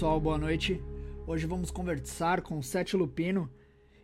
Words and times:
Pessoal, 0.00 0.18
boa 0.18 0.38
noite. 0.38 0.82
Hoje 1.26 1.44
vamos 1.44 1.70
conversar 1.70 2.40
com 2.40 2.62
Sete 2.62 2.96
Lupino. 2.96 3.50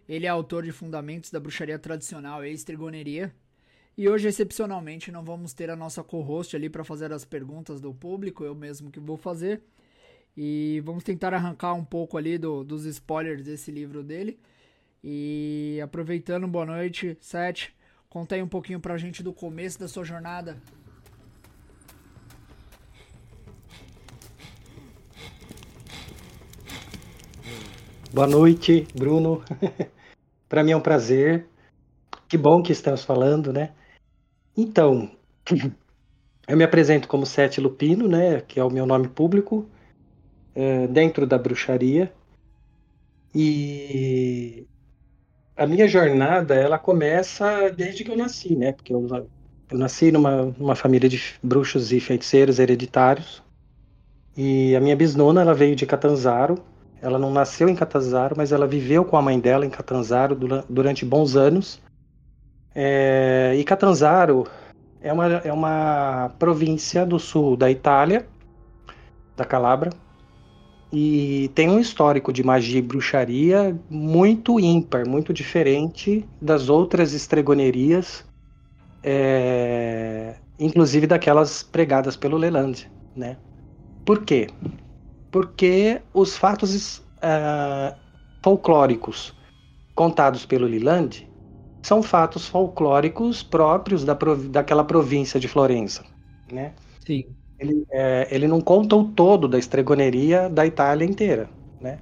Ele 0.06 0.26
é 0.26 0.28
autor 0.28 0.62
de 0.62 0.70
Fundamentos 0.70 1.30
da 1.30 1.40
Bruxaria 1.40 1.78
Tradicional 1.78 2.44
e 2.44 2.52
Estrigoneria. 2.52 3.34
E 3.96 4.06
hoje, 4.06 4.28
excepcionalmente, 4.28 5.10
não 5.10 5.24
vamos 5.24 5.54
ter 5.54 5.70
a 5.70 5.74
nossa 5.74 6.04
co-host 6.04 6.54
ali 6.54 6.68
para 6.68 6.84
fazer 6.84 7.14
as 7.14 7.24
perguntas 7.24 7.80
do 7.80 7.94
público, 7.94 8.44
eu 8.44 8.54
mesmo 8.54 8.90
que 8.90 9.00
vou 9.00 9.16
fazer. 9.16 9.62
E 10.36 10.82
vamos 10.84 11.02
tentar 11.02 11.32
arrancar 11.32 11.72
um 11.72 11.82
pouco 11.82 12.18
ali 12.18 12.36
do, 12.36 12.62
dos 12.62 12.84
spoilers 12.84 13.42
desse 13.42 13.70
livro 13.70 14.02
dele. 14.02 14.38
E 15.02 15.80
aproveitando, 15.82 16.46
boa 16.46 16.66
noite, 16.66 17.16
Sete. 17.22 17.74
Conta 18.10 18.34
aí 18.34 18.42
um 18.42 18.48
pouquinho 18.48 18.80
pra 18.80 18.98
gente 18.98 19.22
do 19.22 19.32
começo 19.32 19.80
da 19.80 19.88
sua 19.88 20.04
jornada 20.04 20.58
Boa 28.16 28.26
noite, 28.26 28.88
Bruno. 28.94 29.44
Para 30.48 30.64
mim 30.64 30.70
é 30.70 30.76
um 30.76 30.80
prazer. 30.80 31.46
Que 32.26 32.38
bom 32.38 32.62
que 32.62 32.72
estamos 32.72 33.04
falando, 33.04 33.52
né? 33.52 33.74
Então, 34.56 35.10
eu 36.48 36.56
me 36.56 36.64
apresento 36.64 37.08
como 37.08 37.26
Sete 37.26 37.60
Lupino, 37.60 38.08
né? 38.08 38.40
Que 38.40 38.58
é 38.58 38.64
o 38.64 38.70
meu 38.70 38.86
nome 38.86 39.06
público, 39.06 39.68
é, 40.54 40.86
dentro 40.86 41.26
da 41.26 41.36
bruxaria. 41.36 42.10
E 43.34 44.66
a 45.54 45.66
minha 45.66 45.86
jornada, 45.86 46.54
ela 46.54 46.78
começa 46.78 47.68
desde 47.68 48.02
que 48.02 48.10
eu 48.10 48.16
nasci, 48.16 48.56
né? 48.56 48.72
Porque 48.72 48.94
eu, 48.94 49.06
eu 49.70 49.78
nasci 49.78 50.10
numa, 50.10 50.54
numa 50.58 50.74
família 50.74 51.06
de 51.06 51.22
bruxos 51.42 51.92
e 51.92 52.00
feiticeiros 52.00 52.58
hereditários. 52.58 53.42
E 54.34 54.74
a 54.74 54.80
minha 54.80 54.96
bisnona, 54.96 55.42
ela 55.42 55.52
veio 55.52 55.76
de 55.76 55.84
Catanzaro, 55.84 56.64
ela 57.06 57.20
não 57.20 57.32
nasceu 57.32 57.68
em 57.68 57.74
Catanzaro, 57.76 58.34
mas 58.36 58.50
ela 58.50 58.66
viveu 58.66 59.04
com 59.04 59.16
a 59.16 59.22
mãe 59.22 59.38
dela 59.38 59.64
em 59.64 59.70
Catanzaro 59.70 60.36
durante 60.68 61.04
bons 61.04 61.36
anos. 61.36 61.80
É, 62.74 63.54
e 63.56 63.62
Catanzaro 63.62 64.44
é 65.00 65.12
uma, 65.12 65.26
é 65.26 65.52
uma 65.52 66.32
província 66.36 67.06
do 67.06 67.20
sul 67.20 67.56
da 67.56 67.70
Itália, 67.70 68.26
da 69.36 69.44
Calabra, 69.44 69.90
e 70.92 71.48
tem 71.54 71.70
um 71.70 71.78
histórico 71.78 72.32
de 72.32 72.42
magia 72.42 72.80
e 72.80 72.82
bruxaria 72.82 73.78
muito 73.88 74.58
ímpar, 74.58 75.06
muito 75.06 75.32
diferente 75.32 76.28
das 76.42 76.68
outras 76.68 77.12
estregonerias, 77.12 78.24
é, 79.00 80.34
inclusive 80.58 81.06
daquelas 81.06 81.62
pregadas 81.62 82.16
pelo 82.16 82.36
Leland, 82.36 82.90
né? 83.14 83.36
Por 84.04 84.24
quê? 84.24 84.48
Porque 85.30 86.00
os 86.14 86.36
fatos 86.36 86.98
uh, 86.98 87.96
folclóricos 88.42 89.34
contados 89.94 90.44
pelo 90.44 90.66
Liland 90.66 91.28
são 91.84 92.02
fatos 92.02 92.46
folclóricos 92.46 93.42
próprios 93.42 94.04
da, 94.04 94.16
daquela 94.50 94.84
província 94.84 95.38
de 95.38 95.48
Florença, 95.48 96.04
né? 96.50 96.74
Sim. 97.06 97.24
Ele, 97.58 97.86
é, 97.90 98.28
ele 98.30 98.46
não 98.46 98.60
conta 98.60 98.96
o 98.96 99.04
todo 99.12 99.48
da 99.48 99.58
estregoneria 99.58 100.50
da 100.50 100.66
Itália 100.66 101.04
inteira, 101.06 101.48
né? 101.80 101.98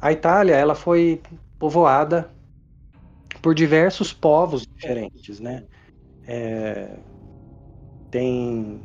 A 0.00 0.12
Itália, 0.12 0.54
ela 0.54 0.74
foi 0.74 1.22
povoada 1.58 2.28
por 3.40 3.54
diversos 3.54 4.12
povos 4.12 4.66
diferentes, 4.66 5.40
né? 5.40 5.64
É, 6.26 6.96
tem 8.10 8.80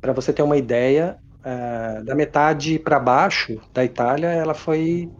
para 0.00 0.12
você 0.12 0.32
ter 0.32 0.42
uma 0.42 0.58
ideia, 0.58 1.18
uh, 1.44 2.04
da 2.04 2.14
metade 2.14 2.78
para 2.78 2.98
baixo 2.98 3.60
da 3.72 3.84
Itália, 3.84 4.28
ela 4.28 4.54
foi 4.54 5.10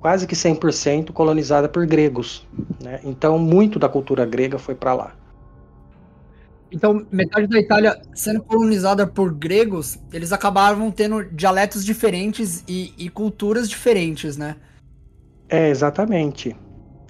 quase 0.00 0.26
que 0.26 0.34
100% 0.34 1.12
colonizada 1.12 1.68
por 1.68 1.86
gregos. 1.86 2.46
Né? 2.82 3.00
Então, 3.04 3.38
muito 3.38 3.78
da 3.78 3.88
cultura 3.88 4.24
grega 4.24 4.58
foi 4.58 4.74
para 4.74 4.94
lá. 4.94 5.14
Então, 6.70 7.06
metade 7.10 7.46
da 7.46 7.58
Itália 7.58 8.00
sendo 8.14 8.42
colonizada 8.42 9.06
por 9.06 9.32
gregos, 9.32 9.98
eles 10.12 10.32
acabavam 10.32 10.90
tendo 10.90 11.24
dialetos 11.24 11.84
diferentes 11.84 12.62
e, 12.68 12.92
e 12.98 13.08
culturas 13.08 13.68
diferentes, 13.68 14.36
né? 14.36 14.56
É, 15.48 15.70
exatamente 15.70 16.54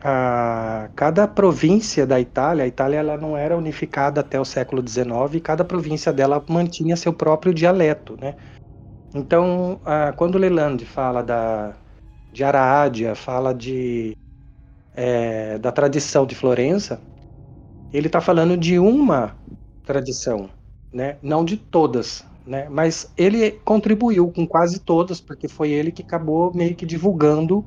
a, 0.03 0.89
cada 0.95 1.27
província 1.27 2.07
da 2.07 2.21
Itália, 2.21 2.65
a 2.65 2.69
Itália 2.69 2.99
ela 2.99 3.17
não 3.17 3.37
era 3.37 3.57
unificada 3.57 4.21
até 4.21 4.41
o 4.41 4.45
século 4.45 4.87
XIX, 4.87 5.35
e 5.35 5.41
cada 5.41 5.65
província 5.65 6.13
dela 6.13 6.43
mantinha 6.49 6.97
seu 6.97 7.13
próprio 7.13 7.53
dialeto, 7.53 8.17
né? 8.21 8.35
Então, 9.15 9.81
a, 9.85 10.13
quando 10.13 10.39
Leland 10.39 10.85
fala 10.85 11.23
da, 11.23 11.75
de 12.33 12.45
Arádia, 12.45 13.15
fala 13.15 13.55
de, 13.55 14.17
é, 14.95 15.59
da 15.59 15.73
tradição 15.73 16.27
de 16.27 16.35
Florença, 16.35 17.01
ele 17.93 18.07
está 18.07 18.21
falando 18.21 18.57
de 18.57 18.79
uma 18.79 19.35
tradição, 19.85 20.51
né? 20.93 21.17
não 21.23 21.45
de 21.45 21.57
todas. 21.57 22.25
Né? 22.47 22.69
Mas 22.71 23.11
ele 23.17 23.53
contribuiu 23.65 24.31
com 24.31 24.47
quase 24.47 24.79
todas, 24.79 25.21
porque 25.21 25.49
foi 25.49 25.71
ele 25.71 25.91
que 25.91 26.03
acabou 26.03 26.53
meio 26.55 26.75
que 26.75 26.85
divulgando 26.85 27.65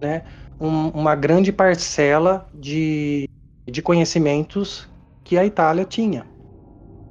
né, 0.00 0.22
um, 0.64 0.88
uma 0.88 1.14
grande 1.14 1.52
parcela 1.52 2.48
de, 2.54 3.28
de 3.66 3.82
conhecimentos 3.82 4.88
que 5.22 5.36
a 5.36 5.44
Itália 5.44 5.84
tinha. 5.84 6.26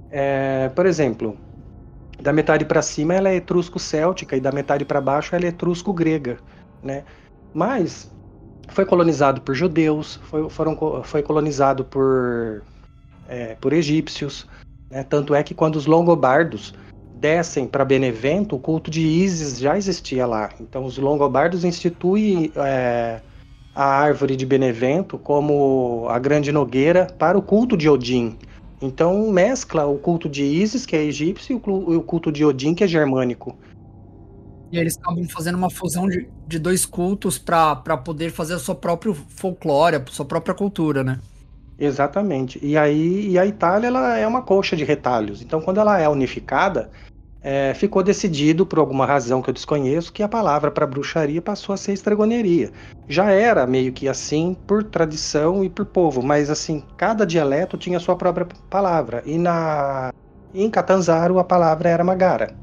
É, 0.09 0.69
por 0.69 0.85
exemplo, 0.85 1.37
da 2.21 2.33
metade 2.33 2.65
para 2.65 2.81
cima 2.81 3.13
ela 3.13 3.29
é 3.29 3.35
etrusco-céltica 3.35 4.35
e 4.35 4.41
da 4.41 4.51
metade 4.51 4.85
para 4.85 4.99
baixo 4.99 5.35
ela 5.35 5.45
é 5.45 5.49
etrusco-grega, 5.49 6.37
né? 6.81 7.03
Mas 7.53 8.11
foi 8.69 8.85
colonizado 8.85 9.41
por 9.41 9.53
judeus, 9.53 10.19
foi, 10.23 10.49
foram, 10.49 11.03
foi 11.03 11.21
colonizado 11.21 11.83
por, 11.83 12.63
é, 13.27 13.55
por 13.55 13.73
egípcios, 13.73 14.47
né? 14.89 15.03
tanto 15.03 15.35
é 15.35 15.43
que 15.43 15.53
quando 15.53 15.75
os 15.75 15.85
longobardos 15.85 16.73
descem 17.15 17.67
para 17.67 17.85
Benevento, 17.85 18.55
o 18.55 18.59
culto 18.59 18.89
de 18.89 19.01
Ísis 19.01 19.59
já 19.59 19.77
existia 19.77 20.25
lá. 20.25 20.49
Então 20.59 20.85
os 20.85 20.97
longobardos 20.97 21.63
instituem 21.63 22.51
é, 22.55 23.21
a 23.75 23.85
árvore 23.85 24.35
de 24.35 24.45
Benevento 24.45 25.17
como 25.17 26.07
a 26.09 26.19
grande 26.19 26.51
nogueira 26.51 27.07
para 27.17 27.37
o 27.37 27.41
culto 27.41 27.75
de 27.75 27.89
Odin. 27.89 28.37
Então 28.81 29.31
mescla 29.31 29.85
o 29.85 29.97
culto 29.97 30.27
de 30.27 30.43
Isis, 30.43 30.85
que 30.85 30.95
é 30.95 31.03
egípcio, 31.03 31.61
e 31.65 31.95
o 31.95 32.01
culto 32.01 32.31
de 32.31 32.43
Odin, 32.43 32.73
que 32.73 32.83
é 32.83 32.87
germânico. 32.87 33.57
E 34.71 34.77
eles 34.77 34.97
acabam 34.97 35.27
fazendo 35.29 35.55
uma 35.55 35.69
fusão 35.69 36.07
de, 36.07 36.27
de 36.47 36.59
dois 36.59 36.85
cultos 36.85 37.37
para 37.37 37.97
poder 37.97 38.31
fazer 38.31 38.55
a 38.55 38.59
sua 38.59 38.75
própria 38.75 39.13
folclore, 39.13 39.95
a 39.95 40.05
sua 40.07 40.25
própria 40.25 40.53
cultura, 40.53 41.03
né? 41.03 41.19
Exatamente. 41.77 42.59
E 42.61 42.77
aí 42.77 43.29
e 43.29 43.39
a 43.39 43.45
Itália 43.45 43.87
ela 43.87 44.17
é 44.17 44.27
uma 44.27 44.41
coxa 44.41 44.75
de 44.75 44.83
retalhos. 44.83 45.41
Então, 45.41 45.61
quando 45.61 45.79
ela 45.79 45.99
é 45.99 46.09
unificada, 46.09 46.89
é, 47.43 47.73
ficou 47.73 48.01
decidido, 48.01 48.65
por 48.65 48.79
alguma 48.79 49.05
razão 49.05 49.41
que 49.41 49.49
eu 49.49 49.53
desconheço, 49.53 50.13
que 50.13 50.23
a 50.23 50.29
palavra 50.29 50.71
para 50.71 50.87
bruxaria 50.87 51.41
passou 51.41 51.73
a 51.73 51.77
ser 51.77 51.91
estregoneria. 51.91 52.71
Já 53.07 53.31
era 53.31 53.67
meio 53.67 53.91
que 53.91 54.07
assim 54.07 54.55
por 54.65 54.81
tradição 54.81 55.61
e 55.61 55.69
por 55.69 55.85
povo, 55.85 56.23
mas 56.23 56.49
assim, 56.49 56.81
cada 56.95 57.25
dialeto 57.25 57.77
tinha 57.77 57.99
sua 57.99 58.15
própria 58.15 58.47
palavra. 58.69 59.21
E 59.25 59.37
na 59.37 60.13
em 60.53 60.69
Catanzaro 60.69 61.37
a 61.37 61.43
palavra 61.43 61.89
era 61.89 62.03
magara, 62.03 62.55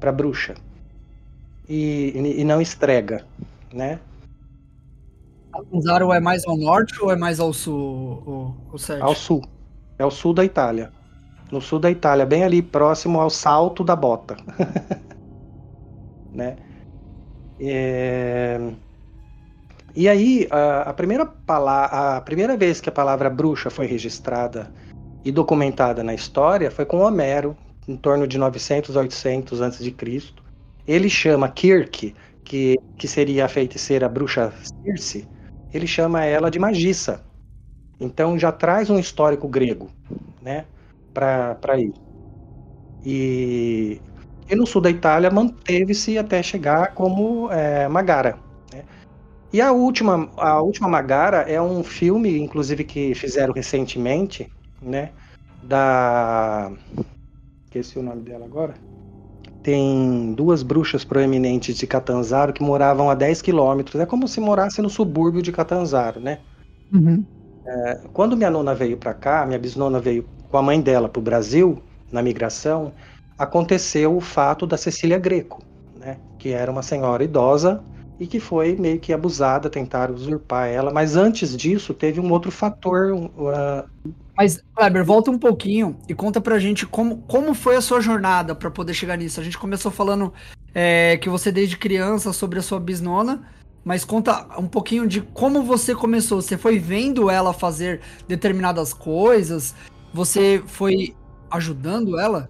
para 0.00 0.10
bruxa. 0.10 0.54
E, 1.68 2.40
e 2.40 2.44
não 2.44 2.60
estrega, 2.60 3.24
né? 3.72 4.00
Catanzaro 5.52 6.12
é 6.12 6.18
mais 6.18 6.44
ao 6.46 6.56
norte 6.56 7.00
ou 7.00 7.12
é 7.12 7.16
mais 7.16 7.38
ao 7.38 7.52
sul, 7.52 8.56
Ao 9.00 9.14
sul. 9.14 9.44
É 9.96 10.04
o 10.04 10.10
sul 10.10 10.34
da 10.34 10.44
Itália 10.44 10.90
no 11.54 11.60
sul 11.60 11.78
da 11.78 11.90
Itália, 11.90 12.26
bem 12.26 12.42
ali 12.42 12.60
próximo 12.60 13.20
ao 13.20 13.30
Salto 13.30 13.84
da 13.84 13.94
Bota. 13.94 14.36
né? 16.34 16.56
É... 17.60 18.58
E 19.94 20.08
aí, 20.08 20.48
a, 20.50 20.90
a 20.90 20.92
primeira 20.92 21.24
palavra, 21.24 22.16
a 22.16 22.20
primeira 22.20 22.56
vez 22.56 22.80
que 22.80 22.88
a 22.88 22.92
palavra 22.92 23.30
bruxa 23.30 23.70
foi 23.70 23.86
registrada 23.86 24.72
e 25.24 25.30
documentada 25.30 26.02
na 26.02 26.12
história 26.12 26.70
foi 26.70 26.84
com 26.84 26.98
Homero, 26.98 27.56
em 27.86 27.96
torno 27.96 28.26
de 28.26 28.36
900 28.36 28.96
a 28.96 29.00
800 29.00 29.62
a.C. 29.62 29.94
Ele 30.86 31.08
chama 31.08 31.48
Kirk, 31.48 32.14
que, 32.42 32.76
que 32.98 33.06
seria 33.06 33.44
a 33.44 33.48
feiticeira 33.48 34.08
bruxa 34.08 34.52
Circe, 34.84 35.28
ele 35.72 35.86
chama 35.86 36.24
ela 36.24 36.50
de 36.50 36.58
magissa. 36.58 37.24
Então 38.00 38.36
já 38.36 38.50
traz 38.50 38.90
um 38.90 38.98
histórico 38.98 39.46
grego, 39.46 39.88
né? 40.42 40.66
Para 41.14 41.80
ir. 41.80 41.94
E, 43.04 44.02
e 44.48 44.56
no 44.56 44.66
sul 44.66 44.80
da 44.82 44.90
Itália 44.90 45.30
manteve-se 45.30 46.18
até 46.18 46.42
chegar 46.42 46.94
como 46.94 47.50
é, 47.52 47.88
Magara. 47.88 48.38
Né? 48.72 48.84
E 49.52 49.60
a 49.60 49.72
última, 49.72 50.30
a 50.36 50.62
última 50.62 50.88
Magara 50.88 51.38
é 51.42 51.60
um 51.62 51.84
filme, 51.84 52.38
inclusive, 52.38 52.84
que 52.84 53.14
fizeram 53.14 53.54
recentemente, 53.54 54.52
né? 54.82 55.12
Da. 55.62 56.72
Esqueci 57.66 57.98
o 57.98 58.02
nome 58.02 58.22
dela 58.22 58.44
agora. 58.46 58.74
tem 59.62 60.34
duas 60.34 60.62
bruxas 60.62 61.04
proeminentes 61.04 61.76
de 61.76 61.86
Catanzaro 61.86 62.52
que 62.52 62.62
moravam 62.62 63.10
a 63.10 63.14
10 63.14 63.42
quilômetros. 63.42 64.00
É 64.00 64.06
como 64.06 64.28
se 64.28 64.40
morasse 64.40 64.82
no 64.82 64.90
subúrbio 64.90 65.42
de 65.42 65.52
Catanzaro, 65.52 66.20
né? 66.20 66.40
Uhum. 66.92 67.24
É, 67.66 68.08
quando 68.12 68.36
minha 68.36 68.50
nona 68.50 68.74
veio 68.74 68.98
para 68.98 69.14
cá, 69.14 69.46
minha 69.46 69.58
bisnona 69.58 70.00
veio 70.00 70.28
com 70.54 70.58
a 70.58 70.62
mãe 70.62 70.80
dela 70.80 71.08
para 71.08 71.18
o 71.18 71.22
Brasil, 71.22 71.82
na 72.12 72.22
migração, 72.22 72.92
aconteceu 73.36 74.16
o 74.16 74.20
fato 74.20 74.68
da 74.68 74.76
Cecília 74.76 75.18
Greco, 75.18 75.60
né? 75.98 76.16
Que 76.38 76.50
era 76.50 76.70
uma 76.70 76.80
senhora 76.80 77.24
idosa 77.24 77.82
e 78.20 78.26
que 78.28 78.38
foi 78.38 78.76
meio 78.76 79.00
que 79.00 79.12
abusada, 79.12 79.68
tentaram 79.68 80.14
usurpar 80.14 80.68
ela. 80.68 80.92
Mas 80.92 81.16
antes 81.16 81.56
disso, 81.56 81.92
teve 81.92 82.20
um 82.20 82.30
outro 82.30 82.52
fator. 82.52 83.12
Uh... 83.14 83.90
Mas, 84.36 84.62
Kleber, 84.76 85.04
volta 85.04 85.28
um 85.28 85.38
pouquinho 85.40 85.96
e 86.08 86.14
conta 86.14 86.40
pra 86.40 86.56
gente 86.60 86.86
como, 86.86 87.16
como 87.26 87.52
foi 87.52 87.74
a 87.74 87.80
sua 87.80 88.00
jornada 88.00 88.54
para 88.54 88.70
poder 88.70 88.94
chegar 88.94 89.18
nisso. 89.18 89.40
A 89.40 89.42
gente 89.42 89.58
começou 89.58 89.90
falando 89.90 90.32
é, 90.72 91.16
que 91.16 91.28
você 91.28 91.50
desde 91.50 91.76
criança 91.76 92.32
sobre 92.32 92.60
a 92.60 92.62
sua 92.62 92.78
bisnona, 92.78 93.42
mas 93.84 94.04
conta 94.04 94.46
um 94.56 94.68
pouquinho 94.68 95.04
de 95.04 95.20
como 95.20 95.64
você 95.64 95.96
começou. 95.96 96.40
Você 96.40 96.56
foi 96.56 96.78
vendo 96.78 97.28
ela 97.28 97.52
fazer 97.52 98.00
determinadas 98.28 98.94
coisas? 98.94 99.74
Você 100.14 100.62
foi 100.66 101.14
ajudando 101.50 102.18
ela? 102.18 102.48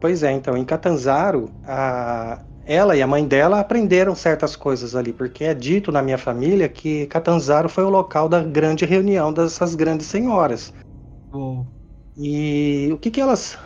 Pois 0.00 0.22
é, 0.22 0.32
então, 0.32 0.56
em 0.56 0.64
Catanzaro, 0.64 1.50
a, 1.66 2.42
ela 2.66 2.94
e 2.96 3.00
a 3.00 3.06
mãe 3.06 3.26
dela 3.26 3.60
aprenderam 3.60 4.14
certas 4.14 4.54
coisas 4.54 4.94
ali, 4.94 5.12
porque 5.12 5.44
é 5.44 5.54
dito 5.54 5.90
na 5.90 6.02
minha 6.02 6.18
família 6.18 6.68
que 6.68 7.06
Catanzaro 7.06 7.68
foi 7.68 7.84
o 7.84 7.88
local 7.88 8.28
da 8.28 8.42
grande 8.42 8.84
reunião 8.84 9.32
dessas 9.32 9.74
grandes 9.74 10.08
senhoras. 10.08 10.74
Oh. 11.32 11.64
E 12.16 12.90
o 12.92 12.98
que 12.98 13.10
que 13.10 13.20
elas 13.20 13.56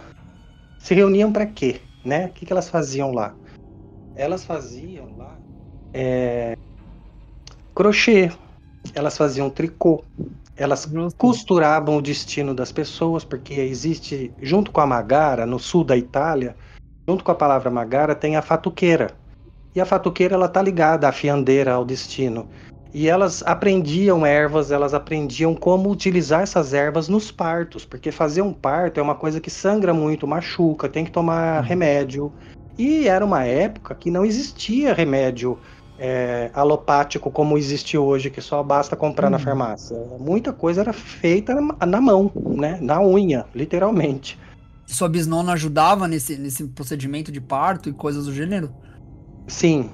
se 0.79 0.95
reuniam 0.95 1.33
para 1.33 1.47
quê, 1.47 1.81
né? 2.05 2.27
O 2.27 2.29
que 2.31 2.47
que 2.47 2.53
elas 2.53 2.69
faziam 2.69 3.11
lá? 3.11 3.35
Elas 4.15 4.45
faziam 4.45 5.17
lá 5.17 5.39
é, 5.93 6.57
crochê, 7.75 8.31
elas 8.95 9.17
faziam 9.17 9.51
tricô, 9.51 10.05
elas 10.59 10.91
costuravam 11.17 11.97
o 11.97 12.03
destino 12.03 12.53
das 12.53 12.73
pessoas, 12.73 13.25
porque 13.25 13.55
existe, 13.55 14.33
junto 14.43 14.73
com 14.73 14.81
a 14.81 14.87
Magara, 14.87 15.47
no 15.47 15.59
sul 15.59 15.85
da 15.85 15.97
Itália, 15.97 16.57
junto 17.09 17.23
com 17.23 17.31
a 17.31 17.35
palavra 17.35 17.71
magara 17.71 18.15
tem 18.15 18.37
a 18.37 18.43
fatuqueira. 18.43 19.13
E 19.75 19.81
a 19.81 19.87
fatuqueira 19.87 20.35
ela 20.35 20.49
tá 20.49 20.61
ligada 20.61 21.09
à 21.09 21.13
fiandeira, 21.13 21.73
ao 21.73 21.85
destino. 21.85 22.49
E 22.93 23.09
elas 23.09 23.43
aprendiam 23.47 24.27
ervas, 24.27 24.73
elas 24.73 24.95
aprendiam 24.95 25.55
como 25.55 25.91
utilizar 25.91 26.43
essas 26.43 26.75
ervas 26.75 27.09
nos 27.09 27.31
partos, 27.31 27.85
porque 27.85 28.11
fazer 28.11 28.43
um 28.43 28.53
parto 28.53 28.99
é 28.99 29.03
uma 29.03 29.15
coisa 29.15 29.41
que 29.41 29.51
sangra 29.51 29.95
muito, 29.95 30.27
machuca, 30.27 30.89
tem 30.89 31.05
que 31.05 31.13
tomar 31.13 31.61
uhum. 31.63 31.69
remédio. 31.69 32.33
E 32.77 33.07
era 33.07 33.25
uma 33.25 33.45
época 33.45 33.95
que 33.95 34.11
não 34.11 34.25
existia 34.25 34.93
remédio 34.93 35.59
é, 35.99 36.51
alopático 36.55 37.31
como 37.31 37.59
existe 37.59 37.99
hoje, 37.99 38.31
que 38.31 38.41
só 38.41 38.63
basta 38.63 38.95
comprar 38.95 39.31
na 39.31 39.37
uhum. 39.37 39.43
farmácia. 39.43 39.97
Muita 40.19 40.53
coisa 40.53 40.81
era 40.83 40.93
feita 40.93 41.55
na, 41.55 41.87
na 41.87 42.01
mão, 42.01 42.31
né? 42.35 42.79
na 42.81 43.01
unha, 43.03 43.47
literalmente 43.55 44.39
sua 44.89 45.09
bisnona 45.09 45.53
ajudava 45.53 46.09
nesse, 46.09 46.37
nesse 46.37 46.65
procedimento 46.65 47.31
de 47.31 47.41
parto 47.41 47.89
e 47.89 47.93
coisas 47.93 48.25
do 48.25 48.33
gênero? 48.33 48.71
Sim. 49.47 49.91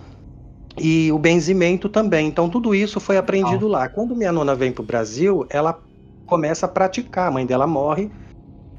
E 0.78 1.10
o 1.12 1.18
benzimento 1.18 1.88
também. 1.88 2.28
Então, 2.28 2.48
tudo 2.48 2.74
isso 2.74 3.00
foi 3.00 3.16
aprendido 3.16 3.68
lá. 3.68 3.88
Quando 3.88 4.14
minha 4.14 4.32
nona 4.32 4.54
vem 4.54 4.72
para 4.72 4.82
o 4.82 4.86
Brasil, 4.86 5.46
ela 5.50 5.78
começa 6.26 6.66
a 6.66 6.68
praticar. 6.68 7.28
A 7.28 7.30
mãe 7.30 7.44
dela 7.44 7.66
morre, 7.66 8.10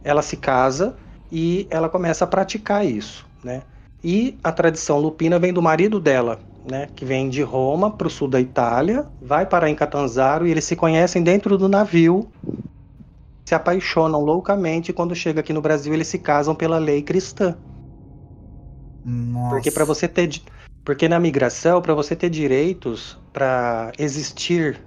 ela 0.04 0.22
se 0.22 0.38
casa 0.38 0.96
e 1.32 1.68
ela 1.70 1.90
começa 1.90 2.24
a 2.24 2.28
praticar 2.28 2.86
isso, 2.86 3.26
né? 3.44 3.64
E 4.04 4.38
a 4.44 4.52
tradição 4.52 5.00
lupina 5.00 5.40
vem 5.40 5.52
do 5.52 5.62
marido 5.62 6.00
dela, 6.00 6.40
né? 6.70 6.88
Que 6.96 7.06
vem 7.06 7.30
de 7.30 7.42
Roma 7.42 7.92
para 7.92 8.08
o 8.08 8.10
sul 8.10 8.28
da 8.28 8.40
Itália, 8.40 9.06
vai 9.22 9.46
parar 9.46 9.70
em 9.70 9.76
Catanzaro 9.76 10.48
e 10.48 10.52
eles 10.52 10.66
se 10.66 10.76
conhecem 10.76 11.24
dentro 11.24 11.58
do 11.58 11.70
navio 11.70 12.30
se 13.46 13.54
apaixonam 13.54 14.20
loucamente 14.22 14.90
e 14.90 14.94
quando 14.94 15.14
chega 15.14 15.40
aqui 15.40 15.54
no 15.54 15.62
Brasil 15.62 15.94
eles 15.94 16.08
se 16.08 16.18
casam 16.18 16.56
pela 16.56 16.80
lei 16.80 17.04
cristã. 17.04 17.56
Nossa. 19.06 19.50
Porque 19.52 19.70
para 19.70 19.86
você 19.86 20.08
ter 20.08 20.42
porque 20.84 21.08
na 21.08 21.20
migração, 21.20 21.82
para 21.82 21.94
você 21.94 22.16
ter 22.16 22.30
direitos 22.30 23.20
para 23.34 23.92
existir, 23.98 24.80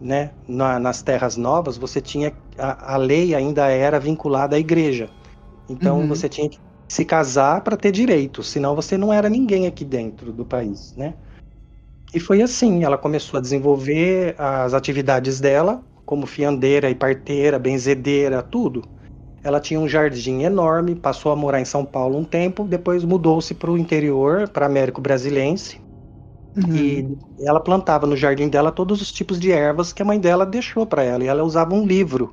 né, 0.00 0.30
na, 0.48 0.80
nas 0.80 1.00
terras 1.00 1.36
novas, 1.36 1.76
você 1.76 2.00
tinha 2.00 2.32
a, 2.58 2.94
a, 2.94 2.96
lei 2.96 3.34
ainda 3.34 3.68
era 3.68 4.00
vinculada 4.00 4.56
à 4.56 4.58
igreja. 4.58 5.10
Então 5.68 6.00
uhum. 6.00 6.08
você 6.08 6.28
tinha 6.28 6.48
que 6.48 6.58
se 6.88 7.04
casar 7.04 7.62
para 7.62 7.76
ter 7.76 7.90
direitos, 7.90 8.48
senão 8.48 8.74
você 8.76 8.96
não 8.96 9.12
era 9.12 9.28
ninguém 9.28 9.66
aqui 9.66 9.84
dentro 9.84 10.32
do 10.32 10.44
país, 10.44 10.94
né? 10.96 11.14
E 12.14 12.20
foi 12.20 12.40
assim, 12.40 12.84
ela 12.84 12.96
começou 12.96 13.38
a 13.38 13.40
desenvolver 13.40 14.36
as 14.38 14.72
atividades 14.72 15.40
dela 15.40 15.82
como 16.06 16.26
fiandeira 16.26 16.88
e 16.88 16.94
parteira, 16.94 17.58
benzedeira, 17.58 18.42
tudo. 18.42 18.82
Ela 19.42 19.60
tinha 19.60 19.80
um 19.80 19.88
jardim 19.88 20.42
enorme, 20.42 20.94
passou 20.94 21.32
a 21.32 21.36
morar 21.36 21.60
em 21.60 21.64
São 21.64 21.84
Paulo 21.84 22.16
um 22.16 22.24
tempo, 22.24 22.64
depois 22.64 23.04
mudou-se 23.04 23.52
para 23.54 23.70
o 23.70 23.76
interior, 23.76 24.48
para 24.48 24.66
Américo 24.66 25.00
Brasilense. 25.00 25.80
Uhum. 26.56 26.76
E 26.76 27.18
ela 27.40 27.60
plantava 27.60 28.06
no 28.06 28.16
jardim 28.16 28.48
dela 28.48 28.70
todos 28.70 29.02
os 29.02 29.10
tipos 29.10 29.40
de 29.40 29.50
ervas 29.50 29.92
que 29.92 30.00
a 30.00 30.04
mãe 30.04 30.20
dela 30.20 30.46
deixou 30.46 30.86
para 30.86 31.02
ela. 31.02 31.24
E 31.24 31.26
ela 31.26 31.42
usava 31.42 31.74
um 31.74 31.84
livro 31.84 32.32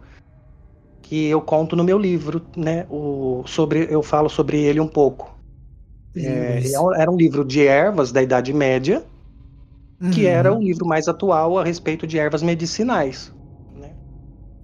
que 1.02 1.26
eu 1.28 1.42
conto 1.42 1.76
no 1.76 1.84
meu 1.84 1.98
livro, 1.98 2.42
né? 2.56 2.86
O, 2.90 3.44
sobre, 3.46 3.88
eu 3.90 4.04
falo 4.04 4.30
sobre 4.30 4.62
ele 4.62 4.80
um 4.80 4.88
pouco. 4.88 5.36
É, 6.16 6.62
é 6.64 7.02
era 7.02 7.10
um 7.10 7.18
livro 7.18 7.44
de 7.44 7.66
ervas 7.66 8.12
da 8.12 8.22
Idade 8.22 8.54
Média, 8.54 9.04
que 10.12 10.26
uhum. 10.26 10.32
era 10.32 10.54
um 10.54 10.60
livro 10.60 10.86
mais 10.86 11.08
atual 11.08 11.60
a 11.60 11.64
respeito 11.64 12.08
de 12.08 12.18
ervas 12.18 12.42
medicinais. 12.42 13.32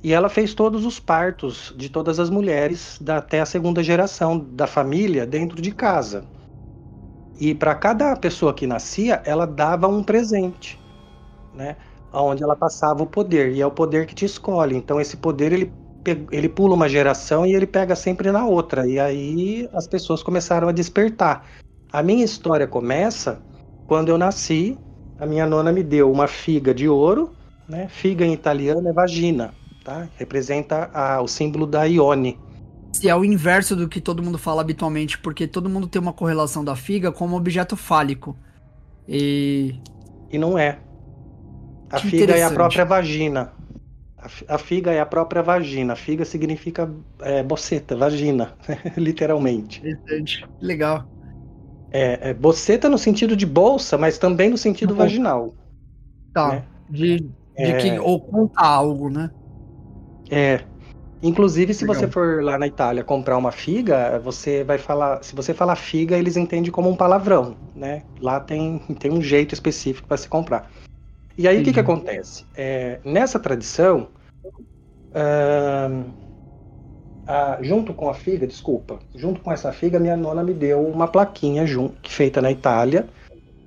E 0.03 0.13
ela 0.13 0.29
fez 0.29 0.53
todos 0.53 0.85
os 0.85 0.99
partos 0.99 1.73
de 1.75 1.89
todas 1.89 2.19
as 2.19 2.29
mulheres 2.29 2.97
da, 3.01 3.17
até 3.17 3.41
a 3.41 3.45
segunda 3.45 3.83
geração 3.83 4.37
da 4.37 4.67
família 4.67 5.25
dentro 5.25 5.61
de 5.61 5.71
casa. 5.71 6.23
E 7.39 7.53
para 7.53 7.75
cada 7.75 8.15
pessoa 8.15 8.53
que 8.53 8.65
nascia, 8.65 9.21
ela 9.25 9.45
dava 9.45 9.87
um 9.87 10.03
presente, 10.03 10.79
né? 11.53 11.75
Onde 12.13 12.43
ela 12.43 12.55
passava 12.55 13.03
o 13.03 13.07
poder. 13.07 13.53
E 13.53 13.61
é 13.61 13.65
o 13.65 13.71
poder 13.71 14.05
que 14.05 14.15
te 14.15 14.25
escolhe. 14.25 14.75
Então 14.75 15.01
esse 15.01 15.17
poder 15.17 15.51
ele, 15.51 15.73
ele 16.31 16.47
pula 16.47 16.73
uma 16.73 16.87
geração 16.87 17.45
e 17.45 17.53
ele 17.53 17.67
pega 17.67 17.95
sempre 17.95 18.31
na 18.31 18.45
outra. 18.45 18.87
E 18.87 18.99
aí 18.99 19.69
as 19.73 19.87
pessoas 19.87 20.23
começaram 20.23 20.67
a 20.67 20.71
despertar. 20.71 21.45
A 21.91 22.01
minha 22.01 22.23
história 22.23 22.67
começa 22.67 23.41
quando 23.87 24.09
eu 24.09 24.17
nasci. 24.17 24.77
A 25.19 25.25
minha 25.25 25.45
nona 25.45 25.71
me 25.71 25.83
deu 25.83 26.11
uma 26.11 26.27
figa 26.27 26.73
de 26.73 26.87
ouro, 26.87 27.31
né? 27.67 27.87
Figa 27.89 28.25
em 28.25 28.33
italiano 28.33 28.87
é 28.87 28.93
vagina 28.93 29.53
tá? 29.87 30.09
Representa 30.17 30.89
a, 30.93 31.21
o 31.21 31.29
símbolo 31.29 31.65
da 31.65 31.85
Ione. 31.85 32.37
Se 32.91 33.07
é 33.07 33.15
o 33.15 33.23
inverso 33.23 33.73
do 33.73 33.87
que 33.87 34.01
todo 34.01 34.21
mundo 34.21 34.37
fala 34.37 34.59
habitualmente, 34.59 35.17
porque 35.17 35.47
todo 35.47 35.69
mundo 35.69 35.87
tem 35.87 36.01
uma 36.01 36.11
correlação 36.11 36.63
da 36.63 36.75
figa 36.75 37.09
como 37.09 37.37
objeto 37.37 37.77
fálico. 37.77 38.37
E. 39.07 39.75
E 40.29 40.37
não 40.37 40.57
é. 40.57 40.79
A 41.89 42.01
que 42.01 42.09
figa 42.09 42.35
é 42.35 42.43
a 42.43 42.51
própria 42.51 42.83
vagina. 42.83 43.53
A, 44.49 44.57
figa 44.57 44.91
é 44.91 44.99
a 44.99 45.05
própria 45.05 45.41
vagina. 45.41 45.93
A 45.93 45.95
figa 45.95 46.25
significa 46.25 46.91
é, 47.21 47.41
boceta, 47.41 47.95
vagina, 47.95 48.55
literalmente. 48.97 49.79
Interessante. 49.79 50.45
Legal. 50.59 51.07
É, 51.91 52.29
é, 52.29 52.33
boceta 52.33 52.89
no 52.89 52.97
sentido 52.97 53.35
de 53.35 53.45
bolsa, 53.45 53.97
mas 53.97 54.17
também 54.17 54.49
no 54.49 54.57
sentido 54.57 54.93
vaginal. 54.93 55.55
Tá. 56.33 56.49
Né? 56.49 56.63
De, 56.89 57.17
de 57.19 57.31
é... 57.55 57.77
que 57.77 57.99
oculta 57.99 58.61
algo, 58.61 59.09
né? 59.09 59.31
É. 60.29 60.61
Inclusive, 61.21 61.73
se 61.73 61.83
Legal. 61.83 61.95
você 61.95 62.07
for 62.07 62.43
lá 62.43 62.59
na 62.59 62.67
Itália 62.67 63.03
comprar 63.03 63.37
uma 63.37 63.51
figa, 63.51 64.19
você 64.19 64.63
vai 64.63 64.77
falar. 64.77 65.23
Se 65.23 65.35
você 65.35 65.53
falar 65.53 65.75
figa, 65.75 66.15
eles 66.15 66.37
entendem 66.37 66.71
como 66.71 66.89
um 66.89 66.95
palavrão, 66.95 67.55
né? 67.75 68.03
Lá 68.21 68.39
tem, 68.39 68.79
tem 68.99 69.11
um 69.11 69.21
jeito 69.21 69.53
específico 69.53 70.07
para 70.07 70.17
se 70.17 70.27
comprar. 70.27 70.69
E 71.37 71.47
aí, 71.47 71.61
o 71.61 71.63
que, 71.63 71.73
que 71.73 71.79
acontece? 71.79 72.45
É, 72.55 72.99
nessa 73.03 73.39
tradição, 73.39 74.09
uh, 75.11 76.03
a, 77.27 77.57
junto 77.61 77.93
com 77.93 78.09
a 78.09 78.13
figa, 78.13 78.47
desculpa, 78.47 78.99
junto 79.15 79.41
com 79.41 79.51
essa 79.51 79.71
figa, 79.71 79.99
minha 79.99 80.15
nona 80.17 80.43
me 80.43 80.53
deu 80.53 80.85
uma 80.85 81.07
plaquinha 81.07 81.65
junto, 81.65 82.09
feita 82.09 82.41
na 82.41 82.51
Itália 82.51 83.07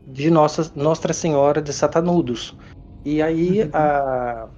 de 0.07 0.31
Nossa, 0.31 0.73
Nossa 0.75 1.13
Senhora 1.13 1.61
de 1.63 1.73
Satanudos. 1.73 2.57
E 3.05 3.23
aí, 3.23 3.63
uhum. 3.63 3.71
a 3.73 4.49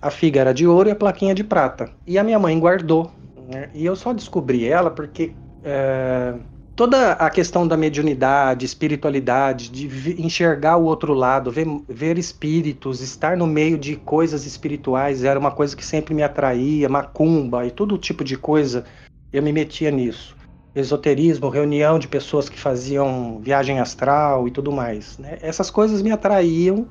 a 0.00 0.10
figa 0.10 0.40
era 0.40 0.54
de 0.54 0.66
ouro 0.66 0.88
e 0.88 0.92
a 0.92 0.96
plaquinha 0.96 1.34
de 1.34 1.42
prata. 1.42 1.90
E 2.06 2.18
a 2.18 2.24
minha 2.24 2.38
mãe 2.38 2.58
guardou. 2.58 3.10
Né? 3.52 3.68
E 3.74 3.84
eu 3.84 3.96
só 3.96 4.12
descobri 4.12 4.66
ela 4.66 4.90
porque 4.90 5.32
é, 5.64 6.34
toda 6.78 7.14
a 7.14 7.28
questão 7.28 7.66
da 7.66 7.76
mediunidade, 7.76 8.64
espiritualidade, 8.64 9.68
de 9.68 10.22
enxergar 10.22 10.76
o 10.76 10.84
outro 10.84 11.12
lado, 11.12 11.50
ver, 11.50 11.66
ver 11.88 12.16
espíritos, 12.16 13.00
estar 13.00 13.36
no 13.36 13.48
meio 13.48 13.76
de 13.76 13.96
coisas 13.96 14.46
espirituais, 14.46 15.24
era 15.24 15.40
uma 15.40 15.50
coisa 15.50 15.76
que 15.76 15.84
sempre 15.84 16.14
me 16.14 16.22
atraía, 16.22 16.88
macumba 16.88 17.66
e 17.66 17.72
todo 17.72 17.98
tipo 17.98 18.22
de 18.22 18.38
coisa, 18.38 18.84
eu 19.32 19.42
me 19.42 19.52
metia 19.52 19.90
nisso. 19.90 20.36
esoterismo, 20.72 21.48
reunião 21.48 21.98
de 21.98 22.06
pessoas 22.06 22.48
que 22.48 22.60
faziam 22.60 23.40
viagem 23.40 23.80
astral 23.80 24.46
e 24.46 24.52
tudo 24.52 24.70
mais. 24.70 25.18
Né? 25.18 25.36
Essas 25.42 25.72
coisas 25.72 26.00
me 26.00 26.12
atraíam 26.12 26.86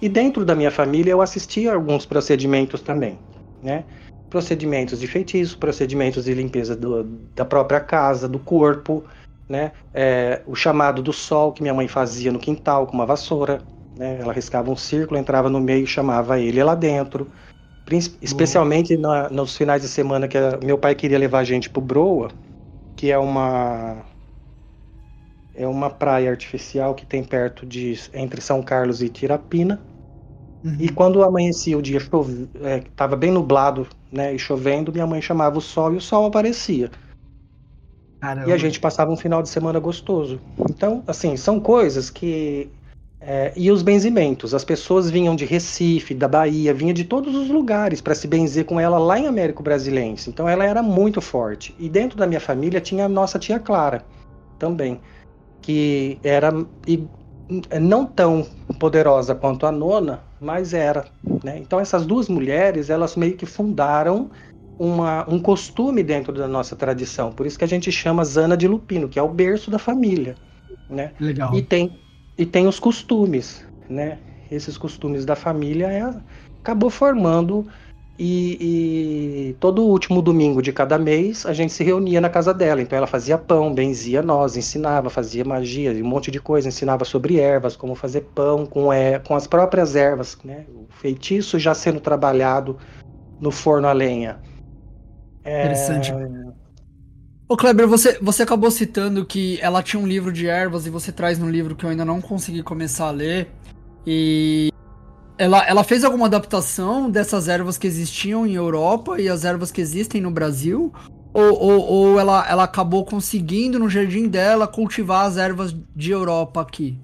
e 0.00 0.08
dentro 0.08 0.44
da 0.44 0.54
minha 0.54 0.70
família 0.70 1.10
eu 1.10 1.20
assistia 1.20 1.72
a 1.72 1.74
alguns 1.74 2.06
procedimentos 2.06 2.80
também, 2.80 3.18
né? 3.60 3.84
Procedimentos 4.30 5.00
de 5.00 5.08
feitiço, 5.08 5.58
procedimentos 5.58 6.24
de 6.24 6.34
limpeza 6.34 6.76
do, 6.76 7.02
da 7.34 7.44
própria 7.44 7.80
casa, 7.80 8.28
do 8.28 8.38
corpo, 8.38 9.04
né? 9.48 9.72
É, 9.92 10.42
o 10.46 10.54
chamado 10.54 11.02
do 11.02 11.12
sol 11.12 11.52
que 11.52 11.62
minha 11.62 11.74
mãe 11.74 11.88
fazia 11.88 12.32
no 12.32 12.38
quintal 12.38 12.86
com 12.86 12.94
uma 12.94 13.06
vassoura, 13.06 13.60
né? 13.96 14.18
Ela 14.20 14.32
riscava 14.32 14.70
um 14.70 14.76
círculo, 14.76 15.18
entrava 15.18 15.48
no 15.48 15.60
meio, 15.60 15.86
chamava 15.86 16.38
ele 16.38 16.62
lá 16.62 16.74
dentro. 16.74 17.30
Especialmente 18.22 18.96
na, 18.96 19.28
nos 19.28 19.56
finais 19.56 19.82
de 19.82 19.88
semana 19.88 20.26
que 20.26 20.38
a, 20.38 20.58
meu 20.64 20.78
pai 20.78 20.94
queria 20.94 21.18
levar 21.18 21.40
a 21.40 21.44
gente 21.44 21.68
pro 21.68 21.82
Broa, 21.82 22.30
que 22.96 23.10
é 23.10 23.18
uma 23.18 24.02
é 25.54 25.66
uma 25.68 25.88
praia 25.88 26.30
artificial 26.30 26.94
que 26.94 27.06
tem 27.06 27.22
perto 27.22 27.64
de 27.64 27.98
entre 28.12 28.40
São 28.40 28.62
Carlos 28.62 29.02
e 29.02 29.08
Tirapina. 29.08 29.80
Uhum. 30.64 30.76
E 30.80 30.88
quando 30.88 31.22
amanhecia 31.22 31.76
o 31.76 31.82
dia, 31.82 31.98
estava 31.98 33.14
é, 33.14 33.18
bem 33.18 33.30
nublado, 33.30 33.86
né, 34.10 34.34
e 34.34 34.38
chovendo, 34.38 34.90
minha 34.90 35.06
mãe 35.06 35.20
chamava 35.20 35.58
o 35.58 35.60
sol 35.60 35.92
e 35.92 35.96
o 35.96 36.00
sol 36.00 36.26
aparecia. 36.26 36.90
Caramba. 38.24 38.48
E 38.48 38.52
a 38.54 38.56
gente 38.56 38.80
passava 38.80 39.10
um 39.10 39.16
final 39.18 39.42
de 39.42 39.50
semana 39.50 39.78
gostoso. 39.78 40.40
Então, 40.70 41.04
assim, 41.06 41.36
são 41.36 41.60
coisas 41.60 42.08
que 42.08 42.70
é, 43.20 43.52
e 43.54 43.70
os 43.70 43.82
benzimentos. 43.82 44.54
As 44.54 44.64
pessoas 44.64 45.10
vinham 45.10 45.36
de 45.36 45.44
Recife, 45.44 46.14
da 46.14 46.26
Bahia, 46.26 46.72
vinha 46.72 46.94
de 46.94 47.04
todos 47.04 47.34
os 47.34 47.50
lugares 47.50 48.00
para 48.00 48.14
se 48.14 48.26
benzer 48.26 48.64
com 48.64 48.80
ela 48.80 48.98
lá 48.98 49.18
em 49.18 49.26
Américo 49.26 49.62
Brasilense. 49.62 50.30
Então 50.30 50.48
ela 50.48 50.64
era 50.64 50.82
muito 50.82 51.20
forte. 51.20 51.74
E 51.78 51.86
dentro 51.86 52.16
da 52.16 52.26
minha 52.26 52.40
família 52.40 52.80
tinha 52.80 53.04
a 53.04 53.08
nossa 53.10 53.38
tia 53.38 53.58
Clara 53.58 54.02
também, 54.58 54.98
que 55.60 56.18
era 56.24 56.50
e, 56.88 57.06
não 57.78 58.06
tão 58.06 58.46
poderosa 58.78 59.34
quanto 59.34 59.66
a 59.66 59.72
nona, 59.72 60.20
mas 60.40 60.72
era. 60.72 61.04
Né? 61.42 61.58
Então 61.58 61.78
essas 61.78 62.06
duas 62.06 62.26
mulheres, 62.26 62.88
elas 62.88 63.16
meio 63.16 63.36
que 63.36 63.44
fundaram 63.44 64.30
uma, 64.78 65.28
um 65.28 65.38
costume 65.38 66.02
dentro 66.02 66.32
da 66.32 66.48
nossa 66.48 66.74
tradição. 66.74 67.32
Por 67.32 67.46
isso 67.46 67.58
que 67.58 67.64
a 67.64 67.68
gente 67.68 67.90
chama 67.92 68.24
Zana 68.24 68.56
de 68.56 68.66
Lupino, 68.66 69.08
que 69.08 69.18
é 69.18 69.22
o 69.22 69.28
berço 69.28 69.70
da 69.70 69.78
família. 69.78 70.36
Né? 70.88 71.12
Legal. 71.20 71.54
E 71.54 71.62
tem, 71.62 71.98
e 72.36 72.44
tem 72.44 72.66
os 72.66 72.78
costumes. 72.78 73.64
Né? 73.88 74.18
Esses 74.50 74.76
costumes 74.76 75.24
da 75.24 75.36
família 75.36 75.86
é, 75.86 76.14
acabou 76.60 76.90
formando 76.90 77.66
e, 78.16 79.48
e, 79.48 79.56
todo 79.58 79.82
último 79.82 80.22
domingo 80.22 80.62
de 80.62 80.72
cada 80.72 80.96
mês 80.96 81.44
a 81.44 81.52
gente 81.52 81.72
se 81.72 81.82
reunia 81.82 82.20
na 82.20 82.28
casa 82.28 82.54
dela. 82.54 82.80
Então 82.80 82.96
ela 82.96 83.08
fazia 83.08 83.36
pão, 83.36 83.74
benzia 83.74 84.22
nós, 84.22 84.56
ensinava, 84.56 85.10
fazia 85.10 85.44
magia, 85.44 85.90
um 85.92 86.06
monte 86.06 86.30
de 86.30 86.40
coisa, 86.40 86.68
ensinava 86.68 87.04
sobre 87.04 87.40
ervas, 87.40 87.74
como 87.74 87.94
fazer 87.96 88.20
pão 88.34 88.66
com, 88.66 88.92
é, 88.92 89.18
com 89.18 89.34
as 89.34 89.48
próprias 89.48 89.96
ervas, 89.96 90.38
né? 90.44 90.64
O 90.72 90.86
feitiço 90.92 91.58
já 91.58 91.74
sendo 91.74 91.98
trabalhado 91.98 92.76
no 93.40 93.50
forno 93.50 93.88
a 93.88 93.92
lenha. 93.92 94.38
É... 95.44 95.60
Interessante. 95.60 96.12
Ô 97.46 97.56
Kleber, 97.56 97.86
você, 97.86 98.18
você 98.20 98.42
acabou 98.42 98.70
citando 98.70 99.24
que 99.24 99.58
ela 99.60 99.82
tinha 99.82 100.02
um 100.02 100.06
livro 100.06 100.32
de 100.32 100.46
ervas 100.46 100.86
e 100.86 100.90
você 100.90 101.12
traz 101.12 101.38
no 101.38 101.50
livro 101.50 101.76
que 101.76 101.84
eu 101.84 101.90
ainda 101.90 102.04
não 102.04 102.20
consegui 102.20 102.62
começar 102.62 103.08
a 103.08 103.10
ler. 103.10 103.48
E 104.06 104.70
ela, 105.36 105.66
ela 105.66 105.84
fez 105.84 106.04
alguma 106.04 106.26
adaptação 106.26 107.10
dessas 107.10 107.46
ervas 107.46 107.76
que 107.76 107.86
existiam 107.86 108.46
em 108.46 108.54
Europa 108.54 109.20
e 109.20 109.28
as 109.28 109.44
ervas 109.44 109.70
que 109.70 109.80
existem 109.80 110.20
no 110.20 110.30
Brasil? 110.30 110.92
Ou, 111.34 111.52
ou, 111.60 111.80
ou 111.80 112.20
ela, 112.20 112.48
ela 112.48 112.64
acabou 112.64 113.04
conseguindo 113.04 113.78
no 113.78 113.90
jardim 113.90 114.28
dela 114.28 114.66
cultivar 114.66 115.26
as 115.26 115.36
ervas 115.36 115.76
de 115.94 116.12
Europa 116.12 116.60
aqui? 116.60 116.98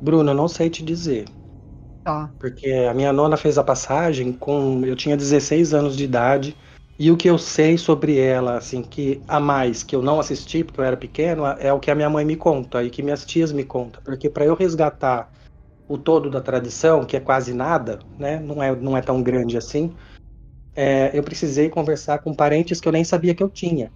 Bruno, 0.00 0.30
eu 0.30 0.34
não 0.34 0.46
sei 0.46 0.68
te 0.68 0.84
dizer. 0.84 1.24
Tá. 2.04 2.30
Porque 2.38 2.70
a 2.70 2.92
minha 2.92 3.12
nona 3.12 3.36
fez 3.36 3.56
a 3.56 3.64
passagem 3.64 4.32
com. 4.32 4.84
Eu 4.84 4.96
tinha 4.96 5.16
16 5.16 5.72
anos 5.72 5.96
de 5.96 6.04
idade. 6.04 6.56
E 7.02 7.10
o 7.10 7.16
que 7.16 7.28
eu 7.28 7.36
sei 7.36 7.76
sobre 7.76 8.16
ela, 8.16 8.56
assim, 8.56 8.80
que 8.80 9.24
a 9.26 9.40
mais, 9.40 9.82
que 9.82 9.96
eu 9.96 10.00
não 10.00 10.20
assisti 10.20 10.62
porque 10.62 10.80
eu 10.80 10.84
era 10.84 10.96
pequeno, 10.96 11.44
é 11.58 11.72
o 11.72 11.80
que 11.80 11.90
a 11.90 11.96
minha 11.96 12.08
mãe 12.08 12.24
me 12.24 12.36
conta 12.36 12.80
e 12.84 12.90
que 12.90 13.02
minhas 13.02 13.24
tias 13.26 13.50
me 13.50 13.64
contam. 13.64 14.00
Porque 14.04 14.30
para 14.30 14.44
eu 14.44 14.54
resgatar 14.54 15.28
o 15.88 15.98
todo 15.98 16.30
da 16.30 16.40
tradição, 16.40 17.04
que 17.04 17.16
é 17.16 17.20
quase 17.20 17.52
nada, 17.52 17.98
né? 18.16 18.38
Não 18.38 18.62
é, 18.62 18.76
não 18.76 18.96
é 18.96 19.02
tão 19.02 19.20
grande 19.20 19.56
assim. 19.56 19.92
É, 20.76 21.10
eu 21.12 21.24
precisei 21.24 21.68
conversar 21.68 22.20
com 22.20 22.32
parentes 22.32 22.80
que 22.80 22.86
eu 22.86 22.92
nem 22.92 23.02
sabia 23.02 23.34
que 23.34 23.42
eu 23.42 23.50
tinha, 23.50 23.90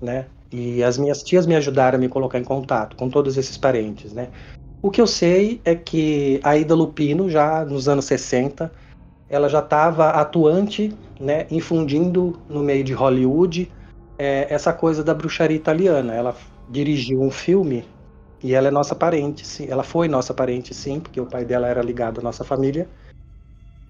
né? 0.00 0.28
E 0.52 0.84
as 0.84 0.96
minhas 0.96 1.20
tias 1.24 1.46
me 1.46 1.56
ajudaram 1.56 1.98
a 1.98 2.00
me 2.00 2.08
colocar 2.08 2.38
em 2.38 2.44
contato 2.44 2.94
com 2.94 3.10
todos 3.10 3.36
esses 3.36 3.58
parentes, 3.58 4.12
né? 4.12 4.30
O 4.80 4.88
que 4.88 5.00
eu 5.00 5.08
sei 5.08 5.60
é 5.64 5.74
que 5.74 6.40
a 6.44 6.56
Ida 6.56 6.76
Lupino, 6.76 7.28
já 7.28 7.64
nos 7.64 7.88
anos 7.88 8.04
60, 8.04 8.72
ela 9.32 9.48
já 9.48 9.60
estava 9.60 10.10
atuante, 10.10 10.94
né, 11.18 11.46
infundindo 11.50 12.38
no 12.50 12.62
meio 12.62 12.84
de 12.84 12.92
Hollywood 12.92 13.72
é, 14.18 14.46
essa 14.52 14.74
coisa 14.74 15.02
da 15.02 15.14
bruxaria 15.14 15.56
italiana. 15.56 16.12
Ela 16.12 16.36
dirigiu 16.68 17.22
um 17.22 17.30
filme 17.30 17.82
e 18.42 18.54
ela 18.54 18.68
é 18.68 18.70
nossa 18.70 18.94
parente, 18.94 19.46
sim. 19.46 19.66
Ela 19.70 19.82
foi 19.82 20.06
nossa 20.06 20.34
parente, 20.34 20.74
sim, 20.74 21.00
porque 21.00 21.18
o 21.18 21.24
pai 21.24 21.46
dela 21.46 21.66
era 21.66 21.80
ligado 21.80 22.20
à 22.20 22.22
nossa 22.22 22.44
família. 22.44 22.86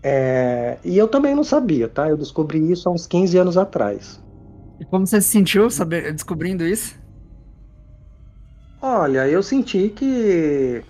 É... 0.00 0.78
E 0.84 0.96
eu 0.96 1.08
também 1.08 1.34
não 1.34 1.42
sabia, 1.42 1.88
tá? 1.88 2.08
Eu 2.08 2.16
descobri 2.16 2.70
isso 2.70 2.88
há 2.88 2.92
uns 2.92 3.08
15 3.08 3.36
anos 3.36 3.58
atrás. 3.58 4.22
E 4.78 4.84
como 4.84 5.04
você 5.04 5.20
se 5.20 5.28
sentiu 5.28 5.68
saber, 5.70 6.12
descobrindo 6.12 6.64
isso? 6.64 6.96
Olha, 8.80 9.26
eu 9.26 9.42
senti 9.42 9.88
que. 9.88 10.84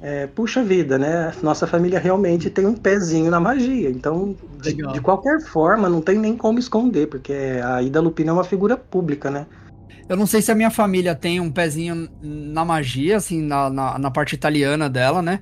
É, 0.00 0.26
puxa 0.26 0.62
vida, 0.62 0.98
né? 0.98 1.32
Nossa 1.42 1.66
família 1.66 1.98
realmente 1.98 2.50
tem 2.50 2.66
um 2.66 2.74
pezinho 2.74 3.30
na 3.30 3.40
magia. 3.40 3.88
Então, 3.88 4.36
de, 4.60 4.74
de, 4.74 5.00
qualquer 5.00 5.40
forma, 5.40 5.88
não 5.88 6.02
tem 6.02 6.18
nem 6.18 6.36
como 6.36 6.58
esconder, 6.58 7.06
porque 7.06 7.32
a 7.64 7.82
Ida 7.82 8.00
Lupina 8.00 8.30
é 8.30 8.32
uma 8.34 8.44
figura 8.44 8.76
pública, 8.76 9.30
né? 9.30 9.46
Eu 10.08 10.16
não 10.16 10.26
sei 10.26 10.42
se 10.42 10.52
a 10.52 10.54
minha 10.54 10.70
família 10.70 11.14
tem 11.14 11.40
um 11.40 11.50
pezinho 11.50 12.08
na 12.22 12.64
magia, 12.64 13.16
assim, 13.16 13.42
na, 13.42 13.70
na, 13.70 13.98
na 13.98 14.10
parte 14.10 14.34
italiana 14.34 14.88
dela, 14.88 15.22
né? 15.22 15.40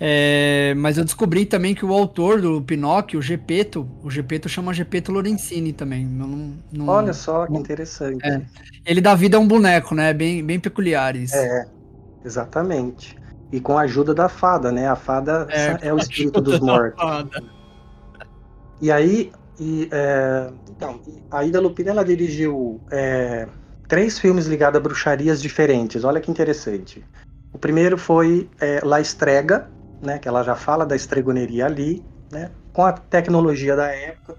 É, 0.00 0.74
mas 0.76 0.98
eu 0.98 1.04
descobri 1.04 1.46
também 1.46 1.74
que 1.74 1.84
o 1.84 1.92
autor 1.92 2.40
do 2.40 2.60
Pinóquio, 2.60 3.20
o 3.20 3.22
Gepeto, 3.22 3.88
o 4.02 4.10
Gepeto 4.10 4.48
chama 4.48 4.74
Gepeto 4.74 5.12
Lorenzini 5.12 5.72
também. 5.72 6.04
Não, 6.04 6.54
não, 6.72 6.88
Olha 6.88 7.12
só, 7.12 7.46
que 7.46 7.56
interessante. 7.56 8.26
É, 8.26 8.42
ele 8.84 9.00
dá 9.00 9.14
vida 9.14 9.36
a 9.36 9.40
um 9.40 9.46
boneco, 9.46 9.94
né? 9.94 10.12
Bem, 10.12 10.44
bem 10.44 10.58
peculiar 10.58 11.14
isso. 11.14 11.36
É, 11.36 11.66
exatamente. 12.24 13.16
E 13.52 13.60
com 13.60 13.78
a 13.78 13.82
ajuda 13.82 14.14
da 14.14 14.28
fada, 14.28 14.72
né? 14.72 14.88
A 14.88 14.96
fada 14.96 15.46
é, 15.50 15.88
é 15.88 15.94
o 15.94 15.98
espírito 15.98 16.40
dos 16.40 16.60
mortos. 16.60 17.02
E 18.80 18.90
aí, 18.90 19.32
e, 19.58 19.88
é, 19.92 20.50
então, 20.70 21.00
a 21.30 21.44
Ida 21.44 21.60
Lupina 21.60 21.90
ela 21.90 22.04
dirigiu 22.04 22.80
é, 22.90 23.46
três 23.88 24.18
filmes 24.18 24.46
ligados 24.46 24.78
a 24.78 24.82
bruxarias 24.82 25.40
diferentes. 25.40 26.04
Olha 26.04 26.20
que 26.20 26.30
interessante. 26.30 27.04
O 27.52 27.58
primeiro 27.58 27.96
foi 27.96 28.50
é, 28.60 28.80
La 28.82 29.00
Estrega, 29.00 29.70
né, 30.02 30.18
que 30.18 30.26
ela 30.26 30.42
já 30.42 30.56
fala 30.56 30.84
da 30.84 30.96
estregoneria 30.96 31.66
ali, 31.66 32.04
né, 32.30 32.50
com 32.72 32.84
a 32.84 32.92
tecnologia 32.92 33.76
da 33.76 33.86
época, 33.86 34.36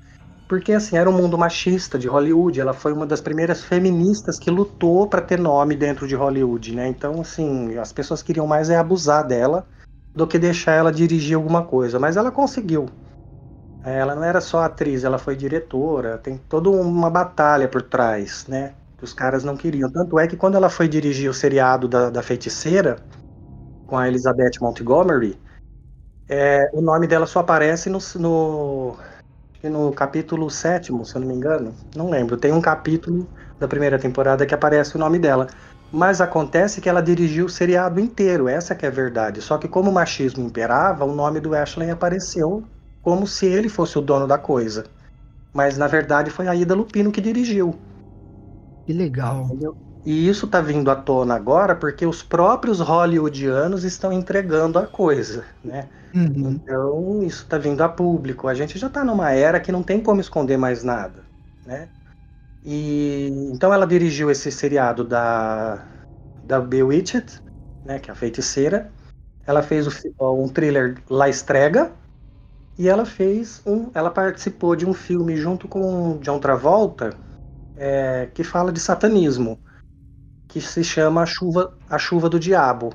porque 0.48 0.74
assim 0.74 0.98
era 0.98 1.10
um 1.10 1.14
mundo 1.14 1.38
machista 1.38 1.98
de 1.98 2.08
Hollywood. 2.08 2.60
Ela 2.60 2.74
foi 2.74 2.94
uma 2.94 3.06
das 3.06 3.22
primeiras 3.22 3.64
feministas 3.64 4.38
que 4.38 4.52
lutou 4.52 5.08
para 5.08 5.22
ter 5.22 5.40
nome 5.40 5.75
dentro 5.75 6.08
de 6.08 6.16
Hollywood, 6.16 6.75
né? 6.75 6.88
Então 6.88 7.22
assim 7.22 7.78
as 7.78 7.92
pessoas 7.92 8.22
queriam 8.22 8.48
mais 8.48 8.70
é 8.70 8.78
abusar 8.78 9.25
dela 9.25 9.66
do 10.14 10.25
que 10.25 10.40
deixar 10.40 10.74
ela 10.74 10.92
dirigir 10.92 11.36
alguma 11.36 11.64
coisa, 11.64 12.00
mas 12.00 12.16
ela 12.16 12.32
conseguiu. 12.32 12.88
É, 13.84 14.00
ela 14.00 14.16
não 14.16 14.24
era 14.24 14.42
só 14.42 14.64
atriz, 14.64 15.04
ela 15.04 15.18
foi 15.18 15.36
diretora. 15.36 16.18
Tem 16.18 16.38
toda 16.50 16.70
uma 16.70 17.10
batalha 17.10 17.68
por 17.68 17.82
trás, 17.82 18.48
né? 18.48 18.74
Os 19.02 19.14
caras 19.14 19.44
não 19.44 19.56
queriam. 19.56 19.92
Tanto 19.92 20.18
é 20.18 20.25
que 20.28 20.38
quando 20.38 20.56
ela 20.56 20.70
foi 20.70 20.88
dirigir 20.88 21.30
o 21.30 21.34
seriado 21.34 21.88
da, 21.88 22.10
da 22.10 22.24
feiticeira, 22.24 22.98
com 23.86 23.98
a 23.98 24.08
Elizabeth 24.08 24.54
Montgomery, 24.60 25.38
é, 26.28 26.70
o 26.74 26.82
nome 26.82 27.06
dela 27.06 27.28
só 27.28 27.42
aparece 27.42 27.90
no, 27.90 28.00
no, 28.16 28.98
no 29.64 29.92
capítulo 29.92 30.50
sétimo, 30.50 31.06
se 31.06 31.16
eu 31.16 31.22
não 31.22 31.28
me 31.28 31.34
engano. 31.34 31.76
Não 31.96 32.10
lembro. 32.10 32.38
Tem 32.38 32.52
um 32.52 32.62
capítulo 32.62 33.28
da 33.60 33.68
primeira 33.68 33.98
temporada 33.98 34.46
que 34.46 34.54
aparece 34.54 34.96
o 34.96 35.00
nome 35.00 35.20
dela. 35.20 35.48
Mas 35.92 36.20
acontece 36.20 36.82
que 36.82 36.90
ela 36.90 37.02
dirigiu 37.02 37.46
o 37.46 37.50
seriado 37.50 38.00
inteiro, 38.00 38.48
essa 38.48 38.76
que 38.76 38.86
é 38.86 38.90
a 38.90 38.92
verdade. 38.92 39.42
Só 39.42 39.58
que 39.58 39.68
como 39.68 39.90
o 39.90 39.94
machismo 39.94 40.44
imperava, 40.44 41.06
o 41.06 41.16
nome 41.16 41.40
do 41.40 41.56
Ashley 41.56 41.90
apareceu 41.90 42.64
como 43.02 43.28
se 43.28 43.46
ele 43.46 43.70
fosse 43.70 43.98
o 43.98 44.02
dono 44.02 44.28
da 44.28 44.38
coisa. 44.38 44.86
Mas 45.54 45.78
na 45.78 45.88
verdade 45.88 46.32
foi 46.32 46.48
a 46.48 46.56
Ida 46.56 46.76
Lupino 46.76 47.12
que 47.12 47.22
dirigiu. 47.22 47.80
Que 48.86 48.94
legal. 48.94 49.46
Entendeu? 49.46 49.78
E 50.06 50.28
isso 50.28 50.46
está 50.46 50.62
vindo 50.62 50.92
à 50.92 50.96
tona 50.96 51.36
agora 51.36 51.76
porque 51.76 52.06
os 52.06 52.22
próprios 52.22 52.80
hollywoodianos 52.80 53.84
estão 53.84 54.12
entregando 54.14 54.78
a 54.78 54.86
coisa, 54.86 55.46
né? 55.64 55.90
Uhum. 56.15 56.51
Então 56.51 57.24
isso 57.24 57.43
está 57.43 57.57
vindo 57.57 57.81
a 57.81 57.89
público. 57.89 58.48
A 58.48 58.53
gente 58.53 58.79
já 58.79 58.88
está 58.88 59.03
numa 59.03 59.31
era 59.31 59.60
que 59.60 59.72
não 59.72 59.84
tem 59.84 60.01
como 60.01 60.22
esconder 60.22 60.57
mais 60.57 60.84
nada, 60.84 61.25
né? 61.65 61.89
E 62.63 63.29
então 63.53 63.74
ela 63.74 63.88
dirigiu 63.88 64.31
esse 64.31 64.51
seriado 64.51 65.03
da 65.03 65.86
da 66.43 66.62
Bewitched, 66.62 67.41
né, 67.84 68.00
que 68.00 68.10
é 68.10 68.13
a 68.13 68.15
feiticeira. 68.15 68.91
Ela 69.45 69.63
fez 69.63 69.88
o, 69.88 69.91
um 70.43 70.48
thriller 70.48 71.01
La 71.10 71.29
Estrega 71.29 71.91
e 72.77 72.88
ela 72.89 73.05
fez 73.05 73.62
um, 73.65 73.91
ela 73.93 74.12
participou 74.12 74.75
de 74.75 74.86
um 74.86 74.93
filme 74.93 75.38
junto 75.38 75.67
com 75.67 76.19
John 76.19 76.39
Travolta 76.39 77.17
é, 77.75 78.27
que 78.34 78.43
fala 78.43 78.72
de 78.72 78.79
satanismo, 78.79 79.60
que 80.48 80.62
se 80.62 80.84
chama 80.84 81.24
A 81.24 81.25
Chuva, 81.25 81.77
A 81.89 81.98
Chuva 81.98 82.29
do 82.29 82.39
Diabo. 82.39 82.93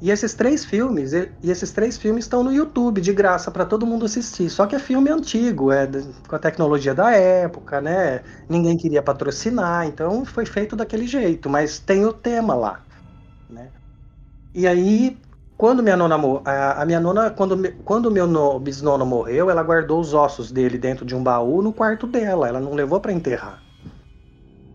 E 0.00 0.10
esses 0.10 0.34
três 0.34 0.64
filmes, 0.64 1.14
e, 1.14 1.30
esses 1.42 1.72
três 1.72 1.96
filmes 1.96 2.24
estão 2.24 2.44
no 2.44 2.52
YouTube 2.52 3.00
de 3.00 3.12
graça 3.14 3.50
para 3.50 3.64
todo 3.64 3.86
mundo 3.86 4.04
assistir. 4.04 4.50
Só 4.50 4.66
que 4.66 4.76
é 4.76 4.78
filme 4.78 5.10
antigo, 5.10 5.72
é 5.72 5.88
com 6.28 6.36
a 6.36 6.38
tecnologia 6.38 6.94
da 6.94 7.10
época, 7.12 7.80
né? 7.80 8.22
Ninguém 8.48 8.76
queria 8.76 9.02
patrocinar, 9.02 9.86
então 9.86 10.24
foi 10.24 10.44
feito 10.44 10.76
daquele 10.76 11.06
jeito, 11.06 11.48
mas 11.48 11.78
tem 11.78 12.04
o 12.04 12.12
tema 12.12 12.54
lá, 12.54 12.80
né? 13.48 13.70
E 14.54 14.66
aí, 14.66 15.18
quando 15.56 15.82
minha 15.82 15.96
nona 15.96 16.16
a, 16.44 16.82
a 16.82 16.86
minha 16.86 17.00
nona, 17.00 17.30
quando 17.30 17.56
quando 17.84 18.10
meu 18.10 18.26
no, 18.26 18.58
bisnono 18.60 19.06
morreu, 19.06 19.50
ela 19.50 19.62
guardou 19.62 19.98
os 19.98 20.12
ossos 20.12 20.52
dele 20.52 20.76
dentro 20.76 21.06
de 21.06 21.14
um 21.14 21.22
baú 21.22 21.62
no 21.62 21.72
quarto 21.72 22.06
dela. 22.06 22.48
Ela 22.48 22.60
não 22.60 22.74
levou 22.74 23.00
para 23.00 23.12
enterrar. 23.12 23.62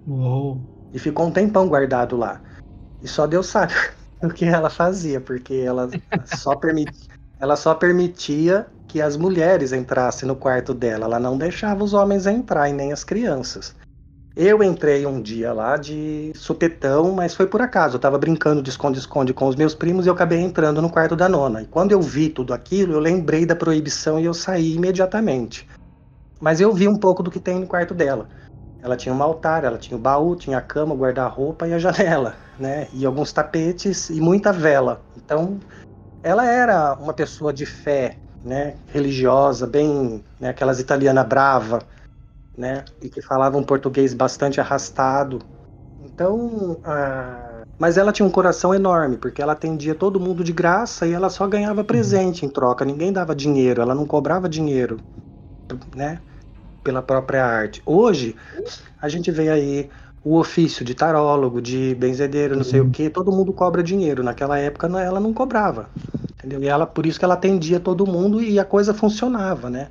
Uou. 0.07 0.59
E 0.91 0.99
ficou 0.99 1.27
um 1.27 1.31
tempão 1.31 1.67
guardado 1.67 2.17
lá. 2.17 2.41
E 3.01 3.07
só 3.07 3.27
Deus 3.27 3.47
sabe 3.47 3.73
o 4.23 4.29
que 4.29 4.45
ela 4.45 4.69
fazia, 4.69 5.19
porque 5.19 5.55
ela 5.55 5.89
só, 6.25 6.55
permit, 6.55 6.91
ela 7.39 7.55
só 7.55 7.73
permitia 7.73 8.67
que 8.87 9.01
as 9.01 9.15
mulheres 9.17 9.71
entrassem 9.71 10.27
no 10.27 10.35
quarto 10.35 10.73
dela, 10.73 11.05
ela 11.05 11.19
não 11.19 11.37
deixava 11.37 11.83
os 11.83 11.93
homens 11.93 12.27
entrar 12.27 12.69
e 12.69 12.73
nem 12.73 12.91
as 12.91 13.03
crianças. 13.03 13.73
Eu 14.33 14.63
entrei 14.63 15.05
um 15.05 15.21
dia 15.21 15.51
lá 15.51 15.75
de 15.75 16.31
supetão, 16.35 17.11
mas 17.11 17.35
foi 17.35 17.47
por 17.47 17.61
acaso. 17.61 17.95
Eu 17.95 17.97
estava 17.97 18.17
brincando 18.17 18.61
de 18.61 18.69
esconde-esconde 18.69 19.33
com 19.33 19.45
os 19.45 19.57
meus 19.57 19.75
primos 19.75 20.05
e 20.05 20.09
eu 20.09 20.13
acabei 20.13 20.39
entrando 20.39 20.81
no 20.81 20.89
quarto 20.89 21.17
da 21.17 21.27
nona. 21.27 21.61
E 21.61 21.65
quando 21.65 21.91
eu 21.91 22.01
vi 22.01 22.29
tudo 22.29 22.53
aquilo, 22.53 22.93
eu 22.93 23.00
lembrei 23.00 23.46
da 23.46 23.57
proibição 23.57 24.17
e 24.17 24.24
eu 24.24 24.33
saí 24.33 24.75
imediatamente. 24.75 25.67
Mas 26.39 26.61
eu 26.61 26.74
vi 26.74 26.87
um 26.87 26.98
pouco 26.98 27.22
do 27.22 27.29
que 27.29 27.41
tem 27.41 27.59
no 27.59 27.67
quarto 27.67 27.93
dela. 27.93 28.29
Ela 28.81 28.98
tinha 28.98 29.13
um 29.13 29.22
altar, 29.22 29.63
ela 29.63 29.77
tinha 29.77 29.96
o 29.98 30.01
baú, 30.01 30.35
tinha 30.35 30.57
a 30.57 30.61
cama, 30.61 30.96
o 30.96 30.98
guarda-roupa 30.98 31.67
e 31.67 31.74
a 31.74 31.79
janela, 31.79 32.35
né? 32.57 32.87
E 32.94 33.05
alguns 33.05 33.31
tapetes 33.31 34.09
e 34.09 34.20
muita 34.20 34.51
vela. 34.51 35.01
Então, 35.15 35.59
ela 36.24 36.46
era 36.46 36.94
uma 36.96 37.13
pessoa 37.13 37.53
de 37.53 37.65
fé, 37.65 38.17
né? 38.44 38.75
Religiosa, 38.87 39.67
bem, 39.67 40.24
né? 40.39 40.50
aquelas 40.50 40.79
italiana 40.79 41.24
brava, 41.24 41.83
né? 42.57 42.83
E 43.01 43.07
que 43.07 43.22
falava 43.22 43.57
um 43.57 43.63
português 43.63 44.13
bastante 44.13 44.59
arrastado. 44.59 45.39
Então, 46.00 46.79
a... 46.83 47.61
mas 47.79 47.98
ela 47.98 48.11
tinha 48.11 48.25
um 48.25 48.31
coração 48.31 48.74
enorme, 48.74 49.17
porque 49.17 49.41
ela 49.41 49.53
atendia 49.53 49.94
todo 49.94 50.20
mundo 50.20 50.44
de 50.44 50.51
graça 50.51 51.05
e 51.05 51.13
ela 51.13 51.29
só 51.29 51.48
ganhava 51.48 51.83
presente 51.83 52.44
em 52.46 52.50
troca. 52.50 52.83
Ninguém 52.83 53.13
dava 53.13 53.35
dinheiro, 53.35 53.81
ela 53.83 53.94
não 53.94 54.07
cobrava 54.07 54.50
dinheiro, 54.50 54.98
né? 55.96 56.20
Pela 56.83 57.01
própria 57.01 57.46
arte. 57.46 57.81
Hoje, 57.85 58.35
a 59.01 59.07
gente 59.09 59.31
vê 59.31 59.50
aí 59.50 59.89
o 60.24 60.37
ofício 60.37 60.85
de 60.85 60.94
tarólogo, 60.94 61.61
de 61.61 61.96
benzedeiro, 61.96 62.55
não 62.55 62.63
sei 62.63 62.79
o 62.79 62.89
que, 62.89 63.09
todo 63.09 63.31
mundo 63.31 63.51
cobra 63.51 63.81
dinheiro. 63.81 64.24
Naquela 64.24 64.57
época 64.57 64.87
ela 64.87 65.20
não 65.20 65.33
cobrava. 65.33 65.89
Entendeu? 66.35 66.61
E 66.61 66.67
ela, 66.67 66.85
por 66.85 67.05
isso 67.05 67.20
que 67.20 67.25
ela 67.25 67.33
atendia 67.33 67.79
todo 67.79 68.05
mundo 68.05 68.41
e 68.41 68.59
a 68.59 68.65
coisa 68.65 68.94
funcionava, 68.94 69.70
né? 69.70 69.89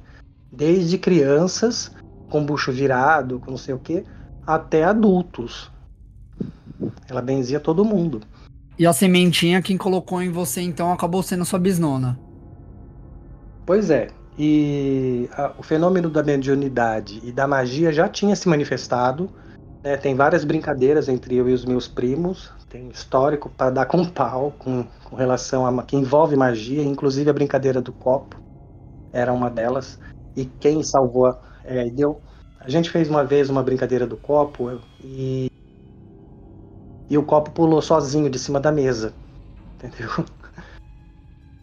Desde 0.53 0.99
crianças, 0.99 1.93
com 2.29 2.45
bucho 2.45 2.73
virado, 2.73 3.41
com 3.41 3.51
não 3.51 3.59
sei 3.59 3.75
o 3.75 3.79
que, 3.79 4.05
até 4.47 4.85
adultos. 4.85 5.71
Ela 7.09 7.23
benzia 7.23 7.61
todo 7.61 7.85
mundo. 7.85 8.21
E 8.79 8.87
a 8.87 8.93
sementinha 8.93 9.61
quem 9.61 9.77
colocou 9.77 10.23
em 10.23 10.31
você 10.31 10.61
então 10.61 10.93
acabou 10.93 11.23
sendo 11.23 11.45
sua 11.45 11.59
bisnona. 11.59 12.19
Pois 13.67 13.91
é, 13.91 14.09
e 14.43 15.29
a, 15.37 15.53
o 15.59 15.63
fenômeno 15.63 16.09
da 16.09 16.23
mediunidade 16.23 17.21
e 17.23 17.31
da 17.31 17.47
magia 17.47 17.93
já 17.93 18.09
tinha 18.09 18.35
se 18.35 18.49
manifestado. 18.49 19.29
Né? 19.85 19.99
Tem 19.99 20.15
várias 20.15 20.45
brincadeiras 20.45 21.11
entre 21.11 21.37
eu 21.37 21.47
e 21.47 21.53
os 21.53 21.67
meus 21.67 21.87
primos. 21.87 22.51
Tem 22.71 22.89
histórico 22.89 23.51
para 23.51 23.69
dar 23.69 23.85
com 23.85 24.03
pau 24.03 24.55
com, 24.59 24.87
com 25.05 25.15
relação 25.15 25.67
a 25.67 25.83
que 25.83 25.95
envolve 25.95 26.37
magia, 26.37 26.83
inclusive 26.83 27.29
a 27.29 27.35
brincadeira 27.35 27.83
do 27.83 27.93
copo 27.93 28.41
era 29.13 29.31
uma 29.31 29.51
delas. 29.51 29.99
E 30.35 30.47
quem 30.47 30.83
salvou, 30.83 31.37
é, 31.63 31.91
deu. 31.91 32.23
A 32.61 32.71
gente 32.71 32.89
fez 32.89 33.11
uma 33.11 33.23
vez 33.23 33.51
uma 33.51 33.63
brincadeira 33.63 34.07
do 34.07 34.17
copo 34.17 34.81
e 35.05 35.51
e 37.11 37.19
o 37.19 37.25
copo 37.25 37.51
pulou 37.51 37.83
sozinho 37.83 38.31
de 38.31 38.39
cima 38.39 38.59
da 38.59 38.73
mesa, 38.73 39.13
entendeu? 39.75 40.25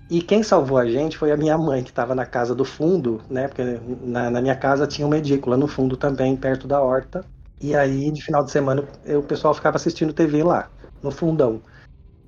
E 0.09 0.21
quem 0.21 0.41
salvou 0.41 0.77
a 0.77 0.85
gente 0.85 1.17
foi 1.17 1.31
a 1.31 1.37
minha 1.37 1.57
mãe, 1.57 1.83
que 1.83 1.89
estava 1.89 2.15
na 2.15 2.25
casa 2.25 2.55
do 2.55 2.63
fundo, 2.63 3.21
né? 3.29 3.47
Porque 3.47 3.63
na, 4.03 4.29
na, 4.31 4.41
minha 4.41 4.55
casa 4.55 4.87
tinha 4.87 5.05
uma 5.05 5.17
edícula 5.17 5.57
no 5.57 5.67
fundo 5.67 5.97
também, 5.97 6.35
perto 6.35 6.65
da 6.65 6.81
horta. 6.81 7.25
E 7.59 7.75
aí, 7.75 8.09
de 8.11 8.23
final 8.23 8.43
de 8.43 8.51
semana, 8.51 8.83
eu, 9.03 9.19
o 9.19 9.23
pessoal 9.23 9.53
ficava 9.53 9.75
assistindo 9.75 10.13
TV 10.13 10.43
lá, 10.43 10.69
no 11.03 11.11
fundão. 11.11 11.61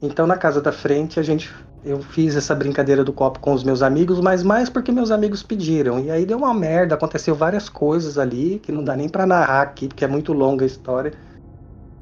Então, 0.01 0.27
na 0.27 0.35
casa 0.35 0.61
da 0.61 0.73
frente, 0.73 1.19
a 1.19 1.23
gente, 1.23 1.53
eu 1.83 2.01
fiz 2.01 2.35
essa 2.35 2.53
brincadeira 2.53 3.03
do 3.03 3.13
copo 3.13 3.39
com 3.39 3.53
os 3.53 3.63
meus 3.63 3.81
amigos, 3.81 4.19
mas 4.19 4.43
mais 4.43 4.69
porque 4.69 4.91
meus 4.91 5.11
amigos 5.11 5.41
pediram. 5.41 5.99
E 5.99 6.11
aí 6.11 6.25
deu 6.25 6.37
uma 6.37 6.53
merda, 6.53 6.95
aconteceu 6.95 7.33
várias 7.33 7.69
coisas 7.69 8.17
ali, 8.17 8.59
que 8.59 8.73
não 8.73 8.83
dá 8.83 8.95
nem 8.95 9.07
para 9.07 9.25
narrar 9.25 9.61
aqui, 9.61 9.87
porque 9.87 10.03
é 10.03 10.07
muito 10.07 10.33
longa 10.33 10.65
a 10.65 10.67
história. 10.67 11.13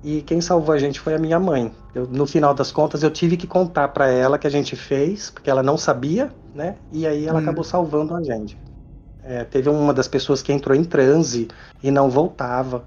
E 0.04 0.22
quem 0.22 0.42
salvou 0.42 0.74
a 0.74 0.78
gente 0.80 1.00
foi 1.00 1.14
a 1.14 1.20
minha 1.20 1.40
mãe. 1.40 1.72
Eu, 1.98 2.06
no 2.06 2.28
final 2.28 2.54
das 2.54 2.72
contas, 2.72 3.02
eu 3.02 3.10
tive 3.10 3.36
que 3.36 3.48
contar 3.48 3.88
para 3.88 4.08
ela 4.08 4.38
que 4.38 4.46
a 4.46 4.52
gente 4.52 4.76
fez, 4.76 5.32
porque 5.32 5.50
ela 5.50 5.64
não 5.64 5.76
sabia, 5.76 6.32
né? 6.54 6.76
E 6.92 7.08
aí 7.08 7.26
ela 7.26 7.40
hum. 7.40 7.42
acabou 7.42 7.64
salvando 7.64 8.16
a 8.16 8.22
gente. 8.22 8.56
É, 9.24 9.44
teve 9.44 9.68
uma 9.68 9.92
das 9.92 10.08
pessoas 10.08 10.44
que 10.44 10.54
entrou 10.54 10.78
em 10.78 10.84
transe 10.84 11.48
e 11.82 11.90
não 11.90 12.08
voltava. 12.08 12.86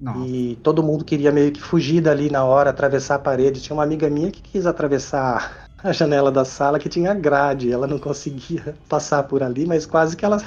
Nossa. 0.00 0.26
E 0.26 0.56
todo 0.62 0.82
mundo 0.82 1.04
queria 1.04 1.30
meio 1.30 1.52
que 1.52 1.60
fugir 1.60 2.00
dali 2.00 2.30
na 2.30 2.42
hora, 2.42 2.70
atravessar 2.70 3.16
a 3.16 3.18
parede. 3.18 3.60
Tinha 3.60 3.76
uma 3.76 3.82
amiga 3.82 4.08
minha 4.08 4.30
que 4.30 4.40
quis 4.40 4.64
atravessar 4.64 5.68
a 5.84 5.92
janela 5.92 6.32
da 6.32 6.44
sala 6.44 6.78
que 6.78 6.88
tinha 6.88 7.12
grade. 7.12 7.70
Ela 7.70 7.86
não 7.86 7.98
conseguia 7.98 8.74
passar 8.88 9.24
por 9.24 9.42
ali, 9.42 9.66
mas 9.66 9.84
quase 9.84 10.16
que 10.16 10.24
ela 10.24 10.38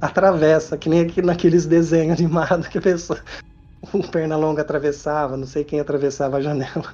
atravessa, 0.00 0.76
que 0.76 0.88
nem 0.88 1.02
aqui 1.02 1.22
naqueles 1.22 1.66
desenhos 1.66 2.18
animados 2.18 2.66
que 2.66 2.78
a 2.78 2.82
pessoa 2.82 3.20
o 3.94 4.02
Pernalonga 4.02 4.62
atravessava, 4.62 5.36
não 5.36 5.46
sei 5.46 5.62
quem 5.62 5.78
atravessava 5.78 6.38
a 6.38 6.40
janela. 6.40 6.92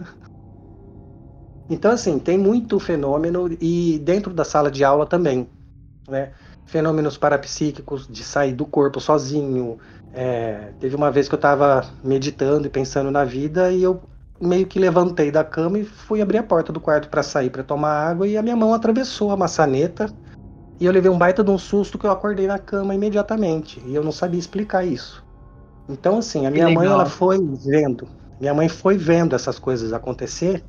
Então, 1.69 1.91
assim, 1.91 2.19
tem 2.19 2.37
muito 2.37 2.79
fenômeno 2.79 3.49
e 3.61 3.99
dentro 4.01 4.33
da 4.33 4.45
sala 4.45 4.71
de 4.71 4.85
aula 4.85 5.07
também, 5.07 5.49
né? 6.09 6.33
Fenômenos 6.67 7.17
parapsíquicos 7.17 8.07
de 8.07 8.23
sair 8.23 8.53
do 8.53 8.67
corpo 8.67 9.01
sozinho. 9.01 9.79
É, 10.13 10.73
teve 10.79 10.95
uma 10.95 11.11
vez 11.11 11.29
que 11.29 11.35
eu 11.35 11.39
estava 11.39 11.91
meditando 12.03 12.67
e 12.67 12.71
pensando 12.71 13.11
na 13.11 13.25
vida 13.25 13.73
e 13.73 13.83
eu 13.83 14.03
meio 14.41 14.67
que 14.67 14.79
levantei 14.79 15.31
da 15.31 15.45
cama 15.45 15.79
e 15.79 15.85
fui 15.85 16.21
abrir 16.21 16.39
a 16.39 16.43
porta 16.43 16.73
do 16.73 16.81
quarto 16.81 17.09
para 17.09 17.23
sair 17.23 17.51
para 17.51 17.63
tomar 17.63 18.09
água 18.11 18.27
e 18.27 18.37
a 18.37 18.43
minha 18.43 18.57
mão 18.57 18.75
atravessou 18.75 19.31
a 19.31 19.37
maçaneta 19.37 20.13
e 20.81 20.87
eu 20.87 20.93
levei 20.93 21.11
um 21.11 21.19
baita 21.19 21.43
de 21.43 21.51
um 21.51 21.59
susto 21.59 21.99
que 21.99 22.07
eu 22.07 22.11
acordei 22.11 22.47
na 22.47 22.59
cama 22.59 22.95
imediatamente 22.95 23.81
e 23.87 23.95
eu 23.95 24.05
não 24.05 24.13
sabia 24.13 24.39
explicar 24.39 24.85
isso. 24.85 25.25
Então, 25.89 26.19
assim, 26.19 26.47
a 26.47 26.51
minha 26.51 26.69
mãe 26.69 26.87
ela 26.87 27.07
foi 27.07 27.39
vendo, 27.39 28.09
minha 28.41 28.55
mãe 28.55 28.69
foi 28.69 28.97
vendo 28.97 29.35
essas 29.35 29.59
coisas 29.59 29.93
acontecer 29.93 30.65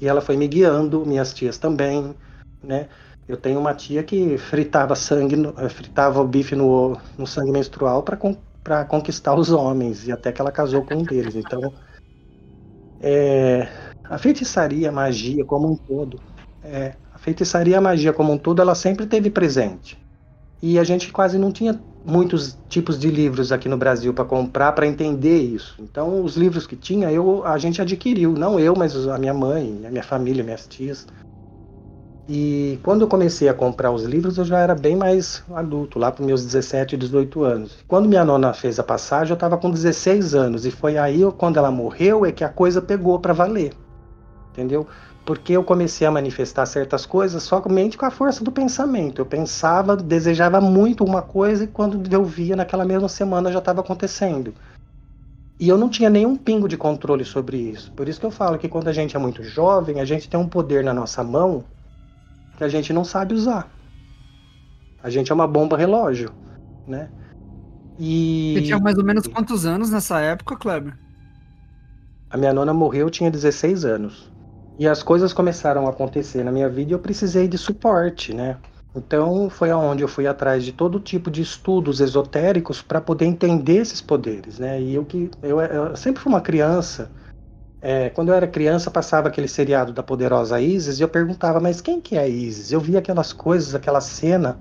e 0.00 0.08
ela 0.08 0.20
foi 0.20 0.36
me 0.36 0.48
guiando, 0.48 1.04
minhas 1.06 1.32
tias 1.34 1.58
também, 1.58 2.14
né? 2.62 2.88
Eu 3.26 3.36
tenho 3.36 3.60
uma 3.60 3.74
tia 3.74 4.02
que 4.02 4.38
fritava 4.38 4.94
sangue, 4.96 5.36
eh, 5.58 5.68
fritava 5.68 6.20
o 6.20 6.26
bife 6.26 6.56
no, 6.56 6.98
no 7.16 7.26
sangue 7.26 7.52
menstrual 7.52 8.02
para 8.02 8.16
para 8.62 8.84
conquistar 8.84 9.34
os 9.34 9.50
homens 9.50 10.06
e 10.06 10.12
até 10.12 10.30
que 10.32 10.40
ela 10.40 10.52
casou 10.52 10.84
com 10.84 10.96
um 10.96 11.02
deles. 11.02 11.34
Então, 11.34 11.72
é, 13.00 13.68
a 14.04 14.18
feitiçaria, 14.18 14.88
a 14.88 14.92
magia 14.92 15.44
como 15.44 15.70
um 15.70 15.76
todo, 15.76 16.20
é, 16.62 16.94
a 17.12 17.18
feitiçaria, 17.18 17.78
a 17.78 17.80
magia 17.80 18.12
como 18.12 18.32
um 18.32 18.38
todo, 18.38 18.60
ela 18.60 18.74
sempre 18.74 19.06
teve 19.06 19.30
presente. 19.30 19.98
E 20.60 20.78
a 20.78 20.84
gente 20.84 21.12
quase 21.12 21.38
não 21.38 21.52
tinha 21.52 21.80
muitos 22.08 22.58
tipos 22.68 22.98
de 22.98 23.10
livros 23.10 23.52
aqui 23.52 23.68
no 23.68 23.76
Brasil 23.76 24.14
para 24.14 24.24
comprar 24.24 24.72
para 24.72 24.86
entender 24.86 25.38
isso. 25.38 25.74
Então, 25.78 26.24
os 26.24 26.36
livros 26.36 26.66
que 26.66 26.74
tinha, 26.74 27.12
eu 27.12 27.44
a 27.44 27.58
gente 27.58 27.82
adquiriu, 27.82 28.32
não 28.32 28.58
eu, 28.58 28.74
mas 28.74 28.96
a 29.06 29.18
minha 29.18 29.34
mãe, 29.34 29.82
a 29.86 29.90
minha 29.90 30.02
família, 30.02 30.42
minhas 30.42 30.66
tias. 30.66 31.06
E 32.30 32.78
quando 32.82 33.02
eu 33.02 33.08
comecei 33.08 33.48
a 33.48 33.54
comprar 33.54 33.90
os 33.90 34.04
livros, 34.04 34.36
eu 34.36 34.44
já 34.44 34.58
era 34.58 34.74
bem 34.74 34.94
mais 34.94 35.42
adulto, 35.50 35.98
lá 35.98 36.12
para 36.12 36.24
meus 36.24 36.44
17, 36.44 36.96
18 36.96 37.42
anos. 37.42 37.78
Quando 37.88 38.08
minha 38.08 38.24
nona 38.24 38.52
fez 38.52 38.78
a 38.78 38.82
passagem, 38.82 39.30
eu 39.30 39.34
estava 39.34 39.56
com 39.56 39.70
16 39.70 40.34
anos 40.34 40.66
e 40.66 40.70
foi 40.70 40.98
aí 40.98 41.20
quando 41.38 41.56
ela 41.56 41.70
morreu 41.70 42.26
é 42.26 42.32
que 42.32 42.44
a 42.44 42.48
coisa 42.50 42.82
pegou 42.82 43.18
para 43.18 43.32
valer. 43.32 43.72
entendeu? 44.52 44.86
Porque 45.28 45.52
eu 45.52 45.62
comecei 45.62 46.06
a 46.06 46.10
manifestar 46.10 46.64
certas 46.64 47.04
coisas 47.04 47.42
somente 47.42 47.98
com 47.98 48.06
a 48.06 48.10
força 48.10 48.42
do 48.42 48.50
pensamento. 48.50 49.20
Eu 49.20 49.26
pensava, 49.26 49.94
desejava 49.94 50.58
muito 50.58 51.04
uma 51.04 51.20
coisa 51.20 51.64
e 51.64 51.66
quando 51.66 52.02
eu 52.10 52.24
via 52.24 52.56
naquela 52.56 52.82
mesma 52.82 53.10
semana 53.10 53.52
já 53.52 53.58
estava 53.58 53.82
acontecendo. 53.82 54.54
E 55.60 55.68
eu 55.68 55.76
não 55.76 55.90
tinha 55.90 56.08
nenhum 56.08 56.34
pingo 56.34 56.66
de 56.66 56.78
controle 56.78 57.26
sobre 57.26 57.58
isso. 57.58 57.92
Por 57.92 58.08
isso 58.08 58.18
que 58.18 58.24
eu 58.24 58.30
falo 58.30 58.56
que 58.56 58.70
quando 58.70 58.88
a 58.88 58.92
gente 58.94 59.16
é 59.16 59.18
muito 59.18 59.42
jovem, 59.42 60.00
a 60.00 60.04
gente 60.06 60.30
tem 60.30 60.40
um 60.40 60.48
poder 60.48 60.82
na 60.82 60.94
nossa 60.94 61.22
mão 61.22 61.62
que 62.56 62.64
a 62.64 62.68
gente 62.68 62.90
não 62.90 63.04
sabe 63.04 63.34
usar. 63.34 63.70
A 65.02 65.10
gente 65.10 65.30
é 65.30 65.34
uma 65.34 65.46
bomba 65.46 65.76
relógio, 65.76 66.32
né? 66.86 67.10
E... 67.98 68.54
Você 68.56 68.62
tinha 68.62 68.78
mais 68.78 68.96
ou 68.96 69.04
menos 69.04 69.26
quantos 69.26 69.66
anos 69.66 69.90
nessa 69.90 70.20
época, 70.20 70.56
Kleber? 70.56 70.96
A 72.30 72.38
minha 72.38 72.54
nona 72.54 72.72
morreu, 72.72 73.08
eu 73.08 73.10
tinha 73.10 73.30
16 73.30 73.84
anos. 73.84 74.37
E 74.78 74.86
as 74.86 75.02
coisas 75.02 75.32
começaram 75.32 75.86
a 75.86 75.90
acontecer 75.90 76.44
na 76.44 76.52
minha 76.52 76.68
vida 76.68 76.92
e 76.92 76.94
eu 76.94 77.00
precisei 77.00 77.48
de 77.48 77.58
suporte, 77.58 78.32
né? 78.32 78.58
Então 78.94 79.50
foi 79.50 79.70
aonde 79.70 80.02
eu 80.02 80.08
fui 80.08 80.26
atrás 80.26 80.64
de 80.64 80.72
todo 80.72 81.00
tipo 81.00 81.30
de 81.30 81.42
estudos 81.42 82.00
esotéricos 82.00 82.80
para 82.80 83.00
poder 83.00 83.26
entender 83.26 83.78
esses 83.78 84.00
poderes, 84.00 84.58
né? 84.58 84.80
E 84.80 84.94
eu 84.94 85.04
que 85.04 85.30
eu, 85.42 85.60
eu 85.60 85.96
sempre 85.96 86.22
fui 86.22 86.30
uma 86.30 86.40
criança. 86.40 87.10
É, 87.80 88.10
quando 88.10 88.28
eu 88.28 88.34
era 88.34 88.46
criança 88.46 88.90
passava 88.90 89.28
aquele 89.28 89.48
seriado 89.48 89.92
da 89.92 90.02
poderosa 90.02 90.60
Isis 90.60 90.98
e 90.98 91.02
eu 91.02 91.08
perguntava, 91.08 91.60
mas 91.60 91.80
quem 91.80 92.00
que 92.00 92.16
é 92.16 92.28
Isis? 92.28 92.72
Eu 92.72 92.80
via 92.80 93.00
aquelas 93.00 93.32
coisas, 93.32 93.74
aquela 93.74 94.00
cena 94.00 94.60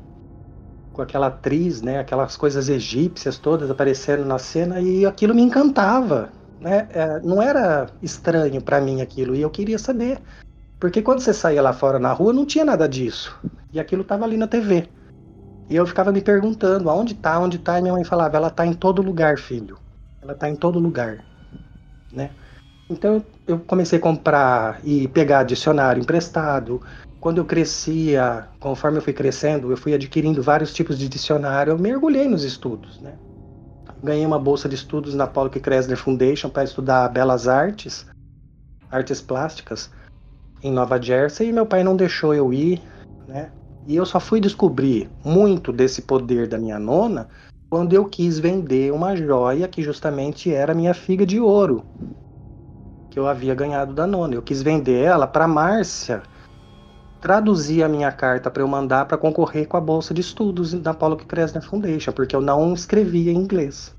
com 0.91 1.01
aquela 1.03 1.27
atriz, 1.27 1.83
né? 1.83 1.99
Aquelas 1.99 2.35
coisas 2.35 2.69
egípcias 2.69 3.37
todas 3.37 3.69
aparecendo 3.69 4.25
na 4.25 4.39
cena 4.39 4.81
e 4.81 5.05
aquilo 5.05 5.35
me 5.35 5.43
encantava, 5.43 6.31
né? 6.59 6.87
É, 6.91 7.19
não 7.19 7.41
era 7.41 7.89
estranho 8.01 8.61
para 8.61 8.81
mim 8.81 9.01
aquilo 9.01 9.35
e 9.35 9.41
eu 9.41 9.49
queria 9.49 9.77
saber, 9.77 10.21
porque 10.79 11.01
quando 11.01 11.21
você 11.21 11.33
saía 11.33 11.61
lá 11.61 11.73
fora 11.73 11.99
na 11.99 12.13
rua 12.13 12.33
não 12.33 12.45
tinha 12.45 12.65
nada 12.65 12.87
disso. 12.87 13.37
E 13.71 13.79
aquilo 13.79 14.01
estava 14.01 14.25
ali 14.25 14.37
na 14.37 14.47
TV. 14.47 14.87
E 15.69 15.75
eu 15.75 15.85
ficava 15.85 16.11
me 16.11 16.21
perguntando, 16.21 16.89
aonde 16.89 17.15
tá, 17.15 17.37
onde 17.39 17.59
tá? 17.59 17.77
E 17.77 17.81
minha 17.81 17.93
mãe 17.93 18.03
falava, 18.03 18.37
ela 18.37 18.49
tá 18.49 18.65
em 18.65 18.73
todo 18.73 19.01
lugar, 19.01 19.37
filho. 19.37 19.77
Ela 20.21 20.33
tá 20.33 20.49
em 20.49 20.55
todo 20.55 20.79
lugar, 20.79 21.23
né? 22.11 22.31
Então 22.89 23.23
eu 23.45 23.59
comecei 23.59 23.99
a 23.99 24.01
comprar 24.01 24.79
e 24.83 25.07
pegar 25.09 25.43
dicionário 25.43 26.01
emprestado. 26.01 26.81
Quando 27.19 27.39
eu 27.39 27.45
crescia, 27.45 28.47
conforme 28.59 28.99
eu 28.99 29.01
fui 29.01 29.11
crescendo, 29.11 29.71
eu 29.71 29.77
fui 29.77 29.93
adquirindo 29.93 30.41
vários 30.41 30.73
tipos 30.73 30.97
de 30.97 31.09
dicionário. 31.09 31.71
Eu 31.71 31.77
mergulhei 31.77 32.27
nos 32.27 32.43
estudos, 32.43 33.01
né? 33.01 33.17
Ganhei 34.03 34.25
uma 34.25 34.39
bolsa 34.39 34.69
de 34.69 34.75
estudos 34.75 35.13
na 35.15 35.25
Paulo 35.25 35.49
Kressner 35.49 35.97
Foundation 35.97 36.49
para 36.49 36.63
estudar 36.63 37.09
belas 37.09 37.47
artes, 37.47 38.05
artes 38.91 39.21
plásticas, 39.21 39.89
em 40.61 40.71
Nova 40.71 41.01
Jersey. 41.01 41.49
E 41.49 41.53
meu 41.53 41.65
pai 41.65 41.83
não 41.83 41.95
deixou 41.95 42.33
eu 42.33 42.53
ir, 42.53 42.81
né? 43.27 43.51
E 43.85 43.95
eu 43.95 44.05
só 44.05 44.19
fui 44.19 44.39
descobrir 44.39 45.09
muito 45.23 45.71
desse 45.71 46.01
poder 46.01 46.47
da 46.47 46.57
minha 46.57 46.77
nona 46.77 47.29
quando 47.69 47.93
eu 47.93 48.07
quis 48.07 48.37
vender 48.37 48.93
uma 48.93 49.15
joia 49.15 49.67
que 49.67 49.81
justamente 49.81 50.53
era 50.53 50.73
minha 50.73 50.93
figa 50.93 51.25
de 51.25 51.39
ouro 51.39 51.83
que 53.09 53.19
eu 53.19 53.27
havia 53.27 53.55
ganhado 53.55 53.93
da 53.93 54.05
nona. 54.05 54.35
Eu 54.35 54.43
quis 54.43 54.61
vender 54.61 55.03
ela 55.03 55.25
para 55.25 55.47
Márcia 55.47 56.21
traduzir 57.21 57.83
a 57.83 57.89
minha 57.89 58.11
carta 58.11 58.49
para 58.49 58.61
eu 58.61 58.67
mandar 58.67 59.05
para 59.05 59.17
concorrer 59.17 59.67
com 59.67 59.77
a 59.77 59.81
bolsa 59.81 60.13
de 60.13 60.21
estudos 60.21 60.73
da 60.73 60.93
Paulo 60.93 61.17
Kressner 61.17 61.63
Foundation, 61.63 62.11
porque 62.11 62.35
eu 62.35 62.41
não 62.41 62.73
escrevia 62.73 63.31
em 63.31 63.35
inglês. 63.35 63.95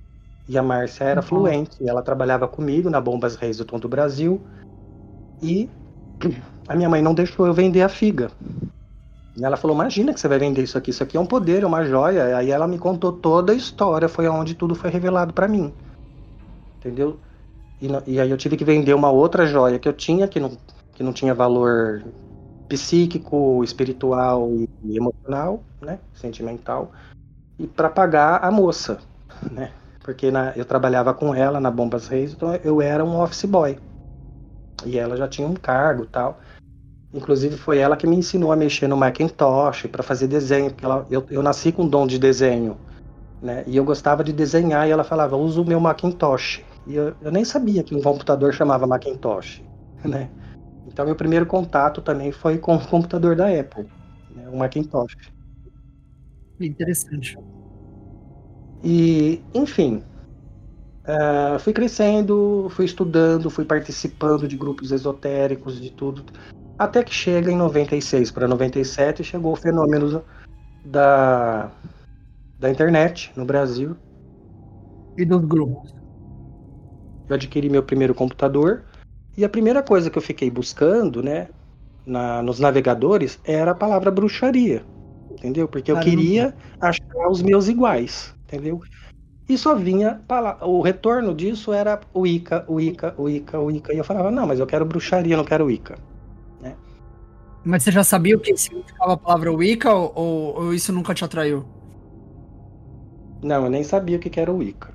E 0.48 0.56
a 0.56 0.62
Márcia 0.62 1.04
era 1.04 1.20
uhum. 1.20 1.26
fluente, 1.26 1.86
ela 1.86 2.02
trabalhava 2.02 2.48
comigo 2.48 2.88
na 2.88 3.00
Bombas 3.00 3.36
Reis 3.36 3.58
do 3.58 3.64
Tom 3.64 3.78
do 3.78 3.88
Brasil. 3.88 4.40
E 5.42 5.68
a 6.66 6.74
minha 6.74 6.88
mãe 6.88 7.02
não 7.02 7.14
deixou 7.14 7.46
eu 7.46 7.52
vender 7.52 7.82
a 7.82 7.88
figa. 7.88 8.30
E 9.36 9.44
ela 9.44 9.56
falou: 9.56 9.76
Imagina 9.76 10.12
que 10.12 10.20
você 10.20 10.26
vai 10.26 10.38
vender 10.38 10.62
isso 10.62 10.78
aqui, 10.78 10.90
isso 10.90 11.02
aqui 11.02 11.16
é 11.16 11.20
um 11.20 11.26
poder, 11.26 11.62
é 11.62 11.66
uma 11.66 11.84
joia. 11.84 12.36
Aí 12.36 12.50
ela 12.50 12.66
me 12.66 12.78
contou 12.78 13.12
toda 13.12 13.52
a 13.52 13.54
história, 13.54 14.08
foi 14.08 14.26
onde 14.26 14.54
tudo 14.54 14.74
foi 14.74 14.90
revelado 14.90 15.32
para 15.32 15.46
mim. 15.46 15.72
Entendeu? 16.78 17.18
E, 17.80 17.88
e, 18.06 18.20
aí 18.20 18.30
eu 18.30 18.36
tive 18.36 18.56
que 18.56 18.64
vender 18.64 18.94
uma 18.94 19.10
outra 19.10 19.46
joia 19.46 19.78
que 19.78 19.88
eu 19.88 19.92
tinha, 19.92 20.26
que 20.26 20.40
não, 20.40 20.56
que 20.94 21.02
não 21.02 21.12
tinha 21.12 21.34
valor 21.34 22.02
psíquico, 22.68 23.62
espiritual 23.64 24.50
e, 24.82 24.96
emocional, 24.96 25.64
né? 25.80 25.98
Sentimental. 26.12 26.92
E 27.58 27.66
para 27.66 27.88
pagar 27.88 28.44
a 28.44 28.50
moça, 28.50 29.00
né? 29.50 29.72
Porque 30.00 30.30
na, 30.30 30.52
eu 30.56 30.64
trabalhava 30.64 31.12
com 31.12 31.34
ela 31.34 31.60
na 31.60 31.70
Bombas 31.70 32.06
Reis, 32.08 32.32
então 32.32 32.54
eu 32.64 32.80
era 32.80 33.04
um 33.04 33.20
office 33.20 33.44
boy. 33.44 33.78
E 34.86 34.98
ela 34.98 35.16
já 35.16 35.26
tinha 35.26 35.46
um 35.46 35.54
cargo 35.54 36.06
tal. 36.06 36.38
Inclusive 37.12 37.56
foi 37.56 37.78
ela 37.78 37.96
que 37.96 38.06
me 38.06 38.16
ensinou 38.16 38.52
a 38.52 38.56
mexer 38.56 38.86
no 38.86 38.96
Macintosh 38.96 39.86
para 39.86 40.02
fazer 40.02 40.26
desenho, 40.28 40.70
porque 40.70 40.84
ela, 40.84 41.06
eu, 41.10 41.26
eu 41.30 41.42
nasci 41.42 41.72
com 41.72 41.88
dom 41.88 42.06
de 42.06 42.18
desenho, 42.18 42.78
né? 43.40 43.64
E 43.66 43.76
eu 43.76 43.84
gostava 43.84 44.22
de 44.22 44.32
desenhar 44.32 44.86
e 44.86 44.90
ela 44.90 45.04
falava, 45.04 45.36
usa 45.36 45.60
o 45.60 45.64
meu 45.64 45.80
Macintosh. 45.80 46.62
E 46.86 46.94
eu, 46.94 47.14
eu 47.20 47.32
nem 47.32 47.44
sabia 47.44 47.82
que 47.82 47.94
um 47.94 48.02
computador 48.02 48.52
chamava 48.52 48.86
Macintosh, 48.86 49.62
né? 50.04 50.28
Então 50.88 51.04
meu 51.04 51.14
primeiro 51.14 51.46
contato 51.46 52.00
também 52.00 52.32
foi 52.32 52.58
com 52.58 52.74
o 52.74 52.86
computador 52.88 53.36
da 53.36 53.46
Apple, 53.46 53.86
né? 54.34 54.48
o 54.48 54.56
Macintosh. 54.56 55.14
Interessante. 56.58 57.38
E, 58.82 59.42
enfim, 59.54 60.02
uh, 61.04 61.58
fui 61.58 61.72
crescendo, 61.72 62.68
fui 62.70 62.86
estudando, 62.86 63.50
fui 63.50 63.64
participando 63.64 64.48
de 64.48 64.56
grupos 64.56 64.90
esotéricos, 64.90 65.80
de 65.80 65.90
tudo. 65.90 66.24
Até 66.78 67.04
que 67.04 67.12
chega 67.12 67.50
em 67.50 67.56
96 67.56 68.30
para 68.30 68.48
97 68.48 69.22
chegou 69.22 69.52
o 69.52 69.56
fenômeno 69.56 70.24
da, 70.84 71.70
da 72.58 72.70
internet 72.70 73.32
no 73.36 73.44
Brasil. 73.44 73.96
E 75.16 75.24
dos 75.24 75.44
grupos. 75.44 75.92
Eu 77.28 77.34
adquiri 77.34 77.68
meu 77.68 77.82
primeiro 77.82 78.14
computador 78.14 78.84
e 79.38 79.44
a 79.44 79.48
primeira 79.48 79.82
coisa 79.82 80.10
que 80.10 80.18
eu 80.18 80.22
fiquei 80.22 80.50
buscando, 80.50 81.22
né, 81.22 81.48
na, 82.04 82.42
nos 82.42 82.60
navegadores 82.60 83.38
era 83.44 83.70
a 83.70 83.74
palavra 83.74 84.10
bruxaria, 84.10 84.84
entendeu? 85.30 85.66
Porque 85.66 85.90
eu 85.90 85.94
Caramba. 85.94 86.10
queria 86.10 86.54
achar 86.80 87.28
os 87.30 87.40
meus 87.40 87.68
iguais, 87.68 88.34
entendeu? 88.44 88.82
E 89.48 89.56
só 89.56 89.74
vinha 89.74 90.20
o 90.60 90.82
retorno 90.82 91.34
disso 91.34 91.72
era 91.72 91.98
o 92.12 92.26
Ica, 92.26 92.66
o 92.68 92.78
Ica, 92.78 93.14
o 93.16 93.30
Ica, 93.30 93.58
o 93.58 93.70
Ica. 93.70 93.94
E 93.94 93.96
eu 93.96 94.04
falava, 94.04 94.30
não, 94.30 94.46
mas 94.46 94.60
eu 94.60 94.66
quero 94.66 94.84
bruxaria, 94.84 95.38
não 95.38 95.44
quero 95.44 95.70
Ica. 95.70 95.96
Mas 97.64 97.82
você 97.82 97.92
já 97.92 98.02
sabia 98.02 98.34
o 98.34 98.40
que 98.40 98.56
significava 98.56 99.12
a 99.12 99.16
palavra 99.18 99.52
Wicca 99.52 99.92
ou, 99.92 100.12
ou, 100.14 100.56
ou 100.56 100.74
isso 100.74 100.90
nunca 100.90 101.12
te 101.12 101.22
atraiu? 101.22 101.66
Não, 103.42 103.64
eu 103.64 103.70
nem 103.70 103.84
sabia 103.84 104.16
o 104.16 104.20
que 104.20 104.40
era 104.40 104.50
o 104.50 104.56
Wicca. 104.56 104.90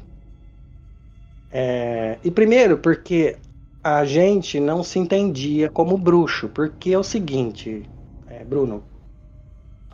É... 1.51 2.17
E 2.23 2.32
primeiro, 2.32 2.79
porque 2.79 3.38
a 3.84 4.06
gente 4.06 4.60
não 4.60 4.84
se 4.84 4.98
entendia 4.98 5.69
como 5.69 5.98
bruxo, 5.98 6.48
porque 6.48 6.93
é 6.93 6.98
o 6.98 7.04
seguinte, 7.04 7.84
é, 8.28 8.43
Bruno, 8.43 8.84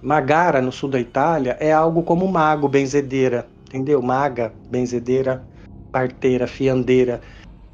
Magara 0.02 0.62
no 0.62 0.72
sul 0.72 0.90
da 0.90 1.00
Itália 1.00 1.58
é 1.60 1.74
algo 1.74 2.04
como 2.04 2.28
mago, 2.28 2.68
benzedeira, 2.68 3.48
entendeu? 3.68 4.02
Maga, 4.02 4.54
benzedeira, 4.70 5.44
parteira, 5.92 6.48
fiandeira 6.48 7.20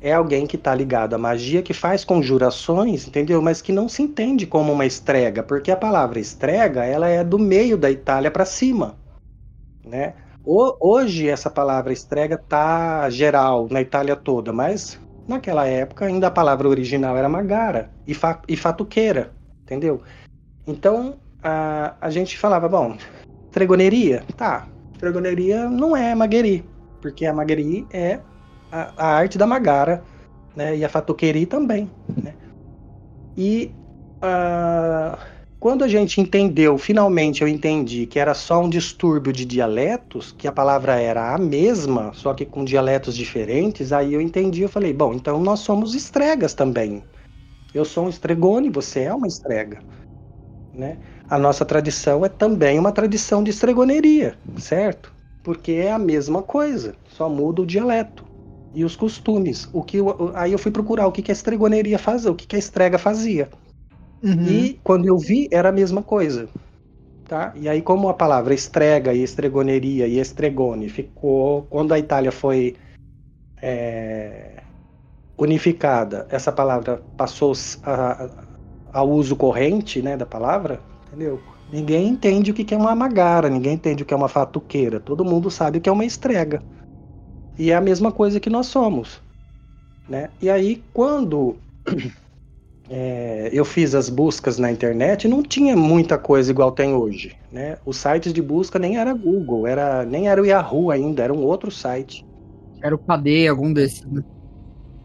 é 0.01 0.13
alguém 0.13 0.45
que 0.45 0.55
está 0.55 0.73
ligado 0.75 1.15
à 1.15 1.17
magia, 1.17 1.63
que 1.63 1.73
faz 1.73 2.05
conjurações, 2.05 3.07
entendeu? 3.07 3.41
Mas 3.41 3.59
que 3.59 3.71
não 3.71 3.89
se 3.89 4.03
entende 4.03 4.45
como 4.45 4.71
uma 4.71 4.85
estrega, 4.85 5.41
porque 5.41 5.71
a 5.71 5.75
palavra 5.75 6.19
estrega 6.19 6.85
ela 6.85 7.07
é 7.07 7.23
do 7.23 7.39
meio 7.39 7.75
da 7.75 7.89
Itália 7.89 8.29
para 8.29 8.45
cima, 8.45 8.95
né? 9.83 10.13
Hoje 10.45 11.27
essa 11.27 11.49
palavra 11.49 11.91
estrega 11.91 12.37
tá 12.37 13.09
geral 13.09 13.67
na 13.71 13.81
Itália 13.81 14.15
toda, 14.15 14.53
mas 14.53 14.99
naquela 15.27 15.65
época 15.65 16.05
ainda 16.05 16.27
a 16.27 16.31
palavra 16.31 16.67
original 16.67 17.17
era 17.17 17.29
magara 17.29 17.89
e, 18.07 18.13
fa 18.13 18.41
e 18.47 18.55
fatuqueira, 18.55 19.31
entendeu? 19.63 20.01
Então 20.67 21.15
a, 21.43 21.95
a 22.01 22.09
gente 22.09 22.37
falava, 22.37 22.67
bom, 22.67 22.97
estregoneria, 23.49 24.23
tá? 24.35 24.67
Estregoneria 24.93 25.69
não 25.69 25.95
é 25.95 26.15
magueri, 26.15 26.65
porque 27.01 27.25
a 27.25 27.33
magueri 27.33 27.85
é 27.91 28.19
a, 28.71 28.91
a 28.97 29.07
arte 29.15 29.37
da 29.37 29.47
Magara, 29.47 30.03
né? 30.55 30.75
E 30.75 30.83
a 30.83 30.89
Fatuqueri 30.89 31.45
também, 31.45 31.89
né? 32.21 32.33
E 33.37 33.71
uh, 34.23 35.17
quando 35.65 35.83
a 35.83 35.87
gente 35.87 36.21
entendeu, 36.21 36.77
finalmente 36.77 37.41
eu 37.41 37.47
entendi 37.47 38.05
que 38.05 38.19
era 38.19 38.35
só 38.35 38.61
um 38.61 38.69
distúrbio 38.69 39.33
de 39.33 39.43
dialetos, 39.43 40.31
que 40.31 40.47
a 40.47 40.51
palavra 40.51 41.01
era 41.01 41.33
a 41.33 41.39
mesma, 41.39 42.13
só 42.13 42.35
que 42.35 42.45
com 42.45 42.63
dialetos 42.63 43.15
diferentes, 43.17 43.91
aí 43.91 44.13
eu 44.13 44.21
entendi, 44.21 44.61
eu 44.61 44.69
falei, 44.69 44.93
bom, 44.93 45.11
então 45.15 45.41
nós 45.41 45.61
somos 45.61 45.95
estregas 45.95 46.53
também. 46.53 47.03
Eu 47.73 47.83
sou 47.83 48.05
um 48.05 48.09
estregone, 48.09 48.69
você 48.69 49.05
é 49.05 49.13
uma 49.15 49.25
estrega, 49.25 49.79
né? 50.71 50.99
A 51.27 51.39
nossa 51.39 51.65
tradição 51.65 52.23
é 52.23 52.29
também 52.29 52.77
uma 52.77 52.91
tradição 52.91 53.43
de 53.43 53.49
estregoneria, 53.49 54.37
certo? 54.59 55.11
Porque 55.41 55.71
é 55.71 55.91
a 55.91 55.97
mesma 55.97 56.43
coisa, 56.43 56.95
só 57.09 57.27
muda 57.27 57.63
o 57.63 57.65
dialeto 57.65 58.23
e 58.71 58.85
os 58.85 58.95
costumes. 58.95 59.67
O 59.73 59.81
que 59.81 59.97
eu, 59.97 60.31
aí 60.35 60.51
eu 60.51 60.59
fui 60.59 60.71
procurar 60.71 61.07
o 61.07 61.11
que, 61.11 61.23
que 61.23 61.31
a 61.31 61.33
estregoneria 61.33 61.97
fazia, 61.97 62.29
o 62.29 62.35
que, 62.35 62.45
que 62.45 62.55
a 62.55 62.59
estrega 62.59 62.99
fazia. 62.99 63.49
Uhum. 64.23 64.47
E 64.47 64.79
quando 64.83 65.05
eu 65.05 65.17
vi, 65.17 65.47
era 65.51 65.69
a 65.69 65.71
mesma 65.71 66.01
coisa. 66.01 66.47
Tá? 67.27 67.53
E 67.55 67.67
aí, 67.67 67.81
como 67.81 68.07
a 68.07 68.13
palavra 68.13 68.53
estrega 68.53 69.13
e 69.13 69.23
estregoneria 69.23 70.07
e 70.07 70.19
estregone 70.19 70.89
ficou. 70.89 71.63
Quando 71.69 71.93
a 71.93 71.99
Itália 71.99 72.31
foi 72.31 72.75
é, 73.61 74.61
unificada, 75.37 76.27
essa 76.29 76.51
palavra 76.51 77.01
passou 77.17 77.53
a, 77.83 78.29
ao 78.93 79.09
uso 79.09 79.35
corrente 79.35 80.01
né, 80.01 80.15
da 80.15 80.25
palavra, 80.25 80.79
entendeu? 81.07 81.41
Ninguém 81.71 82.07
entende 82.07 82.51
o 82.51 82.53
que 82.53 82.73
é 82.73 82.77
uma 82.77 82.95
magara, 82.95 83.49
ninguém 83.49 83.73
entende 83.73 84.03
o 84.03 84.05
que 84.05 84.13
é 84.13 84.17
uma 84.17 84.29
fatuqueira. 84.29 84.99
Todo 84.99 85.25
mundo 85.25 85.49
sabe 85.49 85.79
o 85.79 85.81
que 85.81 85.89
é 85.89 85.91
uma 85.91 86.05
estrega. 86.05 86.61
E 87.57 87.71
é 87.71 87.75
a 87.75 87.81
mesma 87.81 88.11
coisa 88.11 88.39
que 88.39 88.49
nós 88.49 88.67
somos. 88.67 89.21
Né? 90.07 90.29
E 90.39 90.49
aí, 90.49 90.83
quando 90.93 91.57
é, 92.89 93.49
eu 93.51 93.65
fiz 93.65 93.95
as 93.95 94.09
buscas 94.09 94.59
na 94.59 94.71
internet, 94.71 95.27
não 95.27 95.41
tinha 95.41 95.75
muita 95.75 96.17
coisa 96.17 96.51
igual 96.51 96.71
tem 96.71 96.93
hoje. 96.93 97.35
Né? 97.51 97.77
Os 97.85 97.97
sites 97.97 98.31
de 98.31 98.41
busca 98.41 98.77
nem 98.77 98.97
era 98.97 99.13
Google, 99.13 99.65
era, 99.65 100.05
nem 100.05 100.27
era 100.27 100.41
o 100.41 100.45
Yahoo 100.45 100.91
ainda, 100.91 101.23
era 101.23 101.33
um 101.33 101.43
outro 101.43 101.71
site. 101.71 102.25
Era 102.81 102.93
o 102.93 102.99
Cadê, 102.99 103.47
algum 103.47 103.73
desses, 103.73 104.05
né? 104.05 104.23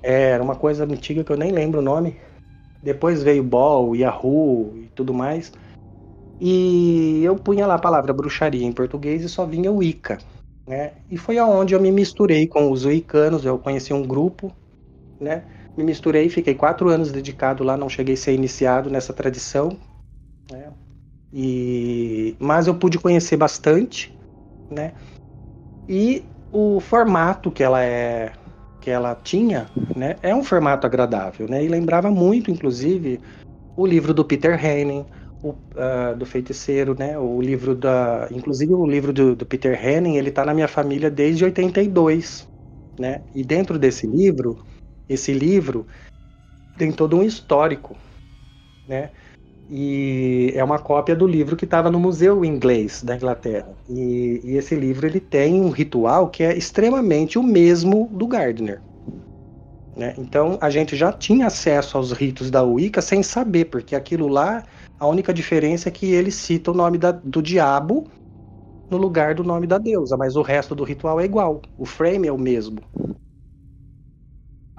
É, 0.03 0.31
era 0.31 0.43
uma 0.43 0.57
coisa 0.57 0.85
antiga 0.85 1.25
que 1.25 1.33
eu 1.33 1.37
nem 1.37 1.53
lembro 1.53 1.81
o 1.81 1.83
nome. 1.83 2.17
Depois 2.83 3.23
veio 3.23 3.43
Ball, 3.43 3.95
Yahoo 3.95 4.73
e 4.77 4.89
tudo 4.95 5.13
mais. 5.13 5.53
E 6.41 7.23
eu 7.23 7.37
punha 7.37 7.67
lá 7.67 7.75
a 7.75 7.79
palavra 7.79 8.13
bruxaria 8.13 8.67
em 8.67 8.73
português 8.73 9.23
e 9.23 9.29
só 9.29 9.45
vinha 9.45 9.71
Wicca. 9.71 10.19
Né? 10.67 10.93
E 11.11 11.19
foi 11.19 11.37
aonde 11.37 11.75
eu 11.75 11.81
me 11.81 11.91
misturei 11.91 12.47
com 12.47 12.71
os 12.71 12.85
wiccanos, 12.85 13.45
eu 13.45 13.59
conheci 13.59 13.93
um 13.93 14.03
grupo, 14.03 14.53
né? 15.21 15.43
Me 15.81 15.87
misturei, 15.87 16.29
fiquei 16.29 16.55
quatro 16.55 16.91
anos 16.91 17.11
dedicado 17.11 17.65
lá, 17.65 17.75
não 17.75 17.89
cheguei 17.89 18.13
a 18.13 18.19
ser 18.19 18.35
iniciado 18.35 18.91
nessa 18.91 19.15
tradição, 19.15 19.79
né? 20.53 20.71
E 21.33 22.37
mas 22.39 22.67
eu 22.67 22.75
pude 22.75 22.99
conhecer 22.99 23.39
bastante, 23.39 24.15
né? 24.71 24.93
E 25.89 26.23
o 26.53 26.81
formato 26.81 27.51
que 27.51 27.63
ela 27.63 27.83
é 27.83 28.35
que 28.79 28.91
ela 28.91 29.15
tinha, 29.15 29.71
né, 29.95 30.17
é 30.23 30.35
um 30.35 30.43
formato 30.43 30.87
agradável, 30.87 31.49
né? 31.49 31.65
E 31.65 31.69
lembrava 31.69 32.11
muito, 32.11 32.51
inclusive, 32.51 33.21
o 33.77 33.87
livro 33.87 34.13
do 34.13 34.25
Peter 34.25 34.63
Henning, 34.63 35.07
o, 35.43 35.51
uh, 35.51 36.17
do 36.17 36.27
feiticeiro, 36.27 36.95
né? 36.99 37.19
O 37.19 37.41
livro 37.41 37.75
da, 37.75 38.29
inclusive 38.31 38.75
o 38.75 38.87
livro 38.87 39.13
do, 39.13 39.35
do 39.35 39.47
Peter 39.47 39.83
Henning, 39.83 40.17
ele 40.17 40.29
está 40.29 40.45
na 40.45 40.53
minha 40.53 40.69
família 40.69 41.11
desde 41.11 41.45
82, 41.45 42.47
né? 42.99 43.23
E 43.35 43.43
dentro 43.43 43.79
desse 43.79 44.07
livro, 44.07 44.63
esse 45.11 45.33
livro 45.33 45.87
tem 46.79 46.93
todo 46.93 47.17
um 47.17 47.23
histórico, 47.23 47.97
né? 48.89 49.11
E 49.69 50.53
é 50.55 50.65
uma 50.65 50.79
cópia 50.79 51.15
do 51.15 51.27
livro 51.27 51.57
que 51.57 51.65
estava 51.65 51.91
no 51.91 52.01
Museu 52.01 52.45
Inglês 52.45 53.03
da 53.03 53.15
Inglaterra. 53.15 53.69
E, 53.89 54.41
e, 54.43 54.57
esse 54.57 54.75
livro 54.75 55.07
ele 55.07 55.21
tem 55.21 55.61
um 55.61 55.71
ritual 55.71 56.29
que 56.29 56.43
é 56.43 56.57
extremamente 56.57 57.39
o 57.39 57.43
mesmo 57.43 58.09
do 58.13 58.27
Gardner. 58.27 58.81
Né? 59.97 60.15
Então 60.19 60.59
a 60.61 60.71
gente 60.71 60.97
já 60.97 61.13
tinha 61.13 61.47
acesso 61.47 61.97
aos 61.97 62.11
ritos 62.11 62.51
da 62.51 62.63
Wicca 62.63 63.01
sem 63.01 63.23
saber, 63.23 63.67
porque 63.67 63.95
aquilo 63.95 64.27
lá 64.27 64.65
a 64.99 65.07
única 65.07 65.33
diferença 65.33 65.89
é 65.89 65.93
que 65.93 66.11
ele 66.11 66.31
cita 66.31 66.71
o 66.71 66.75
nome 66.75 66.99
da, 66.99 67.13
do 67.13 67.41
diabo 67.41 68.07
no 68.91 68.97
lugar 68.97 69.35
do 69.35 69.45
nome 69.45 69.67
da 69.67 69.79
deusa, 69.79 70.17
mas 70.17 70.35
o 70.35 70.43
resto 70.43 70.75
do 70.75 70.83
ritual 70.83 71.21
é 71.21 71.25
igual. 71.25 71.63
O 71.79 71.87
frame 71.87 72.27
é 72.27 72.33
o 72.33 72.39
mesmo. 72.39 72.81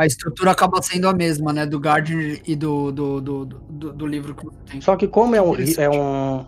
A 0.02 0.06
estrutura 0.08 0.50
acaba 0.50 0.82
sendo 0.82 1.08
a 1.08 1.14
mesma, 1.14 1.54
né? 1.54 1.64
Do 1.64 1.80
Gardner 1.80 2.42
e 2.48 2.56
do, 2.56 2.92
do, 2.92 3.22
do, 3.22 3.46
do, 3.46 3.94
do 3.94 4.08
livro 4.08 4.34
que 4.34 4.48
tem. 4.66 4.82
Só 4.82 4.96
que 4.96 5.08
como 5.08 5.36
é 5.36 5.42
um, 5.42 5.54
é 5.78 5.88
um. 5.88 6.44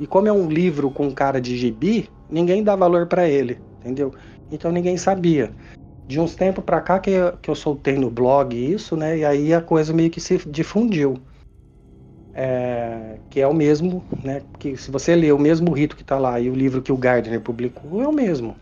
E 0.00 0.06
como 0.06 0.26
é 0.26 0.32
um 0.32 0.48
livro 0.48 0.90
com 0.90 1.12
cara 1.12 1.38
de 1.38 1.54
gibi, 1.54 2.08
ninguém 2.30 2.64
dá 2.64 2.74
valor 2.74 3.06
para 3.06 3.28
ele, 3.28 3.58
entendeu? 3.78 4.14
Então 4.50 4.72
ninguém 4.72 4.96
sabia. 4.96 5.52
De 6.06 6.18
uns 6.18 6.34
tempos 6.34 6.64
para 6.64 6.80
cá 6.80 6.98
que 6.98 7.10
eu, 7.10 7.36
que 7.36 7.50
eu 7.50 7.54
soltei 7.54 7.98
no 7.98 8.08
blog 8.08 8.56
isso, 8.56 8.96
né? 8.96 9.18
E 9.18 9.24
aí 9.26 9.52
a 9.52 9.60
coisa 9.60 9.92
meio 9.92 10.08
que 10.08 10.20
se 10.20 10.38
difundiu 10.48 11.20
é, 12.32 13.18
que 13.28 13.40
é 13.40 13.46
o 13.46 13.52
mesmo, 13.52 14.02
né? 14.24 14.40
Que 14.58 14.76
se 14.76 14.90
você 14.90 15.14
ler 15.14 15.34
o 15.34 15.38
mesmo 15.38 15.72
rito 15.72 15.94
que 15.94 16.02
está 16.02 16.18
lá 16.18 16.40
e 16.40 16.48
o 16.48 16.54
livro 16.54 16.80
que 16.80 16.92
o 16.92 16.96
Gardner 16.96 17.40
publicou 17.40 18.00
é 18.00 18.08
o 18.08 18.12
mesmo. 18.12 18.56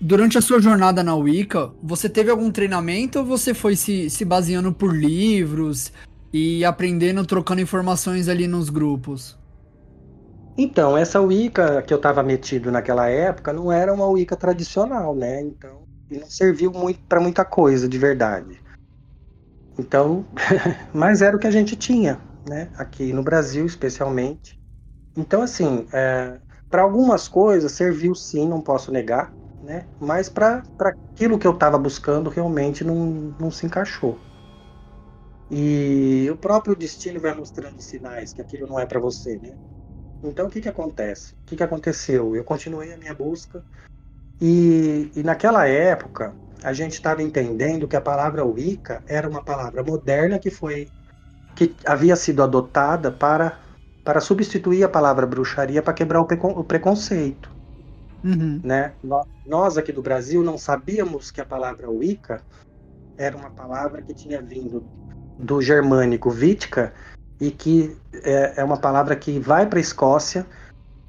Durante 0.00 0.38
a 0.38 0.40
sua 0.40 0.60
jornada 0.60 1.02
na 1.02 1.16
Wicca, 1.16 1.72
você 1.82 2.08
teve 2.08 2.30
algum 2.30 2.52
treinamento 2.52 3.18
ou 3.18 3.24
você 3.24 3.52
foi 3.52 3.74
se, 3.74 4.08
se 4.08 4.24
baseando 4.24 4.72
por 4.72 4.94
livros 4.94 5.92
e 6.32 6.64
aprendendo, 6.64 7.26
trocando 7.26 7.60
informações 7.60 8.28
ali 8.28 8.46
nos 8.46 8.70
grupos? 8.70 9.36
Então, 10.56 10.96
essa 10.96 11.20
Wicca 11.20 11.82
que 11.82 11.92
eu 11.92 11.96
estava 11.96 12.22
metido 12.22 12.70
naquela 12.70 13.08
época 13.08 13.52
não 13.52 13.72
era 13.72 13.92
uma 13.92 14.06
Wicca 14.06 14.36
tradicional, 14.36 15.16
né? 15.16 15.40
Então, 15.40 15.82
não 16.08 16.30
serviu 16.30 16.70
muito 16.70 17.00
para 17.08 17.20
muita 17.20 17.44
coisa 17.44 17.88
de 17.88 17.98
verdade. 17.98 18.60
Então, 19.76 20.24
mas 20.94 21.22
era 21.22 21.36
o 21.36 21.40
que 21.40 21.46
a 21.46 21.52
gente 21.52 21.74
tinha, 21.74 22.20
né? 22.48 22.70
Aqui 22.76 23.12
no 23.12 23.24
Brasil, 23.24 23.66
especialmente. 23.66 24.60
Então, 25.16 25.42
assim, 25.42 25.88
é, 25.92 26.38
para 26.70 26.82
algumas 26.82 27.26
coisas 27.26 27.72
serviu 27.72 28.14
sim, 28.14 28.48
não 28.48 28.60
posso 28.60 28.92
negar, 28.92 29.32
né? 29.68 29.84
Mas 30.00 30.30
para 30.30 30.62
aquilo 30.80 31.38
que 31.38 31.46
eu 31.46 31.52
estava 31.52 31.76
buscando 31.78 32.30
realmente 32.30 32.82
não, 32.82 33.34
não 33.38 33.50
se 33.50 33.66
encaixou. 33.66 34.18
E 35.50 36.26
o 36.30 36.36
próprio 36.36 36.74
destino 36.74 37.20
vai 37.20 37.34
mostrando 37.34 37.80
sinais 37.80 38.32
que 38.32 38.40
aquilo 38.40 38.66
não 38.66 38.80
é 38.80 38.86
para 38.86 38.98
você, 38.98 39.38
né? 39.38 39.54
Então 40.22 40.46
o 40.46 40.50
que 40.50 40.62
que 40.62 40.68
acontece? 40.70 41.34
O 41.34 41.36
que 41.46 41.56
que 41.56 41.62
aconteceu? 41.62 42.34
Eu 42.34 42.42
continuei 42.44 42.92
a 42.94 42.96
minha 42.96 43.14
busca 43.14 43.62
e, 44.40 45.12
e 45.14 45.22
naquela 45.22 45.68
época 45.68 46.34
a 46.64 46.72
gente 46.72 46.94
estava 46.94 47.22
entendendo 47.22 47.86
que 47.86 47.94
a 47.94 48.00
palavra 48.00 48.44
Wicca 48.44 49.02
era 49.06 49.28
uma 49.28 49.44
palavra 49.44 49.84
moderna 49.84 50.38
que 50.38 50.50
foi 50.50 50.88
que 51.54 51.74
havia 51.84 52.16
sido 52.16 52.42
adotada 52.42 53.12
para, 53.12 53.58
para 54.02 54.20
substituir 54.20 54.82
a 54.82 54.88
palavra 54.88 55.26
bruxaria 55.26 55.82
para 55.82 55.92
quebrar 55.92 56.20
o, 56.20 56.26
o 56.58 56.64
preconceito. 56.64 57.57
Uhum. 58.24 58.60
Né? 58.62 58.92
Nós 59.46 59.78
aqui 59.78 59.92
do 59.92 60.02
Brasil 60.02 60.42
não 60.42 60.58
sabíamos 60.58 61.30
que 61.30 61.40
a 61.40 61.44
palavra 61.44 61.88
Wicca 61.90 62.42
era 63.16 63.36
uma 63.36 63.50
palavra 63.50 64.02
que 64.02 64.14
tinha 64.14 64.40
vindo 64.40 64.84
do 65.38 65.62
germânico 65.62 66.30
Vitka 66.30 66.92
e 67.40 67.50
que 67.50 67.96
é, 68.12 68.60
é 68.60 68.64
uma 68.64 68.76
palavra 68.76 69.14
que 69.14 69.38
vai 69.38 69.66
para 69.66 69.78
a 69.78 69.80
Escócia 69.80 70.46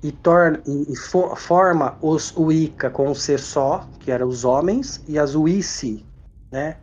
e, 0.01 0.11
torna, 0.11 0.61
e, 0.65 0.95
for, 0.95 1.35
forma 1.37 1.97
os 2.01 2.35
Wicca 2.37 2.89
com 2.89 3.09
um 3.09 3.15
C 3.15 3.37
só, 3.37 3.87
que 3.99 4.11
eram 4.11 4.27
os 4.27 4.45
homens, 4.45 5.03
e 5.07 5.19
as 5.19 5.35
Wisi, 5.35 6.05
né, 6.51 6.77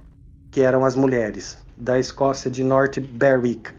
que 0.51 0.61
eram 0.61 0.85
as 0.85 0.95
mulheres 0.95 1.59
da 1.77 1.99
Escócia 1.99 2.51
de 2.51 2.63
North 2.63 2.99
Berwick. 2.99 3.71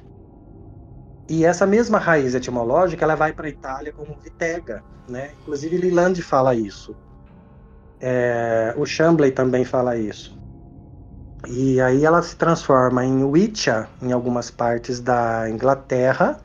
E 1.30 1.46
essa 1.46 1.66
mesma 1.66 1.98
raiz 1.98 2.34
etimológica 2.34 3.04
ela 3.04 3.16
vai 3.16 3.34
para 3.34 3.48
a 3.48 3.50
Itália 3.50 3.92
como 3.92 4.18
vitega, 4.24 4.84
né? 5.10 5.32
Inclusive 5.42 5.78
Leland 5.78 6.22
fala 6.22 6.56
isso. 6.56 6.96
É, 8.00 8.74
o 8.78 8.86
Chambley 8.86 9.32
também 9.32 9.66
fala 9.66 9.98
isso. 9.98 10.38
E 11.48 11.80
aí 11.82 12.06
ela 12.06 12.22
se 12.22 12.36
transforma 12.36 13.04
em 13.06 13.24
Wicca 13.24 13.90
em 14.02 14.12
algumas 14.12 14.50
partes 14.50 15.00
da 15.00 15.50
Inglaterra, 15.50 16.40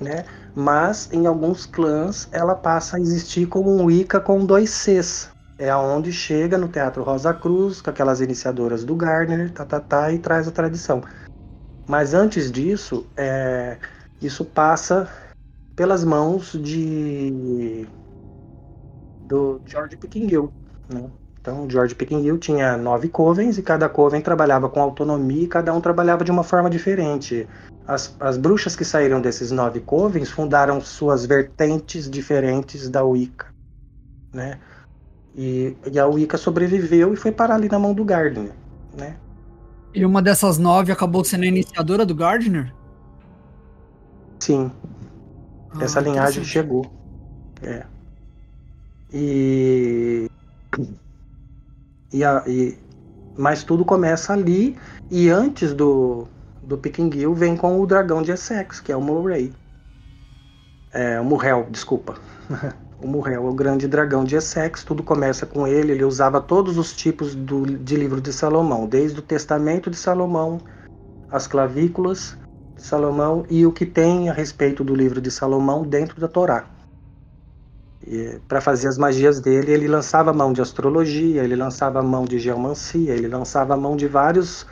né? 0.00 0.24
Mas 0.54 1.08
em 1.12 1.26
alguns 1.26 1.66
clãs 1.66 2.28
ela 2.32 2.54
passa 2.54 2.96
a 2.96 3.00
existir 3.00 3.46
como 3.46 3.70
um 3.70 3.84
Wicca 3.84 4.20
com 4.20 4.44
dois 4.44 4.70
Cs, 4.70 5.30
é 5.58 5.68
aonde 5.68 6.12
chega 6.12 6.56
no 6.56 6.68
Teatro 6.68 7.02
Rosa 7.02 7.34
Cruz, 7.34 7.80
com 7.80 7.90
aquelas 7.90 8.20
iniciadoras 8.20 8.84
do 8.84 8.94
Gardner, 8.94 9.52
tá, 9.52 9.64
tá, 9.64 9.80
tá, 9.80 10.12
e 10.12 10.18
traz 10.18 10.46
a 10.46 10.52
tradição. 10.52 11.02
Mas 11.86 12.14
antes 12.14 12.52
disso, 12.52 13.06
é, 13.16 13.76
isso 14.20 14.44
passa 14.44 15.08
pelas 15.76 16.04
mãos 16.04 16.52
de 16.60 17.86
do 19.28 19.60
George 19.66 19.96
Pickingill, 19.96 20.52
né? 20.88 21.10
Então, 21.40 21.68
George 21.70 21.94
Pickingill 21.94 22.36
tinha 22.36 22.76
nove 22.76 23.08
covens 23.08 23.58
e 23.58 23.62
cada 23.62 23.88
coven 23.88 24.20
trabalhava 24.20 24.68
com 24.68 24.80
autonomia 24.80 25.44
e 25.44 25.48
cada 25.48 25.72
um 25.72 25.80
trabalhava 25.80 26.24
de 26.24 26.30
uma 26.30 26.42
forma 26.42 26.68
diferente. 26.68 27.48
As, 27.86 28.14
as 28.20 28.36
bruxas 28.36 28.76
que 28.76 28.84
saíram 28.84 29.20
desses 29.20 29.50
nove 29.50 29.80
covens 29.80 30.30
fundaram 30.30 30.80
suas 30.80 31.24
vertentes 31.24 32.10
diferentes 32.10 32.90
da 32.90 33.02
Wicca, 33.04 33.46
né? 34.32 34.58
E, 35.34 35.76
e 35.90 35.98
a 35.98 36.06
Wicca 36.06 36.36
sobreviveu 36.36 37.14
e 37.14 37.16
foi 37.16 37.30
parar 37.30 37.54
ali 37.54 37.68
na 37.68 37.78
mão 37.78 37.94
do 37.94 38.04
Gardner, 38.04 38.52
né? 38.96 39.16
E 39.94 40.04
uma 40.04 40.20
dessas 40.20 40.58
nove 40.58 40.92
acabou 40.92 41.24
sendo 41.24 41.44
a 41.44 41.46
iniciadora 41.46 42.04
do 42.04 42.14
Gardner? 42.14 42.74
Sim. 44.38 44.70
Ah, 45.70 45.84
Essa 45.84 46.00
linhagem 46.00 46.44
chegou. 46.44 46.86
É. 47.62 47.84
E. 49.12 50.30
E, 52.12 52.24
a, 52.24 52.42
e 52.46 52.78
Mas 53.36 53.64
tudo 53.64 53.84
começa 53.84 54.32
ali 54.32 54.76
e 55.10 55.28
antes 55.28 55.74
do, 55.74 56.26
do 56.62 56.78
Pequenguil 56.78 57.34
vem 57.34 57.56
com 57.56 57.80
o 57.80 57.86
dragão 57.86 58.22
de 58.22 58.30
Essex, 58.32 58.80
que 58.80 58.92
é 58.92 58.96
o 58.96 59.00
Murray. 59.00 59.52
É, 60.92 61.20
o 61.20 61.24
Murrel, 61.24 61.66
desculpa. 61.70 62.14
o 63.02 63.06
Murrel 63.06 63.46
é 63.46 63.50
o 63.50 63.54
grande 63.54 63.86
dragão 63.86 64.24
de 64.24 64.36
Essex, 64.36 64.84
tudo 64.84 65.02
começa 65.02 65.44
com 65.46 65.66
ele, 65.66 65.92
ele 65.92 66.04
usava 66.04 66.40
todos 66.40 66.78
os 66.78 66.94
tipos 66.94 67.34
do, 67.34 67.66
de 67.66 67.96
livro 67.96 68.20
de 68.20 68.32
Salomão, 68.32 68.86
desde 68.86 69.18
o 69.18 69.22
Testamento 69.22 69.90
de 69.90 69.96
Salomão, 69.96 70.60
as 71.30 71.46
clavículas 71.46 72.38
de 72.78 72.84
Salomão 72.84 73.44
e 73.50 73.66
o 73.66 73.72
que 73.72 73.84
tem 73.84 74.30
a 74.30 74.32
respeito 74.32 74.82
do 74.82 74.94
livro 74.94 75.20
de 75.20 75.30
Salomão 75.30 75.82
dentro 75.82 76.18
da 76.20 76.28
Torá. 76.28 76.66
Para 78.46 78.60
fazer 78.60 78.88
as 78.88 78.96
magias 78.96 79.40
dele, 79.40 79.72
ele 79.72 79.88
lançava 79.88 80.32
mão 80.32 80.52
de 80.52 80.62
astrologia, 80.62 81.44
ele 81.44 81.56
lançava 81.56 82.00
mão 82.02 82.24
de 82.24 82.38
geomancia, 82.38 83.12
ele 83.12 83.28
lançava 83.28 83.76
mão 83.76 83.96
de 83.96 84.06
vários 84.06 84.64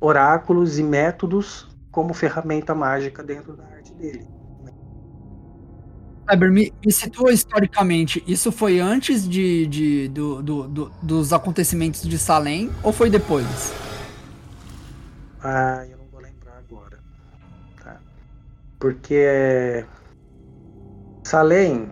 oráculos 0.00 0.78
e 0.78 0.82
métodos 0.82 1.68
como 1.92 2.12
ferramenta 2.12 2.74
mágica 2.74 3.22
dentro 3.22 3.54
da 3.54 3.64
arte 3.64 3.92
dele. 3.94 4.26
Weber, 6.28 6.50
me, 6.50 6.72
me 6.84 6.90
situa 6.90 7.32
historicamente, 7.32 8.24
isso 8.26 8.50
foi 8.50 8.80
antes 8.80 9.28
de, 9.28 9.66
de 9.66 10.08
do, 10.08 10.42
do, 10.42 10.68
do, 10.68 10.92
dos 11.02 11.32
acontecimentos 11.34 12.00
de 12.00 12.18
Salem 12.18 12.70
ou 12.82 12.92
foi 12.92 13.10
depois? 13.10 13.74
Ah, 15.42 15.84
Porque 18.84 19.86
Salem 21.26 21.90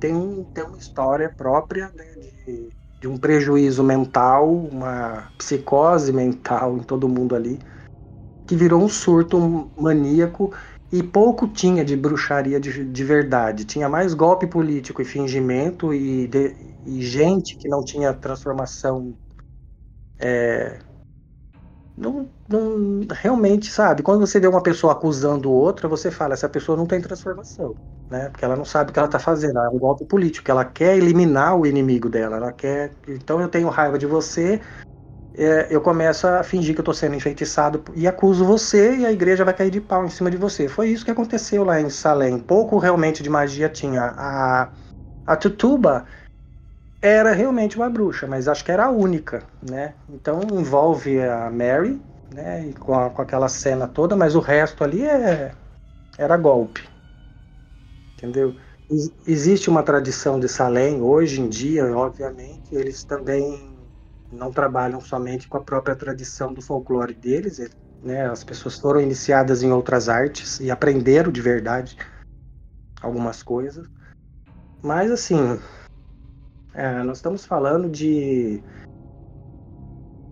tem, 0.00 0.44
tem 0.52 0.64
uma 0.64 0.76
história 0.76 1.32
própria 1.32 1.92
né, 1.94 2.04
de, 2.44 2.70
de 3.00 3.06
um 3.06 3.16
prejuízo 3.16 3.84
mental, 3.84 4.52
uma 4.52 5.30
psicose 5.38 6.12
mental 6.12 6.76
em 6.76 6.82
todo 6.82 7.08
mundo 7.08 7.36
ali, 7.36 7.60
que 8.48 8.56
virou 8.56 8.82
um 8.82 8.88
surto 8.88 9.70
maníaco 9.80 10.52
e 10.90 11.04
pouco 11.04 11.46
tinha 11.46 11.84
de 11.84 11.96
bruxaria 11.96 12.58
de, 12.58 12.84
de 12.84 13.04
verdade. 13.04 13.64
Tinha 13.64 13.88
mais 13.88 14.12
golpe 14.12 14.44
político 14.44 15.00
e 15.00 15.04
fingimento 15.04 15.94
e, 15.94 16.26
de, 16.26 16.74
e 16.84 17.00
gente 17.00 17.56
que 17.56 17.68
não 17.68 17.84
tinha 17.84 18.12
transformação. 18.12 19.16
É, 20.18 20.80
não, 21.98 22.30
não, 22.48 23.06
realmente, 23.12 23.70
sabe? 23.70 24.02
Quando 24.02 24.26
você 24.26 24.38
vê 24.40 24.46
uma 24.46 24.62
pessoa 24.62 24.92
acusando 24.92 25.50
outra, 25.50 25.88
você 25.88 26.10
fala, 26.10 26.34
essa 26.34 26.48
pessoa 26.48 26.76
não 26.76 26.86
tem 26.86 27.00
transformação, 27.00 27.74
né? 28.08 28.28
Porque 28.30 28.44
ela 28.44 28.56
não 28.56 28.64
sabe 28.64 28.90
o 28.90 28.92
que 28.92 28.98
ela 28.98 29.08
está 29.08 29.18
fazendo. 29.18 29.58
É 29.58 29.68
um 29.68 29.78
golpe 29.78 30.04
político. 30.04 30.50
Ela 30.50 30.64
quer 30.64 30.96
eliminar 30.96 31.56
o 31.58 31.66
inimigo 31.66 32.08
dela. 32.08 32.36
Ela 32.36 32.52
quer. 32.52 32.94
Então 33.08 33.40
eu 33.40 33.48
tenho 33.48 33.68
raiva 33.68 33.98
de 33.98 34.06
você, 34.06 34.60
é, 35.34 35.68
eu 35.70 35.80
começo 35.80 36.26
a 36.26 36.42
fingir 36.42 36.74
que 36.74 36.80
eu 36.80 36.82
estou 36.82 36.94
sendo 36.94 37.14
enfeitiçado 37.14 37.84
e 37.94 38.08
acuso 38.08 38.44
você 38.44 38.96
e 38.96 39.06
a 39.06 39.12
igreja 39.12 39.44
vai 39.44 39.54
cair 39.54 39.70
de 39.70 39.80
pau 39.80 40.04
em 40.04 40.10
cima 40.10 40.30
de 40.30 40.36
você. 40.36 40.68
Foi 40.68 40.88
isso 40.88 41.04
que 41.04 41.10
aconteceu 41.10 41.62
lá 41.64 41.80
em 41.80 41.88
Salem. 41.90 42.40
Pouco 42.40 42.78
realmente 42.78 43.22
de 43.22 43.30
magia 43.30 43.68
tinha. 43.68 44.14
A, 44.16 44.72
a 45.26 45.36
Tutuba 45.36 46.06
era 47.00 47.32
realmente 47.32 47.76
uma 47.76 47.88
bruxa, 47.88 48.26
mas 48.26 48.48
acho 48.48 48.64
que 48.64 48.72
era 48.72 48.86
a 48.86 48.90
única, 48.90 49.44
né? 49.62 49.94
Então 50.08 50.40
envolve 50.52 51.20
a 51.20 51.50
Mary, 51.50 52.00
né? 52.32 52.72
Com, 52.74 52.94
a, 52.94 53.10
com 53.10 53.22
aquela 53.22 53.48
cena 53.48 53.86
toda, 53.86 54.16
mas 54.16 54.34
o 54.34 54.40
resto 54.40 54.82
ali 54.82 55.04
é, 55.04 55.54
era 56.16 56.36
golpe. 56.36 56.88
Entendeu? 58.16 58.56
Existe 59.26 59.68
uma 59.68 59.82
tradição 59.82 60.40
de 60.40 60.48
Salem 60.48 61.02
hoje 61.02 61.40
em 61.40 61.48
dia, 61.48 61.84
obviamente, 61.96 62.74
eles 62.74 63.04
também 63.04 63.78
não 64.30 64.50
trabalham 64.50 65.00
somente 65.00 65.46
com 65.46 65.56
a 65.56 65.62
própria 65.62 65.94
tradição 65.94 66.52
do 66.52 66.60
folclore 66.60 67.14
deles, 67.14 67.60
né? 68.02 68.28
As 68.28 68.42
pessoas 68.42 68.78
foram 68.78 69.00
iniciadas 69.00 69.62
em 69.62 69.70
outras 69.70 70.08
artes 70.08 70.58
e 70.58 70.70
aprenderam 70.70 71.30
de 71.30 71.40
verdade 71.40 71.96
algumas 73.00 73.42
coisas. 73.42 73.86
Mas 74.82 75.10
assim, 75.10 75.60
é, 76.78 77.02
nós 77.02 77.18
estamos 77.18 77.44
falando 77.44 77.90
de 77.90 78.62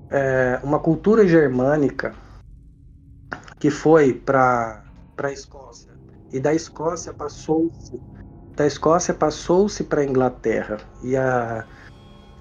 é, 0.08 0.60
uma 0.62 0.78
cultura 0.78 1.26
germânica 1.26 2.14
que 3.58 3.68
foi 3.68 4.14
para 4.14 4.84
a 5.18 5.32
Escócia 5.32 5.90
e 6.32 6.38
da 6.38 6.54
Escócia 6.54 7.12
passou-se 7.12 8.00
da 8.54 8.64
Escócia 8.64 9.12
passou-se 9.12 9.82
para 9.82 10.02
a 10.02 10.04
Inglaterra 10.04 10.78
e 11.02 11.16
a 11.16 11.66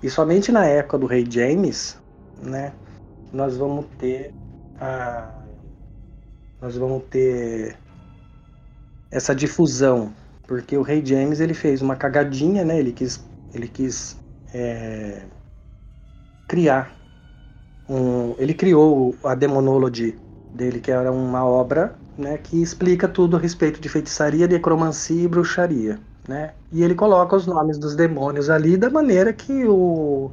e 0.04 0.10
somente 0.10 0.52
na 0.52 0.65
época 0.65 1.00
do 1.00 1.08
rei 1.08 1.26
James, 1.28 2.00
né, 2.44 2.74
nós 3.34 3.58
vamos 3.58 3.88
ter 3.98 4.32
a 4.80 5.34
nós 6.62 6.78
vamos 6.78 7.04
ter 7.10 7.76
essa 9.10 9.34
difusão, 9.34 10.13
porque 10.46 10.78
o 10.78 10.84
rei 10.84 11.04
James 11.04 11.39
ele 11.39 11.56
fez 11.56 11.82
uma 11.82 11.96
cagadinha, 11.96 12.63
né? 12.63 12.80
Ele 12.80 12.91
quis 12.91 13.24
ele 13.56 13.68
quis 13.68 14.18
é, 14.54 15.26
criar 16.48 16.96
um, 17.88 18.36
ele 18.38 18.54
criou 18.54 19.15
a 19.24 19.36
Demonology 19.36 20.20
dele, 20.54 20.80
que 20.80 20.91
era 20.91 21.12
uma 21.12 21.46
obra 21.46 21.96
né, 22.18 22.38
que 22.38 22.62
explica 22.62 23.08
tudo 23.08 23.36
a 23.36 23.39
respeito 23.39 23.80
de 23.80 23.89
feitiçaria, 23.89 24.48
necromancia 24.48 25.24
e 25.24 25.28
bruxaria 25.28 26.00
né? 26.28 26.56
E 26.72 26.84
ele 26.84 26.96
coloca 26.96 27.36
os 27.36 27.46
nomes 27.46 27.78
dos 27.78 27.96
demônios 27.96 28.50
ali 28.50 28.78
da 28.78 28.89
maneira 28.89 29.34
que 29.34 29.65
o 29.65 30.32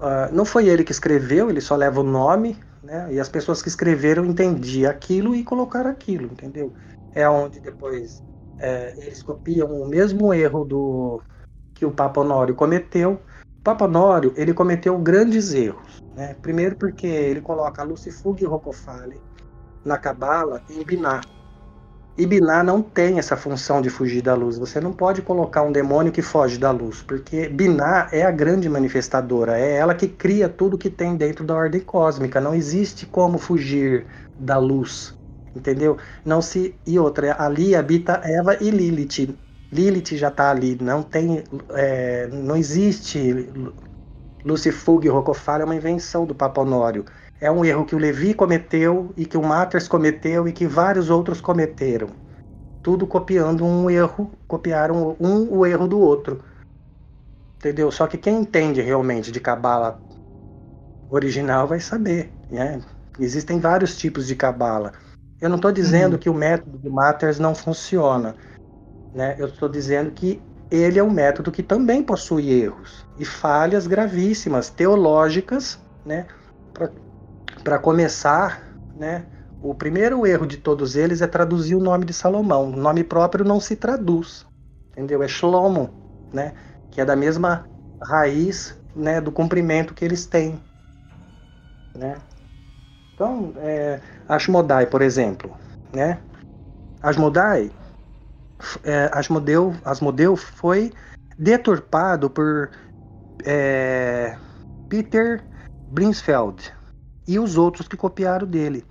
uh, 0.00 0.32
não 0.32 0.44
foi 0.44 0.68
ele 0.68 0.84
que 0.84 0.92
escreveu, 0.92 1.50
ele 1.50 1.60
só 1.60 1.76
leva 1.76 2.00
o 2.00 2.04
nome, 2.04 2.58
né? 2.82 3.12
E 3.12 3.20
as 3.20 3.28
pessoas 3.28 3.62
que 3.62 3.68
escreveram 3.68 4.24
entendiam 4.24 4.90
aquilo 4.90 5.34
e 5.34 5.44
colocaram 5.44 5.90
aquilo, 5.90 6.26
entendeu? 6.26 6.74
É 7.12 7.28
onde 7.28 7.60
depois 7.60 8.22
é, 8.58 8.94
eles 9.04 9.22
copiam 9.22 9.70
o 9.82 9.88
mesmo 9.88 10.32
erro 10.32 10.64
do 10.64 11.22
que 11.80 11.86
o 11.86 11.90
Papa 11.90 12.20
Honório 12.20 12.54
cometeu. 12.54 13.18
O 13.58 13.62
Papa 13.64 13.86
Honório 13.86 14.34
ele 14.36 14.52
cometeu 14.52 14.96
grandes 14.98 15.52
erros, 15.54 16.02
né? 16.14 16.36
Primeiro 16.42 16.76
porque 16.76 17.06
ele 17.06 17.40
coloca 17.40 17.82
Lucifug 17.82 18.42
e 18.42 18.46
Rocofale 18.46 19.18
na 19.82 19.96
Cabala 19.96 20.62
em 20.68 20.84
Biná, 20.84 21.22
e 22.18 22.26
Biná 22.26 22.62
não 22.62 22.82
tem 22.82 23.18
essa 23.18 23.34
função 23.34 23.80
de 23.80 23.88
fugir 23.88 24.20
da 24.20 24.34
luz. 24.34 24.58
Você 24.58 24.78
não 24.78 24.92
pode 24.92 25.22
colocar 25.22 25.62
um 25.62 25.72
demônio 25.72 26.12
que 26.12 26.20
foge 26.20 26.58
da 26.58 26.70
luz, 26.70 27.00
porque 27.00 27.48
Biná 27.48 28.08
é 28.12 28.24
a 28.24 28.30
grande 28.30 28.68
manifestadora, 28.68 29.58
é 29.58 29.76
ela 29.76 29.94
que 29.94 30.06
cria 30.06 30.46
tudo 30.46 30.76
que 30.76 30.90
tem 30.90 31.16
dentro 31.16 31.46
da 31.46 31.54
ordem 31.54 31.80
cósmica. 31.80 32.38
Não 32.38 32.54
existe 32.54 33.06
como 33.06 33.38
fugir 33.38 34.04
da 34.38 34.58
luz, 34.58 35.14
entendeu? 35.56 35.96
Não 36.22 36.42
se 36.42 36.74
e 36.86 36.98
outra 36.98 37.42
ali 37.42 37.74
habita 37.74 38.20
Eva 38.22 38.54
e 38.60 38.70
Lilith. 38.70 39.34
Lilith 39.72 40.16
já 40.16 40.28
está 40.28 40.50
ali, 40.50 40.76
não 40.80 41.02
tem, 41.02 41.44
é, 41.70 42.26
não 42.28 42.56
existe 42.56 43.48
Lucifug 44.44 45.06
e 45.06 45.10
Rocofara 45.10 45.62
é 45.62 45.64
uma 45.64 45.76
invenção 45.76 46.26
do 46.26 46.34
Papa 46.34 46.60
Honório 46.60 47.04
é 47.40 47.50
um 47.50 47.64
erro 47.64 47.86
que 47.86 47.94
o 47.94 47.98
Levi 47.98 48.34
cometeu 48.34 49.12
e 49.16 49.24
que 49.24 49.38
o 49.38 49.42
Matters 49.42 49.88
cometeu 49.88 50.46
e 50.46 50.52
que 50.52 50.66
vários 50.66 51.08
outros 51.08 51.40
cometeram. 51.40 52.08
Tudo 52.82 53.06
copiando 53.06 53.64
um 53.64 53.88
erro, 53.88 54.30
copiaram 54.46 55.16
um 55.18 55.48
o 55.50 55.64
erro 55.64 55.88
do 55.88 55.98
outro. 55.98 56.42
Entendeu? 57.56 57.90
Só 57.90 58.06
que 58.06 58.18
quem 58.18 58.40
entende 58.40 58.80
realmente 58.82 59.32
de 59.32 59.40
cabala 59.40 60.00
original 61.10 61.66
vai 61.66 61.80
saber, 61.80 62.30
né? 62.50 62.80
Existem 63.18 63.58
vários 63.58 63.96
tipos 63.96 64.26
de 64.26 64.36
cabala. 64.36 64.92
Eu 65.40 65.48
não 65.48 65.56
estou 65.56 65.72
dizendo 65.72 66.14
uhum. 66.14 66.18
que 66.18 66.30
o 66.30 66.34
método 66.34 66.78
do 66.78 66.90
Matters 66.90 67.38
não 67.38 67.54
funciona, 67.54 68.34
né? 69.14 69.36
Eu 69.38 69.46
estou 69.46 69.68
dizendo 69.68 70.10
que 70.10 70.40
ele 70.70 70.98
é 70.98 71.02
um 71.02 71.10
método 71.10 71.50
que 71.50 71.62
também 71.62 72.02
possui 72.02 72.50
erros 72.50 73.04
e 73.18 73.24
falhas 73.24 73.86
gravíssimas 73.86 74.70
teológicas, 74.70 75.78
né? 76.04 76.26
para 77.62 77.78
começar, 77.78 78.62
né, 78.94 79.26
o 79.62 79.74
primeiro 79.74 80.26
erro 80.26 80.46
de 80.46 80.56
todos 80.56 80.96
eles 80.96 81.20
é 81.20 81.26
traduzir 81.26 81.74
o 81.74 81.80
nome 81.80 82.04
de 82.04 82.12
Salomão. 82.12 82.70
O 82.70 82.76
nome 82.76 83.04
próprio 83.04 83.44
não 83.44 83.60
se 83.60 83.76
traduz, 83.76 84.46
entendeu? 84.90 85.22
É 85.22 85.28
Shlomo, 85.28 85.90
né, 86.32 86.54
que 86.90 87.00
é 87.00 87.04
da 87.04 87.14
mesma 87.14 87.64
raiz, 88.02 88.74
né, 88.94 89.20
do 89.20 89.30
comprimento 89.30 89.94
que 89.94 90.04
eles 90.04 90.26
têm, 90.26 90.60
né? 91.94 92.16
Então, 93.14 93.52
é, 93.58 94.00
Ashmodai, 94.26 94.86
por 94.86 95.02
exemplo, 95.02 95.54
né? 95.92 96.18
Ashmodai, 97.02 97.70
é, 98.84 99.10
Asmodeu, 99.12 99.74
Asmodeu 99.84 100.36
foi 100.36 100.92
deturpado 101.38 102.28
por 102.28 102.70
é, 103.44 104.36
Peter 104.88 105.42
Brinsfeld, 105.88 106.72
e 107.26 107.38
os 107.38 107.56
outros 107.56 107.88
que 107.88 107.96
copiaram 107.96 108.46
dele. 108.46 108.84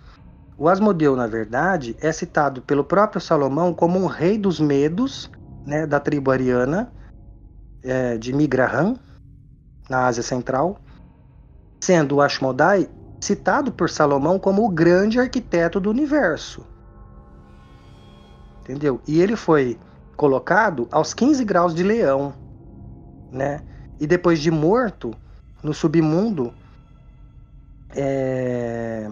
O 0.57 0.67
Asmodeu, 0.67 1.15
na 1.15 1.27
verdade, 1.27 1.95
é 2.01 2.11
citado 2.11 2.61
pelo 2.61 2.83
próprio 2.83 3.21
Salomão 3.21 3.73
como 3.73 3.97
um 3.97 4.07
rei 4.07 4.37
dos 4.37 4.59
medos, 4.59 5.29
né, 5.65 5.85
da 5.85 5.99
tribo 5.99 6.31
ariana, 6.31 6.91
é, 7.83 8.17
de 8.17 8.33
Migrahan, 8.33 8.95
na 9.89 10.05
Ásia 10.05 10.23
Central. 10.23 10.79
sendo 11.81 12.17
o 12.17 12.21
citado 13.21 13.71
por 13.71 13.89
Salomão 13.89 14.37
como 14.37 14.65
o 14.65 14.69
grande 14.69 15.19
arquiteto 15.19 15.79
do 15.79 15.89
universo. 15.89 16.65
Entendeu? 18.69 19.01
E 19.07 19.19
ele 19.19 19.35
foi 19.35 19.79
colocado 20.15 20.87
aos 20.91 21.11
15 21.11 21.43
graus 21.43 21.73
de 21.73 21.81
leão, 21.81 22.35
né? 23.31 23.61
E 23.99 24.05
depois 24.05 24.39
de 24.39 24.51
morto 24.51 25.11
no 25.63 25.73
submundo, 25.73 26.53
é... 27.95 29.09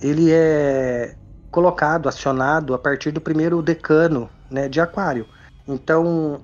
ele 0.00 0.30
é 0.30 1.16
colocado, 1.50 2.08
acionado 2.08 2.74
a 2.74 2.78
partir 2.78 3.10
do 3.10 3.20
primeiro 3.20 3.60
decano 3.60 4.30
né, 4.48 4.68
de 4.68 4.80
Aquário. 4.80 5.26
Então, 5.66 6.42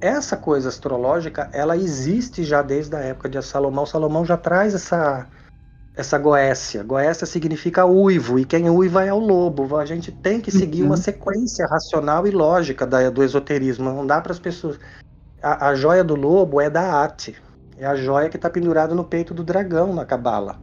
essa 0.00 0.34
coisa 0.34 0.70
astrológica, 0.70 1.50
ela 1.52 1.76
existe 1.76 2.42
já 2.42 2.62
desde 2.62 2.96
a 2.96 3.00
época 3.00 3.28
de 3.28 3.42
Salomão. 3.42 3.84
Salomão 3.84 4.24
já 4.24 4.38
traz 4.38 4.74
essa 4.74 5.28
essa 5.94 6.18
goécia. 6.18 6.82
Goécia 6.82 7.26
significa 7.26 7.84
uivo, 7.84 8.38
e 8.38 8.44
quem 8.44 8.68
uiva 8.70 9.04
é 9.04 9.12
o 9.12 9.18
lobo. 9.18 9.76
A 9.76 9.84
gente 9.84 10.12
tem 10.12 10.40
que 10.40 10.50
seguir 10.50 10.82
uhum. 10.82 10.88
uma 10.88 10.96
sequência 10.96 11.66
racional 11.66 12.26
e 12.26 12.30
lógica 12.30 12.86
da, 12.86 13.10
do 13.10 13.22
esoterismo. 13.22 13.90
Não 13.90 14.06
dá 14.06 14.20
para 14.20 14.32
as 14.32 14.38
pessoas. 14.38 14.78
A, 15.42 15.68
a, 15.68 15.74
joia 15.74 16.04
do 16.04 16.14
lobo 16.14 16.60
é 16.60 16.70
da 16.70 16.82
arte. 16.82 17.36
É 17.76 17.86
a 17.86 17.96
joia 17.96 18.28
que 18.28 18.36
está 18.36 18.48
pendurada 18.48 18.94
no 18.94 19.04
peito 19.04 19.34
do 19.34 19.42
dragão 19.42 19.92
na 19.94 20.04
cabala. 20.04 20.58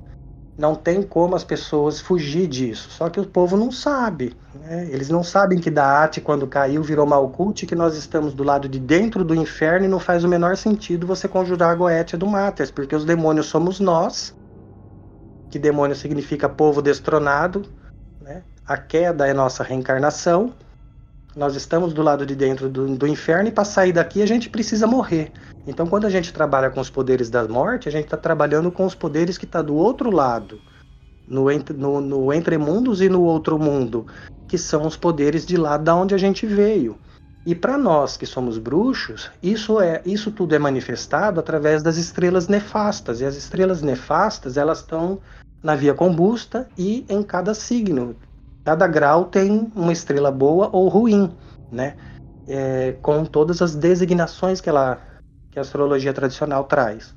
Não 0.57 0.73
tem 0.73 1.03
como 1.03 1.35
as 1.35 1.43
pessoas 1.43 1.99
fugir 1.99 2.47
disso. 2.47 2.89
Só 2.89 3.09
que 3.09 3.19
o 3.19 3.25
povo 3.25 3.55
não 3.55 3.71
sabe. 3.71 4.35
Né? 4.55 4.87
Eles 4.89 5.09
não 5.09 5.23
sabem 5.23 5.59
que 5.59 5.69
da 5.69 5.85
arte, 5.85 6.19
quando 6.19 6.47
caiu, 6.47 6.81
virou 6.81 7.05
Malkuth, 7.05 7.65
que 7.67 7.75
nós 7.75 7.95
estamos 7.95 8.33
do 8.33 8.43
lado 8.43 8.67
de 8.67 8.79
dentro 8.79 9.23
do 9.23 9.35
inferno 9.35 9.85
e 9.85 9.89
não 9.89 9.99
faz 9.99 10.23
o 10.23 10.27
menor 10.27 10.57
sentido 10.57 11.05
você 11.05 11.27
conjurar 11.27 11.71
a 11.71 11.75
Goetia 11.75 12.17
do 12.17 12.25
Matres, 12.25 12.71
porque 12.71 12.95
os 12.95 13.05
demônios 13.05 13.47
somos 13.47 13.79
nós 13.79 14.33
que 15.57 15.59
demônio 15.59 15.95
significa 15.95 16.47
povo 16.47 16.83
destronado, 16.83 17.65
né? 18.21 18.43
a 18.65 18.77
queda 18.77 19.25
é 19.27 19.33
nossa 19.33 19.63
reencarnação, 19.63 20.53
nós 21.35 21.55
estamos 21.55 21.93
do 21.93 22.03
lado 22.03 22.27
de 22.27 22.35
dentro 22.35 22.69
do, 22.69 22.95
do 22.95 23.07
inferno 23.07 23.49
e 23.49 23.51
para 23.51 23.65
sair 23.65 23.91
daqui 23.91 24.21
a 24.21 24.25
gente 24.27 24.49
precisa 24.49 24.85
morrer. 24.85 25.31
Então, 25.65 25.87
quando 25.87 26.05
a 26.05 26.11
gente 26.11 26.31
trabalha 26.31 26.69
com 26.69 26.79
os 26.79 26.91
poderes 26.91 27.31
da 27.31 27.47
morte, 27.47 27.89
a 27.89 27.91
gente 27.91 28.05
está 28.05 28.17
trabalhando 28.17 28.71
com 28.71 28.85
os 28.85 28.93
poderes 28.93 29.35
que 29.37 29.45
está 29.45 29.63
do 29.63 29.73
outro 29.73 30.11
lado, 30.11 30.61
no, 31.27 31.45
no, 31.75 32.01
no 32.01 32.33
entre 32.33 32.57
mundos 32.57 33.01
e 33.01 33.09
no 33.09 33.23
outro 33.23 33.57
mundo, 33.57 34.05
que 34.47 34.59
são 34.59 34.85
os 34.85 34.95
poderes 34.95 35.43
de 35.43 35.57
lá 35.57 35.75
da 35.75 35.95
onde 35.95 36.13
a 36.13 36.19
gente 36.19 36.45
veio. 36.45 36.97
E 37.47 37.55
para 37.55 37.77
nós 37.77 38.17
que 38.17 38.25
somos 38.25 38.57
bruxos, 38.57 39.31
isso 39.41 39.79
é 39.79 40.01
isso 40.05 40.31
tudo 40.31 40.53
é 40.53 40.59
manifestado 40.59 41.39
através 41.39 41.81
das 41.81 41.95
estrelas 41.95 42.49
nefastas. 42.49 43.21
E 43.21 43.25
as 43.25 43.37
estrelas 43.37 43.81
nefastas, 43.81 44.57
elas 44.57 44.79
estão 44.79 45.19
na 45.61 45.75
via 45.75 45.93
combusta 45.93 46.69
e 46.77 47.05
em 47.09 47.23
cada 47.23 47.53
signo. 47.53 48.15
Cada 48.65 48.87
grau 48.87 49.25
tem 49.25 49.71
uma 49.75 49.93
estrela 49.93 50.31
boa 50.31 50.69
ou 50.73 50.87
ruim, 50.87 51.35
né? 51.71 51.95
É, 52.47 52.93
com 53.01 53.25
todas 53.25 53.61
as 53.61 53.75
designações 53.75 54.61
que, 54.61 54.69
ela, 54.69 55.01
que 55.51 55.59
a 55.59 55.61
astrologia 55.61 56.13
tradicional 56.13 56.63
traz. 56.63 57.13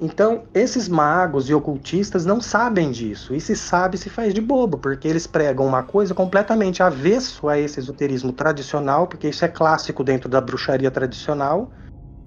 Então, 0.00 0.46
esses 0.54 0.88
magos 0.88 1.50
e 1.50 1.54
ocultistas 1.54 2.24
não 2.24 2.40
sabem 2.40 2.92
disso. 2.92 3.34
E 3.34 3.40
se 3.40 3.56
sabe, 3.56 3.98
se 3.98 4.08
faz 4.08 4.32
de 4.32 4.40
bobo, 4.40 4.78
porque 4.78 5.08
eles 5.08 5.26
pregam 5.26 5.66
uma 5.66 5.82
coisa 5.82 6.14
completamente 6.14 6.82
avesso 6.84 7.48
a 7.48 7.58
esse 7.58 7.80
esoterismo 7.80 8.32
tradicional, 8.32 9.08
porque 9.08 9.28
isso 9.28 9.44
é 9.44 9.48
clássico 9.48 10.04
dentro 10.04 10.28
da 10.28 10.40
bruxaria 10.40 10.90
tradicional. 10.90 11.72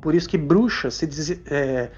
Por 0.02 0.14
isso 0.14 0.28
que 0.28 0.38
bruxa 0.38 0.92
se, 0.92 1.42
é, 1.46 1.92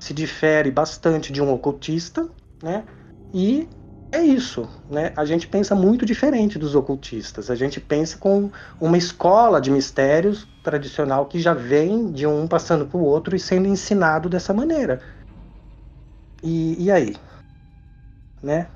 se 0.00 0.14
difere 0.14 0.70
bastante 0.70 1.30
de 1.30 1.42
um 1.42 1.52
ocultista, 1.52 2.26
né? 2.62 2.84
E 3.32 3.68
é 4.10 4.22
isso, 4.22 4.68
né? 4.90 5.12
A 5.16 5.24
gente 5.24 5.46
pensa 5.46 5.74
muito 5.74 6.06
diferente 6.06 6.58
dos 6.58 6.74
ocultistas. 6.74 7.50
A 7.50 7.54
gente 7.54 7.78
pensa 7.78 8.16
com 8.16 8.50
uma 8.80 8.96
escola 8.96 9.60
de 9.60 9.70
mistérios 9.70 10.48
tradicional 10.62 11.26
que 11.26 11.38
já 11.38 11.52
vem 11.52 12.10
de 12.10 12.26
um 12.26 12.46
passando 12.46 12.86
para 12.86 12.98
o 12.98 13.04
outro 13.04 13.36
e 13.36 13.38
sendo 13.38 13.68
ensinado 13.68 14.28
dessa 14.28 14.54
maneira. 14.54 15.00
E, 16.42 16.84
e 16.84 16.90
aí? 16.90 17.16
Né? 18.42 18.68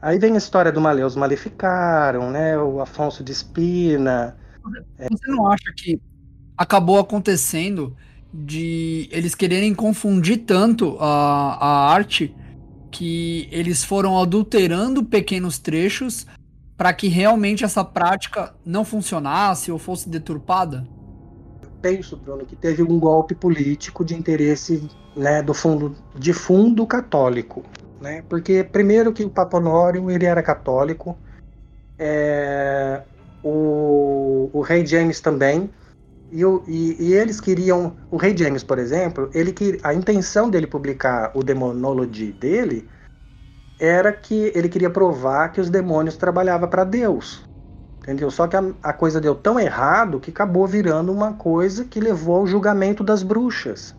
Aí 0.00 0.18
vem 0.18 0.34
a 0.34 0.38
história 0.38 0.72
do 0.72 0.80
Maleus 0.80 1.14
Maleficaram, 1.14 2.30
né? 2.30 2.56
O 2.56 2.80
Afonso 2.80 3.22
de 3.22 3.32
Espina. 3.32 4.36
Você 4.98 5.30
não 5.30 5.46
acha 5.46 5.72
que 5.76 6.00
acabou 6.56 6.98
acontecendo 6.98 7.94
de 8.32 9.08
eles 9.10 9.34
quererem 9.34 9.74
confundir 9.74 10.38
tanto 10.38 10.96
a, 11.00 11.58
a 11.60 11.92
arte 11.92 12.34
que 12.90 13.48
eles 13.50 13.84
foram 13.84 14.18
adulterando 14.18 15.04
pequenos 15.04 15.58
trechos 15.58 16.26
para 16.76 16.92
que 16.92 17.08
realmente 17.08 17.64
essa 17.64 17.84
prática 17.84 18.54
não 18.64 18.84
funcionasse 18.84 19.70
ou 19.70 19.78
fosse 19.78 20.08
deturpada? 20.08 20.86
penso, 21.80 22.16
Bruno, 22.16 22.44
que 22.44 22.56
teve 22.56 22.82
um 22.82 22.98
golpe 22.98 23.34
político 23.34 24.04
de 24.04 24.14
interesse 24.14 24.88
né, 25.16 25.42
do 25.42 25.54
fundo 25.54 25.96
de 26.14 26.32
fundo 26.32 26.86
católico, 26.86 27.64
né? 28.00 28.22
Porque 28.28 28.62
primeiro 28.64 29.12
que 29.12 29.24
o 29.24 29.30
Papa 29.30 29.56
Honório 29.56 30.10
ele 30.10 30.26
era 30.26 30.42
católico, 30.42 31.16
é, 31.98 33.02
o, 33.42 34.50
o 34.52 34.60
rei 34.60 34.86
James 34.86 35.20
também, 35.20 35.70
e, 36.30 36.42
e, 36.66 36.96
e, 37.00 37.14
eles 37.14 37.40
queriam 37.40 37.96
o 38.10 38.16
rei 38.16 38.36
James, 38.36 38.62
por 38.62 38.78
exemplo, 38.78 39.30
ele 39.32 39.52
que 39.52 39.78
a 39.82 39.94
intenção 39.94 40.50
dele 40.50 40.66
publicar 40.66 41.30
o 41.34 41.42
Demonology 41.42 42.32
dele 42.32 42.88
era 43.80 44.12
que 44.12 44.52
ele 44.54 44.68
queria 44.68 44.90
provar 44.90 45.50
que 45.52 45.60
os 45.60 45.70
demônios 45.70 46.16
trabalhavam 46.16 46.68
para 46.68 46.84
Deus, 46.84 47.48
entendeu? 47.98 48.30
Só 48.30 48.46
que 48.46 48.56
a, 48.56 48.64
a, 48.82 48.92
coisa 48.92 49.20
deu 49.20 49.34
tão 49.34 49.58
errado 49.58 50.20
que 50.20 50.30
acabou 50.30 50.66
virando 50.66 51.12
uma 51.12 51.34
coisa 51.34 51.84
que 51.84 52.00
levou 52.00 52.36
ao 52.36 52.46
julgamento 52.46 53.04
das 53.04 53.22
bruxas, 53.22 53.94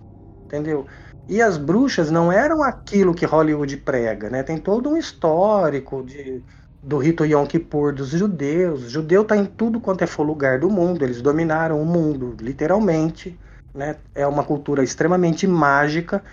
entendeu? 0.46 0.86
E 1.28 1.42
as 1.42 1.58
bruxas 1.58 2.12
não 2.12 2.32
eram 2.32 2.62
aquilo 2.62 3.14
que 3.14 3.26
Hollywood 3.26 3.78
prega, 3.78 4.30
né? 4.30 4.44
Tem 4.44 4.58
todo 4.58 4.90
um 4.90 4.98
histórico 4.98 6.04
de, 6.04 6.44
do 6.82 6.98
rito 6.98 7.26
Yom 7.26 7.46
Kippur 7.46 7.94
dos 7.94 8.10
judeus. 8.10 8.90
Judeu 8.90 9.24
está 9.24 9.36
em 9.36 9.46
tudo 9.46 9.80
quanto 9.80 10.04
é 10.04 10.08
for 10.08 10.24
lugar 10.24 10.60
do 10.60 10.70
mundo, 10.70 11.04
eles 11.04 11.22
dominaram 11.22 11.82
o 11.82 11.86
mundo, 11.86 12.36
literalmente. 12.40 13.38
Né? 13.74 13.98
É 14.16 14.26
uma 14.26 14.44
cultura 14.44 14.84
extremamente 14.84 15.46
mágica 15.46 16.24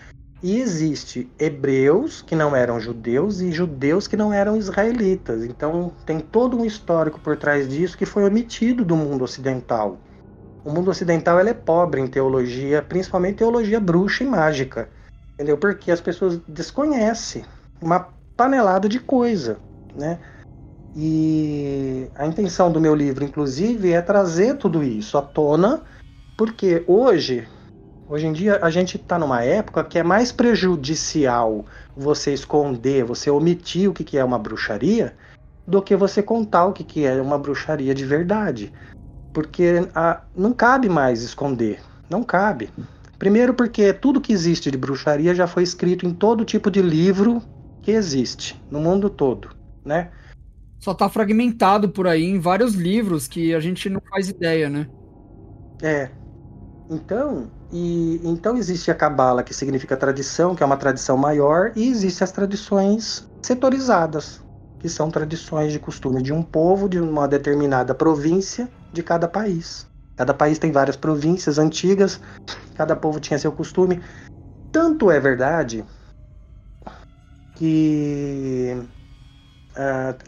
e 0.43 0.61
existe 0.61 1.31
hebreus 1.39 2.23
que 2.23 2.37
não 2.37 2.55
eram 2.55 2.79
judeus 2.79 3.41
e 3.41 3.51
judeus 3.51 4.07
que 4.07 4.17
não 4.17 4.33
eram 4.33 4.57
israelitas. 4.57 5.45
Então 5.45 5.93
tem 6.05 6.21
todo 6.21 6.59
um 6.59 6.65
histórico 6.65 7.21
por 7.21 7.37
trás 7.37 7.69
disso 7.69 7.97
que 7.97 8.07
foi 8.07 8.25
omitido 8.25 8.85
do 8.85 8.97
mundo 8.97 9.25
ocidental. 9.25 9.99
O 10.65 10.71
mundo 10.71 10.91
ocidental 10.91 11.39
é 11.39 11.55
pobre 11.55 12.01
em 12.01 12.07
teologia, 12.07 12.83
principalmente 12.83 13.37
teologia 13.37 13.79
bruxa 13.79 14.25
e 14.25 14.27
mágica. 14.27 14.89
Entendeu? 15.35 15.57
Porque 15.57 15.91
as 15.91 16.01
pessoas 16.01 16.41
desconhecem 16.49 17.45
uma 17.81 18.09
panelada 18.37 18.89
de 18.89 18.99
coisa, 18.99 19.59
né? 19.95 20.19
E 20.99 22.11
a 22.15 22.27
intenção 22.27 22.73
do 22.73 22.81
meu 22.81 22.95
livro, 22.95 23.23
inclusive, 23.23 23.93
é 23.93 24.01
trazer 24.01 24.57
tudo 24.57 24.83
isso 24.83 25.19
à 25.19 25.23
tona, 25.23 25.83
porque 26.37 26.83
hoje 26.87 27.47
Hoje 28.09 28.25
em 28.25 28.33
dia 28.33 28.61
a 28.63 28.71
gente 28.71 28.97
está 28.97 29.19
numa 29.19 29.43
época 29.43 29.83
que 29.83 29.99
é 29.99 30.03
mais 30.03 30.31
prejudicial 30.31 31.67
você 31.95 32.33
esconder, 32.33 33.03
você 33.03 33.29
omitir 33.29 33.91
o 33.91 33.93
que 33.93 34.17
é 34.17 34.23
uma 34.23 34.39
bruxaria, 34.39 35.17
do 35.67 35.83
que 35.83 35.97
você 35.97 36.23
contar 36.23 36.67
o 36.67 36.73
que 36.73 37.05
é 37.05 37.21
uma 37.21 37.37
bruxaria 37.37 37.93
de 37.93 38.05
verdade. 38.05 38.73
Porque 39.33 39.89
a, 39.93 40.23
não 40.37 40.53
cabe 40.53 40.89
mais 40.89 41.23
esconder. 41.23 41.83
Não 42.09 42.23
cabe. 42.23 42.71
Primeiro, 43.19 43.55
porque 43.55 43.93
tudo 43.93 44.21
que 44.21 44.33
existe 44.33 44.71
de 44.71 44.79
bruxaria 44.79 45.35
já 45.35 45.49
foi 45.49 45.65
escrito 45.65 46.07
em 46.07 46.15
todo 46.15 46.45
tipo 46.45 46.71
de 46.71 46.81
livro 46.81 47.43
que 47.83 47.91
existe 47.91 48.57
no 48.71 48.79
mundo 48.79 49.11
todo, 49.11 49.51
né? 49.85 50.13
Só 50.81 50.93
está 50.93 51.09
fragmentado 51.09 51.89
por 51.89 52.07
aí 52.07 52.25
em 52.25 52.39
vários 52.39 52.75
livros 52.75 53.27
que 53.27 53.55
a 53.55 53.61
gente 53.61 53.89
não 53.89 54.01
faz 54.11 54.29
ideia, 54.29 54.69
né? 54.69 54.87
É. 55.83 56.11
Então, 56.89 57.51
e 57.73 58.21
então 58.23 58.57
existe 58.57 58.91
a 58.91 58.95
cabala, 58.95 59.43
que 59.43 59.53
significa 59.53 59.97
tradição, 59.97 60.55
que 60.55 60.63
é 60.63 60.67
uma 60.67 60.77
tradição 60.77 61.17
maior, 61.17 61.73
e 61.75 61.89
existem 61.89 62.25
as 62.25 62.33
tradições 62.33 63.27
setorizadas, 63.43 64.41
que 64.79 64.89
são 64.89 65.11
tradições 65.11 65.73
de 65.73 65.79
costume 65.79 66.23
de 66.23 66.33
um 66.33 66.43
povo, 66.43 66.89
de 66.89 67.01
uma 67.01 67.27
determinada 67.27 67.95
província 67.95 68.69
de 68.93 69.03
cada 69.03 69.27
país. 69.27 69.87
Cada 70.17 70.33
país 70.33 70.59
tem 70.59 70.73
várias 70.73 70.97
províncias 70.97 71.59
antigas, 71.59 72.21
cada 72.75 72.95
povo 72.95 73.21
tinha 73.21 73.39
seu 73.39 73.53
costume. 73.53 74.01
Tanto 74.71 75.11
é 75.11 75.19
verdade 75.19 75.85
que 77.57 78.77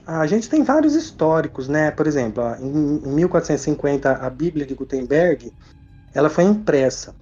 a 0.07 0.27
gente 0.27 0.49
tem 0.49 0.63
vários 0.63 0.95
históricos, 0.95 1.69
né? 1.69 1.91
Por 1.91 2.07
exemplo, 2.07 2.43
em, 2.61 2.97
em 3.09 3.15
1450 3.15 4.13
a 4.13 4.29
Bíblia 4.29 4.67
de 4.67 4.75
Gutenberg 4.75 5.55
ela 6.13 6.29
foi 6.29 6.45
impressa. 6.45 7.15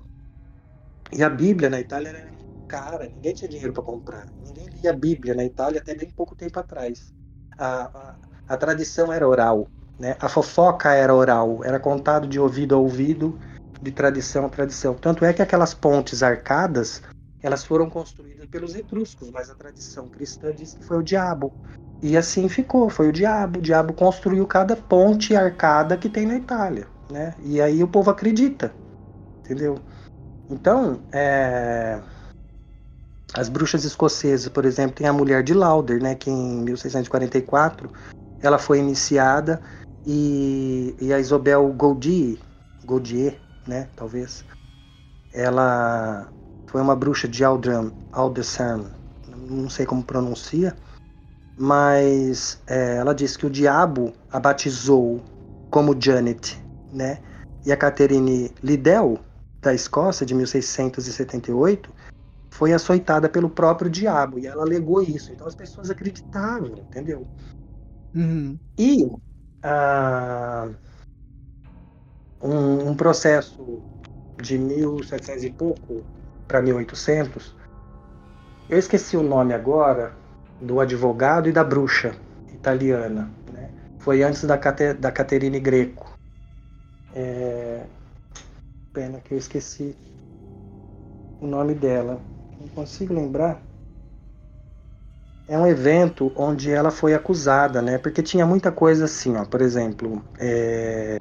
E 1.13 1.23
a 1.23 1.31
Bíblia 1.31 1.71
na 1.71 1.81
Itália 1.81 2.09
era 2.09 2.27
cara, 2.67 3.09
ninguém 3.09 3.33
tinha 3.33 3.49
dinheiro 3.49 3.73
para 3.73 3.83
comprar. 3.83 4.27
Ninguém 4.45 4.67
lia 4.67 4.91
a 4.91 4.97
Bíblia 4.97 5.35
na 5.35 5.45
Itália 5.45 5.81
até 5.81 5.95
bem 5.95 6.11
pouco 6.11 6.35
tempo 6.35 6.59
atrás. 6.59 7.13
A, 7.57 7.85
a, 7.85 8.17
a 8.49 8.57
tradição 8.57 9.13
era 9.13 9.27
oral, 9.27 9.69
né? 9.99 10.17
A 10.21 10.29
fofoca 10.29 10.93
era 10.93 11.15
oral, 11.15 11.65
era 11.65 11.81
contado 11.81 12.27
de 12.27 12.39
ouvido 12.39 12.75
a 12.75 12.79
ouvido, 12.79 13.39
de 13.81 13.93
tradição 13.93 14.47
a 14.47 14.49
tradição. 14.49 14.95
Tanto 14.95 15.25
é 15.25 15.33
que 15.33 15.43
aquelas 15.43 15.73
pontes 15.73 16.23
arcadas, 16.23 17.03
elas 17.41 17.65
foram 17.65 17.89
construídas 17.89 18.47
pelos 18.47 18.75
etruscos, 18.75 19.31
mas 19.31 19.49
a 19.49 19.55
tradição 19.55 20.09
cristã 20.09 20.55
diz 20.55 20.75
que 20.75 20.83
foi 20.83 20.99
o 20.99 21.03
diabo. 21.03 21.53
E 22.03 22.17
assim 22.17 22.49
ficou, 22.49 22.91
foi 22.91 23.09
o 23.09 23.13
diabo. 23.13 23.59
O 23.59 23.63
diabo 23.63 23.93
construiu 23.95 24.47
cada 24.47 24.77
ponte 24.77 25.35
arcada 25.35 25.97
que 25.97 26.09
tem 26.09 26.27
na 26.27 26.37
Itália, 26.37 26.87
né? 27.11 27.35
E 27.43 27.61
aí 27.61 27.83
o 27.83 27.89
povo 27.89 28.11
acredita, 28.11 28.75
entendeu? 29.45 29.81
Então, 30.49 31.03
é... 31.13 32.01
as 33.35 33.49
bruxas 33.49 33.85
escocesas, 33.85 34.49
por 34.49 34.65
exemplo, 34.65 34.97
tem 34.97 35.07
a 35.07 35.13
mulher 35.13 35.43
de 35.43 35.55
Lauder, 35.55 36.03
né? 36.03 36.15
Que 36.15 36.31
em 36.31 36.63
1644 36.63 37.91
ela 38.41 38.59
foi 38.59 38.79
iniciada 38.79 39.61
e, 40.05 40.95
e 41.01 41.13
a 41.13 41.19
Isabel 41.19 41.73
Gaudier, 41.73 42.39
Gaudier, 42.85 43.41
né? 43.67 43.89
Talvez, 43.97 44.45
ela 45.33 46.31
foi 46.67 46.81
uma 46.81 46.95
bruxa 46.95 47.27
de 47.27 47.43
Aldram, 47.43 47.93
Aldesan, 48.13 48.93
não 49.27 49.69
sei 49.69 49.85
como 49.87 50.05
pronuncia, 50.05 50.77
mas 51.59 52.61
é, 52.67 52.97
ela 52.97 53.15
diz 53.15 53.37
que 53.37 53.47
o 53.47 53.51
diabo 53.51 54.13
a 54.31 54.39
batizou 54.39 55.23
como 55.71 55.97
Janet, 55.99 56.63
né? 56.93 57.19
E 57.65 57.73
a 57.73 57.77
Catherine 57.77 58.53
Liddell, 58.63 59.19
da 59.61 59.75
Escócia, 59.75 60.25
de 60.25 60.35
1678, 60.35 61.91
foi 62.51 62.73
açoitada 62.73 63.29
pelo 63.29 63.51
próprio 63.51 63.91
diabo, 63.91 64.39
e 64.39 64.47
ela 64.47 64.63
alegou 64.63 65.03
isso. 65.03 65.33
Então 65.33 65.47
as 65.47 65.55
pessoas 65.55 65.91
acreditavam, 65.91 66.79
entendeu? 66.79 67.27
Uhum. 68.15 68.59
E 68.79 69.05
uh, 69.05 70.75
um, 72.41 72.91
um 72.91 72.95
processo 72.95 73.83
de 74.41 74.59
1700 74.59 75.45
e 75.45 75.51
pouco 75.51 76.05
para 76.47 76.63
1800, 76.63 77.55
eu 78.69 78.79
esqueci 78.79 79.17
o 79.17 79.23
nome 79.23 79.53
agora, 79.53 80.15
do 80.61 80.81
advogado 80.81 81.49
e 81.49 81.53
da 81.53 81.63
bruxa 81.63 82.15
italiana. 82.53 83.31
Né? 83.53 83.71
Foi 83.99 84.23
antes 84.23 84.45
da, 84.45 84.57
Cate, 84.59 84.95
da 84.95 85.11
Caterine 85.11 85.61
Greco. 85.61 86.17
É... 87.15 87.85
Pena 88.93 89.21
que 89.21 89.35
eu 89.35 89.39
esqueci 89.39 89.97
o 91.41 91.47
nome 91.47 91.75
dela. 91.75 92.21
Não 92.61 92.69
consigo 92.69 93.15
lembrar. 93.15 93.63
É 95.49 95.59
um 95.59 95.67
evento 95.67 96.33
onde 96.35 96.73
ela 96.73 96.91
foi 96.91 97.15
acusada, 97.15 97.81
né? 97.81 97.99
Porque 97.99 98.23
tinha 98.23 98.45
muita 98.45 98.73
coisa 98.73 99.05
assim, 99.05 99.37
ó. 99.37 99.45
Por 99.45 99.61
exemplo, 99.61 100.25
é... 100.39 101.19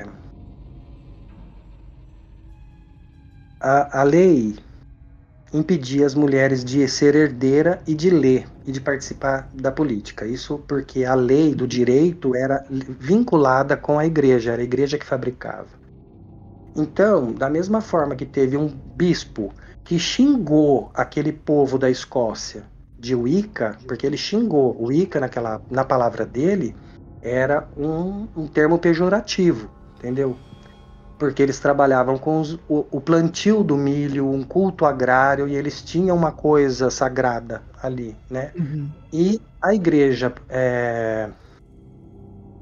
a, 3.60 4.02
a 4.02 4.04
lei 4.04 4.56
impedia 5.56 6.06
as 6.06 6.14
mulheres 6.14 6.64
de 6.66 6.88
ser 6.88 7.16
herdeira 7.16 7.82
e 7.88 7.94
de 7.94 8.10
ler 8.10 8.48
e 8.66 8.72
de 8.72 8.82
participar 8.82 9.50
da 9.54 9.72
política. 9.72 10.28
Isso 10.28 10.60
porque 10.68 11.06
a 11.06 11.16
lei 11.16 11.56
do 11.56 11.68
direito 11.68 12.36
era 12.36 12.66
vinculada 12.70 13.78
com 13.78 13.98
a 13.98 14.06
igreja, 14.06 14.52
era 14.52 14.62
a 14.62 14.66
igreja 14.66 14.98
que 14.98 15.06
fabricava. 15.06 15.70
Então, 16.76 17.32
da 17.32 17.50
mesma 17.50 17.80
forma 17.80 18.16
que 18.16 18.26
teve 18.26 18.58
um 18.58 18.68
bispo 18.68 19.54
que 19.84 19.98
xingou 19.98 20.92
aquele 20.94 21.32
povo 21.32 21.78
da 21.78 21.90
Escócia 21.90 22.64
de 23.00 23.16
Wicca, 23.16 23.78
porque 23.88 24.06
ele 24.06 24.18
xingou 24.18 24.76
Wicca 24.84 25.20
naquela 25.20 25.62
na 25.70 25.86
palavra 25.86 26.26
dele 26.26 26.76
era 27.22 27.68
um, 27.78 28.28
um 28.36 28.48
termo 28.48 28.78
pejorativo, 28.78 29.70
entendeu? 29.98 30.38
Porque 31.26 31.42
eles 31.42 31.60
trabalhavam 31.60 32.18
com 32.18 32.40
os, 32.40 32.54
o, 32.70 32.86
o, 32.92 33.02
plantio 33.02 33.64
do 33.64 33.76
milho, 33.76 34.30
um 34.30 34.44
culto 34.44 34.86
agrário, 34.86 35.48
e 35.48 35.56
eles 35.56 35.82
tinham 35.82 36.16
uma 36.16 36.32
coisa 36.32 36.92
sagrada 36.92 37.64
ali, 37.82 38.16
né? 38.30 38.52
Uhum. 38.56 38.90
E 39.12 39.42
a 39.62 39.74
igreja, 39.74 40.32
é, 40.48 41.30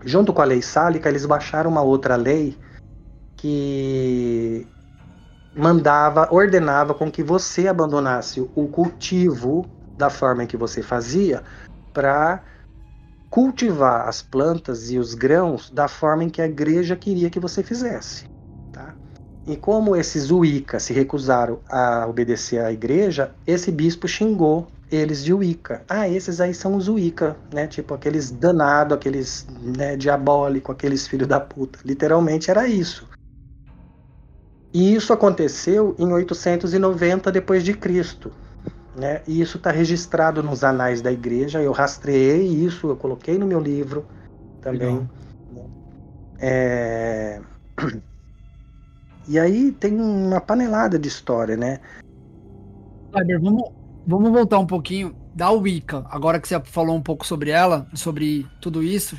junto 0.06 0.32
com 0.32 0.42
a 0.42 0.46
lei 0.46 0.62
sálica, 0.62 1.10
eles 1.10 1.26
baixaram 1.26 1.70
uma 1.70 1.82
outra 1.82 2.16
lei 2.16 2.58
que 3.36 4.66
mandava, 5.54 6.30
ordenava 6.32 6.94
com 6.94 7.12
que 7.12 7.22
você 7.22 7.68
abandonasse 7.68 8.40
o 8.56 8.68
cultivo 8.68 9.66
da 9.98 10.10
forma 10.10 10.46
em 10.46 10.48
que 10.48 10.56
você 10.56 10.82
fazia 10.82 11.44
para 11.94 12.42
cultivar 13.30 14.08
as 14.08 14.22
plantas 14.22 14.90
e 14.90 14.98
os 14.98 15.14
grãos 15.14 15.70
da 15.70 15.88
forma 15.88 16.24
em 16.24 16.30
que 16.30 16.42
a 16.42 16.46
igreja 16.46 16.96
queria 16.96 17.30
que 17.30 17.40
você 17.40 17.62
fizesse. 17.62 18.33
E 19.46 19.58
como 19.58 19.96
esses 19.96 20.32
Wicca 20.32 20.80
se 20.80 20.94
recusaram 20.94 21.60
a 21.70 22.08
obedecer 22.08 22.60
à 22.60 22.72
igreja, 22.72 23.36
esse 23.46 23.72
bispo 23.72 24.08
xingou 24.08 24.68
eles 24.90 25.24
de 25.24 25.34
Wicca. 25.34 25.84
Ah, 25.90 26.08
esses 26.08 26.40
aí 26.40 26.54
são 26.54 26.76
os 26.76 26.88
Wicca, 26.88 27.36
né? 27.54 27.68
Tipo 27.68 27.94
aqueles 27.94 28.32
danados, 28.32 28.96
aqueles 28.96 29.46
né, 29.60 29.98
diabólicos, 29.98 30.74
aqueles 30.74 31.08
filhos 31.08 31.28
da 31.28 31.40
puta. 31.40 31.80
Literalmente 31.84 32.50
era 32.50 32.68
isso. 32.68 33.08
E 34.74 34.96
isso 34.96 35.12
aconteceu 35.12 35.96
em 36.00 36.12
890 36.12 37.32
depois 37.32 37.64
de 37.64 37.74
Cristo, 37.74 38.32
né? 38.96 39.22
E 39.28 39.42
isso 39.42 39.58
está 39.58 39.72
registrado 39.72 40.42
nos 40.42 40.64
anais 40.64 41.02
da 41.02 41.12
igreja. 41.12 41.62
Eu 41.62 41.72
rastreei 41.72 42.48
isso, 42.48 42.88
eu 42.88 42.96
coloquei 42.96 43.38
no 43.38 43.46
meu 43.46 43.60
livro 43.60 44.06
também. 44.62 45.08
É... 46.40 47.42
E 49.28 49.40
aí 49.40 49.72
tem 49.72 50.00
uma 50.00 50.42
panelada 50.42 51.00
de 51.00 51.08
história, 51.08 51.56
né? 51.56 51.80
Kleber, 53.12 53.40
vamos, 53.42 53.72
vamos 54.06 54.32
voltar 54.32 54.60
um 54.60 54.66
pouquinho 54.66 55.16
da 55.34 55.50
Wicca, 55.50 56.06
agora 56.10 56.40
que 56.40 56.48
você 56.48 56.60
falou 56.66 56.96
um 56.96 57.02
pouco 57.02 57.26
sobre 57.26 57.50
ela, 57.50 57.88
sobre 57.94 58.46
tudo 58.62 58.84
isso. 58.84 59.18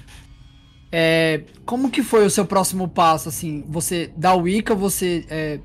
É, 0.92 1.42
como 1.64 1.90
que 1.90 2.02
foi 2.02 2.24
o 2.24 2.30
seu 2.30 2.44
próximo 2.44 2.88
passo, 2.88 3.28
assim? 3.28 3.64
Você, 3.68 4.12
da 4.16 4.34
Wicca, 4.34 4.74
você 4.74 5.24
é, 5.28 5.58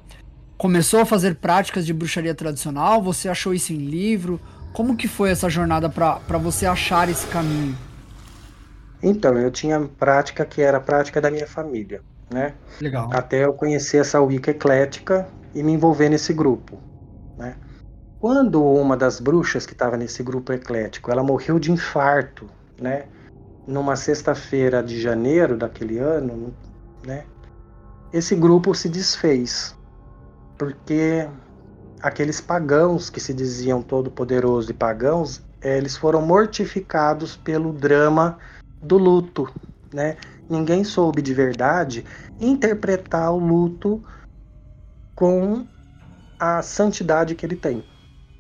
começou 0.58 1.02
a 1.02 1.06
fazer 1.06 1.36
práticas 1.36 1.86
de 1.86 1.94
bruxaria 1.94 2.34
tradicional? 2.34 3.02
Você 3.04 3.30
achou 3.30 3.54
isso 3.54 3.74
em 3.74 3.78
livro? 3.78 4.40
Como 4.74 4.96
que 4.96 5.08
foi 5.08 5.30
essa 5.30 5.50
jornada 5.50 5.90
para 5.90 6.38
você 6.38 6.66
achar 6.66 7.10
esse 7.10 7.28
caminho? 7.28 7.78
Então, 9.04 9.38
eu 9.38 9.52
tinha 9.52 9.80
prática 10.00 10.46
que 10.46 10.62
era 10.62 10.78
a 10.78 10.82
prática 10.82 11.22
da 11.22 11.30
minha 11.30 11.48
família 11.48 12.02
né? 12.32 12.54
Legal. 12.80 13.10
Até 13.12 13.46
eu 13.46 13.54
conhecer 13.54 13.98
essa 13.98 14.22
Wicca 14.22 14.52
eclética 14.52 15.28
e 15.54 15.64
me 15.64 15.74
envolver 15.74 16.10
nesse 16.10 16.34
grupo, 16.34 16.80
né? 17.38 17.56
Quando 18.20 18.64
uma 18.64 18.98
das 18.98 19.20
bruxas 19.20 19.66
que 19.66 19.74
estava 19.74 19.96
nesse 19.96 20.22
grupo 20.22 20.52
eclético, 20.52 21.10
ela 21.10 21.24
morreu 21.24 21.58
de 21.58 21.72
infarto, 21.72 22.50
né? 22.80 23.06
Numa 23.66 23.96
sexta-feira 23.96 24.84
de 24.84 25.00
janeiro 25.00 25.58
daquele 25.58 26.00
ano, 26.00 26.54
né? 27.06 27.26
Esse 28.12 28.36
grupo 28.36 28.76
se 28.76 28.90
desfez, 28.90 29.76
porque 30.58 31.30
aqueles 32.02 32.42
pagãos 32.42 33.10
que 33.10 33.20
se 33.20 33.34
diziam 33.34 33.82
todo-poderosos 33.82 34.70
e 34.70 34.74
pagãos, 34.74 35.42
eles 35.62 35.96
foram 35.96 36.22
mortificados 36.22 37.38
pelo 37.38 37.72
drama 37.72 38.38
do 38.82 38.98
luto, 38.98 39.52
né? 39.94 40.18
Ninguém 40.50 40.84
soube 40.84 41.22
de 41.22 41.34
verdade 41.34 42.06
interpretar 42.40 43.32
o 43.34 43.40
luto 43.40 44.04
com 45.16 45.68
a 46.40 46.62
santidade 46.62 47.36
que 47.36 47.46
ele 47.46 47.56
tem, 47.56 47.84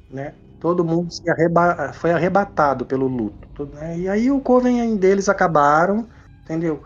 né? 0.09 0.35
Todo 0.59 0.85
mundo 0.85 1.09
arreba 1.29 1.93
foi 1.93 2.11
arrebatado 2.11 2.85
pelo 2.85 3.07
luto, 3.07 3.67
né? 3.67 3.99
E 3.99 4.09
aí 4.09 4.31
o 4.31 4.41
Coven 4.41 4.97
deles 4.97 5.29
acabaram, 5.29 6.09
entendeu? 6.43 6.83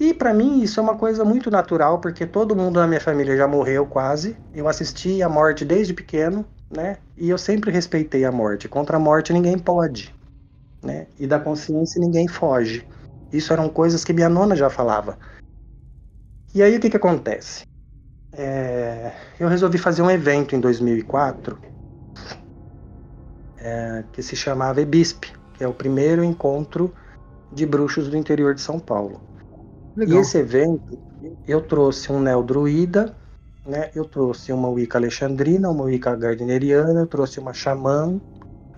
E 0.00 0.14
para 0.14 0.34
mim 0.34 0.62
isso 0.62 0.80
é 0.80 0.84
uma 0.84 0.98
coisa 0.98 1.24
muito 1.24 1.50
natural, 1.50 2.00
porque 2.00 2.26
todo 2.26 2.56
mundo 2.56 2.80
na 2.80 2.86
minha 2.88 3.00
família 3.00 3.36
já 3.36 3.48
morreu 3.48 3.86
quase. 3.86 4.36
Eu 4.54 4.68
assisti 4.68 5.22
a 5.22 5.28
morte 5.28 5.64
desde 5.64 5.94
pequeno, 5.94 6.46
né? 6.70 6.98
E 7.16 7.30
eu 7.30 7.38
sempre 7.38 7.70
respeitei 7.70 8.24
a 8.24 8.32
morte. 8.32 8.68
Contra 8.68 8.96
a 8.98 9.00
morte 9.00 9.32
ninguém 9.32 9.58
pode, 9.58 10.14
né? 10.84 11.06
E 11.18 11.26
da 11.26 11.40
consciência 11.40 12.00
ninguém 12.00 12.28
foge. 12.28 12.86
Isso 13.36 13.52
eram 13.52 13.68
coisas 13.68 14.04
que 14.04 14.12
minha 14.12 14.28
nona 14.28 14.56
já 14.56 14.70
falava. 14.70 15.18
E 16.54 16.62
aí 16.62 16.76
o 16.76 16.80
que, 16.80 16.90
que 16.90 16.96
acontece? 16.96 17.64
É, 18.32 19.12
eu 19.38 19.48
resolvi 19.48 19.78
fazer 19.78 20.02
um 20.02 20.10
evento 20.10 20.54
em 20.54 20.60
2004 20.60 21.58
é, 23.58 24.04
que 24.12 24.22
se 24.22 24.36
chamava 24.36 24.80
EBISP, 24.80 25.32
que 25.54 25.64
é 25.64 25.68
o 25.68 25.74
primeiro 25.74 26.22
encontro 26.22 26.94
de 27.52 27.64
bruxos 27.66 28.08
do 28.08 28.16
interior 28.16 28.54
de 28.54 28.60
São 28.60 28.78
Paulo. 28.78 29.20
Legal. 29.96 30.18
E 30.18 30.20
esse 30.20 30.38
evento 30.38 30.98
eu 31.46 31.60
trouxe 31.60 32.12
um 32.12 32.20
neodruida, 32.20 33.16
né? 33.64 33.90
Eu 33.94 34.04
trouxe 34.04 34.52
uma 34.52 34.68
Wicca 34.68 34.98
alexandrina, 34.98 35.70
uma 35.70 35.84
Wicca 35.84 36.14
gardneriana, 36.14 37.00
eu 37.00 37.06
trouxe 37.06 37.40
uma 37.40 37.52
xamã, 37.52 38.20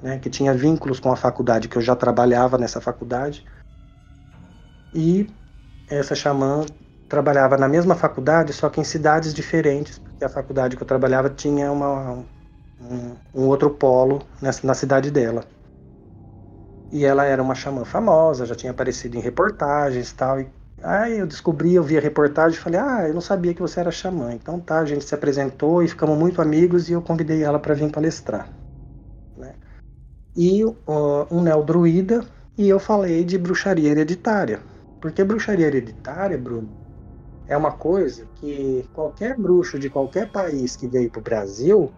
né, 0.00 0.18
que 0.18 0.30
tinha 0.30 0.54
vínculos 0.54 1.00
com 1.00 1.12
a 1.12 1.16
faculdade, 1.16 1.68
que 1.68 1.76
eu 1.76 1.82
já 1.82 1.96
trabalhava 1.96 2.56
nessa 2.56 2.80
faculdade. 2.80 3.44
E 4.94 5.28
essa 5.88 6.14
xamã 6.14 6.64
trabalhava 7.08 7.56
na 7.56 7.68
mesma 7.68 7.94
faculdade, 7.94 8.52
só 8.52 8.68
que 8.68 8.80
em 8.80 8.84
cidades 8.84 9.32
diferentes, 9.32 9.98
porque 9.98 10.24
a 10.24 10.28
faculdade 10.28 10.76
que 10.76 10.82
eu 10.82 10.86
trabalhava 10.86 11.30
tinha 11.30 11.70
uma, 11.72 12.24
um, 12.80 13.16
um 13.34 13.46
outro 13.46 13.70
polo 13.70 14.22
nessa, 14.40 14.66
na 14.66 14.74
cidade 14.74 15.10
dela. 15.10 15.44
E 16.90 17.04
ela 17.04 17.24
era 17.24 17.42
uma 17.42 17.54
xamã 17.54 17.84
famosa, 17.84 18.46
já 18.46 18.54
tinha 18.54 18.72
aparecido 18.72 19.16
em 19.16 19.20
reportagens 19.20 20.12
tal, 20.12 20.40
e 20.40 20.48
Aí 20.82 21.18
eu 21.18 21.26
descobri, 21.26 21.74
eu 21.74 21.82
vi 21.82 21.98
a 21.98 22.00
reportagem 22.00 22.56
e 22.56 22.62
falei, 22.62 22.78
ah, 22.78 23.08
eu 23.08 23.14
não 23.14 23.20
sabia 23.20 23.52
que 23.52 23.60
você 23.60 23.80
era 23.80 23.90
xamã. 23.90 24.32
Então 24.32 24.60
tá, 24.60 24.78
a 24.78 24.84
gente 24.84 25.04
se 25.04 25.14
apresentou 25.14 25.82
e 25.82 25.88
ficamos 25.88 26.16
muito 26.16 26.40
amigos 26.40 26.88
e 26.88 26.92
eu 26.92 27.02
convidei 27.02 27.42
ela 27.42 27.58
para 27.58 27.74
vir 27.74 27.90
palestrar. 27.90 28.48
Né? 29.36 29.54
E 30.36 30.64
uh, 30.64 30.76
um 31.30 31.42
neodruida 31.42 32.24
e 32.56 32.68
eu 32.68 32.78
falei 32.78 33.24
de 33.24 33.36
bruxaria 33.36 33.90
hereditária. 33.90 34.60
Porque 35.00 35.22
bruxaria 35.24 35.66
hereditária, 35.66 36.36
Bruno, 36.36 36.68
é 37.46 37.56
uma 37.56 37.72
coisa 37.72 38.26
que 38.36 38.84
qualquer 38.92 39.36
bruxo 39.36 39.78
de 39.78 39.88
qualquer 39.88 40.30
país 40.30 40.76
que 40.76 40.86
veio 40.86 41.10
para 41.10 41.20
o 41.20 41.22
Brasil 41.22 41.92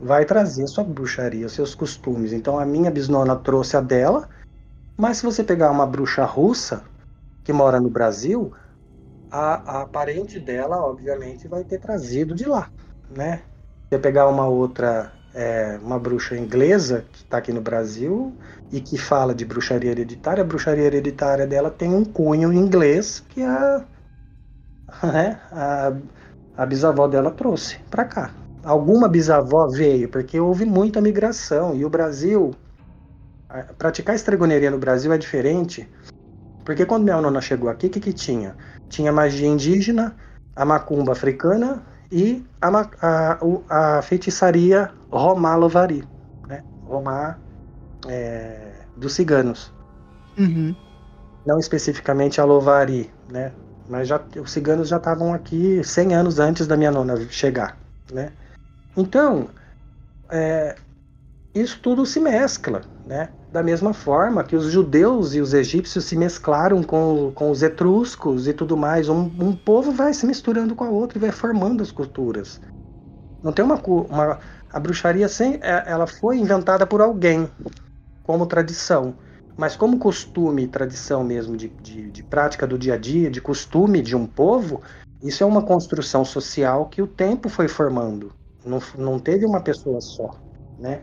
vai 0.00 0.24
trazer 0.24 0.66
sua 0.66 0.84
bruxaria, 0.84 1.48
seus 1.48 1.74
costumes. 1.74 2.32
Então 2.32 2.58
a 2.58 2.64
minha 2.64 2.90
bisnona 2.90 3.36
trouxe 3.36 3.76
a 3.76 3.80
dela, 3.80 4.28
mas 4.98 5.18
se 5.18 5.24
você 5.24 5.42
pegar 5.42 5.70
uma 5.70 5.86
bruxa 5.86 6.24
russa 6.24 6.84
que 7.44 7.52
mora 7.52 7.80
no 7.80 7.90
Brasil, 7.90 8.52
a, 9.30 9.82
a 9.82 9.86
parente 9.86 10.38
dela, 10.40 10.76
obviamente, 10.78 11.48
vai 11.48 11.64
ter 11.64 11.78
trazido 11.78 12.34
de 12.34 12.46
lá, 12.46 12.70
né? 13.10 13.42
Se 13.92 13.98
pegar 13.98 14.28
uma 14.28 14.46
outra, 14.46 15.12
é, 15.34 15.78
uma 15.82 15.98
bruxa 15.98 16.36
inglesa 16.36 17.04
que 17.12 17.24
está 17.24 17.38
aqui 17.38 17.52
no 17.52 17.60
Brasil 17.60 18.32
e 18.74 18.80
que 18.80 18.98
fala 18.98 19.34
de 19.34 19.44
bruxaria 19.44 19.90
hereditária, 19.90 20.42
a 20.42 20.46
bruxaria 20.46 20.84
hereditária 20.84 21.46
dela 21.46 21.70
tem 21.70 21.94
um 21.94 22.04
cunho 22.04 22.52
inglês 22.52 23.22
que 23.28 23.42
a, 23.42 23.84
né, 25.02 25.40
a, 25.52 25.92
a 26.56 26.66
bisavó 26.66 27.06
dela 27.06 27.30
trouxe 27.30 27.78
para 27.90 28.04
cá. 28.04 28.34
Alguma 28.62 29.08
bisavó 29.08 29.68
veio, 29.68 30.08
porque 30.08 30.40
houve 30.40 30.64
muita 30.64 31.00
migração 31.00 31.74
e 31.74 31.84
o 31.84 31.90
Brasil, 31.90 32.54
praticar 33.78 34.14
estregoneria 34.14 34.70
no 34.70 34.78
Brasil 34.78 35.12
é 35.12 35.18
diferente 35.18 35.88
porque 36.64 36.86
quando 36.86 37.04
minha 37.04 37.20
nona 37.20 37.40
chegou 37.40 37.68
aqui, 37.68 37.86
o 37.86 37.90
que, 37.90 38.00
que 38.00 38.12
tinha? 38.12 38.56
Tinha 38.88 39.12
magia 39.12 39.46
indígena, 39.46 40.16
a 40.56 40.64
macumba 40.64 41.12
africana 41.12 41.82
e 42.10 42.44
a, 42.60 42.68
a, 43.02 43.98
a 43.98 44.02
feitiçaria 44.02 44.90
Romá 45.10 45.54
Lovari, 45.56 46.08
né? 46.48 46.64
Romá 46.86 47.38
é, 48.08 48.63
dos 48.96 49.14
ciganos. 49.14 49.72
Uhum. 50.38 50.74
Não 51.46 51.58
especificamente 51.58 52.40
a 52.40 52.44
Lovari, 52.44 53.10
né? 53.30 53.52
Mas 53.88 54.08
já, 54.08 54.20
os 54.42 54.50
ciganos 54.50 54.88
já 54.88 54.96
estavam 54.96 55.34
aqui 55.34 55.82
100 55.84 56.14
anos 56.14 56.38
antes 56.38 56.66
da 56.66 56.76
minha 56.76 56.90
nona 56.90 57.16
chegar, 57.28 57.76
né? 58.12 58.32
Então, 58.96 59.48
é, 60.30 60.76
isso 61.54 61.78
tudo 61.80 62.06
se 62.06 62.18
mescla, 62.18 62.80
né? 63.06 63.28
Da 63.52 63.62
mesma 63.62 63.92
forma 63.92 64.42
que 64.42 64.56
os 64.56 64.70
judeus 64.70 65.34
e 65.34 65.40
os 65.40 65.52
egípcios 65.52 66.06
se 66.06 66.16
mesclaram 66.16 66.82
com, 66.82 67.30
com 67.34 67.50
os 67.50 67.62
etruscos 67.62 68.48
e 68.48 68.52
tudo 68.52 68.76
mais, 68.76 69.08
um, 69.08 69.30
um 69.38 69.54
povo 69.54 69.92
vai 69.92 70.14
se 70.14 70.26
misturando 70.26 70.74
com 70.74 70.84
a 70.84 70.88
outra 70.88 71.18
e 71.18 71.20
vai 71.20 71.30
formando 71.30 71.82
as 71.82 71.92
culturas. 71.92 72.60
Não 73.42 73.52
tem 73.52 73.64
uma, 73.64 73.76
uma 73.76 74.40
a 74.72 74.80
bruxaria 74.80 75.28
sem, 75.28 75.60
é, 75.62 75.84
ela 75.86 76.06
foi 76.06 76.38
inventada 76.38 76.86
por 76.86 77.00
alguém 77.00 77.48
como 78.24 78.46
tradição, 78.46 79.16
mas 79.56 79.76
como 79.76 79.98
costume, 79.98 80.66
tradição 80.66 81.22
mesmo 81.22 81.56
de, 81.56 81.68
de, 81.80 82.10
de 82.10 82.22
prática 82.24 82.66
do 82.66 82.78
dia 82.78 82.94
a 82.94 82.98
dia, 82.98 83.30
de 83.30 83.40
costume 83.40 84.02
de 84.02 84.16
um 84.16 84.26
povo, 84.26 84.82
isso 85.22 85.44
é 85.44 85.46
uma 85.46 85.64
construção 85.64 86.24
social 86.24 86.88
que 86.88 87.00
o 87.00 87.06
tempo 87.06 87.48
foi 87.48 87.68
formando. 87.68 88.32
Não, 88.64 88.80
não 88.96 89.20
teve 89.20 89.46
uma 89.46 89.62
pessoa 89.62 90.00
só, 90.00 90.30
né? 90.76 91.02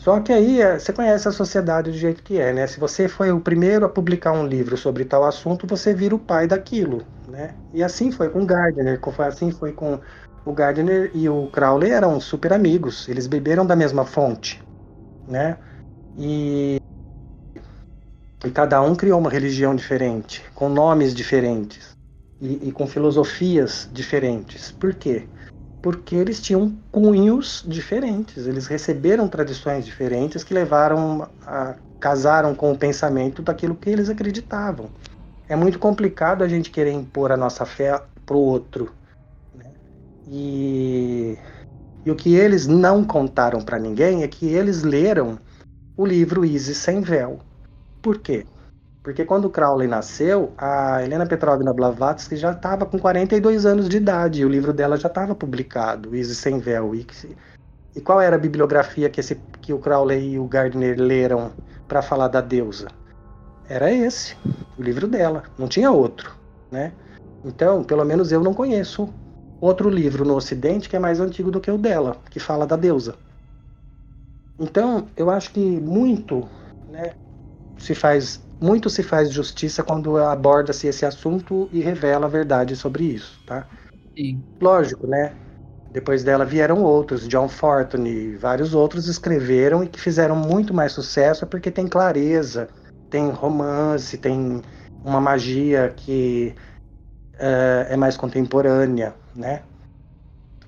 Só 0.00 0.20
que 0.20 0.32
aí 0.32 0.60
é, 0.60 0.78
você 0.78 0.92
conhece 0.92 1.26
a 1.26 1.32
sociedade 1.32 1.90
do 1.90 1.96
jeito 1.96 2.22
que 2.22 2.38
é, 2.38 2.52
né? 2.52 2.66
Se 2.66 2.78
você 2.78 3.08
foi 3.08 3.30
o 3.32 3.40
primeiro 3.40 3.84
a 3.84 3.88
publicar 3.88 4.32
um 4.32 4.46
livro 4.46 4.76
sobre 4.76 5.04
tal 5.04 5.24
assunto, 5.24 5.66
você 5.66 5.94
vira 5.94 6.14
o 6.14 6.18
pai 6.18 6.46
daquilo, 6.46 7.04
né? 7.26 7.56
E 7.72 7.82
assim 7.82 8.12
foi 8.12 8.28
com 8.30 8.46
Gardner, 8.46 9.00
assim 9.26 9.50
foi 9.50 9.72
com 9.72 10.00
o 10.44 10.52
Gardner 10.52 11.10
e 11.14 11.28
o 11.28 11.48
Crowley 11.50 11.90
eram 11.90 12.20
super 12.20 12.52
amigos, 12.52 13.08
eles 13.08 13.26
beberam 13.26 13.66
da 13.66 13.74
mesma 13.74 14.04
fonte, 14.04 14.62
né? 15.26 15.58
E, 16.16 16.80
e 18.44 18.50
cada 18.50 18.80
um 18.80 18.94
criou 18.94 19.20
uma 19.20 19.30
religião 19.30 19.74
diferente, 19.74 20.42
com 20.54 20.68
nomes 20.68 21.14
diferentes 21.14 21.90
e, 22.40 22.68
e 22.68 22.72
com 22.72 22.86
filosofias 22.86 23.88
diferentes. 23.92 24.72
Por 24.72 24.94
quê? 24.94 25.28
porque 25.86 26.16
eles 26.16 26.42
tinham 26.42 26.76
cunhos 26.90 27.62
diferentes, 27.64 28.48
eles 28.48 28.66
receberam 28.66 29.28
tradições 29.28 29.84
diferentes 29.84 30.42
que 30.42 30.52
levaram 30.52 31.28
a 31.46 31.76
casaram 32.00 32.56
com 32.56 32.72
o 32.72 32.76
pensamento 32.76 33.40
daquilo 33.40 33.76
que 33.76 33.88
eles 33.88 34.08
acreditavam. 34.08 34.90
É 35.48 35.54
muito 35.54 35.78
complicado 35.78 36.42
a 36.42 36.48
gente 36.48 36.70
querer 36.70 36.90
impor 36.90 37.30
a 37.30 37.36
nossa 37.36 37.64
fé 37.64 38.02
pro 38.24 38.36
outro. 38.36 38.92
Né? 39.54 39.72
E, 40.26 41.38
e 42.04 42.10
o 42.10 42.16
que 42.16 42.34
eles 42.34 42.66
não 42.66 43.04
contaram 43.04 43.60
para 43.62 43.78
ninguém 43.78 44.24
é 44.24 44.28
que 44.28 44.46
eles 44.46 44.82
leram 44.82 45.38
o 45.96 46.04
livro 46.04 46.44
Isis 46.44 46.76
sem 46.76 47.00
véu. 47.00 47.38
Por 48.02 48.18
quê? 48.18 48.46
Porque 49.02 49.24
quando 49.24 49.48
Crowley 49.48 49.88
nasceu, 49.88 50.52
a 50.58 51.02
Helena 51.02 51.24
Petrovna 51.24 51.72
Blavatsky 51.72 52.36
já 52.36 52.52
estava 52.52 52.84
com 52.84 52.98
42 52.98 53.64
anos 53.64 53.88
de 53.88 53.96
idade, 53.96 54.42
e 54.42 54.44
o 54.44 54.48
livro 54.48 54.72
dela 54.72 54.96
já 54.96 55.08
estava 55.08 55.34
publicado, 55.34 56.14
Isis 56.14 56.38
Sem 56.38 56.58
Véu. 56.58 56.94
E, 56.94 57.06
e 57.94 58.00
qual 58.00 58.20
era 58.20 58.34
a 58.34 58.38
bibliografia 58.38 59.08
que, 59.08 59.20
esse, 59.20 59.36
que 59.62 59.72
o 59.72 59.78
Crowley 59.78 60.32
e 60.32 60.38
o 60.38 60.46
Gardner 60.46 61.00
leram 61.00 61.52
para 61.86 62.02
falar 62.02 62.28
da 62.28 62.40
deusa? 62.40 62.88
Era 63.68 63.90
esse, 63.92 64.36
o 64.76 64.82
livro 64.82 65.06
dela, 65.06 65.44
não 65.56 65.68
tinha 65.68 65.90
outro, 65.90 66.34
né? 66.70 66.92
Então, 67.44 67.84
pelo 67.84 68.04
menos 68.04 68.32
eu 68.32 68.42
não 68.42 68.52
conheço 68.52 69.08
outro 69.60 69.88
livro 69.88 70.24
no 70.24 70.34
Ocidente 70.34 70.88
que 70.88 70.96
é 70.96 70.98
mais 70.98 71.20
antigo 71.20 71.50
do 71.50 71.60
que 71.60 71.70
o 71.70 71.78
dela, 71.78 72.16
que 72.28 72.40
fala 72.40 72.66
da 72.66 72.76
deusa. 72.76 73.14
Então, 74.58 75.08
eu 75.16 75.30
acho 75.30 75.50
que 75.52 75.60
muito 75.60 76.48
né, 76.88 77.14
se 77.78 77.94
faz 77.94 78.44
muito 78.60 78.88
se 78.88 79.02
faz 79.02 79.30
justiça 79.30 79.82
quando 79.82 80.16
aborda-se 80.16 80.86
esse 80.86 81.04
assunto 81.04 81.68
e 81.70 81.80
revela 81.80 82.26
a 82.26 82.28
verdade 82.28 82.74
sobre 82.74 83.04
isso, 83.04 83.38
tá? 83.44 83.68
Sim. 84.16 84.42
Lógico, 84.60 85.06
né? 85.06 85.34
Depois 85.90 86.24
dela 86.24 86.44
vieram 86.44 86.82
outros, 86.82 87.28
John 87.28 87.48
Fortune 87.48 88.10
e 88.10 88.36
vários 88.36 88.74
outros 88.74 89.06
escreveram 89.08 89.84
e 89.84 89.88
que 89.88 90.00
fizeram 90.00 90.34
muito 90.34 90.74
mais 90.74 90.92
sucesso 90.92 91.46
porque 91.46 91.70
tem 91.70 91.86
clareza, 91.86 92.68
tem 93.10 93.28
romance, 93.30 94.18
tem 94.18 94.62
uma 95.04 95.20
magia 95.20 95.92
que 95.94 96.54
uh, 97.34 97.86
é 97.88 97.96
mais 97.96 98.16
contemporânea, 98.16 99.14
né? 99.34 99.62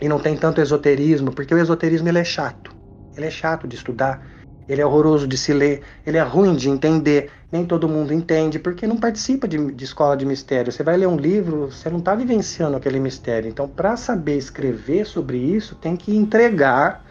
E 0.00 0.08
não 0.08 0.20
tem 0.20 0.36
tanto 0.36 0.60
esoterismo, 0.60 1.34
porque 1.34 1.52
o 1.52 1.58
esoterismo 1.58 2.08
ele 2.08 2.20
é 2.20 2.24
chato. 2.24 2.77
Ele 3.18 3.26
é 3.26 3.30
chato 3.30 3.68
de 3.68 3.76
estudar 3.76 4.22
ele 4.68 4.82
é 4.82 4.86
horroroso 4.86 5.26
de 5.26 5.38
se 5.38 5.52
ler, 5.52 5.82
ele 6.06 6.18
é 6.18 6.22
ruim 6.22 6.54
de 6.54 6.68
entender, 6.68 7.30
nem 7.50 7.64
todo 7.64 7.88
mundo 7.88 8.12
entende, 8.12 8.58
porque 8.58 8.86
não 8.86 8.98
participa 8.98 9.48
de, 9.48 9.72
de 9.72 9.84
escola 9.84 10.14
de 10.14 10.26
mistério. 10.26 10.70
Você 10.70 10.82
vai 10.82 10.96
ler 10.96 11.08
um 11.08 11.16
livro, 11.16 11.72
você 11.72 11.88
não 11.88 12.00
está 12.00 12.14
vivenciando 12.14 12.76
aquele 12.76 13.00
mistério. 13.00 13.48
Então, 13.48 13.66
para 13.66 13.96
saber 13.96 14.36
escrever 14.36 15.06
sobre 15.06 15.38
isso, 15.38 15.74
tem 15.74 15.96
que 15.96 16.14
entregar, 16.14 17.02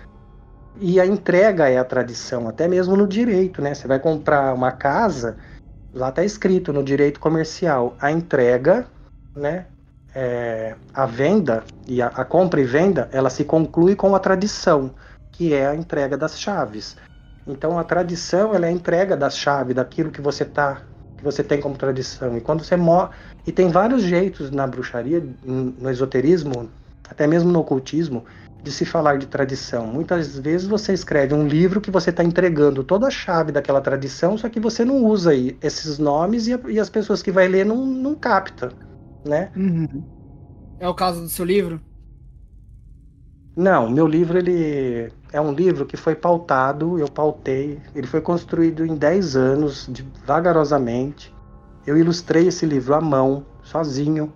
e 0.79 0.99
a 0.99 1.05
entrega 1.07 1.67
é 1.67 1.79
a 1.79 1.83
tradição, 1.83 2.47
até 2.47 2.67
mesmo 2.67 2.95
no 2.95 3.07
direito, 3.07 3.59
né? 3.59 3.73
Você 3.73 3.87
vai 3.87 3.99
comprar 3.99 4.53
uma 4.53 4.71
casa, 4.71 5.37
lá 5.91 6.09
está 6.09 6.23
escrito 6.23 6.71
no 6.71 6.83
direito 6.83 7.19
comercial, 7.19 7.97
a 7.99 8.11
entrega, 8.11 8.85
né? 9.35 9.65
É, 10.13 10.75
a 10.93 11.05
venda 11.07 11.63
e 11.87 12.01
a, 12.01 12.07
a 12.07 12.23
compra 12.23 12.61
e 12.61 12.63
venda, 12.63 13.09
ela 13.11 13.29
se 13.29 13.43
conclui 13.43 13.95
com 13.95 14.15
a 14.15 14.19
tradição, 14.19 14.91
que 15.37 15.53
é 15.53 15.67
a 15.67 15.75
entrega 15.75 16.17
das 16.17 16.39
chaves. 16.39 16.97
Então 17.45 17.77
a 17.77 17.83
tradição 17.83 18.55
ela 18.55 18.65
é 18.65 18.69
a 18.69 18.71
entrega 18.71 19.15
da 19.15 19.29
chave 19.29 19.71
daquilo 19.71 20.09
que 20.09 20.19
você 20.19 20.43
tá, 20.43 20.81
que 21.15 21.23
você 21.23 21.43
tem 21.43 21.61
como 21.61 21.77
tradição. 21.77 22.35
E 22.35 22.41
quando 22.41 22.63
você 22.63 22.75
morre, 22.75 23.11
e 23.45 23.51
tem 23.51 23.69
vários 23.69 24.01
jeitos 24.01 24.49
na 24.49 24.65
bruxaria, 24.65 25.23
no 25.45 25.89
esoterismo, 25.91 26.69
até 27.07 27.27
mesmo 27.27 27.51
no 27.51 27.59
ocultismo, 27.59 28.25
de 28.63 28.71
se 28.71 28.83
falar 28.83 29.19
de 29.19 29.27
tradição. 29.27 29.85
Muitas 29.85 30.39
vezes 30.39 30.67
você 30.67 30.91
escreve 30.91 31.35
um 31.35 31.47
livro 31.47 31.79
que 31.79 31.91
você 31.91 32.09
está 32.09 32.23
entregando 32.23 32.83
toda 32.83 33.05
a 33.05 33.11
chave 33.11 33.51
daquela 33.51 33.79
tradição, 33.79 34.37
só 34.39 34.49
que 34.49 34.59
você 34.59 34.83
não 34.83 35.05
usa 35.05 35.33
esses 35.61 35.99
nomes 35.99 36.47
e, 36.47 36.59
e 36.67 36.79
as 36.79 36.89
pessoas 36.89 37.21
que 37.21 37.31
vai 37.31 37.47
ler 37.47 37.63
não, 37.63 37.85
não 37.85 38.15
capta, 38.15 38.71
né? 39.23 39.51
Uhum. 39.55 40.03
É 40.79 40.89
o 40.89 40.95
caso 40.95 41.21
do 41.21 41.29
seu 41.29 41.45
livro? 41.45 41.79
Não, 43.57 43.89
meu 43.89 44.05
livro 44.05 44.37
ele 44.37 45.11
é 45.33 45.41
um 45.41 45.51
livro 45.51 45.83
que 45.83 45.97
foi 45.97 46.13
pautado, 46.13 46.99
eu 46.99 47.07
pautei, 47.07 47.81
ele 47.95 48.05
foi 48.05 48.21
construído 48.21 48.85
em 48.85 48.93
10 48.93 49.35
anos, 49.35 49.87
de, 49.89 50.07
vagarosamente. 50.23 51.33
Eu 51.83 51.97
ilustrei 51.97 52.47
esse 52.49 52.67
livro 52.67 52.93
à 52.93 53.01
mão, 53.01 53.43
sozinho. 53.63 54.31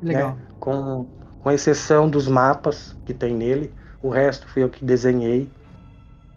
Legal. 0.00 0.30
Né, 0.30 0.36
com, 0.60 1.04
com 1.42 1.50
exceção 1.50 2.08
dos 2.08 2.28
mapas 2.28 2.96
que 3.04 3.12
tem 3.12 3.34
nele, 3.34 3.74
o 4.00 4.08
resto 4.08 4.46
fui 4.46 4.62
eu 4.62 4.68
que 4.68 4.84
desenhei. 4.84 5.50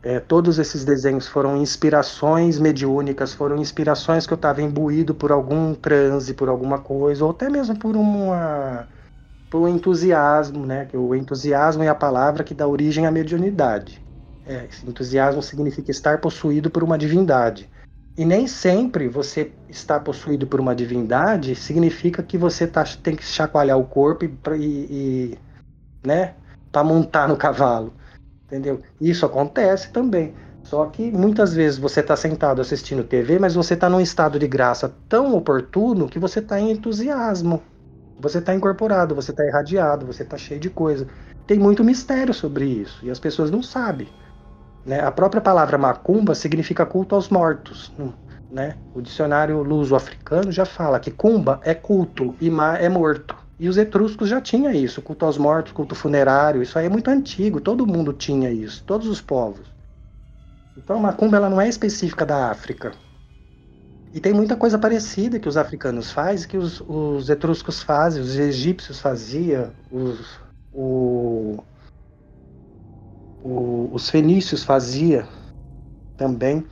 É, 0.02 0.20
todos 0.20 0.58
esses 0.58 0.84
desenhos 0.84 1.28
foram 1.28 1.56
inspirações 1.58 2.58
mediúnicas, 2.58 3.32
foram 3.32 3.58
inspirações 3.58 4.26
que 4.26 4.34
eu 4.34 4.38
estava 4.38 4.60
imbuído 4.64 5.14
por 5.14 5.32
algum 5.32 5.76
transe, 5.76 6.34
por 6.34 6.50
alguma 6.50 6.80
coisa, 6.80 7.24
ou 7.24 7.30
até 7.30 7.48
mesmo 7.48 7.78
por 7.78 7.96
uma 7.96 8.88
por 9.50 9.68
entusiasmo, 9.68 10.66
né? 10.66 10.88
O 10.94 11.16
entusiasmo 11.16 11.84
é 11.84 11.88
a 11.88 11.96
palavra 11.96 12.44
que 12.44 12.54
dá 12.54 12.68
origem 12.68 13.06
à 13.06 13.12
mediunidade. 13.12 14.02
É, 14.46 14.68
entusiasmo 14.88 15.42
significa 15.42 15.92
estar 15.92 16.20
possuído 16.20 16.70
por 16.70 16.84
uma 16.84 16.98
divindade. 16.98 17.70
E 18.18 18.26
nem 18.26 18.48
sempre 18.48 19.08
você 19.08 19.54
estar 19.70 20.00
possuído 20.00 20.48
por 20.48 20.60
uma 20.60 20.76
divindade 20.76 21.56
significa 21.56 22.24
que 22.24 22.38
você 22.38 22.66
tá, 22.66 22.84
tem 23.04 23.16
que 23.16 23.24
chacoalhar 23.24 23.78
o 23.78 23.86
corpo 23.86 24.26
e, 24.26 24.38
e, 24.56 24.60
e 24.90 25.38
né, 26.06 26.34
para 26.72 26.84
montar 26.84 27.28
no 27.28 27.38
cavalo 27.38 27.94
entendeu? 28.48 28.82
Isso 29.00 29.26
acontece 29.26 29.92
também. 29.92 30.34
Só 30.64 30.86
que 30.88 31.12
muitas 31.12 31.54
vezes 31.54 31.78
você 31.78 32.02
está 32.02 32.16
sentado 32.16 32.62
assistindo 32.62 33.04
TV, 33.04 33.40
mas 33.40 33.56
você 33.56 33.74
está 33.74 33.90
num 33.90 34.02
estado 34.02 34.40
de 34.40 34.48
graça 34.48 34.94
tão 35.08 35.36
oportuno 35.36 36.10
que 36.10 36.20
você 36.20 36.40
está 36.40 36.60
em 36.60 36.72
entusiasmo. 36.72 37.62
Você 38.20 38.40
está 38.40 38.54
incorporado, 38.54 39.14
você 39.14 39.32
está 39.32 39.46
irradiado, 39.46 40.06
você 40.06 40.24
está 40.24 40.38
cheio 40.38 40.60
de 40.60 40.70
coisa. 40.70 41.08
Tem 41.46 41.60
muito 41.60 41.84
mistério 41.84 42.34
sobre 42.34 42.66
isso 42.66 43.06
e 43.06 43.12
as 43.12 43.20
pessoas 43.20 43.52
não 43.52 43.62
sabem. 43.62 44.08
Né? 44.86 45.02
A 45.02 45.12
própria 45.12 45.42
palavra 45.42 45.78
macumba 45.78 46.34
significa 46.34 46.86
culto 46.86 47.14
aos 47.14 47.30
mortos. 47.30 47.92
Né? 48.50 48.76
O 48.96 49.02
dicionário 49.02 49.62
luso-africano 49.62 50.52
já 50.52 50.66
fala 50.66 51.00
que 51.00 51.12
cumba 51.12 51.60
é 51.64 51.74
culto 51.74 52.34
e 52.42 52.50
ma 52.50 52.78
é 52.78 52.90
morto. 52.90 53.36
E 53.60 53.68
os 53.68 53.78
etruscos 53.78 54.30
já 54.30 54.40
tinham 54.40 54.72
isso, 54.72 55.02
culto 55.02 55.26
aos 55.26 55.38
mortos, 55.38 55.74
culto 55.74 55.96
funerário, 55.96 56.62
isso 56.62 56.78
aí 56.78 56.86
é 56.86 56.90
muito 56.90 57.10
antigo, 57.10 57.60
todo 57.60 57.88
mundo 57.88 58.14
tinha 58.14 58.52
isso, 58.52 58.84
todos 58.86 59.08
os 59.08 59.20
povos. 59.20 59.68
Então 60.78 60.98
a 60.98 61.00
macumba 61.00 61.38
ela 61.38 61.50
não 61.50 61.60
é 61.60 61.68
específica 61.68 62.24
da 62.24 62.52
África. 62.52 62.92
E 64.14 64.20
tem 64.20 64.34
muita 64.34 64.56
coisa 64.56 64.80
parecida 64.80 65.40
que 65.40 65.50
os 65.50 65.58
africanos 65.58 66.12
fazem, 66.12 66.48
que 66.48 66.58
os, 66.58 66.82
os 66.82 67.30
etruscos 67.30 67.84
fazem, 67.84 68.22
os 68.22 68.38
egípcios 68.38 69.00
faziam, 69.00 69.72
os, 69.92 70.40
o, 70.74 71.58
o, 73.44 73.90
os 73.92 74.10
fenícios 74.10 74.64
faziam 74.64 75.28
também. 76.16 76.66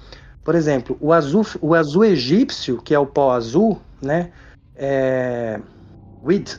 Por 0.43 0.55
exemplo, 0.55 0.97
o 1.01 1.11
azul, 1.11 1.45
o 1.61 1.73
azul 1.73 2.05
egípcio, 2.05 2.81
que 2.81 2.93
é 2.93 2.99
o 2.99 3.05
pó 3.05 3.31
azul, 3.31 3.81
né? 4.01 4.31
É, 4.75 5.59
Wid, 6.23 6.57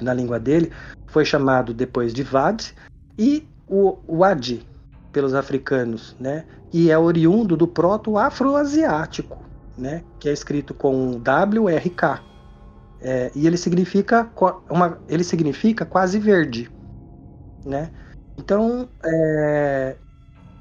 na 0.00 0.14
língua 0.14 0.40
dele, 0.40 0.72
foi 1.06 1.24
chamado 1.24 1.74
depois 1.74 2.14
de 2.14 2.22
Vad, 2.22 2.62
e 3.18 3.46
o 3.68 3.98
Wadi, 4.08 4.66
pelos 5.12 5.34
africanos, 5.34 6.16
né? 6.18 6.44
E 6.72 6.90
é 6.90 6.98
oriundo 6.98 7.56
do 7.56 7.66
proto-afroasiático, 7.66 9.38
né? 9.76 10.04
Que 10.18 10.28
é 10.28 10.32
escrito 10.32 10.72
com 10.72 11.16
WRK. 11.16 12.22
É, 13.00 13.30
e 13.34 13.46
ele 13.46 13.56
significa, 13.56 14.30
uma, 14.68 14.98
ele 15.08 15.24
significa 15.24 15.86
quase 15.86 16.18
verde, 16.18 16.70
né? 17.64 17.90
Então, 18.36 18.88
é... 19.04 19.96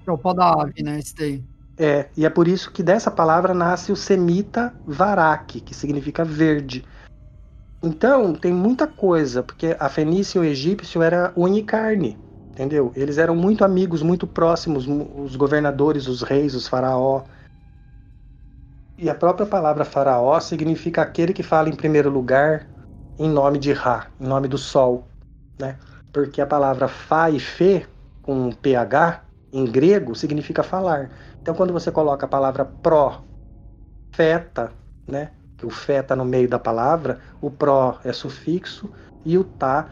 É 0.08 0.12
o 0.12 0.18
pó 0.18 0.34
da 0.34 0.50
ave, 0.50 0.82
né? 0.82 1.00
Esse 1.00 1.16
daí. 1.16 1.44
É, 1.78 2.08
e 2.18 2.26
é 2.26 2.30
por 2.30 2.48
isso 2.48 2.72
que 2.72 2.84
dessa 2.84 3.10
palavra 3.10 3.54
nasce 3.54 3.92
o 3.92 3.96
semita 3.96 4.74
varak, 4.86 5.62
que 5.62 5.74
significa 5.74 6.26
verde. 6.26 6.86
Então, 7.82 8.34
tem 8.34 8.52
muita 8.52 8.86
coisa, 8.86 9.42
porque 9.42 9.76
a 9.80 9.88
fenícia 9.88 10.40
e 10.40 10.42
o 10.42 10.44
egípcio 10.44 11.02
era 11.02 11.32
unicarne, 11.38 12.18
entendeu? 12.60 12.92
Eles 12.94 13.18
eram 13.18 13.34
muito 13.38 13.64
amigos, 13.64 14.02
muito 14.02 14.28
próximos, 14.28 14.86
os 14.86 15.38
governadores, 15.38 16.08
os 16.08 16.22
reis, 16.22 16.54
os 16.54 16.68
faraó. 16.68 17.24
E 18.98 19.10
a 19.10 19.16
própria 19.16 19.48
palavra 19.48 19.86
faraó 19.86 20.38
significa 20.42 21.02
aquele 21.02 21.32
que 21.32 21.42
fala 21.42 21.70
em 21.70 21.76
primeiro 21.76 22.10
lugar 22.10 22.68
em 23.18 23.30
nome 23.30 23.58
de 23.60 23.72
Ra, 23.72 24.08
em 24.20 24.28
nome 24.28 24.50
do 24.50 24.58
sol, 24.58 25.08
né? 25.58 25.80
Porque 26.12 26.42
a 26.42 26.46
palavra 26.46 26.90
fa 26.90 27.30
e 27.30 27.40
fe, 27.40 27.88
com 28.22 28.52
ph, 28.52 29.22
em 29.54 29.64
grego, 29.66 30.14
significa 30.14 30.62
falar. 30.62 31.12
Então, 31.42 31.56
quando 31.56 31.72
você 31.72 31.90
coloca 31.94 32.26
a 32.26 32.30
palavra 32.30 32.66
profeta, 34.12 34.74
né? 35.08 35.32
que 35.58 35.66
o 35.66 35.70
fé 35.70 36.00
está 36.00 36.16
no 36.16 36.26
meio 36.26 36.48
da 36.48 36.58
palavra, 36.58 37.20
o 37.42 37.52
pró 37.52 38.00
é 38.04 38.14
sufixo 38.14 38.90
e 39.26 39.38
o 39.38 39.44
tá 39.44 39.90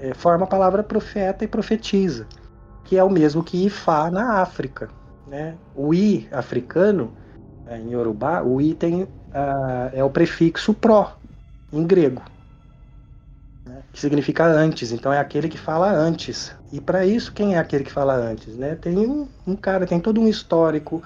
é, 0.00 0.14
forma 0.14 0.44
a 0.44 0.48
palavra 0.48 0.82
profeta 0.82 1.44
e 1.44 1.48
profetiza, 1.48 2.26
que 2.84 2.96
é 2.96 3.04
o 3.04 3.10
mesmo 3.10 3.42
que 3.42 3.66
ifá 3.66 4.10
na 4.10 4.40
África. 4.40 4.88
Né? 5.26 5.56
O 5.74 5.92
i 5.92 6.28
africano, 6.30 7.12
é, 7.66 7.78
em 7.78 7.90
Yorubá, 7.90 8.42
o 8.42 8.60
i 8.60 8.74
tem, 8.74 9.02
uh, 9.02 9.08
é 9.92 10.04
o 10.04 10.10
prefixo 10.10 10.72
pró, 10.72 11.16
em 11.72 11.84
grego, 11.84 12.22
né? 13.66 13.82
que 13.92 14.00
significa 14.00 14.46
antes, 14.46 14.92
então 14.92 15.12
é 15.12 15.18
aquele 15.18 15.48
que 15.48 15.58
fala 15.58 15.90
antes. 15.90 16.54
E 16.72 16.80
para 16.80 17.04
isso, 17.04 17.32
quem 17.32 17.54
é 17.54 17.58
aquele 17.58 17.84
que 17.84 17.92
fala 17.92 18.14
antes? 18.14 18.56
Né? 18.56 18.76
Tem 18.76 18.96
um, 18.98 19.28
um 19.46 19.56
cara, 19.56 19.86
tem 19.86 19.98
todo 19.98 20.20
um 20.20 20.28
histórico, 20.28 21.02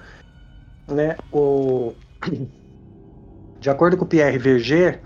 né? 0.87 1.15
o 1.31 1.93
de 3.59 3.69
acordo 3.69 3.97
com 3.97 4.05
Pierre 4.05 4.37
Verger, 4.37 5.01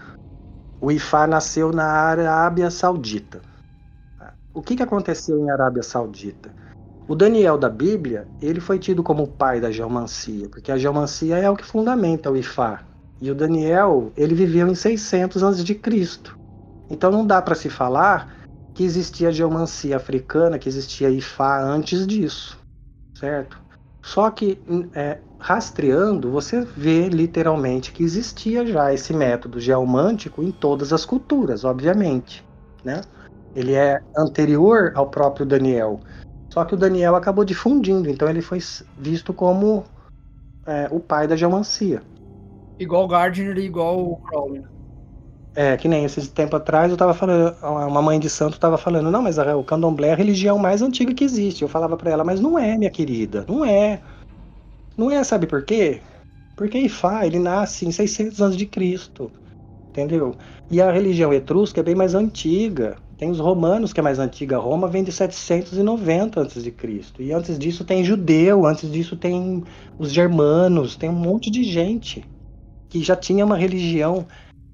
o 0.82 0.92
Ifá 0.92 1.26
nasceu 1.26 1.72
na 1.72 1.86
Arábia 1.86 2.70
Saudita. 2.70 3.42
O 4.56 4.62
que, 4.62 4.78
que 4.78 4.84
aconteceu 4.84 5.38
em 5.38 5.52
Arábia 5.52 5.84
Saudita? 5.84 6.50
O 7.10 7.14
Daniel 7.14 7.58
da 7.58 7.70
Bíblia, 7.70 8.26
ele 8.42 8.62
foi 8.62 8.80
tido 8.80 9.04
como 9.04 9.24
o 9.24 9.28
pai 9.28 9.60
da 9.60 9.70
geomancia, 9.70 10.48
porque 10.48 10.72
a 10.72 10.78
geomancia 10.78 11.36
é 11.38 11.50
o 11.50 11.58
que 11.58 11.66
fundamenta 11.66 12.32
o 12.32 12.38
Ifá. 12.38 12.82
E 13.22 13.30
o 13.30 13.36
Daniel, 13.36 14.14
ele 14.16 14.34
viveu 14.34 14.68
em 14.70 14.74
600 14.74 15.44
a.C. 15.44 15.82
Então 16.90 17.12
não 17.12 17.28
dá 17.28 17.42
para 17.42 17.54
se 17.54 17.70
falar 17.70 18.34
que 18.74 18.84
existia 18.84 19.30
geomancia 19.30 19.98
africana, 19.98 20.58
que 20.58 20.70
existia 20.70 21.10
Ifá 21.10 21.62
antes 21.62 22.08
disso, 22.08 22.58
certo? 23.14 23.60
Só 24.02 24.32
que 24.32 24.62
é, 24.94 25.20
rastreando, 25.38 26.32
você 26.32 26.62
vê 26.62 27.10
literalmente 27.10 27.92
que 27.92 28.04
existia 28.04 28.66
já 28.66 28.94
esse 28.94 29.14
método 29.14 29.60
geomântico 29.60 30.42
em 30.42 30.52
todas 30.52 30.94
as 30.94 31.04
culturas, 31.04 31.66
obviamente. 31.66 32.46
Né? 32.84 33.02
Ele 33.56 33.74
é 33.74 34.02
anterior 34.18 34.92
ao 34.96 35.08
próprio 35.08 35.46
Daniel. 35.46 36.02
Só 36.50 36.64
que 36.66 36.74
o 36.74 36.78
Daniel 36.78 37.16
acabou 37.16 37.44
difundindo, 37.44 38.10
então 38.10 38.30
ele 38.30 38.42
foi 38.42 38.60
visto 38.98 39.34
como 39.34 39.84
é, 40.66 40.88
o 40.92 41.00
pai 41.00 41.28
da 41.28 41.36
geomancia. 41.36 42.02
Igual 42.80 43.08
Gardner 43.08 43.58
e 43.58 43.66
igual 43.66 44.00
o 44.00 44.18
Crowley. 44.18 44.64
É, 45.56 45.78
que 45.78 45.88
nem 45.88 46.04
esse 46.04 46.30
tempo 46.30 46.58
atrás 46.58 46.92
eu 46.92 46.98
tava 46.98 47.14
falando, 47.14 47.56
uma 47.64 48.02
mãe 48.02 48.20
de 48.20 48.30
santo 48.30 48.60
tava 48.60 48.78
falando, 48.78 49.10
não, 49.10 49.22
mas 49.22 49.38
o 49.38 49.64
candomblé 49.64 50.10
é 50.10 50.12
a 50.12 50.16
religião 50.16 50.58
mais 50.58 50.82
antiga 50.82 51.14
que 51.14 51.24
existe. 51.24 51.62
Eu 51.62 51.70
falava 51.70 51.96
para 51.96 52.12
ela, 52.12 52.26
mas 52.26 52.42
não 52.42 52.60
é, 52.60 52.78
minha 52.78 52.92
querida, 52.92 53.46
não 53.48 53.64
é. 53.64 54.02
Não 54.98 55.10
é, 55.10 55.24
sabe 55.24 55.48
por 55.48 55.64
quê? 55.64 56.02
Porque 56.58 56.78
Ifá, 56.78 57.26
ele 57.26 57.40
nasce 57.40 57.86
em 57.86 57.92
600 57.92 58.42
anos 58.42 58.58
de 58.58 58.66
Cristo, 58.66 59.32
entendeu? 59.90 60.36
E 60.70 60.82
a 60.82 60.92
religião 60.92 61.34
etrusca 61.34 61.80
é 61.80 61.84
bem 61.84 61.96
mais 61.96 62.16
antiga. 62.16 62.98
Tem 63.18 63.30
os 63.30 63.40
romanos, 63.40 63.94
que 63.94 64.00
é 64.00 64.04
mais 64.04 64.20
antiga. 64.20 64.58
Roma 64.58 64.88
vem 64.88 65.04
de 65.04 65.12
790 65.12 66.42
antes 66.42 66.64
de 66.64 66.72
Cristo. 66.72 67.22
E 67.22 67.32
antes 67.32 67.58
disso 67.58 67.86
tem 67.86 68.04
judeu, 68.04 68.66
antes 68.66 68.92
disso 68.92 69.16
tem 69.16 69.64
os 69.98 70.12
germanos, 70.12 70.96
tem 70.96 71.10
um 71.10 71.14
monte 71.14 71.50
de 71.50 71.64
gente 71.64 72.26
que 72.90 73.02
já 73.02 73.16
tinha 73.16 73.46
uma 73.46 73.58
religião. 73.58 74.26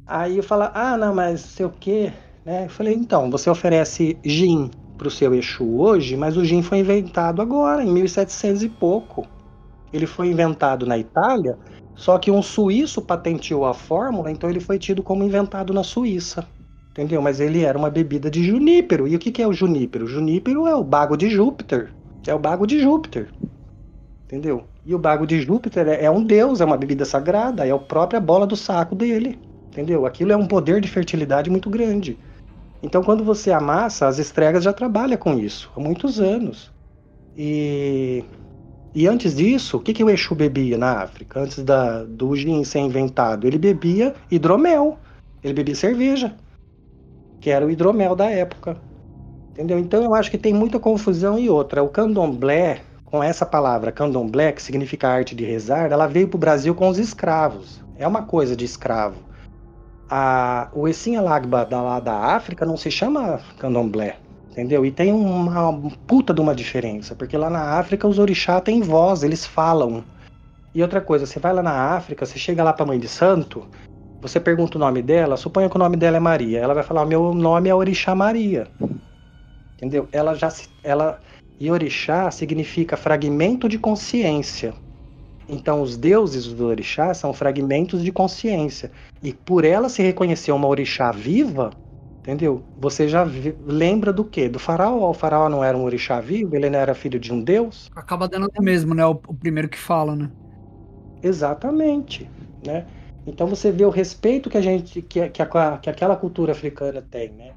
Aí 0.08 0.38
eu 0.38 0.44
falo, 0.44 0.70
ah, 0.74 0.98
não, 0.98 1.14
mas 1.14 1.42
sei 1.42 1.66
o 1.66 1.70
quê, 1.70 2.12
né? 2.44 2.66
Eu 2.66 2.70
falei, 2.70 2.96
então, 2.96 3.30
você 3.30 3.50
oferece 3.50 4.18
gin 4.24 4.72
para 4.98 5.08
o 5.08 5.12
seu 5.12 5.34
Exu 5.34 5.80
hoje, 5.80 6.18
mas 6.18 6.36
o 6.36 6.44
gin 6.44 6.62
foi 6.62 6.80
inventado 6.80 7.42
agora, 7.42 7.84
em 7.84 7.92
1700 7.92 8.64
e 8.64 8.70
pouco. 8.70 9.26
Ele 9.94 10.06
foi 10.06 10.28
inventado 10.28 10.86
na 10.86 10.98
Itália, 10.98 11.58
só 11.96 12.18
que 12.18 12.32
um 12.32 12.42
suíço 12.42 13.02
patenteou 13.02 13.66
a 13.66 13.74
fórmula, 13.74 14.32
então 14.32 14.50
ele 14.50 14.60
foi 14.60 14.80
tido 14.80 15.04
como 15.04 15.24
inventado 15.24 15.74
na 15.74 15.84
Suíça. 15.84 16.48
Entendeu? 16.92 17.22
Mas 17.22 17.40
ele 17.40 17.64
era 17.64 17.78
uma 17.78 17.90
bebida 17.90 18.30
de 18.30 18.44
junípero. 18.44 19.08
E 19.08 19.16
o 19.16 19.20
que, 19.20 19.32
que 19.32 19.42
é 19.42 19.48
o 19.48 19.54
junípero? 19.54 20.06
O 20.06 20.08
junípero 20.08 20.68
é 20.68 20.76
o 20.76 20.84
bago 20.84 21.16
de 21.16 21.30
Júpiter. 21.30 21.90
É 22.28 22.36
o 22.36 22.40
bago 22.40 22.68
de 22.68 22.80
Júpiter. 22.80 23.30
Entendeu? 24.26 24.64
E 24.86 24.94
o 24.94 25.00
bago 25.00 25.26
de 25.26 25.42
Júpiter 25.42 25.88
é, 25.88 26.06
é 26.06 26.12
um 26.12 26.24
deus, 26.24 26.60
é 26.60 26.66
uma 26.66 26.78
bebida 26.78 27.06
sagrada, 27.06 27.66
é 27.66 27.72
a 27.72 27.78
própria 27.78 28.20
bola 28.20 28.46
do 28.46 28.56
saco 28.56 28.94
dele. 28.94 29.40
Entendeu? 29.70 30.06
Aquilo 30.06 30.34
é 30.34 30.36
um 30.36 30.46
poder 30.46 30.82
de 30.82 30.90
fertilidade 30.90 31.50
muito 31.50 31.70
grande. 31.70 32.18
Então, 32.84 33.04
quando 33.04 33.24
você 33.24 33.52
amassa, 33.52 34.08
as 34.08 34.18
estregas 34.18 34.64
já 34.64 34.74
trabalham 34.74 35.18
com 35.18 35.38
isso 35.38 35.72
há 35.76 35.80
muitos 35.80 36.20
anos. 36.20 36.72
E, 37.38 38.26
e 38.94 39.08
antes 39.08 39.36
disso, 39.36 39.78
o 39.78 39.80
que, 39.80 39.94
que 39.94 40.04
o 40.04 40.10
Exu 40.10 40.36
bebia 40.36 40.78
na 40.78 41.02
África? 41.02 41.40
Antes 41.40 41.64
da, 41.64 42.04
do 42.04 42.36
gin 42.36 42.64
ser 42.64 42.80
inventado? 42.80 43.48
Ele 43.48 43.58
bebia 43.58 44.14
hidromel, 44.30 44.98
ele 45.44 45.54
bebia 45.54 45.76
cerveja, 45.76 46.36
que 47.42 47.50
era 47.50 47.66
o 47.66 47.72
hidromel 47.72 48.16
da 48.16 48.30
época. 48.30 48.78
Entendeu? 49.50 49.78
Então 49.80 50.02
eu 50.04 50.14
acho 50.14 50.32
que 50.32 50.38
tem 50.38 50.54
muita 50.54 50.80
confusão 50.80 51.38
e 51.38 51.50
outra. 51.50 51.84
O 51.84 51.90
candomblé, 51.90 52.82
com 53.04 53.22
essa 53.22 53.46
palavra 53.46 53.92
candomblé, 53.92 54.52
que 54.54 54.62
significa 54.62 55.10
arte 55.10 55.36
de 55.36 55.44
rezar, 55.44 55.92
ela 55.92 56.08
veio 56.08 56.28
para 56.28 56.38
o 56.38 56.40
Brasil 56.40 56.74
com 56.74 56.88
os 56.88 56.98
escravos. 56.98 57.84
É 57.98 58.08
uma 58.08 58.22
coisa 58.24 58.56
de 58.56 58.64
escravo. 58.64 59.18
A, 60.10 60.70
o 60.74 60.88
Essinha 60.88 61.22
Lagba 61.22 61.66
da, 61.66 61.82
lá 61.82 62.00
da 62.00 62.14
África 62.14 62.66
não 62.66 62.78
se 62.78 62.92
chama 62.92 63.42
candomblé, 63.58 64.18
entendeu? 64.52 64.86
E 64.86 64.92
tem 64.92 65.12
uma 65.12 65.74
puta 66.06 66.34
de 66.34 66.42
uma 66.42 66.54
diferença, 66.54 67.16
porque 67.16 67.38
lá 67.38 67.50
na 67.50 67.80
África 67.80 68.08
os 68.08 68.20
orixás 68.20 68.62
têm 68.62 68.82
voz, 68.82 69.24
eles 69.24 69.46
falam. 69.46 70.04
E 70.76 70.82
outra 70.82 71.02
coisa, 71.02 71.26
você 71.26 71.40
vai 71.40 71.54
lá 71.54 71.64
na 71.64 71.96
África, 71.96 72.26
você 72.26 72.38
chega 72.38 72.64
lá 72.64 72.74
para 72.74 72.86
mãe 72.86 73.00
de 73.00 73.08
santo, 73.08 73.68
você 74.22 74.40
pergunta 74.40 74.78
o 74.78 74.80
nome 74.80 75.02
dela, 75.02 75.36
suponha 75.36 75.70
que 75.70 75.76
o 75.76 75.80
nome 75.80 75.98
dela 75.98 76.18
é 76.18 76.20
Maria, 76.20 76.60
ela 76.60 76.74
vai 76.74 76.84
falar: 76.84 77.06
"Meu 77.06 77.34
nome 77.34 77.70
é 77.70 77.76
Orixá 77.76 78.14
Maria". 78.14 78.68
Entendeu? 79.76 80.08
Ela 80.12 80.36
já 80.36 80.54
ela 80.84 81.20
e 81.60 81.70
orixá 81.70 82.32
significa 82.32 82.98
fragmento 82.98 83.70
de 83.70 83.78
consciência. 83.78 84.74
Então 85.48 85.82
os 85.82 85.98
deuses 85.98 86.48
do 86.48 86.66
orixá 86.66 87.14
são 87.14 87.34
fragmentos 87.34 88.04
de 88.04 88.12
consciência. 88.12 88.92
E 89.22 89.34
por 89.34 89.66
ela 89.66 89.90
se 89.90 90.02
reconhecer 90.02 90.52
uma 90.52 90.68
orixá 90.68 91.12
viva, 91.12 91.72
entendeu? 92.20 92.64
Você 92.80 93.08
já 93.08 93.28
lembra 93.66 94.14
do 94.14 94.24
quê? 94.24 94.48
Do 94.48 94.58
faraó. 94.58 95.10
O 95.10 95.14
faraó 95.14 95.50
não 95.50 95.64
era 95.64 95.78
um 95.78 95.84
orixá 95.84 96.20
vivo, 96.20 96.56
ele 96.56 96.70
não 96.70 96.80
era 96.80 96.96
filho 96.96 97.20
de 97.20 97.34
um 97.34 97.44
deus. 97.44 97.92
Acaba 97.96 98.28
dando 98.28 98.50
o 98.58 98.64
mesmo, 98.64 98.96
né? 98.96 99.06
O, 99.06 99.12
o 99.12 99.34
primeiro 99.34 99.70
que 99.70 99.78
fala, 99.78 100.16
né? 100.16 100.32
Exatamente, 101.22 102.30
né? 102.66 102.86
Então 103.26 103.48
você 103.48 103.72
vê 103.72 103.86
o 103.86 103.90
respeito 103.90 104.50
que 104.50 104.58
a 104.58 104.62
gente, 104.62 105.02
que, 105.02 105.30
que, 105.30 105.42
a, 105.42 105.78
que 105.78 105.90
aquela 105.90 106.16
cultura 106.16 106.52
africana 106.52 107.02
tem, 107.02 107.30
né? 107.32 107.54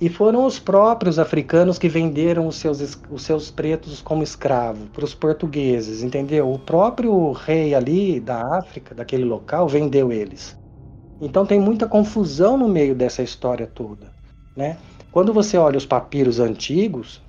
E 0.00 0.08
foram 0.08 0.44
os 0.44 0.58
próprios 0.58 1.18
africanos 1.18 1.78
que 1.78 1.88
venderam 1.88 2.46
os 2.46 2.56
seus, 2.56 2.98
os 3.08 3.22
seus 3.22 3.50
pretos 3.50 4.02
como 4.02 4.22
escravo 4.22 4.86
para 4.88 5.04
os 5.04 5.14
portugueses, 5.14 6.02
entendeu? 6.02 6.52
O 6.52 6.58
próprio 6.58 7.32
rei 7.32 7.74
ali 7.74 8.18
da 8.18 8.58
África, 8.58 8.94
daquele 8.94 9.24
local, 9.24 9.68
vendeu 9.68 10.12
eles. 10.12 10.56
Então 11.20 11.46
tem 11.46 11.60
muita 11.60 11.86
confusão 11.86 12.56
no 12.56 12.68
meio 12.68 12.94
dessa 12.94 13.22
história 13.22 13.66
toda, 13.66 14.10
né? 14.56 14.76
Quando 15.12 15.32
você 15.32 15.56
olha 15.56 15.78
os 15.78 15.86
papiros 15.86 16.40
antigos, 16.40 17.22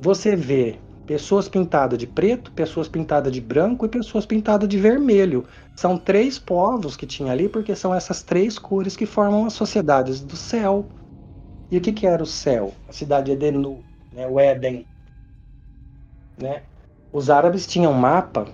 você 0.00 0.34
vê 0.34 0.76
pessoas 1.08 1.48
pintadas 1.48 1.98
de 1.98 2.06
preto, 2.06 2.52
pessoas 2.52 2.86
pintadas 2.86 3.32
de 3.32 3.40
branco 3.40 3.86
e 3.86 3.88
pessoas 3.88 4.26
pintadas 4.26 4.68
de 4.68 4.76
vermelho. 4.76 5.46
São 5.74 5.96
três 5.96 6.38
povos 6.38 6.98
que 6.98 7.06
tinha 7.06 7.32
ali, 7.32 7.48
porque 7.48 7.74
são 7.74 7.94
essas 7.94 8.22
três 8.22 8.58
cores 8.58 8.94
que 8.94 9.06
formam 9.06 9.46
as 9.46 9.54
sociedades 9.54 10.20
do 10.20 10.36
céu. 10.36 10.86
E 11.70 11.78
o 11.78 11.80
que, 11.80 11.94
que 11.94 12.06
era 12.06 12.22
o 12.22 12.26
céu? 12.26 12.74
A 12.86 12.92
cidade 12.92 13.24
de 13.24 13.32
Edenu, 13.32 13.82
né? 14.12 14.26
o 14.26 14.38
Éden. 14.38 14.86
Né? 16.38 16.62
Os 17.10 17.30
árabes 17.30 17.66
tinham 17.66 17.94
mapa, 17.94 18.46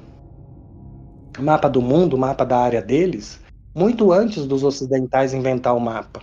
mapa 1.40 1.68
do 1.68 1.82
mundo, 1.82 2.16
mapa 2.16 2.46
da 2.46 2.58
área 2.58 2.80
deles, 2.80 3.40
muito 3.74 4.12
antes 4.12 4.46
dos 4.46 4.62
ocidentais 4.62 5.34
inventar 5.34 5.74
o 5.74 5.80
mapa. 5.80 6.22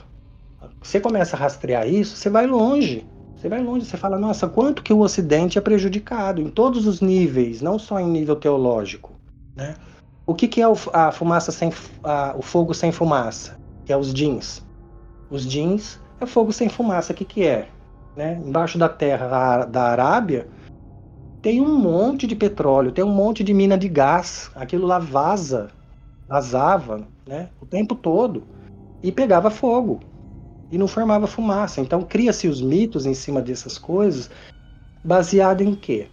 Você 0.81 1.01
começa 1.01 1.35
a 1.35 1.39
rastrear 1.39 1.89
isso, 1.89 2.15
você 2.15 2.29
vai 2.29 2.47
longe. 2.47 3.05
Você 3.41 3.49
vai 3.49 3.59
longe, 3.59 3.87
você 3.87 3.97
fala, 3.97 4.19
nossa, 4.19 4.47
quanto 4.47 4.83
que 4.83 4.93
o 4.93 4.99
Ocidente 4.99 5.57
é 5.57 5.61
prejudicado 5.61 6.39
em 6.39 6.47
todos 6.47 6.85
os 6.85 7.01
níveis, 7.01 7.59
não 7.59 7.79
só 7.79 7.99
em 7.99 8.07
nível 8.07 8.35
teológico. 8.35 9.13
Né? 9.55 9.73
O 10.27 10.35
que, 10.35 10.47
que 10.47 10.61
é 10.61 10.65
a 10.93 11.11
fumaça 11.11 11.51
sem 11.51 11.73
a, 12.03 12.35
o 12.37 12.43
fogo 12.43 12.71
sem 12.75 12.91
fumaça? 12.91 13.57
Que 13.83 13.91
é 13.91 13.97
os 13.97 14.13
jeans. 14.13 14.63
Os 15.27 15.43
jeans 15.43 15.99
é 16.19 16.27
fogo 16.27 16.53
sem 16.53 16.69
fumaça. 16.69 17.13
O 17.13 17.15
que, 17.15 17.25
que 17.25 17.43
é? 17.43 17.67
Né? 18.15 18.39
Embaixo 18.45 18.77
da 18.77 18.87
terra 18.87 19.65
da 19.65 19.85
Arábia 19.85 20.47
tem 21.41 21.59
um 21.59 21.79
monte 21.79 22.27
de 22.27 22.35
petróleo, 22.35 22.91
tem 22.91 23.03
um 23.03 23.11
monte 23.11 23.43
de 23.43 23.55
mina 23.55 23.75
de 23.75 23.89
gás. 23.89 24.51
Aquilo 24.53 24.85
lá 24.85 24.99
vaza, 24.99 25.69
vazava 26.29 27.07
né? 27.27 27.49
o 27.59 27.65
tempo 27.65 27.95
todo 27.95 28.43
e 29.01 29.11
pegava 29.11 29.49
fogo 29.49 29.99
e 30.71 30.77
não 30.77 30.87
formava 30.87 31.27
fumaça. 31.27 31.81
Então 31.81 32.01
cria-se 32.01 32.47
os 32.47 32.61
mitos 32.61 33.05
em 33.05 33.13
cima 33.13 33.41
dessas 33.41 33.77
coisas, 33.77 34.29
baseado 35.03 35.61
em 35.61 35.75
quê? 35.75 36.07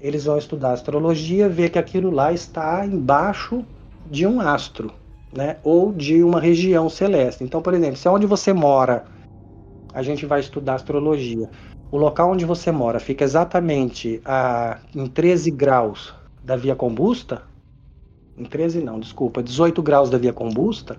Eles 0.00 0.24
vão 0.24 0.38
estudar 0.38 0.72
astrologia, 0.72 1.48
ver 1.48 1.70
que 1.70 1.78
aquilo 1.78 2.10
lá 2.10 2.32
está 2.32 2.84
embaixo 2.86 3.64
de 4.10 4.26
um 4.26 4.40
astro, 4.40 4.92
né? 5.34 5.56
Ou 5.64 5.92
de 5.92 6.22
uma 6.22 6.40
região 6.40 6.88
celeste. 6.88 7.42
Então, 7.42 7.60
por 7.60 7.74
exemplo, 7.74 7.96
se 7.96 8.06
é 8.06 8.10
onde 8.10 8.26
você 8.26 8.52
mora 8.52 9.04
a 9.96 10.02
gente 10.02 10.26
vai 10.26 10.40
estudar 10.40 10.74
astrologia. 10.74 11.48
O 11.90 11.96
local 11.96 12.30
onde 12.30 12.44
você 12.44 12.70
mora 12.70 13.00
fica 13.00 13.24
exatamente 13.24 14.20
a, 14.26 14.78
em 14.94 15.06
13 15.06 15.50
graus 15.50 16.12
da 16.44 16.54
via 16.54 16.76
combusta, 16.76 17.40
em 18.36 18.44
13 18.44 18.82
não, 18.82 19.00
desculpa, 19.00 19.42
18 19.42 19.82
graus 19.82 20.10
da 20.10 20.18
via 20.18 20.34
combusta, 20.34 20.98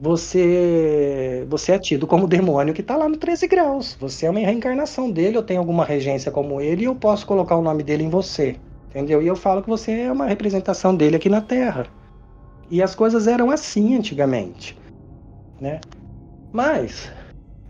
você 0.00 1.44
você 1.48 1.72
é 1.72 1.78
tido 1.78 2.06
como 2.06 2.26
demônio 2.28 2.72
que 2.72 2.80
está 2.80 2.96
lá 2.96 3.08
no 3.08 3.16
13 3.16 3.46
graus. 3.46 3.96
Você 4.00 4.26
é 4.26 4.30
uma 4.30 4.40
reencarnação 4.40 5.10
dele, 5.10 5.36
eu 5.36 5.42
tenho 5.42 5.60
alguma 5.60 5.84
regência 5.84 6.32
como 6.32 6.60
ele 6.60 6.82
e 6.82 6.86
eu 6.86 6.94
posso 6.94 7.26
colocar 7.26 7.56
o 7.56 7.62
nome 7.62 7.82
dele 7.82 8.04
em 8.04 8.10
você. 8.10 8.56
Entendeu? 8.88 9.22
E 9.22 9.26
eu 9.26 9.36
falo 9.36 9.62
que 9.62 9.68
você 9.68 9.92
é 9.92 10.12
uma 10.12 10.26
representação 10.26 10.96
dele 10.96 11.16
aqui 11.16 11.28
na 11.28 11.40
Terra. 11.40 11.86
E 12.70 12.82
as 12.82 12.94
coisas 12.94 13.26
eram 13.26 13.50
assim 13.50 13.96
antigamente, 13.96 14.76
né? 15.60 15.80
Mas 16.52 17.12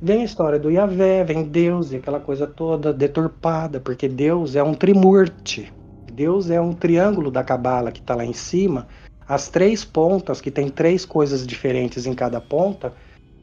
Vem 0.03 0.23
a 0.23 0.25
história 0.25 0.59
do 0.59 0.71
Yahvé, 0.71 1.25
vem 1.25 1.43
Deus 1.43 1.93
e 1.93 1.97
aquela 1.97 2.19
coisa 2.19 2.47
toda 2.47 2.91
deturpada, 2.91 3.79
porque 3.81 4.09
Deus 4.09 4.57
é 4.57 4.63
um 4.63 4.73
trimurte. 4.73 5.71
Deus 6.11 6.49
é 6.49 6.59
um 6.59 6.73
triângulo 6.73 7.31
da 7.31 7.45
cabala 7.45 7.93
que 7.93 8.01
está 8.01 8.15
lá 8.15 8.25
em 8.25 8.33
cima. 8.33 8.89
As 9.31 9.49
três 9.49 9.85
pontas, 9.85 10.41
que 10.41 10.51
tem 10.51 10.69
três 10.69 11.05
coisas 11.05 11.47
diferentes 11.47 12.05
em 12.05 12.15
cada 12.15 12.41
ponta, 12.41 12.93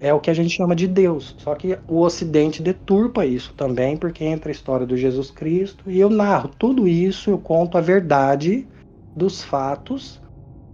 é 0.02 0.14
o 0.14 0.20
que 0.20 0.30
a 0.30 0.34
gente 0.34 0.50
chama 0.50 0.76
de 0.76 0.86
Deus. 0.86 1.34
Só 1.38 1.56
que 1.56 1.80
o 1.88 2.02
Ocidente 2.02 2.62
deturpa 2.62 3.26
isso 3.26 3.54
também, 3.54 3.96
porque 3.96 4.26
entra 4.26 4.50
a 4.50 4.52
história 4.52 4.86
do 4.86 4.98
Jesus 4.98 5.32
Cristo. 5.32 5.90
E 5.90 5.98
eu 5.98 6.10
narro 6.10 6.50
tudo 6.50 6.90
isso, 6.90 7.30
eu 7.30 7.38
conto 7.38 7.78
a 7.78 7.82
verdade 7.82 8.68
dos 9.16 9.42
fatos 9.42 10.22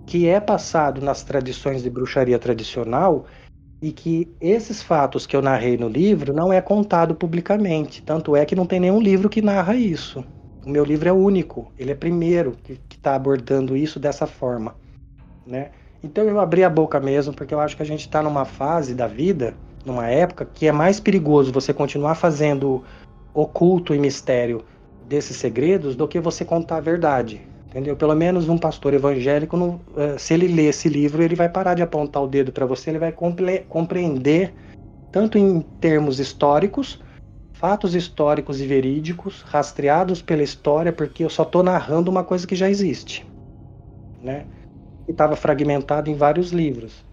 que 0.07 0.27
é 0.27 0.39
passado 0.39 0.99
nas 0.99 1.23
tradições 1.23 1.83
de 1.83 1.91
bruxaria 1.91 2.39
tradicional 2.39 3.27
e 3.83 3.91
que 3.91 4.27
esses 4.41 4.81
fatos 4.81 5.27
que 5.27 5.35
eu 5.35 5.43
narrei 5.43 5.77
no 5.77 5.89
livro 5.89 6.33
não 6.33 6.51
é 6.51 6.59
contado 6.59 7.13
publicamente. 7.13 8.01
Tanto 8.01 8.35
é 8.35 8.47
que 8.47 8.55
não 8.55 8.65
tem 8.65 8.79
nenhum 8.79 8.99
livro 8.99 9.29
que 9.29 9.43
narra 9.43 9.75
isso. 9.75 10.25
O 10.65 10.69
meu 10.71 10.83
livro 10.83 11.07
é 11.07 11.13
único, 11.13 11.71
ele 11.77 11.91
é 11.91 11.95
primeiro 11.95 12.57
que 12.63 12.79
está 12.89 13.13
abordando 13.13 13.77
isso 13.77 13.99
dessa 13.99 14.25
forma, 14.25 14.73
né? 15.45 15.71
Então 16.03 16.25
eu 16.25 16.39
abri 16.39 16.63
a 16.63 16.69
boca 16.69 16.99
mesmo 16.99 17.33
porque 17.33 17.53
eu 17.53 17.59
acho 17.59 17.77
que 17.77 17.83
a 17.83 17.85
gente 17.85 18.01
está 18.01 18.21
numa 18.21 18.45
fase 18.45 18.93
da 18.93 19.07
vida, 19.07 19.53
numa 19.85 20.07
época 20.07 20.45
que 20.45 20.67
é 20.67 20.71
mais 20.71 20.99
perigoso 20.99 21.51
você 21.51 21.73
continuar 21.73 22.15
fazendo 22.15 22.83
oculto 23.33 23.95
e 23.95 23.99
mistério 23.99 24.63
desses 25.07 25.37
segredos 25.37 25.95
do 25.95 26.07
que 26.07 26.19
você 26.19 26.43
contar 26.43 26.77
a 26.77 26.81
verdade. 26.81 27.41
Entendeu? 27.69 27.95
Pelo 27.95 28.15
menos 28.15 28.47
um 28.49 28.57
pastor 28.57 28.93
evangélico, 28.93 29.57
não, 29.57 29.81
eh, 29.97 30.15
se 30.19 30.33
ele 30.33 30.47
ler 30.47 30.69
esse 30.69 30.87
livro, 30.87 31.23
ele 31.23 31.35
vai 31.35 31.49
parar 31.49 31.73
de 31.73 31.81
apontar 31.81 32.21
o 32.21 32.27
dedo 32.27 32.51
para 32.51 32.67
você, 32.67 32.91
ele 32.91 32.99
vai 32.99 33.11
compreender, 33.11 34.53
tanto 35.11 35.39
em 35.39 35.61
termos 35.81 36.19
históricos, 36.19 37.01
fatos 37.51 37.95
históricos 37.95 38.61
e 38.61 38.67
verídicos, 38.67 39.41
rastreados 39.41 40.21
pela 40.21 40.43
história, 40.43 40.93
porque 40.93 41.23
eu 41.23 41.29
só 41.31 41.41
estou 41.41 41.63
narrando 41.63 42.11
uma 42.11 42.23
coisa 42.23 42.45
que 42.45 42.55
já 42.55 42.69
existe. 42.69 43.25
Né? 44.21 44.45
E 45.07 45.11
estava 45.11 45.35
fragmentado 45.35 46.09
em 46.09 46.15
vários 46.15 46.51
livros. 46.51 47.03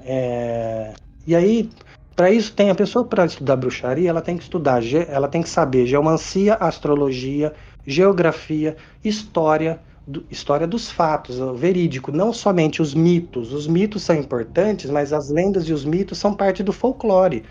É... 0.00 0.92
E 1.26 1.34
aí, 1.34 1.68
para 2.16 2.30
isso 2.30 2.52
tem 2.52 2.70
a 2.70 2.74
pessoa 2.74 3.04
para 3.04 3.26
estudar 3.26 3.56
bruxaria, 3.56 4.10
ela 4.10 4.20
tem 4.20 4.36
que 4.36 4.42
estudar, 4.42 4.82
ela 5.08 5.28
tem 5.28 5.42
que 5.42 5.48
saber 5.48 5.86
geomancia, 5.86 6.54
astrologia, 6.54 7.52
geografia, 7.86 8.76
história, 9.04 9.80
do, 10.06 10.24
história 10.30 10.66
dos 10.66 10.90
fatos, 10.90 11.38
o 11.38 11.54
verídico, 11.54 12.10
não 12.10 12.32
somente 12.32 12.82
os 12.82 12.94
mitos. 12.94 13.52
Os 13.52 13.66
mitos 13.66 14.02
são 14.02 14.16
importantes, 14.16 14.90
mas 14.90 15.12
as 15.12 15.30
lendas 15.30 15.68
e 15.68 15.72
os 15.72 15.84
mitos 15.84 16.18
são 16.18 16.34
parte 16.34 16.62
do 16.62 16.72
folclore. 16.72 17.44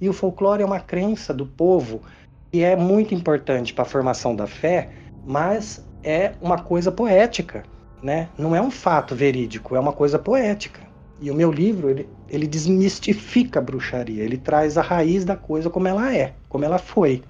E 0.00 0.08
o 0.08 0.12
folclore 0.12 0.62
é 0.62 0.66
uma 0.66 0.80
crença 0.80 1.32
do 1.32 1.46
povo 1.46 2.02
que 2.50 2.62
é 2.62 2.76
muito 2.76 3.14
importante 3.14 3.72
para 3.72 3.82
a 3.82 3.86
formação 3.86 4.36
da 4.36 4.46
fé, 4.46 4.90
mas 5.26 5.84
é 6.04 6.32
uma 6.40 6.58
coisa 6.58 6.92
poética, 6.92 7.64
né? 8.02 8.28
Não 8.36 8.54
é 8.56 8.60
um 8.60 8.70
fato 8.70 9.14
verídico, 9.14 9.76
é 9.76 9.80
uma 9.80 9.92
coisa 9.92 10.18
poética. 10.18 10.82
E 11.20 11.30
o 11.30 11.34
meu 11.34 11.52
livro, 11.52 11.88
ele, 11.88 12.08
ele 12.28 12.46
desmistifica 12.46 13.60
a 13.60 13.62
bruxaria, 13.62 14.24
ele 14.24 14.36
traz 14.36 14.76
a 14.76 14.82
raiz 14.82 15.24
da 15.24 15.36
coisa 15.36 15.70
como 15.70 15.86
ela 15.86 16.14
é, 16.14 16.34
como 16.48 16.64
ela 16.64 16.78
foi. 16.78 17.22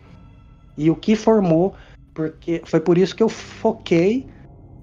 E 0.78 0.90
o 0.90 0.96
que 0.96 1.14
formou, 1.14 1.74
porque 2.14 2.62
foi 2.64 2.80
por 2.80 2.96
isso 2.96 3.14
que 3.14 3.22
eu 3.22 3.28
foquei 3.28 4.26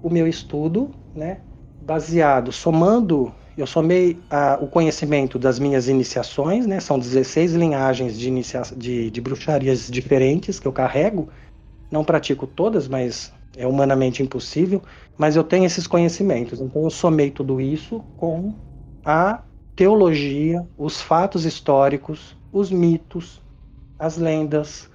o 0.00 0.08
meu 0.08 0.28
estudo, 0.28 0.90
né, 1.14 1.38
baseado, 1.80 2.52
somando, 2.52 3.34
eu 3.56 3.66
somei 3.66 4.18
a, 4.30 4.58
o 4.60 4.68
conhecimento 4.68 5.38
das 5.38 5.58
minhas 5.58 5.88
iniciações, 5.88 6.66
né, 6.66 6.78
são 6.78 6.98
16 6.98 7.54
linhagens 7.54 8.16
de, 8.16 8.28
inicia, 8.28 8.62
de, 8.76 9.10
de 9.10 9.20
bruxarias 9.20 9.90
diferentes 9.90 10.60
que 10.60 10.68
eu 10.68 10.72
carrego, 10.72 11.28
não 11.90 12.04
pratico 12.04 12.46
todas, 12.46 12.86
mas 12.86 13.32
é 13.56 13.66
humanamente 13.66 14.22
impossível, 14.22 14.82
mas 15.20 15.36
eu 15.36 15.44
tenho 15.44 15.66
esses 15.66 15.86
conhecimentos, 15.86 16.62
então 16.62 16.82
eu 16.82 16.88
somei 16.88 17.30
tudo 17.30 17.60
isso 17.60 18.02
com 18.16 18.54
a 19.04 19.42
teologia, 19.76 20.66
os 20.78 21.02
fatos 21.02 21.44
históricos, 21.44 22.34
os 22.50 22.70
mitos, 22.70 23.42
as 23.98 24.16
lendas, 24.16 24.88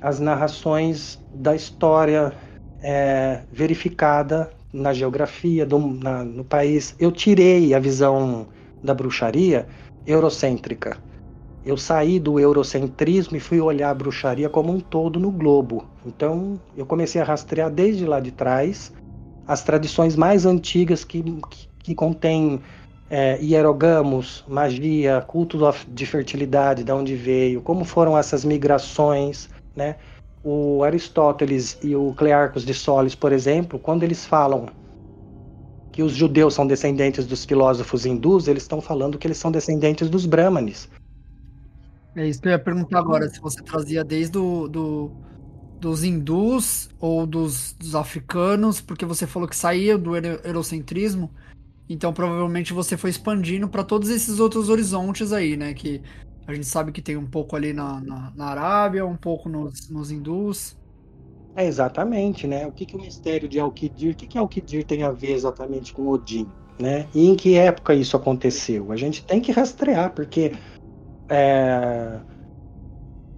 as 0.00 0.20
narrações 0.20 1.18
da 1.34 1.56
história 1.56 2.32
é, 2.80 3.40
verificada 3.50 4.52
na 4.72 4.92
geografia 4.92 5.66
do, 5.66 5.80
na, 5.80 6.22
no 6.22 6.44
país. 6.44 6.94
Eu 7.00 7.10
tirei 7.10 7.74
a 7.74 7.80
visão 7.80 8.46
da 8.84 8.94
bruxaria 8.94 9.66
eurocêntrica. 10.06 10.96
Eu 11.64 11.76
saí 11.76 12.20
do 12.20 12.38
eurocentrismo 12.38 13.36
e 13.36 13.40
fui 13.40 13.60
olhar 13.60 13.90
a 13.90 13.94
bruxaria 13.94 14.48
como 14.48 14.72
um 14.72 14.78
todo 14.78 15.18
no 15.18 15.32
globo. 15.32 15.86
Então 16.06 16.60
eu 16.76 16.86
comecei 16.86 17.20
a 17.20 17.24
rastrear 17.24 17.68
desde 17.68 18.06
lá 18.06 18.20
de 18.20 18.30
trás 18.30 18.92
as 19.46 19.62
tradições 19.62 20.16
mais 20.16 20.44
antigas 20.44 21.04
que, 21.04 21.22
que, 21.22 21.68
que 21.78 21.94
contêm 21.94 22.60
é, 23.08 23.38
hierogamos, 23.40 24.44
magia, 24.48 25.24
culto 25.26 25.58
de 25.88 26.06
fertilidade, 26.06 26.82
de 26.82 26.92
onde 26.92 27.14
veio, 27.14 27.62
como 27.62 27.84
foram 27.84 28.18
essas 28.18 28.44
migrações, 28.44 29.48
né? 29.74 29.96
O 30.42 30.82
Aristóteles 30.84 31.78
e 31.82 31.94
o 31.94 32.12
Clearcos 32.14 32.64
de 32.64 32.74
Solis, 32.74 33.14
por 33.14 33.32
exemplo, 33.32 33.78
quando 33.78 34.02
eles 34.02 34.24
falam 34.24 34.66
que 35.90 36.02
os 36.02 36.12
judeus 36.12 36.54
são 36.54 36.66
descendentes 36.66 37.26
dos 37.26 37.44
filósofos 37.44 38.04
hindus, 38.04 38.48
eles 38.48 38.62
estão 38.62 38.80
falando 38.80 39.18
que 39.18 39.26
eles 39.26 39.38
são 39.38 39.50
descendentes 39.50 40.10
dos 40.10 40.26
brahmanes. 40.26 40.88
É 42.14 42.26
isso 42.26 42.40
que 42.40 42.48
eu 42.48 42.52
ia 42.52 42.58
perguntar 42.58 42.98
agora, 42.98 43.28
se 43.28 43.40
você 43.40 43.62
trazia 43.62 44.04
desde 44.04 44.38
o, 44.38 44.68
do, 44.68 45.10
dos 45.86 46.02
hindus 46.02 46.90
ou 46.98 47.24
dos, 47.24 47.72
dos, 47.78 47.94
africanos, 47.94 48.80
porque 48.80 49.06
você 49.06 49.24
falou 49.24 49.48
que 49.48 49.54
saía 49.54 49.96
do 49.96 50.16
eurocentrismo, 50.16 51.30
então 51.88 52.12
provavelmente 52.12 52.72
você 52.72 52.96
foi 52.96 53.10
expandindo 53.10 53.68
para 53.68 53.84
todos 53.84 54.08
esses 54.08 54.40
outros 54.40 54.68
horizontes 54.68 55.32
aí, 55.32 55.56
né? 55.56 55.72
Que 55.74 56.02
a 56.44 56.52
gente 56.52 56.66
sabe 56.66 56.90
que 56.90 57.00
tem 57.00 57.16
um 57.16 57.24
pouco 57.24 57.54
ali 57.54 57.72
na, 57.72 58.00
na, 58.00 58.32
na 58.34 58.46
Arábia, 58.46 59.06
um 59.06 59.16
pouco 59.16 59.48
nos, 59.48 59.88
nos 59.88 60.10
hindus. 60.10 60.76
É 61.54 61.64
exatamente, 61.64 62.48
né? 62.48 62.66
O 62.66 62.72
que, 62.72 62.84
que 62.84 62.96
o 62.96 63.00
mistério 63.00 63.48
de 63.48 63.60
Alquidir, 63.60 64.12
o 64.12 64.16
que, 64.16 64.26
que 64.26 64.36
Alquidir 64.36 64.84
tem 64.84 65.04
a 65.04 65.12
ver 65.12 65.34
exatamente 65.34 65.92
com 65.92 66.08
Odin, 66.08 66.48
né? 66.80 67.06
E 67.14 67.28
em 67.28 67.36
que 67.36 67.54
época 67.54 67.94
isso 67.94 68.16
aconteceu? 68.16 68.90
A 68.90 68.96
gente 68.96 69.24
tem 69.24 69.40
que 69.40 69.52
rastrear, 69.52 70.12
porque 70.12 70.52
é, 71.28 72.18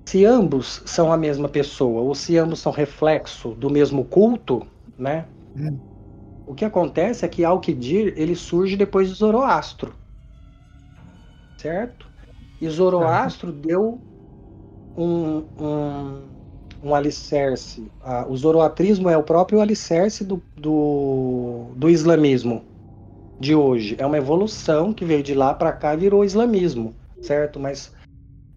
se 0.09 0.25
ambos 0.25 0.83
são 0.87 1.13
a 1.13 1.19
mesma 1.19 1.51
pessoa, 1.51 2.01
ou 2.01 2.15
se 2.15 2.39
ambos 2.39 2.61
são 2.61 2.73
reflexo 2.73 3.51
do 3.51 3.69
mesmo 3.69 4.07
culto, 4.07 4.67
né? 4.97 5.27
Hum. 5.55 5.79
O 6.47 6.55
que 6.55 6.65
acontece 6.65 7.27
é 7.27 7.29
que 7.29 7.45
Alquidir 7.45 8.15
ele 8.17 8.35
surge 8.35 8.75
depois 8.75 9.11
de 9.11 9.15
Zoroastro, 9.15 9.95
certo? 11.59 12.07
E 12.59 12.67
Zoroastro 12.71 13.51
uhum. 13.51 13.61
deu 13.61 14.01
um, 14.97 15.45
um, 15.61 16.23
um 16.83 16.95
alicerce. 16.95 17.87
Ah, 18.03 18.25
o 18.27 18.35
zoroatrismo 18.35 19.11
é 19.11 19.17
o 19.19 19.23
próprio 19.23 19.61
alicerce 19.61 20.25
do, 20.25 20.43
do, 20.57 21.67
do 21.77 21.91
islamismo 21.91 22.65
de 23.39 23.55
hoje. 23.55 23.95
É 23.99 24.07
uma 24.07 24.17
evolução 24.17 24.91
que 24.91 25.05
veio 25.05 25.23
de 25.23 25.35
lá 25.35 25.53
para 25.53 25.71
cá 25.71 25.93
e 25.93 25.99
virou 25.99 26.25
islamismo, 26.25 26.95
certo? 27.21 27.61
Mas 27.61 27.93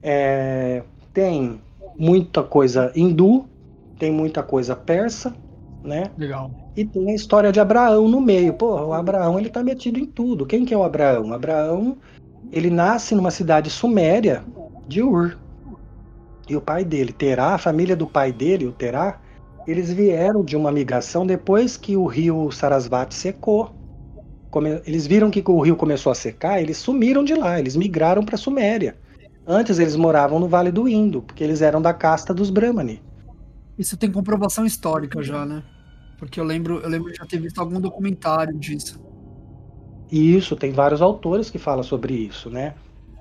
é, 0.02 0.82
tem 1.14 1.62
muita 1.98 2.44
coisa 2.44 2.92
hindu, 2.96 3.46
tem 3.98 4.12
muita 4.12 4.42
coisa 4.42 4.76
persa, 4.76 5.34
né? 5.84 6.12
Legal. 6.18 6.52
E 6.76 6.86
tem 6.86 7.12
a 7.12 7.16
história 7.16 7.52
de 7.52 7.60
Abraão 7.60 8.08
no 8.08 8.22
meio. 8.22 8.54
Pô, 8.54 8.88
o 8.88 8.94
Abraão 8.94 9.40
ele 9.40 9.50
tá 9.50 9.64
metido 9.64 10.00
em 10.00 10.06
tudo. 10.06 10.46
Quem 10.46 10.66
que 10.66 10.74
é 10.74 10.78
o 10.78 10.84
Abraão? 10.84 11.34
Abraão, 11.34 11.98
ele 12.52 12.70
nasce 12.70 13.14
numa 13.14 13.32
cidade 13.32 13.70
suméria 13.70 14.44
de 14.88 15.02
Ur. 15.02 15.38
E 16.50 16.56
o 16.56 16.62
pai 16.62 16.84
dele, 16.84 17.14
Terá, 17.14 17.54
a 17.54 17.58
família 17.58 17.96
do 17.96 18.08
pai 18.08 18.32
dele, 18.32 18.66
o 18.66 18.72
Terá, 18.72 19.20
eles 19.68 19.92
vieram 19.92 20.44
de 20.44 20.56
uma 20.56 20.72
migração 20.72 21.26
depois 21.26 21.78
que 21.78 21.96
o 21.96 22.06
rio 22.06 22.52
Sarasvati 22.52 23.14
secou. 23.14 23.72
Eles 24.86 25.08
viram 25.08 25.32
que 25.32 25.42
o 25.46 25.62
rio 25.62 25.78
começou 25.78 26.12
a 26.12 26.16
secar, 26.16 26.62
eles 26.62 26.78
sumiram 26.78 27.24
de 27.24 27.34
lá, 27.36 27.58
eles 27.58 27.76
migraram 27.76 28.24
para 28.24 28.36
Suméria. 28.36 28.98
Antes 29.52 29.80
eles 29.80 29.98
moravam 29.98 30.40
no 30.40 30.48
Vale 30.48 30.72
do 30.72 30.88
Indo, 30.88 31.22
porque 31.22 31.44
eles 31.44 31.62
eram 31.62 31.82
da 31.82 31.94
casta 31.94 32.34
dos 32.34 32.50
Brahmani. 32.50 33.04
Isso 33.78 33.98
tem 33.98 34.10
comprovação 34.10 34.66
histórica 34.66 35.22
já, 35.22 35.46
né? 35.46 35.62
Porque 36.18 36.40
eu 36.40 36.46
lembro, 36.46 36.80
eu 36.80 36.88
lembro 36.88 37.12
de 37.12 37.18
já 37.18 37.26
ter 37.26 37.38
visto 37.38 37.60
algum 37.60 37.82
documentário 37.82 38.58
disso. 38.58 38.98
Isso, 40.10 40.56
tem 40.56 40.72
vários 40.72 41.02
autores 41.02 41.50
que 41.50 41.58
falam 41.58 41.84
sobre 41.84 42.14
isso, 42.14 42.50
né? 42.50 42.76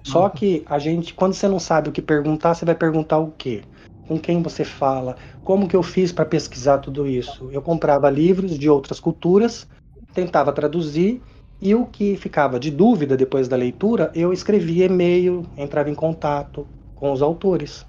Só 0.04 0.26
uhum. 0.26 0.30
que 0.30 0.62
a 0.66 0.78
gente, 0.78 1.14
quando 1.14 1.34
você 1.34 1.48
não 1.48 1.58
sabe 1.58 1.88
o 1.88 1.92
que 1.92 2.00
perguntar, 2.00 2.54
você 2.54 2.64
vai 2.64 2.76
perguntar 2.76 3.18
o 3.18 3.32
quê? 3.32 3.62
Com 4.06 4.16
quem 4.16 4.40
você 4.40 4.64
fala? 4.64 5.16
Como 5.42 5.66
que 5.66 5.74
eu 5.74 5.82
fiz 5.82 6.12
para 6.12 6.24
pesquisar 6.24 6.78
tudo 6.78 7.08
isso? 7.08 7.50
Eu 7.50 7.60
comprava 7.60 8.08
livros 8.08 8.56
de 8.56 8.70
outras 8.70 9.00
culturas, 9.00 9.66
tentava 10.14 10.52
traduzir 10.52 11.20
e 11.60 11.74
o 11.74 11.84
que 11.84 12.16
ficava 12.16 12.58
de 12.58 12.70
dúvida 12.70 13.16
depois 13.16 13.48
da 13.48 13.56
leitura, 13.56 14.10
eu 14.14 14.32
escrevia 14.32 14.86
e-mail, 14.86 15.44
entrava 15.56 15.90
em 15.90 15.94
contato 15.94 16.66
com 16.94 17.12
os 17.12 17.20
autores. 17.20 17.86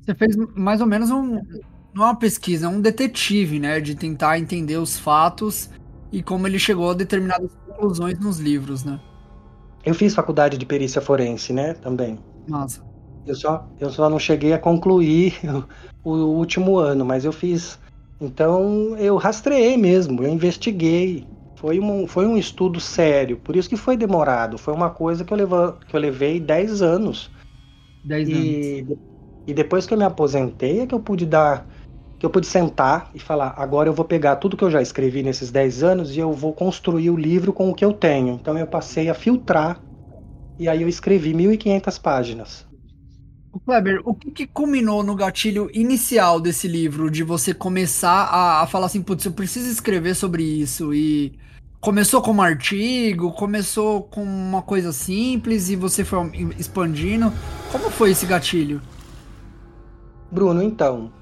Você 0.00 0.14
fez 0.14 0.34
mais 0.56 0.80
ou 0.80 0.86
menos 0.86 1.10
um, 1.10 1.40
não 1.94 2.04
é 2.04 2.06
uma 2.06 2.16
pesquisa, 2.16 2.66
é 2.66 2.68
um 2.68 2.80
detetive, 2.80 3.60
né? 3.60 3.80
De 3.80 3.94
tentar 3.94 4.38
entender 4.38 4.76
os 4.76 4.98
fatos 4.98 5.70
e 6.10 6.22
como 6.22 6.46
ele 6.46 6.58
chegou 6.58 6.90
a 6.90 6.94
determinadas 6.94 7.50
conclusões 7.66 8.18
nos 8.18 8.38
livros, 8.38 8.82
né? 8.84 9.00
Eu 9.84 9.94
fiz 9.94 10.14
faculdade 10.14 10.56
de 10.56 10.64
perícia 10.66 11.00
forense, 11.00 11.52
né? 11.52 11.74
Também. 11.74 12.18
Nossa. 12.48 12.82
Eu 13.26 13.34
só, 13.34 13.68
eu 13.78 13.90
só 13.90 14.08
não 14.10 14.18
cheguei 14.18 14.52
a 14.52 14.58
concluir 14.58 15.34
o, 16.04 16.10
o 16.10 16.36
último 16.36 16.78
ano, 16.78 17.04
mas 17.04 17.24
eu 17.24 17.32
fiz. 17.32 17.78
Então 18.20 18.96
eu 18.96 19.16
rastreei 19.16 19.76
mesmo, 19.76 20.22
eu 20.22 20.28
investiguei. 20.28 21.26
Foi 21.62 21.78
um, 21.78 22.08
foi 22.08 22.26
um 22.26 22.36
estudo 22.36 22.80
sério, 22.80 23.36
por 23.36 23.54
isso 23.54 23.68
que 23.68 23.76
foi 23.76 23.96
demorado. 23.96 24.58
Foi 24.58 24.74
uma 24.74 24.90
coisa 24.90 25.24
que 25.24 25.32
eu, 25.32 25.36
levo, 25.38 25.74
que 25.86 25.94
eu 25.94 26.00
levei 26.00 26.40
10 26.40 26.82
anos. 26.82 27.30
10 28.04 28.28
anos. 28.28 28.98
E 29.46 29.54
depois 29.54 29.86
que 29.86 29.94
eu 29.94 29.98
me 29.98 30.02
aposentei 30.02 30.80
é 30.80 30.86
que 30.88 30.94
eu 30.94 30.98
pude 30.98 31.24
dar 31.24 31.64
que 32.18 32.26
eu 32.26 32.30
pude 32.30 32.48
sentar 32.48 33.12
e 33.14 33.20
falar: 33.20 33.54
agora 33.56 33.88
eu 33.88 33.92
vou 33.92 34.04
pegar 34.04 34.36
tudo 34.36 34.56
que 34.56 34.64
eu 34.64 34.70
já 34.72 34.82
escrevi 34.82 35.22
nesses 35.22 35.52
10 35.52 35.84
anos 35.84 36.16
e 36.16 36.18
eu 36.18 36.32
vou 36.32 36.52
construir 36.52 37.10
o 37.10 37.16
livro 37.16 37.52
com 37.52 37.70
o 37.70 37.74
que 37.74 37.84
eu 37.84 37.92
tenho. 37.92 38.34
Então 38.34 38.58
eu 38.58 38.66
passei 38.66 39.08
a 39.08 39.14
filtrar 39.14 39.80
e 40.58 40.68
aí 40.68 40.82
eu 40.82 40.88
escrevi 40.88 41.32
1.500 41.32 42.00
páginas. 42.00 42.66
O 43.52 43.60
Kleber, 43.60 44.00
o 44.04 44.14
que, 44.14 44.32
que, 44.32 44.46
culminou 44.48 45.04
no 45.04 45.14
gatilho 45.14 45.70
inicial 45.72 46.40
desse 46.40 46.66
livro, 46.66 47.08
de 47.08 47.22
você 47.22 47.54
começar 47.54 48.24
a, 48.24 48.62
a 48.62 48.66
falar 48.66 48.86
assim, 48.86 49.02
putz, 49.02 49.24
eu 49.26 49.32
preciso 49.32 49.70
escrever 49.70 50.14
sobre 50.16 50.42
isso 50.42 50.92
e 50.92 51.38
começou 51.82 52.22
como 52.22 52.40
artigo, 52.40 53.32
começou 53.32 54.04
com 54.04 54.22
uma 54.22 54.62
coisa 54.62 54.92
simples 54.92 55.68
e 55.68 55.74
você 55.74 56.04
foi 56.04 56.30
expandindo. 56.56 57.32
Como 57.72 57.90
foi 57.90 58.12
esse 58.12 58.24
gatilho? 58.24 58.80
Bruno, 60.30 60.62
então, 60.62 61.12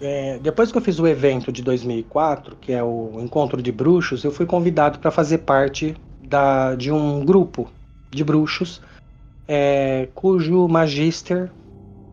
é, 0.00 0.38
depois 0.38 0.72
que 0.72 0.78
eu 0.78 0.82
fiz 0.82 0.98
o 0.98 1.06
evento 1.06 1.52
de 1.52 1.62
2004, 1.62 2.56
que 2.56 2.72
é 2.72 2.82
o 2.82 3.20
Encontro 3.20 3.60
de 3.60 3.70
Bruxos, 3.70 4.24
eu 4.24 4.32
fui 4.32 4.46
convidado 4.46 4.98
para 4.98 5.10
fazer 5.10 5.38
parte 5.38 5.94
da, 6.26 6.74
de 6.74 6.90
um 6.90 7.22
grupo 7.22 7.70
de 8.10 8.24
bruxos 8.24 8.80
é, 9.46 10.08
cujo 10.14 10.66
magister 10.66 11.52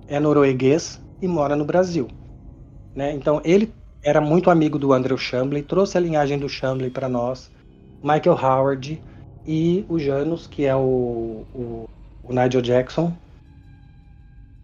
é 0.10 0.20
norueguês 0.20 1.02
e 1.22 1.28
mora 1.28 1.56
no 1.56 1.64
Brasil. 1.64 2.10
Né? 2.94 3.14
Então 3.14 3.42
ele 3.46 3.74
era 4.04 4.20
muito 4.20 4.50
amigo 4.52 4.78
do 4.78 4.92
Andrew 4.92 5.18
Chambley, 5.18 5.64
trouxe 5.64 5.98
a 5.98 6.02
linhagem 6.02 6.38
do 6.38 6.50
Chambley 6.50 6.90
para 6.90 7.08
nós, 7.08 7.50
Michael 8.04 8.38
Howard 8.38 9.02
e 9.48 9.86
o 9.88 9.98
Janus, 9.98 10.46
que 10.46 10.66
é 10.66 10.76
o, 10.76 11.46
o, 11.56 11.90
o 12.24 12.34
Nigel 12.34 12.62
Jackson, 12.62 13.14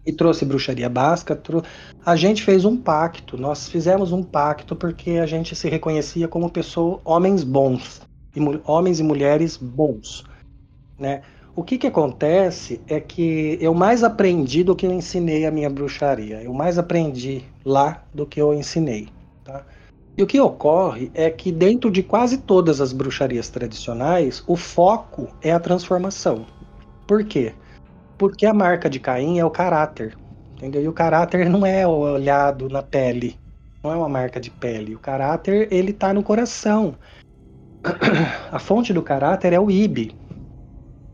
e 0.06 0.12
trouxe 0.12 0.46
bruxaria 0.46 0.90
básica. 0.90 1.36
Trou... 1.36 1.64
A 2.06 2.16
gente 2.16 2.44
fez 2.44 2.66
um 2.66 2.76
pacto, 2.76 3.38
nós 3.38 3.70
fizemos 3.70 4.12
um 4.12 4.24
pacto 4.24 4.76
porque 4.76 5.12
a 5.12 5.26
gente 5.26 5.56
se 5.56 5.70
reconhecia 5.70 6.28
como 6.28 6.50
pessoa, 6.50 7.00
homens 7.06 7.44
bons, 7.44 8.02
e 8.36 8.40
homens 8.66 9.00
e 9.00 9.04
mulheres 9.04 9.56
bons. 9.56 10.24
né? 10.98 11.22
O 11.56 11.64
que 11.64 11.78
que 11.78 11.88
acontece 11.88 12.80
é 12.88 13.00
que 13.00 13.58
eu 13.60 13.74
mais 13.74 14.04
aprendi 14.04 14.64
do 14.64 14.76
que 14.76 14.86
eu 14.86 14.92
ensinei 14.92 15.46
a 15.46 15.52
minha 15.52 15.70
bruxaria. 15.70 16.42
Eu 16.42 16.54
mais 16.54 16.78
aprendi 16.78 17.44
lá 17.66 18.04
do 18.14 18.26
que 18.26 18.40
eu 18.40 18.54
ensinei? 18.54 19.10
E 20.20 20.22
o 20.22 20.28
que 20.28 20.42
ocorre 20.42 21.10
é 21.14 21.30
que 21.30 21.50
dentro 21.50 21.90
de 21.90 22.04
quase 22.04 22.40
todas 22.40 22.82
as 22.82 22.92
bruxarias 22.92 23.48
tradicionais, 23.48 24.44
o 24.46 24.58
foco 24.58 25.30
é 25.42 25.50
a 25.50 25.62
transformação. 25.62 26.46
Por 27.08 27.24
quê? 27.24 27.54
Porque 28.18 28.46
a 28.46 28.54
marca 28.54 28.90
de 28.90 29.00
Caim 29.00 29.40
é 29.40 29.46
o 29.46 29.50
caráter, 29.50 30.18
entendeu? 30.58 30.84
E 30.84 30.90
o 30.90 30.92
caráter 30.92 31.50
não 31.50 31.66
é 31.66 31.88
olhado 31.88 32.68
na 32.68 32.84
pele, 32.84 33.40
não 33.82 33.94
é 33.94 33.96
uma 33.96 34.10
marca 34.10 34.42
de 34.42 34.52
pele. 34.52 34.94
O 34.94 35.00
caráter, 35.00 35.70
ele 35.72 35.94
tá 35.94 36.14
no 36.14 36.22
coração. 36.22 36.96
A 38.52 38.60
fonte 38.60 38.92
do 38.92 39.02
caráter 39.02 39.54
é 39.54 39.60
o 39.60 39.72
Ibe, 39.72 40.14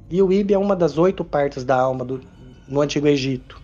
e 0.10 0.20
o 0.20 0.34
Ibe 0.34 0.56
é 0.56 0.58
uma 0.58 0.76
das 0.76 0.98
oito 0.98 1.24
partes 1.24 1.64
da 1.64 1.80
alma 1.80 2.04
do, 2.04 2.22
no 2.68 2.82
Antigo 2.82 3.06
Egito. 3.08 3.62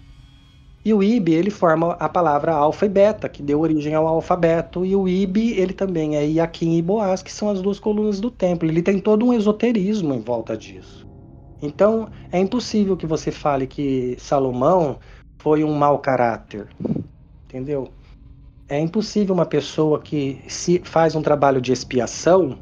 E 0.83 0.93
o 0.93 1.03
Ibe, 1.03 1.33
ele 1.33 1.51
forma 1.51 1.93
a 1.93 2.09
palavra 2.09 2.53
alfa 2.53 2.87
e 2.87 2.89
beta, 2.89 3.29
que 3.29 3.43
deu 3.43 3.59
origem 3.59 3.93
ao 3.93 4.07
alfabeto. 4.07 4.83
E 4.83 4.95
o 4.95 5.07
Ibe, 5.07 5.51
ele 5.51 5.73
também 5.73 6.17
é 6.17 6.25
Iaquim 6.25 6.75
e 6.77 6.81
Boaz, 6.81 7.21
que 7.21 7.31
são 7.31 7.49
as 7.49 7.61
duas 7.61 7.79
colunas 7.79 8.19
do 8.19 8.31
templo. 8.31 8.67
Ele 8.67 8.81
tem 8.81 8.99
todo 8.99 9.25
um 9.25 9.33
esoterismo 9.33 10.13
em 10.13 10.19
volta 10.21 10.57
disso. 10.57 11.05
Então, 11.61 12.09
é 12.31 12.39
impossível 12.39 12.97
que 12.97 13.05
você 13.05 13.31
fale 13.31 13.67
que 13.67 14.15
Salomão 14.17 14.99
foi 15.39 15.63
um 15.63 15.73
mau 15.73 15.99
caráter. 15.99 16.67
Entendeu? 17.45 17.93
É 18.67 18.79
impossível 18.79 19.35
uma 19.35 19.45
pessoa 19.45 20.01
que 20.01 20.41
se 20.47 20.79
faz 20.83 21.13
um 21.13 21.21
trabalho 21.21 21.61
de 21.61 21.71
expiação, 21.71 22.57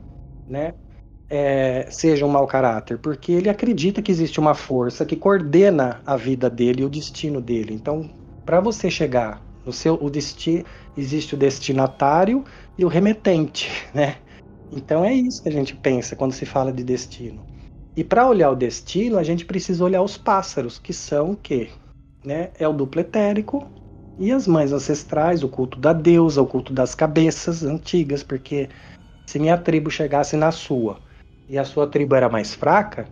né? 0.46 0.74
É, 1.30 1.86
seja 1.92 2.26
um 2.26 2.30
mau 2.30 2.48
caráter, 2.48 2.98
porque 2.98 3.32
ele 3.32 3.50
acredita 3.50 4.02
que 4.02 4.12
existe 4.12 4.40
uma 4.40 4.56
força 4.56 5.06
que 5.06 5.16
coordena 5.16 6.02
a 6.06 6.18
vida 6.18 6.50
dele 6.50 6.82
e 6.82 6.86
o 6.86 6.90
destino 6.90 7.40
dele. 7.40 7.74
Então, 7.74 8.10
para 8.46 8.60
você 8.60 8.90
chegar 8.90 9.42
no 9.64 9.72
seu 9.72 9.94
o 10.02 10.10
destino, 10.10 10.66
existe 10.98 11.36
o 11.36 11.38
destinatário 11.38 12.44
e 12.78 12.84
o 12.84 12.88
remetente, 12.88 13.70
né? 13.94 14.18
Então 14.72 15.04
é 15.04 15.14
isso 15.14 15.44
que 15.44 15.50
a 15.50 15.52
gente 15.52 15.76
pensa 15.76 16.16
quando 16.16 16.32
se 16.32 16.46
fala 16.46 16.72
de 16.72 16.84
destino. 16.84 17.44
E 17.96 18.04
para 18.04 18.28
olhar 18.28 18.52
o 18.52 18.56
destino, 18.56 19.18
a 19.18 19.24
gente 19.24 19.46
precisa 19.46 19.84
olhar 19.84 20.02
os 20.02 20.16
pássaros, 20.16 20.78
que 20.80 20.94
são 20.94 21.32
o 21.32 21.36
quê? 21.36 21.70
Né? 22.24 22.52
É 22.58 22.68
o 22.68 22.74
duplo 22.74 23.02
etérico 23.02 23.68
e 24.18 24.32
as 24.32 24.48
mães 24.48 24.72
ancestrais, 24.72 25.44
o 25.44 25.50
culto 25.50 25.80
da 25.80 25.92
deusa, 25.92 26.42
o 26.42 26.46
culto 26.46 26.72
das 26.72 26.94
cabeças 26.94 27.64
antigas, 27.64 28.22
porque 28.22 28.70
se 29.26 29.40
minha 29.40 29.58
tribo 29.58 29.90
chegasse 29.90 30.38
na 30.38 30.52
sua 30.52 31.00
e 31.50 31.58
a 31.58 31.66
sua 31.66 31.88
tribo 31.88 32.16
era 32.16 32.30
mais 32.30 32.54
fraca, 32.54 33.08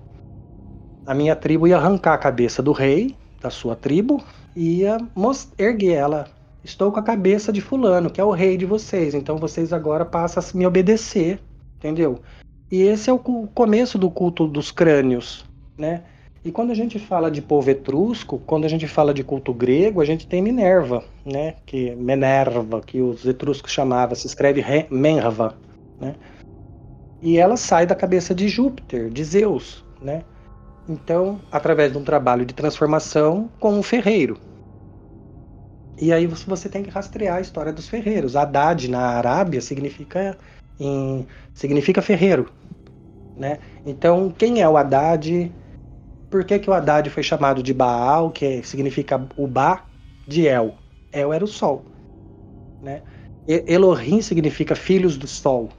a 1.05 1.13
minha 1.13 1.35
tribo 1.35 1.67
ia 1.67 1.77
arrancar 1.77 2.13
a 2.13 2.17
cabeça 2.17 2.61
do 2.61 2.71
rei 2.71 3.15
da 3.41 3.49
sua 3.49 3.75
tribo 3.75 4.21
e 4.55 4.81
ia 4.81 4.97
erguer 5.57 5.93
ela. 5.93 6.27
Estou 6.63 6.91
com 6.91 6.99
a 6.99 7.03
cabeça 7.03 7.51
de 7.51 7.61
fulano, 7.61 8.09
que 8.09 8.19
é 8.19 8.23
o 8.23 8.31
rei 8.31 8.57
de 8.57 8.65
vocês, 8.65 9.15
então 9.15 9.37
vocês 9.37 9.71
agora 9.71 10.03
passam 10.03 10.43
a 10.43 10.57
me 10.57 10.67
obedecer, 10.67 11.39
entendeu? 11.77 12.19
E 12.69 12.81
esse 12.81 13.09
é 13.09 13.13
o 13.13 13.19
começo 13.19 13.97
do 13.97 14.11
culto 14.11 14.45
dos 14.45 14.69
crânios, 14.69 15.45
né? 15.77 16.03
E 16.43 16.51
quando 16.51 16.71
a 16.71 16.75
gente 16.75 16.99
fala 16.99 17.31
de 17.31 17.41
povo 17.41 17.69
etrusco, 17.69 18.39
quando 18.45 18.65
a 18.65 18.67
gente 18.67 18.87
fala 18.87 19.13
de 19.13 19.23
culto 19.23 19.53
grego, 19.53 20.01
a 20.01 20.05
gente 20.05 20.27
tem 20.27 20.41
Minerva, 20.41 21.03
né? 21.25 21.55
Que 21.65 21.95
Minerva, 21.95 22.81
que 22.81 23.01
os 23.01 23.25
etruscos 23.25 23.71
chamavam, 23.71 24.15
se 24.15 24.27
escreve 24.27 24.63
Menrva, 24.89 25.55
né? 25.99 26.15
E 27.21 27.37
ela 27.37 27.57
sai 27.57 27.85
da 27.85 27.95
cabeça 27.95 28.33
de 28.33 28.47
Júpiter, 28.47 29.09
de 29.09 29.23
Zeus, 29.23 29.83
né? 30.01 30.23
Então, 30.87 31.41
através 31.51 31.91
de 31.91 31.97
um 31.97 32.03
trabalho 32.03 32.45
de 32.45 32.53
transformação 32.53 33.49
com 33.59 33.73
um 33.73 33.83
ferreiro. 33.83 34.37
E 35.99 36.13
aí 36.13 36.27
você 36.27 36.69
tem 36.69 36.83
que 36.83 36.89
rastrear 36.89 37.37
a 37.37 37.41
história 37.41 37.73
dos 37.73 37.87
ferreiros. 37.87 38.35
Haddad 38.35 38.87
na 38.87 39.01
Arábia 39.01 39.59
significa 39.59 40.37
em, 40.79 41.25
significa 41.53 42.01
ferreiro, 42.01 42.51
né? 43.35 43.57
Então, 43.85 44.33
quem 44.37 44.61
é 44.61 44.69
o 44.69 44.77
Haddad? 44.77 45.51
Por 46.29 46.43
que, 46.43 46.59
que 46.59 46.69
o 46.69 46.73
Haddad 46.73 47.09
foi 47.09 47.23
chamado 47.23 47.63
de 47.63 47.73
Baal, 47.73 48.29
que 48.29 48.61
significa 48.63 49.27
o 49.35 49.47
Ba 49.47 49.85
de 50.27 50.47
El? 50.47 50.75
El 51.11 51.33
era 51.33 51.43
o 51.43 51.47
sol, 51.47 51.83
né? 52.81 53.01
Elohim 53.47 54.21
significa 54.21 54.75
filhos 54.75 55.17
do 55.17 55.25
sol, 55.25 55.69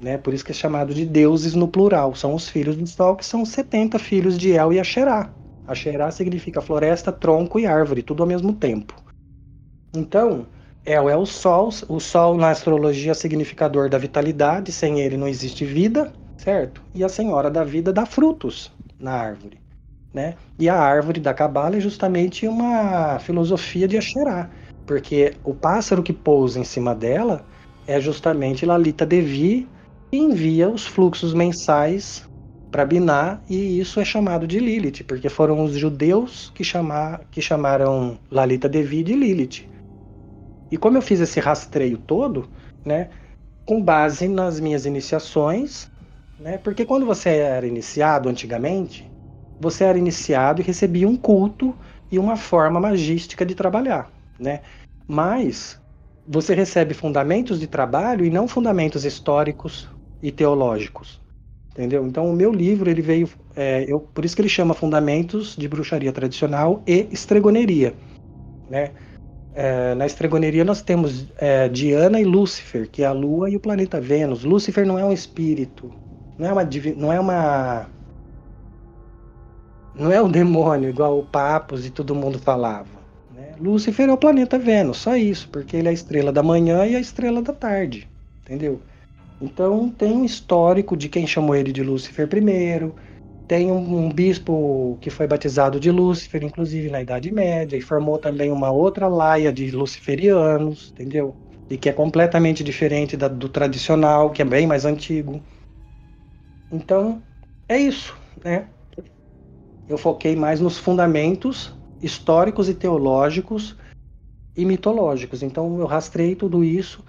né? 0.00 0.16
Por 0.16 0.32
isso 0.32 0.44
que 0.44 0.52
é 0.52 0.54
chamado 0.54 0.94
de 0.94 1.04
deuses 1.04 1.54
no 1.54 1.68
plural. 1.68 2.14
São 2.14 2.34
os 2.34 2.48
filhos 2.48 2.76
do 2.76 2.86
sol, 2.86 3.16
que 3.16 3.24
são 3.24 3.44
70 3.44 3.98
filhos 3.98 4.38
de 4.38 4.52
El 4.52 4.72
e 4.72 4.80
Asherá. 4.80 5.30
Asherá 5.66 6.10
significa 6.10 6.60
floresta, 6.60 7.12
tronco 7.12 7.58
e 7.58 7.66
árvore, 7.66 8.02
tudo 8.02 8.22
ao 8.22 8.28
mesmo 8.28 8.52
tempo. 8.52 8.94
Então, 9.94 10.46
El 10.84 11.08
é 11.08 11.16
o 11.16 11.26
sol. 11.26 11.70
O 11.88 12.00
sol 12.00 12.36
na 12.36 12.50
astrologia 12.50 13.10
é 13.10 13.14
significador 13.14 13.90
da 13.90 13.98
vitalidade. 13.98 14.72
Sem 14.72 15.00
ele 15.00 15.16
não 15.16 15.28
existe 15.28 15.64
vida, 15.64 16.12
certo? 16.36 16.82
E 16.94 17.04
a 17.04 17.08
senhora 17.08 17.50
da 17.50 17.64
vida 17.64 17.92
dá 17.92 18.06
frutos 18.06 18.72
na 18.98 19.12
árvore. 19.12 19.58
Né? 20.14 20.36
E 20.58 20.68
a 20.68 20.76
árvore 20.76 21.20
da 21.20 21.34
cabala 21.34 21.76
é 21.76 21.80
justamente 21.80 22.48
uma 22.48 23.18
filosofia 23.18 23.86
de 23.86 23.98
Asherá, 23.98 24.48
porque 24.86 25.34
o 25.44 25.52
pássaro 25.52 26.02
que 26.02 26.14
pousa 26.14 26.58
em 26.58 26.64
cima 26.64 26.94
dela 26.94 27.44
é 27.86 28.00
justamente 28.00 28.64
Lalita 28.64 29.04
Devi, 29.04 29.68
envia 30.12 30.68
os 30.68 30.86
fluxos 30.86 31.34
mensais 31.34 32.28
para 32.70 32.84
Binah 32.84 33.40
e 33.48 33.78
isso 33.78 34.00
é 34.00 34.04
chamado 34.04 34.46
de 34.46 34.58
Lilith, 34.58 35.04
porque 35.04 35.28
foram 35.28 35.64
os 35.64 35.72
judeus 35.72 36.50
que, 36.54 36.62
chamar, 36.62 37.22
que 37.30 37.40
chamaram 37.40 38.18
Lalita 38.30 38.68
Devi 38.68 39.02
de 39.02 39.14
Lilith. 39.14 39.66
E 40.70 40.76
como 40.76 40.98
eu 40.98 41.02
fiz 41.02 41.20
esse 41.20 41.40
rastreio 41.40 41.98
todo, 41.98 42.48
né, 42.84 43.08
com 43.64 43.82
base 43.82 44.28
nas 44.28 44.60
minhas 44.60 44.86
iniciações, 44.86 45.90
né, 46.38 46.58
porque 46.58 46.84
quando 46.84 47.06
você 47.06 47.30
era 47.30 47.66
iniciado 47.66 48.28
antigamente, 48.28 49.10
você 49.60 49.84
era 49.84 49.98
iniciado 49.98 50.60
e 50.60 50.64
recebia 50.64 51.08
um 51.08 51.16
culto 51.16 51.74
e 52.10 52.18
uma 52.18 52.36
forma 52.36 52.78
magística 52.80 53.44
de 53.44 53.54
trabalhar, 53.54 54.10
né? 54.38 54.60
Mas 55.06 55.80
você 56.26 56.54
recebe 56.54 56.94
fundamentos 56.94 57.58
de 57.58 57.66
trabalho 57.66 58.24
e 58.24 58.30
não 58.30 58.46
fundamentos 58.46 59.04
históricos, 59.04 59.88
e 60.22 60.30
teológicos. 60.30 61.20
Entendeu? 61.70 62.04
Então 62.06 62.28
o 62.28 62.32
meu 62.32 62.52
livro 62.52 62.90
ele 62.90 63.00
veio, 63.00 63.28
é, 63.54 63.84
eu, 63.86 64.00
por 64.00 64.24
isso 64.24 64.34
que 64.34 64.42
ele 64.42 64.48
chama 64.48 64.74
Fundamentos 64.74 65.54
de 65.56 65.68
Bruxaria 65.68 66.12
Tradicional 66.12 66.82
e 66.86 67.06
Estregoneria. 67.12 67.94
Né? 68.68 68.90
É, 69.54 69.94
na 69.94 70.06
estregoneria 70.06 70.64
nós 70.64 70.82
temos 70.82 71.26
é, 71.36 71.68
Diana 71.68 72.20
e 72.20 72.24
Lúcifer, 72.24 72.88
que 72.88 73.02
é 73.02 73.06
a 73.06 73.12
Lua 73.12 73.48
e 73.50 73.56
o 73.56 73.60
planeta 73.60 74.00
Vênus. 74.00 74.44
Lúcifer 74.44 74.86
não 74.86 74.98
é 74.98 75.04
um 75.04 75.12
espírito, 75.12 75.92
não 76.36 76.48
é 76.48 76.52
uma, 76.52 76.68
não 76.96 77.12
é 77.12 77.20
uma 77.20 77.86
não 79.94 80.12
é 80.12 80.22
um 80.22 80.30
demônio 80.30 80.88
igual 80.88 81.18
o 81.18 81.24
Papos 81.24 81.84
e 81.84 81.90
todo 81.90 82.14
mundo 82.14 82.38
falava. 82.38 82.88
Né? 83.34 83.54
Lúcifer 83.60 84.08
é 84.08 84.12
o 84.12 84.16
planeta 84.16 84.58
Vênus, 84.58 84.98
só 84.98 85.16
isso, 85.16 85.48
porque 85.48 85.76
ele 85.76 85.88
é 85.88 85.90
a 85.90 85.94
estrela 85.94 86.32
da 86.32 86.42
manhã 86.42 86.86
e 86.86 86.94
a 86.94 87.00
estrela 87.00 87.42
da 87.42 87.52
tarde, 87.52 88.08
entendeu? 88.42 88.80
Então 89.40 89.88
tem 89.90 90.12
um 90.12 90.24
histórico 90.24 90.96
de 90.96 91.08
quem 91.08 91.26
chamou 91.26 91.54
ele 91.54 91.72
de 91.72 91.82
Lúcifer 91.82 92.28
primeiro. 92.28 92.94
Tem 93.46 93.72
um, 93.72 94.06
um, 94.06 94.12
bispo 94.12 94.98
que 95.00 95.08
foi 95.08 95.26
batizado 95.26 95.80
de 95.80 95.90
Lúcifer, 95.90 96.44
inclusive 96.44 96.90
na 96.90 97.00
Idade 97.00 97.32
Média, 97.32 97.78
e 97.78 97.80
formou 97.80 98.18
também 98.18 98.50
uma 98.52 98.70
outra 98.70 99.08
laia 99.08 99.50
de 99.50 99.70
luciferianos, 99.70 100.90
entendeu? 100.92 101.34
E 101.70 101.78
que 101.78 101.88
é 101.88 101.92
completamente 101.92 102.62
diferente 102.62 103.16
da, 103.16 103.26
do 103.26 103.48
tradicional, 103.48 104.30
que 104.30 104.42
é 104.42 104.44
bem 104.44 104.66
mais 104.66 104.84
antigo. 104.84 105.42
Então, 106.70 107.22
é 107.66 107.78
isso, 107.78 108.14
né? 108.44 108.68
Eu 109.88 109.96
foquei 109.96 110.36
mais 110.36 110.60
nos 110.60 110.76
fundamentos 110.76 111.74
históricos 112.02 112.68
e 112.68 112.74
teológicos 112.74 113.74
e 114.54 114.66
mitológicos. 114.66 115.42
Então, 115.42 115.80
eu 115.80 115.86
rastrei 115.86 116.36
tudo 116.36 116.62
isso. 116.62 117.02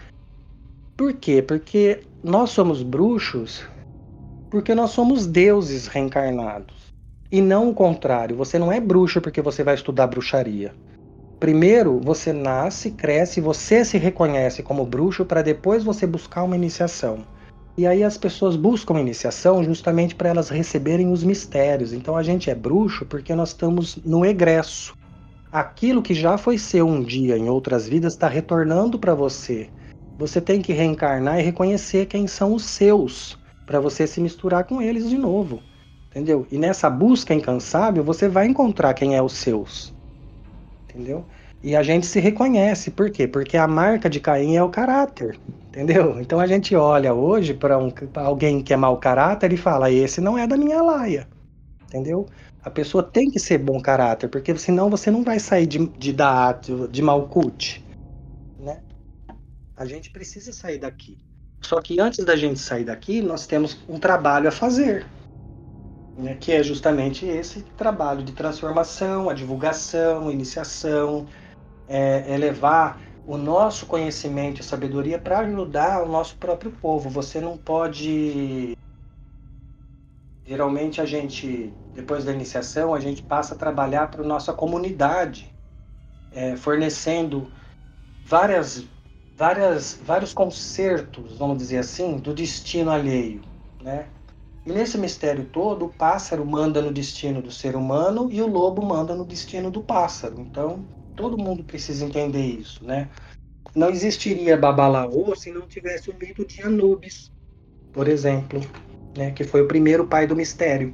Por 0.96 1.14
quê? 1.14 1.42
Porque 1.42 2.09
nós 2.24 2.50
somos 2.50 2.84
bruxos 2.84 3.66
porque 4.50 4.76
nós 4.76 4.92
somos 4.92 5.26
deuses 5.26 5.88
reencarnados. 5.88 6.90
E 7.32 7.42
não 7.42 7.70
o 7.70 7.74
contrário. 7.74 8.36
Você 8.36 8.58
não 8.58 8.72
é 8.72 8.80
bruxo 8.80 9.22
porque 9.22 9.42
você 9.42 9.64
vai 9.64 9.76
estudar 9.76 10.08
bruxaria. 10.08 10.74
Primeiro, 11.40 12.02
você 12.04 12.34
nasce, 12.34 12.92
cresce, 12.92 13.40
você 13.40 13.86
se 13.86 13.98
reconhece 13.98 14.62
como 14.62 14.86
bruxo 14.86 15.24
para 15.24 15.42
depois 15.42 15.84
você 15.84 16.06
buscar 16.06 16.44
uma 16.44 16.56
iniciação. 16.56 17.20
E 17.78 17.88
aí 17.88 18.04
as 18.04 18.18
pessoas 18.18 18.58
buscam 18.58 19.00
iniciação 19.00 19.64
justamente 19.64 20.14
para 20.14 20.30
elas 20.30 20.50
receberem 20.50 21.14
os 21.14 21.24
mistérios. 21.24 21.94
Então 21.94 22.18
a 22.18 22.24
gente 22.24 22.50
é 22.50 22.56
bruxo 22.56 23.06
porque 23.06 23.34
nós 23.34 23.50
estamos 23.50 23.96
no 24.04 24.26
egresso. 24.26 24.94
Aquilo 25.50 26.02
que 26.02 26.14
já 26.14 26.38
foi 26.38 26.58
seu 26.58 26.86
um 26.86 27.02
dia 27.02 27.38
em 27.38 27.48
outras 27.48 27.88
vidas 27.88 28.14
está 28.14 28.28
retornando 28.28 29.00
para 29.00 29.16
você. 29.16 29.70
Você 30.20 30.42
tem 30.42 30.62
que 30.62 30.74
reencarnar 30.74 31.40
e 31.40 31.44
reconhecer 31.44 32.06
quem 32.06 32.28
são 32.28 32.54
os 32.54 32.66
seus, 32.66 33.40
para 33.66 33.80
você 33.80 34.06
se 34.06 34.20
misturar 34.20 34.66
com 34.66 34.82
eles 34.82 35.10
de 35.10 35.18
novo. 35.18 35.64
entendeu? 36.12 36.46
E 36.52 36.58
nessa 36.58 36.90
busca 36.90 37.34
incansável 37.34 38.04
você 38.04 38.28
vai 38.28 38.46
encontrar 38.46 38.94
quem 38.94 39.16
é 39.16 39.22
os 39.22 39.32
seus, 39.32 39.96
entendeu? 40.90 41.26
E 41.64 41.74
a 41.74 41.84
gente 41.84 42.06
se 42.06 42.20
reconhece, 42.20 42.92
por 42.92 43.10
quê? 43.12 43.30
Porque 43.30 43.56
a 43.56 43.66
marca 43.68 44.10
de 44.10 44.20
Caim 44.20 44.58
é 44.58 44.64
o 44.64 44.70
caráter, 44.70 45.40
entendeu? 45.70 46.20
Então 46.20 46.40
a 46.42 46.48
gente 46.48 46.76
olha 46.76 47.14
hoje 47.14 47.54
para 47.54 47.78
um, 47.78 47.90
alguém 48.16 48.62
que 48.62 48.74
é 48.74 48.78
mau 48.78 48.98
caráter 48.98 49.54
e 49.54 49.58
fala: 49.58 49.90
esse 49.90 50.20
não 50.20 50.38
é 50.38 50.46
da 50.46 50.58
minha 50.58 50.82
laia, 50.82 51.30
entendeu? 51.86 52.26
A 52.62 52.70
pessoa 52.70 53.02
tem 53.04 53.32
que 53.32 53.40
ser 53.40 53.58
bom 53.58 53.80
caráter, 53.80 54.28
porque 54.28 54.54
senão 54.58 54.90
você 54.90 55.10
não 55.10 55.24
vai 55.24 55.40
sair 55.40 55.66
de, 55.66 55.88
de 55.98 56.12
Daat, 56.12 56.70
de 56.92 57.02
né? 57.02 57.89
A 59.80 59.86
gente 59.86 60.10
precisa 60.10 60.52
sair 60.52 60.78
daqui. 60.78 61.18
Só 61.62 61.82
que 61.82 62.02
antes 62.02 62.26
da 62.26 62.36
gente 62.36 62.60
sair 62.60 62.84
daqui, 62.84 63.22
nós 63.22 63.48
temos 63.48 63.80
um 63.88 63.98
trabalho 63.98 64.50
a 64.50 64.52
fazer, 64.52 65.08
né? 66.18 66.36
que 66.36 66.52
é 66.52 66.62
justamente 66.62 67.26
esse 67.26 67.62
trabalho 67.78 68.22
de 68.22 68.34
transformação, 68.34 69.30
a 69.30 69.34
divulgação, 69.34 70.28
a 70.28 70.34
iniciação, 70.34 71.26
é, 71.88 72.34
é 72.34 72.38
levar 72.38 73.02
o 73.26 73.38
nosso 73.38 73.86
conhecimento 73.86 74.60
e 74.60 74.64
sabedoria 74.66 75.18
para 75.18 75.40
ajudar 75.40 76.04
o 76.04 76.10
nosso 76.10 76.36
próprio 76.36 76.72
povo. 76.72 77.10
Você 77.10 77.40
não 77.40 77.58
pode. 77.58 78.78
Geralmente 80.46 81.00
a 81.00 81.06
gente, 81.06 81.74
depois 81.94 82.26
da 82.26 82.34
iniciação, 82.34 82.94
a 82.94 83.00
gente 83.00 83.24
passa 83.24 83.56
a 83.56 83.58
trabalhar 83.58 84.12
para 84.12 84.24
a 84.24 84.28
nossa 84.28 84.52
comunidade, 84.52 85.56
é, 86.34 86.58
fornecendo 86.58 87.50
várias, 88.26 88.84
várias, 89.40 89.98
vários 90.04 90.34
concertos, 90.34 91.38
vamos 91.38 91.58
dizer 91.58 91.78
assim, 91.78 92.18
do 92.18 92.34
destino 92.34 92.92
alheio, 92.92 93.40
né? 93.82 94.06
E 94.66 94.72
nesse 94.72 94.98
mistério 94.98 95.46
todo, 95.46 95.86
o 95.86 95.90
pássaro 95.90 96.46
manda 96.46 96.82
no 96.82 96.92
destino 96.92 97.42
do 97.42 97.50
ser 97.50 97.78
humano 97.78 98.28
e 98.30 98.42
o 98.42 98.48
lobo 98.48 98.86
manda 98.86 99.16
no 99.16 99.26
destino 99.26 99.72
do 99.72 99.82
pássaro. 99.82 100.42
Então, 100.42 100.86
todo 101.16 101.38
mundo 101.38 101.64
precisa 101.64 102.04
entender 102.04 102.46
isso, 102.46 102.84
né? 102.84 103.10
Não 103.74 103.90
existiria 103.90 104.58
Babalaô 104.58 105.34
se 105.38 105.52
não 105.52 105.66
tivesse 105.66 106.10
o 106.10 106.16
mito 106.20 106.46
de 106.46 106.62
Anubis, 106.62 107.32
por 107.94 108.10
exemplo, 108.10 108.60
né? 109.18 109.32
Que 109.32 109.46
foi 109.46 109.62
o 109.62 109.68
primeiro 109.68 110.06
pai 110.06 110.28
do 110.28 110.36
mistério. 110.36 110.94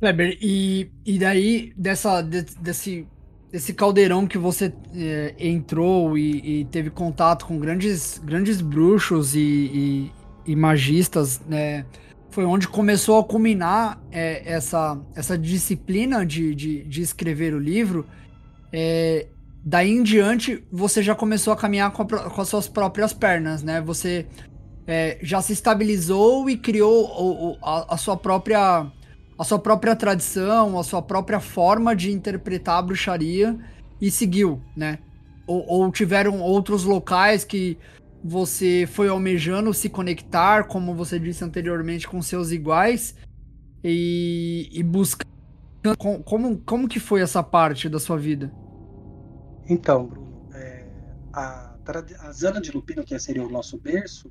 Kleber, 0.00 0.36
e, 0.42 0.90
e 1.06 1.16
daí 1.16 1.72
dessa, 1.76 2.22
de, 2.22 2.42
desse, 2.42 3.06
desse 3.50 3.74
caldeirão 3.74 4.26
que 4.26 4.38
você 4.38 4.72
é, 4.94 5.34
entrou 5.38 6.16
e, 6.16 6.60
e, 6.60 6.64
teve 6.66 6.88
contato 6.88 7.46
com 7.46 7.58
grandes, 7.58 8.18
grandes 8.18 8.60
bruxos 8.60 9.34
e, 9.34 9.40
e, 9.40 10.12
e 10.46 10.56
magistas, 10.56 11.40
né? 11.46 11.84
Foi 12.30 12.44
onde 12.44 12.68
começou 12.68 13.18
a 13.18 13.24
culminar 13.24 14.00
é, 14.12 14.42
essa, 14.52 14.96
essa 15.16 15.36
disciplina 15.36 16.24
de, 16.24 16.54
de, 16.54 16.84
de 16.84 17.02
escrever 17.02 17.52
o 17.52 17.58
livro. 17.58 18.06
É, 18.72 19.26
daí 19.64 19.90
em 19.90 20.02
diante, 20.04 20.64
você 20.70 21.02
já 21.02 21.14
começou 21.14 21.52
a 21.52 21.56
caminhar 21.56 21.90
com, 21.90 22.02
a, 22.02 22.30
com 22.30 22.40
as 22.40 22.48
suas 22.48 22.68
próprias 22.68 23.12
pernas, 23.12 23.64
né? 23.64 23.80
Você 23.80 24.26
já 25.22 25.40
se 25.40 25.52
estabilizou 25.52 26.50
e 26.50 26.56
criou 26.56 27.04
o, 27.04 27.52
o, 27.52 27.58
a, 27.62 27.94
a, 27.94 27.96
sua 27.96 28.16
própria 28.16 28.90
a 29.40 29.44
sua 29.44 29.58
própria 29.58 29.96
tradição, 29.96 30.78
a 30.78 30.84
sua 30.84 31.00
própria 31.00 31.40
forma 31.40 31.96
de 31.96 32.12
interpretar 32.12 32.76
a 32.76 32.82
bruxaria 32.82 33.58
e 33.98 34.10
seguiu, 34.10 34.60
né? 34.76 34.98
Ou, 35.46 35.66
ou 35.66 35.90
tiveram 35.90 36.42
outros 36.42 36.84
locais 36.84 37.42
que 37.42 37.78
você 38.22 38.86
foi 38.92 39.08
almejando 39.08 39.72
se 39.72 39.88
conectar, 39.88 40.64
como 40.64 40.94
você 40.94 41.18
disse 41.18 41.42
anteriormente, 41.42 42.06
com 42.06 42.20
seus 42.20 42.50
iguais 42.50 43.16
e, 43.82 44.68
e. 44.70 44.84
Como, 46.22 46.58
como 46.58 46.86
que 46.86 47.00
foi 47.00 47.22
essa 47.22 47.42
parte 47.42 47.88
da 47.88 47.98
sua 47.98 48.18
vida? 48.18 48.52
Então, 49.66 50.06
Bruno, 50.06 50.50
é, 50.52 50.84
a, 51.32 51.76
a 52.18 52.32
Zana 52.32 52.60
de 52.60 52.70
Lupino, 52.72 53.02
que 53.02 53.18
seria 53.18 53.42
o 53.42 53.48
nosso 53.48 53.78
berço, 53.78 54.30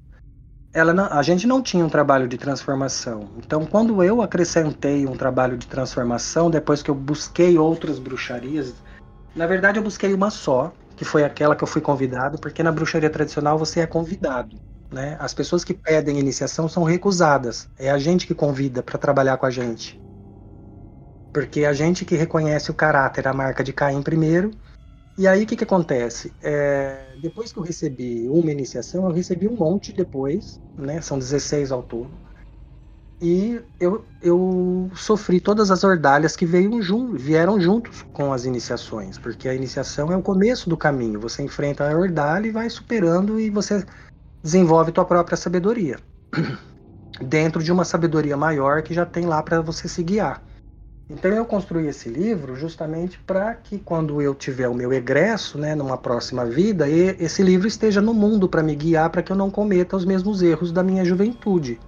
ela 0.74 0.94
não, 0.94 1.06
a 1.06 1.22
gente 1.24 1.48
não 1.48 1.62
tinha 1.62 1.84
um 1.84 1.90
trabalho 1.90 2.28
de 2.28 2.38
transformação. 2.38 3.30
Então, 3.38 3.66
quando 3.66 4.04
eu 4.04 4.22
acrescentei 4.22 5.08
um 5.08 5.16
trabalho 5.16 5.58
de 5.58 5.68
transformação, 5.68 6.50
depois 6.50 6.84
que 6.84 6.92
eu 6.92 6.96
busquei 6.96 7.58
outras 7.58 7.98
bruxarias, 7.98 8.74
na 9.36 9.48
verdade 9.48 9.80
eu 9.80 9.84
busquei 9.84 10.14
uma 10.14 10.30
só, 10.30 10.72
que 10.96 11.04
foi 11.04 11.24
aquela 11.24 11.56
que 11.56 11.64
eu 11.64 11.68
fui 11.68 11.82
convidado, 11.82 12.38
porque 12.38 12.62
na 12.62 12.72
bruxaria 12.72 13.10
tradicional 13.10 13.58
você 13.58 13.80
é 13.80 13.88
convidado. 13.88 14.58
Né? 14.92 15.16
As 15.20 15.34
pessoas 15.34 15.64
que 15.64 15.74
pedem 15.74 16.20
iniciação 16.20 16.68
são 16.68 16.84
recusadas. 16.84 17.70
É 17.78 17.90
a 17.90 17.98
gente 17.98 18.28
que 18.28 18.34
convida 18.34 18.82
para 18.84 18.98
trabalhar 18.98 19.38
com 19.38 19.46
a 19.46 19.52
gente. 19.52 20.00
Porque 21.32 21.62
é 21.62 21.68
a 21.68 21.74
gente 21.74 22.06
que 22.06 22.16
reconhece 22.16 22.72
o 22.72 22.74
caráter, 22.74 23.28
a 23.28 23.34
marca 23.34 23.64
de 23.64 23.72
Caim 23.72 24.02
primeiro. 24.02 24.52
E 25.20 25.28
aí 25.28 25.44
o 25.44 25.46
que, 25.46 25.58
que 25.58 25.66
acontece? 25.66 26.34
É, 26.42 27.14
depois 27.18 27.52
que 27.52 27.60
eu 27.60 27.64
recebi 27.64 28.26
uma 28.30 28.50
iniciação, 28.54 29.04
eu 29.04 29.12
recebi 29.12 29.50
um 29.50 29.56
monte 29.58 29.92
depois, 29.92 30.62
né? 30.78 31.02
São 31.02 31.20
16 31.20 31.74
ao 31.74 31.84
todo. 31.84 32.10
E 33.22 33.62
eu, 33.82 34.06
eu 34.22 34.90
sofri 34.96 35.42
todas 35.42 35.72
as 35.72 35.84
ordalhas 35.84 36.38
que 36.38 36.46
veio 36.46 36.82
jun 36.82 37.18
vieram 37.18 37.60
juntos 37.60 38.02
com 38.14 38.32
as 38.32 38.46
iniciações, 38.46 39.18
porque 39.20 39.50
a 39.50 39.54
iniciação 39.54 40.10
é 40.10 40.16
o 40.16 40.24
começo 40.24 40.70
do 40.70 40.78
caminho. 40.78 41.20
Você 41.20 41.44
enfrenta 41.44 41.92
a 41.92 41.98
ordalha 41.98 42.48
e 42.48 42.52
vai 42.52 42.70
superando 42.70 43.42
e 43.42 43.50
você 43.50 43.86
desenvolve 44.42 44.94
tua 44.94 45.04
própria 45.04 45.36
sabedoria. 45.36 46.00
Dentro 47.22 47.62
de 47.62 47.74
uma 47.74 47.84
sabedoria 47.84 48.38
maior 48.38 48.82
que 48.84 48.94
já 48.94 49.06
tem 49.06 49.26
lá 49.26 49.44
para 49.44 49.60
você 49.60 49.90
se 49.90 50.02
guiar. 50.02 50.42
Então 51.10 51.32
eu 51.32 51.44
construí 51.44 51.88
esse 51.88 52.08
livro 52.08 52.56
justamente 52.56 53.18
para 53.20 53.56
que 53.56 53.80
quando 53.80 54.22
eu 54.22 54.36
tiver 54.36 54.68
o 54.68 54.76
meu 54.76 54.94
egresso, 54.94 55.58
né, 55.58 55.74
numa 55.74 55.98
próxima 55.98 56.46
vida, 56.46 56.88
esse 56.88 57.42
livro 57.42 57.68
esteja 57.68 58.00
no 58.00 58.14
mundo 58.14 58.48
para 58.48 58.62
me 58.62 58.76
guiar 58.76 59.10
para 59.10 59.24
que 59.24 59.32
eu 59.32 59.36
não 59.36 59.50
cometa 59.50 59.98
os 59.98 60.06
mesmos 60.06 60.44
erros 60.44 60.72
da 60.72 60.84
minha 60.84 61.04
juventude. 61.04 61.80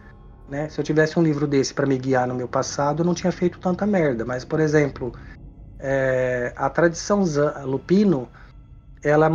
Né? 0.49 0.68
Se 0.69 0.80
eu 0.80 0.84
tivesse 0.84 1.19
um 1.19 1.23
livro 1.23 1.45
desse 1.45 1.72
para 1.72 1.85
me 1.85 1.98
guiar 1.99 2.27
no 2.27 2.34
meu 2.34 2.48
passado, 2.48 3.02
eu 3.02 3.06
não 3.06 3.14
tinha 3.14 3.31
feito 3.31 3.60
tanta 3.60 3.85
merda. 3.85 4.26
Mas, 4.26 4.43
por 4.43 4.60
exemplo, 4.60 5.14
é, 5.80 6.52
a 6.56 6.69
tradição 6.69 7.23
Lupino 7.64 8.27
ela 9.03 9.30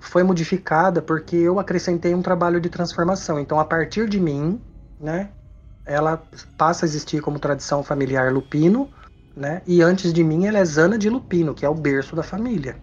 foi 0.00 0.22
modificada 0.22 1.02
porque 1.02 1.36
eu 1.36 1.58
acrescentei 1.58 2.14
um 2.14 2.22
trabalho 2.22 2.60
de 2.60 2.68
transformação. 2.68 3.38
Então, 3.38 3.58
a 3.58 3.64
partir 3.64 4.08
de 4.08 4.18
mim, 4.18 4.60
né, 4.98 5.30
ela 5.84 6.22
passa 6.56 6.84
a 6.84 6.88
existir 6.88 7.20
como 7.20 7.38
tradição 7.38 7.82
familiar 7.82 8.32
Lupino, 8.32 8.88
né? 9.36 9.62
E 9.66 9.82
antes 9.82 10.12
de 10.12 10.22
mim, 10.22 10.46
ela 10.46 10.58
é 10.58 10.64
Zana 10.64 10.98
de 10.98 11.08
Lupino, 11.08 11.54
que 11.54 11.64
é 11.64 11.68
o 11.68 11.74
berço 11.74 12.14
da 12.14 12.22
família. 12.22 12.76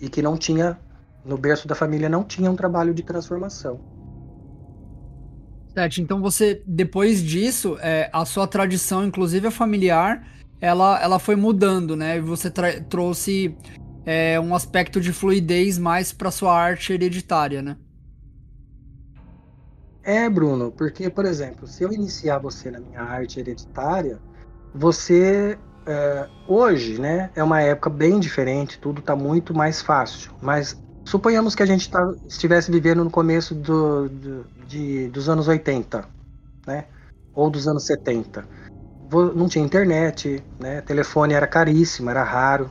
E 0.00 0.08
que 0.08 0.22
não 0.22 0.36
tinha, 0.36 0.78
no 1.24 1.38
berço 1.38 1.68
da 1.68 1.74
família, 1.74 2.08
não 2.08 2.24
tinha 2.24 2.50
um 2.50 2.56
trabalho 2.56 2.92
de 2.92 3.02
transformação. 3.02 3.80
Certo, 5.72 6.00
então 6.00 6.20
você, 6.20 6.62
depois 6.66 7.22
disso, 7.22 7.78
é, 7.80 8.10
a 8.12 8.24
sua 8.26 8.46
tradição, 8.46 9.04
inclusive 9.04 9.46
a 9.46 9.50
familiar, 9.50 10.26
ela, 10.60 11.00
ela 11.02 11.18
foi 11.18 11.34
mudando, 11.34 11.96
né? 11.96 12.18
E 12.18 12.20
você 12.20 12.50
trouxe 12.50 13.56
é, 14.04 14.38
um 14.38 14.54
aspecto 14.54 15.00
de 15.00 15.12
fluidez 15.12 15.78
mais 15.78 16.12
para 16.12 16.30
sua 16.30 16.54
arte 16.54 16.92
hereditária, 16.92 17.62
né? 17.62 17.76
É, 20.02 20.28
Bruno, 20.28 20.72
porque, 20.72 21.08
por 21.08 21.24
exemplo, 21.24 21.66
se 21.66 21.84
eu 21.84 21.92
iniciar 21.92 22.38
você 22.38 22.70
na 22.70 22.80
minha 22.80 23.00
arte 23.00 23.38
hereditária, 23.38 24.20
você 24.74 25.58
é, 25.86 26.28
hoje, 26.46 27.00
né, 27.00 27.30
é 27.34 27.42
uma 27.42 27.60
época 27.60 27.88
bem 27.90 28.18
diferente, 28.18 28.78
tudo 28.80 29.00
está 29.00 29.14
muito 29.14 29.54
mais 29.54 29.80
fácil. 29.80 30.32
Mas 30.40 30.76
suponhamos 31.06 31.54
que 31.54 31.62
a 31.62 31.66
gente 31.66 31.88
tá, 31.88 32.00
estivesse 32.26 32.70
vivendo 32.70 33.04
no 33.04 33.10
começo 33.10 33.54
do, 33.54 34.08
do 34.08 34.44
de, 34.66 35.08
dos 35.08 35.28
anos 35.28 35.46
80, 35.48 36.08
né? 36.66 36.86
Ou 37.34 37.50
dos 37.50 37.66
anos 37.68 37.84
70. 37.86 38.46
Não 39.34 39.48
tinha 39.48 39.64
internet, 39.64 40.42
né? 40.58 40.80
Telefone 40.82 41.34
era 41.34 41.46
caríssimo, 41.46 42.10
era 42.10 42.22
raro. 42.22 42.70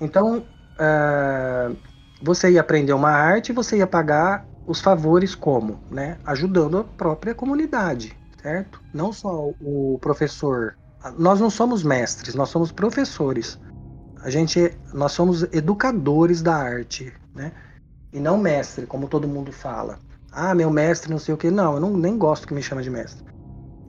Então, 0.00 0.38
uh, 0.38 1.76
você 2.20 2.52
ia 2.52 2.60
aprender 2.60 2.92
uma 2.92 3.10
arte 3.10 3.52
você 3.52 3.78
ia 3.78 3.86
pagar 3.86 4.48
os 4.68 4.80
favores 4.80 5.34
como, 5.34 5.80
né? 5.90 6.18
Ajudando 6.26 6.78
a 6.78 6.84
própria 6.84 7.34
comunidade, 7.34 8.14
certo? 8.42 8.82
Não 8.92 9.12
só 9.14 9.50
o 9.60 9.98
professor. 9.98 10.76
Nós 11.16 11.40
não 11.40 11.48
somos 11.48 11.82
mestres, 11.82 12.34
nós 12.34 12.50
somos 12.50 12.70
professores. 12.70 13.58
A 14.22 14.28
gente, 14.28 14.76
nós 14.92 15.12
somos 15.12 15.42
educadores 15.54 16.42
da 16.42 16.54
arte, 16.54 17.10
né? 17.34 17.52
E 18.12 18.20
não 18.20 18.36
mestre, 18.36 18.84
como 18.84 19.08
todo 19.08 19.26
mundo 19.26 19.52
fala. 19.52 19.98
Ah, 20.30 20.54
meu 20.54 20.70
mestre, 20.70 21.10
não 21.10 21.18
sei 21.18 21.34
o 21.34 21.38
que. 21.38 21.50
Não, 21.50 21.74
eu 21.74 21.80
não, 21.80 21.96
nem 21.96 22.18
gosto 22.18 22.46
que 22.46 22.52
me 22.52 22.62
chama 22.62 22.82
de 22.82 22.90
mestre. 22.90 23.24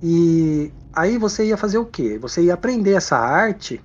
E 0.02 0.72
aí 0.94 1.18
você 1.18 1.46
ia 1.46 1.58
fazer 1.58 1.78
o 1.78 1.86
quê? 1.86 2.18
Você 2.18 2.44
ia 2.44 2.54
aprender 2.54 2.94
essa 2.94 3.18
arte 3.18 3.84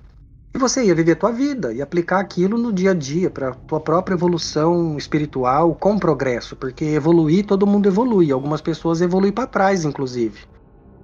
E 0.55 0.57
você 0.57 0.85
ia 0.85 0.95
viver 0.95 1.11
a 1.11 1.15
tua 1.17 1.33
vida 1.33 1.73
e 1.73 1.81
aplicar 1.81 2.21
aquilo 2.21 2.57
no 2.57 2.71
dia 2.71 2.91
a 2.91 2.93
dia 2.93 3.29
para 3.29 3.53
tua 3.53 3.81
própria 3.81 4.15
evolução 4.15 4.97
espiritual 4.97 5.75
com 5.75 5.99
progresso, 5.99 6.55
porque 6.55 6.85
evoluir 6.85 7.45
todo 7.45 7.67
mundo 7.67 7.89
evolui, 7.89 8.31
algumas 8.31 8.61
pessoas 8.61 9.01
evoluem 9.01 9.33
para 9.33 9.47
trás, 9.47 9.83
inclusive. 9.83 10.45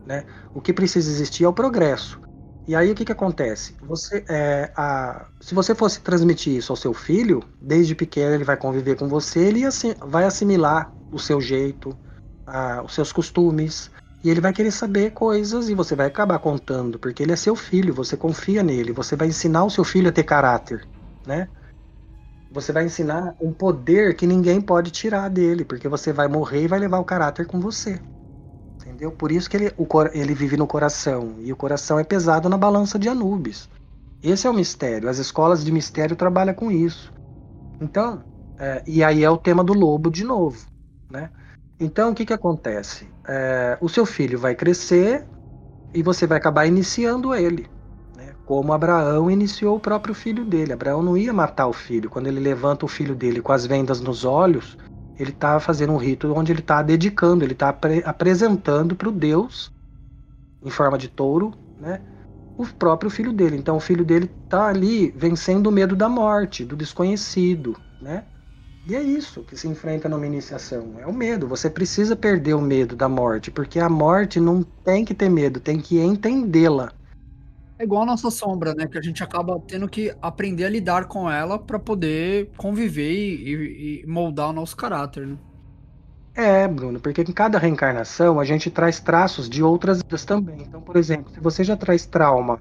Né? 0.05 0.23
O 0.55 0.61
que 0.61 0.71
precisa 0.71 1.11
existir 1.11 1.43
é 1.43 1.49
o 1.49 1.51
progresso. 1.51 2.17
E 2.65 2.73
aí 2.73 2.89
o 2.93 2.95
que, 2.95 3.03
que 3.03 3.11
acontece? 3.11 3.75
Você, 3.81 4.23
é, 4.29 4.71
a, 4.73 5.25
se 5.41 5.53
você 5.53 5.75
fosse 5.75 5.99
transmitir 5.99 6.55
isso 6.55 6.71
ao 6.71 6.77
seu 6.77 6.93
filho, 6.93 7.43
desde 7.61 7.93
pequeno 7.93 8.33
ele 8.33 8.45
vai 8.45 8.55
conviver 8.55 8.95
com 8.95 9.09
você, 9.09 9.41
ele 9.41 9.65
assim, 9.65 9.93
vai 9.99 10.23
assimilar 10.23 10.93
o 11.11 11.19
seu 11.19 11.41
jeito, 11.41 11.93
a, 12.47 12.81
os 12.83 12.95
seus 12.95 13.11
costumes, 13.11 13.90
e 14.23 14.29
ele 14.29 14.41
vai 14.41 14.53
querer 14.53 14.71
saber 14.71 15.11
coisas 15.11 15.69
e 15.69 15.75
você 15.75 15.95
vai 15.95 16.07
acabar 16.07 16.39
contando, 16.39 16.99
porque 16.99 17.23
ele 17.23 17.31
é 17.31 17.35
seu 17.35 17.55
filho, 17.55 17.93
você 17.93 18.15
confia 18.15 18.61
nele, 18.61 18.91
você 18.91 19.15
vai 19.15 19.27
ensinar 19.27 19.63
o 19.63 19.69
seu 19.69 19.83
filho 19.83 20.09
a 20.09 20.11
ter 20.11 20.23
caráter, 20.23 20.87
né? 21.25 21.47
Você 22.51 22.71
vai 22.71 22.85
ensinar 22.85 23.35
um 23.41 23.53
poder 23.53 24.15
que 24.15 24.27
ninguém 24.27 24.59
pode 24.59 24.91
tirar 24.91 25.29
dele, 25.29 25.63
porque 25.63 25.87
você 25.87 26.11
vai 26.11 26.27
morrer 26.27 26.63
e 26.63 26.67
vai 26.67 26.79
levar 26.79 26.99
o 26.99 27.05
caráter 27.05 27.47
com 27.47 27.59
você 27.59 27.99
entendeu? 28.81 29.11
Por 29.11 29.31
isso 29.31 29.49
que 29.49 29.57
ele, 29.57 29.73
o, 29.77 29.87
ele 30.13 30.33
vive 30.33 30.57
no 30.57 30.67
coração. 30.67 31.35
E 31.39 31.51
o 31.53 31.55
coração 31.55 31.99
é 31.99 32.03
pesado 32.03 32.49
na 32.49 32.57
balança 32.57 32.99
de 32.99 33.07
Anubis. 33.07 33.69
Esse 34.21 34.47
é 34.47 34.49
o 34.49 34.53
mistério. 34.53 35.09
As 35.09 35.17
escolas 35.17 35.63
de 35.63 35.71
mistério 35.71 36.15
trabalham 36.15 36.53
com 36.53 36.71
isso. 36.71 37.11
Então, 37.79 38.23
é, 38.57 38.83
e 38.85 39.03
aí 39.03 39.23
é 39.23 39.29
o 39.29 39.37
tema 39.37 39.63
do 39.63 39.73
lobo 39.73 40.09
de 40.11 40.23
novo, 40.23 40.67
né? 41.09 41.31
Então, 41.83 42.11
o 42.11 42.15
que 42.15 42.27
que 42.27 42.33
acontece? 42.33 43.09
É, 43.27 43.75
o 43.81 43.89
seu 43.89 44.05
filho 44.05 44.37
vai 44.37 44.53
crescer 44.53 45.27
e 45.91 46.03
você 46.03 46.27
vai 46.27 46.37
acabar 46.37 46.67
iniciando 46.67 47.33
ele, 47.33 47.67
né? 48.15 48.35
como 48.45 48.71
Abraão 48.71 49.31
iniciou 49.31 49.77
o 49.77 49.79
próprio 49.79 50.13
filho 50.13 50.45
dele. 50.45 50.73
Abraão 50.73 51.01
não 51.01 51.17
ia 51.17 51.33
matar 51.33 51.65
o 51.65 51.73
filho. 51.73 52.07
Quando 52.07 52.27
ele 52.27 52.39
levanta 52.39 52.85
o 52.85 52.87
filho 52.87 53.15
dele 53.15 53.41
com 53.41 53.51
as 53.51 53.65
vendas 53.65 53.99
nos 53.99 54.23
olhos, 54.23 54.77
ele 55.17 55.31
está 55.31 55.59
fazendo 55.59 55.91
um 55.91 55.97
rito 55.97 56.31
onde 56.31 56.51
ele 56.51 56.59
está 56.59 56.83
dedicando, 56.83 57.43
ele 57.43 57.53
está 57.53 57.69
apre 57.69 58.03
apresentando 58.05 58.95
para 58.95 59.09
o 59.09 59.11
Deus, 59.11 59.71
em 60.63 60.69
forma 60.69 60.99
de 60.99 61.07
touro, 61.07 61.51
né, 61.79 61.99
o 62.55 62.67
próprio 62.67 63.09
filho 63.09 63.33
dele. 63.33 63.57
Então 63.57 63.77
o 63.77 63.79
filho 63.79 64.05
dele 64.05 64.31
está 64.43 64.67
ali 64.67 65.09
vencendo 65.15 65.65
o 65.65 65.71
medo 65.71 65.95
da 65.95 66.07
morte, 66.07 66.63
do 66.63 66.75
desconhecido, 66.75 67.75
né? 67.99 68.23
E 68.87 68.95
é 68.95 69.01
isso 69.01 69.43
que 69.43 69.55
se 69.55 69.67
enfrenta 69.67 70.09
numa 70.09 70.25
iniciação, 70.25 70.95
é 70.99 71.05
o 71.05 71.13
medo. 71.13 71.47
Você 71.47 71.69
precisa 71.69 72.15
perder 72.15 72.55
o 72.55 72.61
medo 72.61 72.95
da 72.95 73.07
morte, 73.07 73.51
porque 73.51 73.79
a 73.79 73.87
morte 73.87 74.39
não 74.39 74.63
tem 74.63 75.05
que 75.05 75.13
ter 75.13 75.29
medo, 75.29 75.59
tem 75.59 75.79
que 75.79 75.99
entendê-la. 75.99 76.91
É 77.77 77.83
igual 77.83 78.03
a 78.03 78.05
nossa 78.05 78.29
sombra, 78.31 78.73
né? 78.73 78.87
Que 78.87 78.97
a 78.97 79.01
gente 79.01 79.23
acaba 79.23 79.59
tendo 79.67 79.87
que 79.87 80.13
aprender 80.21 80.65
a 80.65 80.69
lidar 80.69 81.05
com 81.05 81.29
ela 81.29 81.59
para 81.59 81.79
poder 81.79 82.49
conviver 82.57 83.11
e, 83.11 84.01
e, 84.03 84.07
moldar 84.07 84.49
o 84.49 84.53
nosso 84.53 84.75
caráter, 84.75 85.27
né? 85.27 85.37
É, 86.33 86.67
Bruno, 86.67 86.99
porque 86.99 87.21
em 87.21 87.33
cada 87.33 87.59
reencarnação 87.59 88.39
a 88.39 88.45
gente 88.45 88.71
traz 88.71 88.99
traços 88.99 89.49
de 89.49 89.61
outras 89.61 89.97
vidas 89.97 90.23
também. 90.25 90.61
Então, 90.61 90.81
por 90.81 90.95
exemplo, 90.95 91.31
se 91.33 91.39
você 91.39 91.63
já 91.63 91.75
traz 91.75 92.05
trauma 92.05 92.59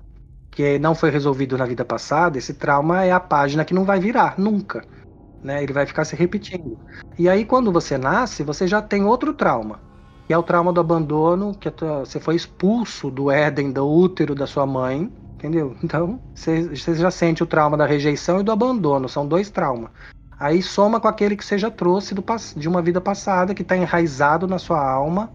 que 0.51 0.79
não 0.79 0.95
foi 0.95 1.11
resolvido 1.11 1.57
na 1.57 1.65
vida 1.65 1.85
passada, 1.85 2.37
esse 2.37 2.53
trauma 2.53 3.05
é 3.05 3.13
a 3.13 3.21
página 3.21 3.65
que 3.65 3.73
não 3.73 3.85
vai 3.85 4.01
virar 4.01 4.35
nunca. 4.39 4.85
Né? 5.43 5.63
Ele 5.63 5.73
vai 5.73 5.87
ficar 5.87 6.05
se 6.05 6.15
repetindo. 6.15 6.79
E 7.19 7.29
aí, 7.29 7.45
quando 7.45 7.73
você 7.73 7.97
nasce, 7.97 8.43
você 8.43 8.67
já 8.67 8.83
tem 8.83 9.05
outro 9.05 9.33
trauma, 9.33 9.81
que 10.27 10.33
é 10.33 10.39
o 10.39 10.43
trauma 10.43 10.73
do 10.73 10.81
abandono, 10.81 11.55
que 11.55 11.71
você 11.81 12.21
foi 12.21 12.37
expulso 12.37 13.11
do 13.11 13.31
Éden, 13.31 13.73
do 13.73 13.89
útero 13.89 14.35
da 14.35 14.47
sua 14.47 14.67
mãe, 14.67 15.11
entendeu? 15.35 15.75
Então, 15.83 16.21
você, 16.35 16.69
você 16.69 16.95
já 16.95 17.11
sente 17.11 17.43
o 17.43 17.47
trauma 17.47 17.77
da 17.77 17.87
rejeição 17.87 18.41
e 18.41 18.43
do 18.43 18.53
abandono, 18.53 19.09
são 19.09 19.27
dois 19.27 19.51
traumas. 19.51 19.91
Aí 20.39 20.63
soma 20.63 20.99
com 20.99 21.09
aquele 21.09 21.37
que 21.37 21.45
você 21.45 21.59
já 21.59 21.71
trouxe 21.71 22.15
do, 22.15 22.25
de 22.57 22.69
uma 22.69 22.81
vida 22.81 23.01
passada, 23.01 23.55
que 23.55 23.63
está 23.63 23.77
enraizado 23.77 24.47
na 24.47 24.59
sua 24.59 24.83
alma, 24.83 25.31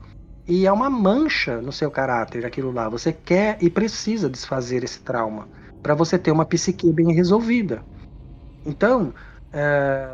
e 0.48 0.66
é 0.66 0.72
uma 0.72 0.90
mancha 0.90 1.62
no 1.62 1.72
seu 1.72 1.90
caráter 1.92 2.46
aquilo 2.46 2.72
lá. 2.72 2.88
Você 2.90 3.12
quer 3.12 3.58
e 3.62 3.70
precisa 3.70 4.30
desfazer 4.30 4.84
esse 4.84 5.02
trauma 5.02 5.48
para 5.82 5.94
você 5.94 6.18
ter 6.18 6.32
uma 6.32 6.46
psique 6.46 6.92
bem 6.92 7.14
resolvida. 7.14 7.84
Então, 8.66 9.14
é, 9.56 10.10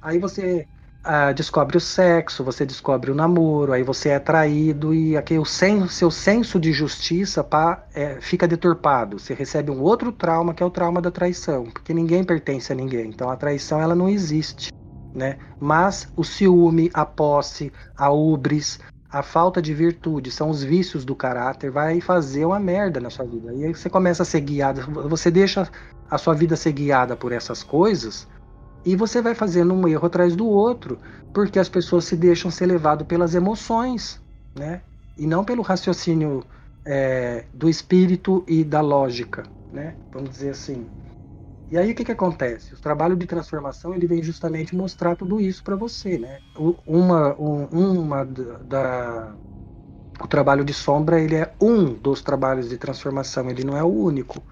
aí 0.00 0.18
você 0.18 0.66
uh, 1.04 1.34
descobre 1.34 1.76
o 1.76 1.80
sexo, 1.80 2.42
você 2.42 2.64
descobre 2.64 3.10
o 3.10 3.14
namoro, 3.14 3.74
aí 3.74 3.82
você 3.82 4.08
é 4.08 4.18
traído 4.18 4.94
e 4.94 5.18
aqui 5.18 5.38
o 5.38 5.44
sen 5.44 5.86
seu 5.86 6.10
senso 6.10 6.58
de 6.58 6.72
justiça 6.72 7.44
pá, 7.44 7.84
é, 7.94 8.18
fica 8.22 8.48
deturpado. 8.48 9.18
Você 9.18 9.34
recebe 9.34 9.70
um 9.70 9.82
outro 9.82 10.10
trauma 10.10 10.54
que 10.54 10.62
é 10.62 10.66
o 10.66 10.70
trauma 10.70 11.02
da 11.02 11.10
traição, 11.10 11.64
porque 11.64 11.92
ninguém 11.92 12.24
pertence 12.24 12.72
a 12.72 12.74
ninguém. 12.74 13.08
Então 13.08 13.28
a 13.28 13.36
traição 13.36 13.82
ela 13.82 13.94
não 13.94 14.08
existe, 14.08 14.72
né? 15.14 15.36
Mas 15.60 16.08
o 16.16 16.24
ciúme, 16.24 16.90
a 16.94 17.04
posse, 17.04 17.70
a 17.94 18.10
ubris, 18.10 18.80
a 19.10 19.22
falta 19.22 19.60
de 19.60 19.74
virtude, 19.74 20.30
são 20.30 20.48
os 20.48 20.62
vícios 20.62 21.04
do 21.04 21.14
caráter, 21.14 21.70
vai 21.70 22.00
fazer 22.00 22.46
uma 22.46 22.58
merda 22.58 22.98
na 22.98 23.10
sua 23.10 23.26
vida. 23.26 23.52
E 23.52 23.64
aí 23.64 23.74
você 23.74 23.90
começa 23.90 24.22
a 24.22 24.26
ser 24.26 24.40
guiado, 24.40 24.90
você 25.06 25.30
deixa 25.30 25.68
a 26.10 26.16
sua 26.16 26.34
vida 26.34 26.56
ser 26.56 26.72
guiada 26.72 27.14
por 27.14 27.30
essas 27.30 27.62
coisas 27.62 28.26
e 28.86 28.94
você 28.94 29.20
vai 29.20 29.34
fazendo 29.34 29.74
um 29.74 29.88
erro 29.88 30.06
atrás 30.06 30.36
do 30.36 30.46
outro, 30.46 31.00
porque 31.32 31.58
as 31.58 31.68
pessoas 31.68 32.04
se 32.04 32.16
deixam 32.16 32.52
ser 32.52 32.66
levadas 32.66 33.06
pelas 33.06 33.34
emoções, 33.34 34.20
né? 34.56 34.80
E 35.18 35.26
não 35.26 35.44
pelo 35.44 35.62
raciocínio 35.62 36.44
é, 36.84 37.46
do 37.52 37.68
espírito 37.68 38.44
e 38.46 38.62
da 38.62 38.80
lógica, 38.80 39.42
né? 39.72 39.96
Vamos 40.12 40.30
dizer 40.30 40.50
assim. 40.50 40.88
E 41.68 41.76
aí 41.76 41.90
o 41.90 41.94
que, 41.96 42.04
que 42.04 42.12
acontece? 42.12 42.74
O 42.74 42.78
trabalho 42.78 43.16
de 43.16 43.26
transformação 43.26 43.92
ele 43.92 44.06
vem 44.06 44.22
justamente 44.22 44.76
mostrar 44.76 45.16
tudo 45.16 45.40
isso 45.40 45.64
para 45.64 45.74
você, 45.74 46.16
né? 46.16 46.40
Uma, 46.86 47.34
um, 47.40 47.64
uma 48.00 48.24
da, 48.24 49.34
o 50.22 50.28
trabalho 50.28 50.64
de 50.64 50.72
sombra 50.72 51.20
ele 51.20 51.36
é 51.36 51.54
um 51.60 51.92
dos 51.92 52.22
trabalhos 52.22 52.68
de 52.68 52.78
transformação, 52.78 53.50
ele 53.50 53.64
não 53.64 53.76
é 53.76 53.82
o 53.82 53.88
único, 53.88 54.42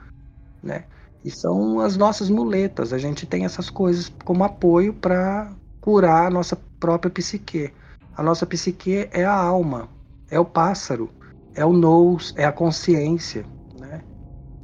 né? 0.63 0.87
E 1.25 1.31
são 1.31 1.81
as 1.81 1.97
nossas 1.97 2.29
muletas. 2.29 2.93
A 2.93 2.99
gente 2.99 3.25
tem 3.25 3.47
essas 3.47 3.71
coisas 3.71 4.13
como 4.25 4.45
apoio 4.45 4.93
para 4.93 5.51
curar 5.81 6.27
a 6.27 6.31
nossa 6.31 6.55
própria 6.79 7.11
psique. 7.11 7.73
A 8.15 8.23
nossa 8.23 8.45
psique 8.45 9.09
é 9.11 9.25
a 9.25 9.35
alma, 9.35 9.89
é 10.31 10.39
o 10.39 10.45
pássaro, 10.45 11.11
é 11.55 11.65
o 11.65 11.73
nous, 11.73 12.35
é 12.37 12.45
a 12.45 12.53
consciência. 12.53 13.45
Né? 13.81 14.03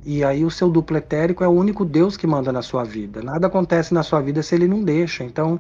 E 0.05 0.23
aí 0.23 0.45
o 0.45 0.51
seu 0.51 0.71
duplo 0.71 0.99
etérico 0.99 1.43
é 1.43 1.49
o 1.49 1.53
único 1.53 1.85
Deus 1.85 2.17
que 2.17 2.27
manda 2.27 2.53
na 2.53 2.61
sua 2.61 2.85
vida. 2.85 3.23
Nada 3.23 3.47
acontece 3.47 3.95
na 3.95 4.03
sua 4.03 4.21
vida 4.21 4.43
se 4.43 4.55
ele 4.55 4.69
não 4.69 4.85
deixa. 4.85 5.25
Então, 5.25 5.59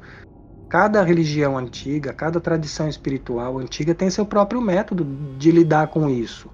cada 0.68 1.02
religião 1.02 1.56
antiga, 1.56 2.12
cada 2.12 2.40
tradição 2.40 2.88
espiritual 2.88 3.58
antiga 3.58 3.94
tem 3.94 4.10
seu 4.10 4.26
próprio 4.26 4.60
método 4.60 5.04
de 5.38 5.50
lidar 5.50 5.88
com 5.88 6.08
isso. 6.10 6.50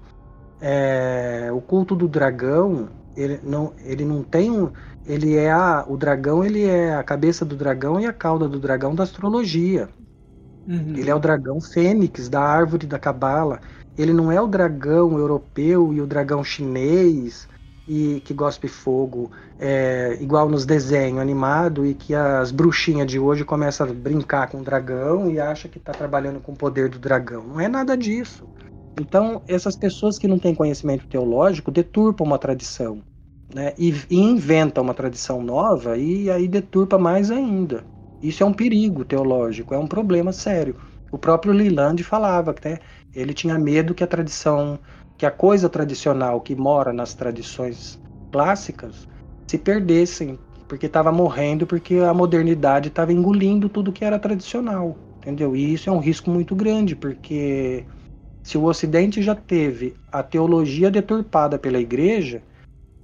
É, 0.59 1.49
o 1.53 1.61
culto 1.61 1.95
do 1.95 2.07
dragão 2.07 2.89
ele 3.17 3.39
não, 3.43 3.73
ele 3.83 4.05
não 4.05 4.23
tem 4.23 4.51
um, 4.51 4.69
ele 5.05 5.35
é 5.35 5.51
a, 5.51 5.83
o 5.87 5.97
dragão, 5.97 6.43
ele 6.43 6.63
é 6.63 6.93
a 6.93 7.03
cabeça 7.03 7.43
do 7.43 7.55
dragão 7.55 7.99
e 7.99 8.05
a 8.05 8.13
cauda 8.13 8.47
do 8.47 8.59
dragão 8.59 8.93
da 8.93 9.03
astrologia. 9.03 9.89
Uhum. 10.67 10.93
Ele 10.95 11.09
é 11.09 11.15
o 11.15 11.19
dragão 11.19 11.59
fênix 11.59 12.29
da 12.29 12.41
árvore 12.41 12.85
da 12.85 12.99
cabala. 12.99 13.59
Ele 13.97 14.13
não 14.13 14.31
é 14.31 14.39
o 14.39 14.47
dragão 14.47 15.17
europeu 15.17 15.93
e 15.93 16.01
o 16.01 16.05
dragão 16.05 16.43
chinês 16.43 17.47
e 17.87 18.21
que 18.25 18.33
gospe 18.33 18.67
fogo, 18.67 19.31
é, 19.57 20.17
igual 20.19 20.49
nos 20.49 20.65
desenhos 20.65 21.21
animados 21.21 21.89
e 21.89 21.93
que 21.93 22.13
as 22.13 22.51
bruxinhas 22.51 23.07
de 23.07 23.17
hoje 23.17 23.45
começam 23.45 23.87
a 23.87 23.93
brincar 23.93 24.49
com 24.49 24.59
o 24.59 24.63
dragão 24.63 25.31
e 25.31 25.39
acha 25.39 25.69
que 25.69 25.77
está 25.77 25.93
trabalhando 25.93 26.41
com 26.41 26.51
o 26.51 26.55
poder 26.55 26.89
do 26.89 26.99
dragão. 26.99 27.43
Não 27.43 27.59
é 27.61 27.69
nada 27.69 27.95
disso. 27.95 28.45
Então, 28.99 29.41
essas 29.47 29.75
pessoas 29.75 30.17
que 30.17 30.27
não 30.27 30.39
têm 30.39 30.55
conhecimento 30.55 31.05
teológico 31.07 31.71
deturpam 31.71 32.25
uma 32.25 32.39
tradição, 32.39 33.03
né? 33.53 33.73
E, 33.77 33.91
e 34.09 34.17
inventam 34.17 34.83
uma 34.83 34.93
tradição 34.93 35.41
nova 35.43 35.97
e 35.97 36.29
aí 36.31 36.47
deturpa 36.47 36.97
mais 36.97 37.29
ainda. 37.31 37.85
Isso 38.21 38.41
é 38.43 38.45
um 38.45 38.53
perigo 38.53 39.05
teológico, 39.05 39.73
é 39.73 39.77
um 39.77 39.87
problema 39.87 40.33
sério. 40.33 40.75
O 41.11 41.17
próprio 41.17 41.53
Leland 41.53 42.03
falava 42.03 42.53
que 42.53 42.67
né, 42.67 42.79
ele 43.13 43.33
tinha 43.33 43.57
medo 43.59 43.93
que 43.93 44.03
a 44.03 44.07
tradição, 44.07 44.79
que 45.17 45.25
a 45.25 45.31
coisa 45.31 45.69
tradicional 45.69 46.41
que 46.41 46.55
mora 46.55 46.91
nas 46.91 47.13
tradições 47.13 47.99
clássicas 48.31 49.07
se 49.49 49.57
perdessem, 49.57 50.39
porque 50.67 50.87
estava 50.87 51.11
morrendo, 51.11 51.65
porque 51.65 51.95
a 51.95 52.13
modernidade 52.13 52.89
estava 52.89 53.13
engolindo 53.13 53.69
tudo 53.69 53.93
que 53.93 54.03
era 54.03 54.19
tradicional, 54.19 54.97
entendeu? 55.19 55.55
E 55.55 55.73
isso 55.73 55.89
é 55.89 55.93
um 55.93 55.99
risco 55.99 56.29
muito 56.29 56.55
grande, 56.55 56.95
porque 56.95 57.85
se 58.47 58.57
o 58.57 58.63
Ocidente 58.63 59.21
já 59.21 59.35
teve 59.35 59.93
a 60.09 60.23
teologia 60.23 60.89
deturpada 60.89 61.59
pela 61.59 61.77
Igreja, 61.77 62.41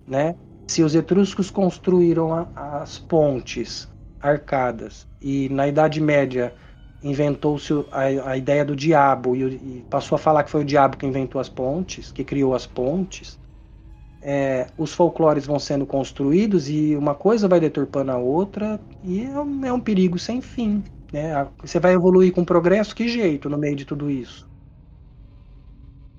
né? 0.07 0.37
Se 0.65 0.81
os 0.81 0.95
etruscos 0.95 1.51
construíram 1.51 2.33
a, 2.33 2.47
as 2.81 2.97
pontes, 2.97 3.91
arcadas, 4.21 5.05
e 5.21 5.49
na 5.49 5.67
Idade 5.67 5.99
Média 5.99 6.53
inventou-se 7.03 7.73
a, 7.91 8.29
a, 8.31 8.37
ideia 8.37 8.63
do 8.63 8.73
diabo 8.73 9.35
e, 9.35 9.43
e, 9.43 9.85
passou 9.89 10.15
a 10.15 10.17
falar 10.17 10.45
que 10.45 10.49
foi 10.49 10.61
o 10.61 10.65
diabo 10.65 10.95
que 10.95 11.05
inventou 11.05 11.41
as 11.41 11.49
pontes, 11.49 12.09
que 12.09 12.23
criou 12.23 12.55
as 12.55 12.65
pontes, 12.65 13.37
é, 14.21 14.67
os 14.77 14.93
folclores 14.93 15.45
vão 15.45 15.59
sendo 15.59 15.85
construídos 15.85 16.69
e 16.69 16.95
uma 16.95 17.15
coisa 17.15 17.49
vai 17.49 17.59
deturpando 17.59 18.11
a 18.11 18.17
outra 18.17 18.79
e 19.03 19.25
é 19.25 19.37
um, 19.41 19.65
é 19.65 19.73
um 19.73 19.79
perigo 19.81 20.17
sem 20.17 20.39
fim. 20.39 20.81
Né? 21.11 21.45
Você 21.61 21.81
vai 21.81 21.91
evoluir 21.91 22.31
com 22.31 22.45
progresso, 22.45 22.95
que 22.95 23.09
jeito 23.09 23.49
no 23.49 23.57
meio 23.57 23.75
de 23.75 23.83
tudo 23.83 24.09
isso? 24.09 24.52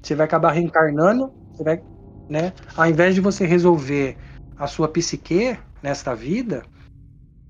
Você 0.04 0.14
vai 0.14 0.26
acabar 0.26 0.52
reencarnando, 0.52 1.32
você 1.52 1.64
vai, 1.64 1.82
né? 2.28 2.52
Ao 2.76 2.86
invés 2.86 3.14
de 3.14 3.20
você 3.22 3.46
resolver 3.46 4.16
a 4.58 4.66
sua 4.66 4.86
psique 4.86 5.56
nesta 5.82 6.14
vida, 6.14 6.62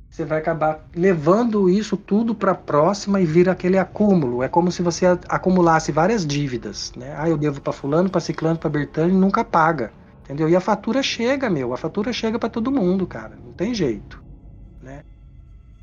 você 0.09 0.25
vai 0.25 0.39
acabar 0.39 0.87
levando 0.95 1.69
isso 1.69 1.97
tudo 1.97 2.37
para 2.37 2.53
a 2.53 2.55
próxima 2.55 3.21
e 3.21 3.27
vira 3.27 3.51
aquele 3.51 3.77
acúmulo. 3.77 4.45
É 4.45 4.49
como 4.49 4.71
se 4.71 4.81
você 4.81 5.05
acumulasse 5.29 5.91
várias 5.91 6.25
dívidas, 6.25 6.93
né? 6.97 7.13
Ah, 7.19 7.29
eu 7.29 7.37
devo 7.37 7.61
para 7.61 7.73
fulano, 7.73 8.09
para 8.09 8.21
ciclano, 8.21 8.57
para 8.57 8.71
bertano 8.71 9.13
e 9.13 9.17
nunca 9.17 9.45
paga. 9.45 9.93
Entendeu? 10.23 10.49
E 10.49 10.55
a 10.55 10.61
fatura 10.61 11.03
chega, 11.03 11.51
meu. 11.51 11.75
A 11.75 11.77
fatura 11.77 12.13
chega 12.13 12.39
para 12.39 12.49
todo 12.49 12.71
mundo, 12.71 13.09
cara. 13.09 13.37
Não 13.45 13.53
tem 13.53 13.75
jeito. 13.75 14.23
Né? 14.81 15.03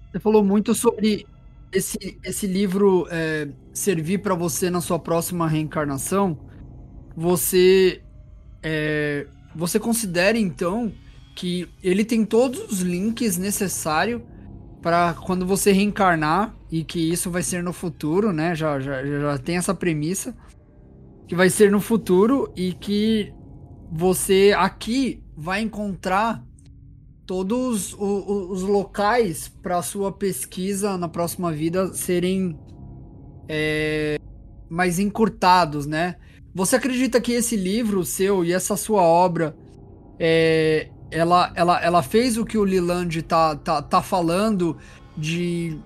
Você 0.10 0.20
falou 0.22 0.44
muito 0.44 0.74
sobre 0.74 1.28
esse, 1.70 2.18
esse 2.24 2.48
livro 2.48 3.08
é, 3.12 3.50
servir 3.74 4.20
para 4.20 4.34
você 4.34 4.70
na 4.70 4.80
sua 4.80 4.98
próxima 4.98 5.46
reencarnação. 5.46 6.38
Você 7.16 8.02
é, 8.64 9.28
você 9.56 9.80
considera 9.80 10.38
então 10.38 10.92
que 11.36 11.68
ele 11.84 12.06
tem 12.06 12.26
todos 12.26 12.72
os 12.72 12.82
links 12.82 13.38
necessários 13.38 14.22
para 14.82 15.14
quando 15.14 15.46
você 15.46 15.72
reencarnar 15.72 16.56
e 16.70 16.84
que 16.84 17.00
isso 17.00 17.30
vai 17.30 17.44
ser 17.44 17.64
no 17.64 17.74
futuro, 17.74 18.32
né? 18.32 18.56
Já, 18.56 18.80
já, 18.80 19.04
já 19.06 19.38
tem 19.38 19.58
essa 19.58 19.74
premissa 19.74 20.36
que 21.28 21.36
vai 21.36 21.50
ser 21.50 21.72
no 21.72 21.80
futuro 21.80 22.52
e 22.56 22.74
que 22.74 23.34
você 23.92 24.54
aqui 24.58 25.24
vai 25.36 25.62
encontrar 25.62 26.44
todos 27.26 27.94
os, 27.94 28.52
os 28.52 28.62
locais 28.64 29.48
para 29.48 29.82
sua 29.82 30.12
pesquisa 30.12 30.98
na 30.98 31.08
próxima 31.08 31.52
vida 31.52 31.94
serem 31.94 32.60
é, 33.48 34.18
mais 34.70 35.00
encurtados, 35.00 35.86
né? 35.86 36.16
Você 36.54 36.76
acredita 36.76 37.22
que 37.22 37.32
esse 37.32 37.56
livro 37.56 38.04
seu 38.04 38.44
e 38.44 38.52
essa 38.52 38.76
sua 38.76 39.02
obra 39.02 39.56
é, 40.20 40.90
ela, 41.10 41.52
ela, 41.56 41.82
ela 41.82 42.04
fez 42.04 42.38
o 42.38 42.46
que 42.46 42.58
o 42.58 42.66
Liland 42.66 43.22
tá, 43.24 43.56
tá, 43.56 43.82
tá 43.82 44.02
falando 44.02 44.78
de 45.18 45.80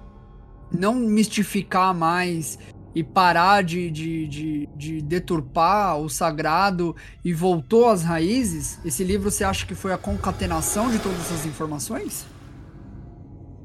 não 0.71 0.95
mistificar 0.95 1.93
mais 1.93 2.57
e 2.93 3.03
parar 3.03 3.61
de, 3.61 3.91
de, 3.91 4.27
de, 4.27 4.69
de, 4.75 5.01
deturpar 5.01 5.99
o 5.99 6.09
sagrado 6.09 6.95
e 7.23 7.33
voltou 7.33 7.89
às 7.89 8.03
raízes? 8.03 8.79
Esse 8.85 9.03
livro 9.03 9.29
você 9.29 9.43
acha 9.43 9.65
que 9.65 9.75
foi 9.75 9.91
a 9.91 9.97
concatenação 9.97 10.89
de 10.89 10.97
todas 10.99 11.19
essas 11.19 11.45
informações? 11.45 12.25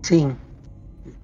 Sim. 0.02 0.36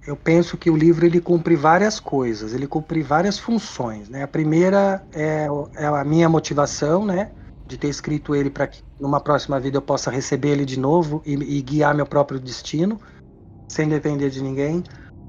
Eu 0.06 0.16
penso 0.16 0.56
que 0.56 0.70
o 0.70 0.76
livro 0.76 1.04
ele 1.04 1.20
cumpre 1.20 1.56
várias 1.56 2.00
coisas, 2.00 2.54
ele 2.54 2.66
cumpre 2.66 3.02
várias 3.02 3.38
funções. 3.38 4.08
Né? 4.08 4.22
A 4.22 4.28
primeira 4.28 5.02
é, 5.12 5.46
é 5.76 5.86
a 5.86 6.04
minha 6.04 6.28
motivação, 6.28 7.04
né? 7.04 7.30
De 7.66 7.76
ter 7.76 7.88
escrito 7.88 8.34
ele 8.34 8.48
para 8.48 8.66
que 8.66 8.82
numa 9.00 9.20
próxima 9.20 9.58
vida 9.58 9.76
eu 9.76 9.82
possa 9.82 10.10
receber 10.10 10.50
ele 10.50 10.64
de 10.64 10.78
novo 10.78 11.20
e, 11.26 11.34
e 11.34 11.62
guiar 11.62 11.94
meu 11.94 12.06
próprio 12.06 12.38
destino, 12.38 13.00
sem 13.68 13.88
depender 13.88 14.30
de 14.30 14.40
ninguém. 14.40 14.84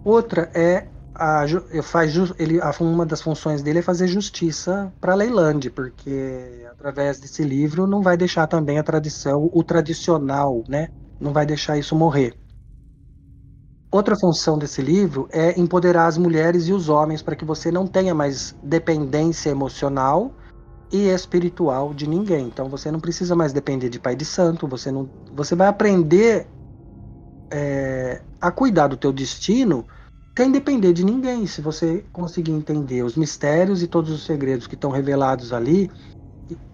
Outra 0.06 0.50
é 0.54 0.88
a, 1.18 1.44
faz, 1.82 2.14
ele, 2.38 2.60
uma 2.80 3.06
das 3.06 3.22
funções 3.22 3.64
dele 3.64 3.80
é 3.80 3.82
fazer 3.82 4.08
justiça 4.08 4.94
para 5.02 5.16
Leilande, 5.16 5.72
porque 5.72 6.64
através 6.72 7.20
desse 7.20 7.44
livro 7.44 7.88
não 7.88 8.04
vai 8.04 8.16
deixar 8.16 8.46
também 8.46 8.78
a 8.78 8.84
tradição, 8.84 9.50
o 9.52 9.64
tradicional, 9.64 10.64
né? 10.70 10.90
Não 11.20 11.34
vai 11.34 11.46
deixar 11.46 11.78
isso 11.78 11.96
morrer. 11.96 12.38
Outra 13.92 14.18
função 14.18 14.58
desse 14.58 14.82
livro 14.82 15.30
é 15.32 15.58
empoderar 15.60 16.08
as 16.08 16.18
mulheres 16.18 16.68
e 16.68 16.74
os 16.74 16.90
homens 16.90 17.22
para 17.22 17.36
que 17.36 17.46
você 17.46 17.72
não 17.72 17.88
tenha 17.88 18.14
mais 18.14 18.54
dependência 18.62 19.50
emocional 19.50 20.34
e 20.92 21.08
espiritual 21.08 21.94
de 21.94 22.08
ninguém. 22.08 22.48
Então 22.48 22.70
você 22.70 22.92
não 22.92 23.00
precisa 23.00 23.36
mais 23.36 23.54
depender 23.54 23.90
de 23.90 24.00
pai 24.00 24.16
de 24.16 24.26
santo, 24.26 24.68
você 24.68 24.92
não, 24.92 25.10
você 25.32 25.56
vai 25.56 25.68
aprender 25.68 26.48
é, 27.52 28.22
a 28.42 28.52
cuidar 28.52 28.88
do 28.88 28.98
teu 28.98 29.14
destino 29.14 29.86
sem 30.38 30.52
depender 30.52 30.92
de 30.92 31.06
ninguém. 31.06 31.48
Se 31.48 31.62
você 31.62 32.06
conseguir 32.12 32.52
entender 32.52 33.04
os 33.04 33.16
mistérios 33.16 33.82
e 33.82 33.88
todos 33.88 34.12
os 34.12 34.26
segredos 34.26 34.68
que 34.68 34.76
estão 34.76 34.92
revelados 34.92 35.54
ali. 35.54 35.90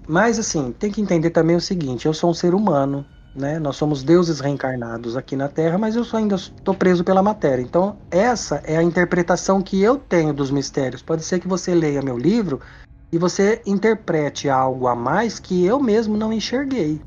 Mas 0.07 0.37
assim, 0.39 0.71
tem 0.73 0.91
que 0.91 1.01
entender 1.01 1.29
também 1.29 1.55
o 1.55 1.61
seguinte: 1.61 2.07
eu 2.07 2.13
sou 2.13 2.31
um 2.31 2.33
ser 2.33 2.53
humano, 2.53 3.05
né? 3.35 3.59
Nós 3.59 3.75
somos 3.75 4.03
deuses 4.03 4.39
reencarnados 4.39 5.17
aqui 5.17 5.35
na 5.35 5.47
Terra, 5.47 5.77
mas 5.77 5.95
eu 5.95 6.05
ainda 6.13 6.35
estou 6.35 6.73
preso 6.73 7.03
pela 7.03 7.23
matéria. 7.23 7.61
Então, 7.61 7.97
essa 8.09 8.61
é 8.65 8.77
a 8.77 8.83
interpretação 8.83 9.61
que 9.61 9.81
eu 9.81 9.97
tenho 9.97 10.33
dos 10.33 10.51
mistérios. 10.51 11.01
Pode 11.01 11.23
ser 11.23 11.39
que 11.39 11.47
você 11.47 11.73
leia 11.73 12.01
meu 12.01 12.17
livro 12.17 12.59
e 13.11 13.17
você 13.17 13.61
interprete 13.65 14.49
algo 14.49 14.87
a 14.87 14.95
mais 14.95 15.39
que 15.39 15.65
eu 15.65 15.79
mesmo 15.79 16.17
não 16.17 16.33
enxerguei 16.33 17.01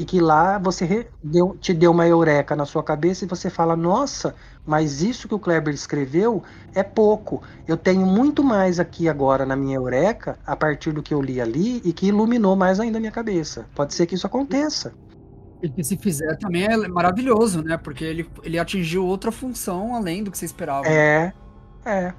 e 0.00 0.04
que 0.06 0.18
lá 0.18 0.58
você 0.58 1.06
deu, 1.22 1.58
te 1.60 1.74
deu 1.74 1.90
uma 1.90 2.06
eureka 2.06 2.56
na 2.56 2.64
sua 2.64 2.82
cabeça 2.82 3.26
e 3.26 3.28
você 3.28 3.50
fala: 3.50 3.76
Nossa, 3.76 4.34
mas 4.64 5.02
isso 5.02 5.28
que 5.28 5.34
o 5.34 5.38
Kleber 5.38 5.74
escreveu 5.74 6.42
é 6.74 6.82
pouco. 6.82 7.42
Eu 7.68 7.76
tenho 7.76 8.06
muito 8.06 8.42
mais 8.42 8.80
aqui 8.80 9.10
agora 9.10 9.44
na 9.44 9.54
minha 9.54 9.76
eureka, 9.76 10.38
a 10.46 10.56
partir 10.56 10.92
do 10.92 11.02
que 11.02 11.12
eu 11.12 11.20
li 11.20 11.38
ali, 11.38 11.82
e 11.84 11.92
que 11.92 12.06
iluminou 12.06 12.56
mais 12.56 12.80
ainda 12.80 12.96
a 12.96 13.00
minha 13.00 13.12
cabeça. 13.12 13.66
Pode 13.74 13.92
ser 13.92 14.06
que 14.06 14.14
isso 14.14 14.26
aconteça. 14.26 14.94
E 15.62 15.68
que 15.68 15.84
se 15.84 15.96
fizer 15.96 16.36
também 16.38 16.64
é 16.64 16.76
maravilhoso, 16.88 17.62
né? 17.62 17.76
Porque 17.76 18.04
ele, 18.04 18.28
ele 18.42 18.58
atingiu 18.58 19.04
outra 19.04 19.30
função 19.30 19.94
além 19.94 20.24
do 20.24 20.30
que 20.30 20.38
você 20.38 20.46
esperava. 20.46 20.86
É, 20.86 21.32
é. 21.84 22.14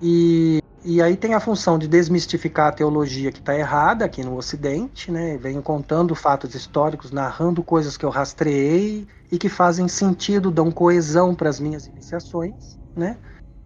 E 0.00 0.60
e 0.88 1.02
aí 1.02 1.16
tem 1.16 1.34
a 1.34 1.40
função 1.40 1.80
de 1.80 1.88
desmistificar 1.88 2.68
a 2.68 2.72
teologia 2.72 3.32
que 3.32 3.40
está 3.40 3.58
errada 3.58 4.04
aqui 4.04 4.22
no 4.22 4.36
Ocidente, 4.36 5.10
né? 5.10 5.36
Venho 5.36 5.60
contando 5.60 6.14
fatos 6.14 6.54
históricos, 6.54 7.10
narrando 7.10 7.60
coisas 7.60 7.96
que 7.96 8.04
eu 8.04 8.08
rastreei 8.08 9.04
e 9.32 9.36
que 9.36 9.48
fazem 9.48 9.88
sentido, 9.88 10.48
dão 10.48 10.70
coesão 10.70 11.34
para 11.34 11.48
as 11.48 11.58
minhas 11.58 11.88
iniciações, 11.88 12.78
né? 12.94 13.18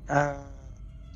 Ah, 0.08 0.49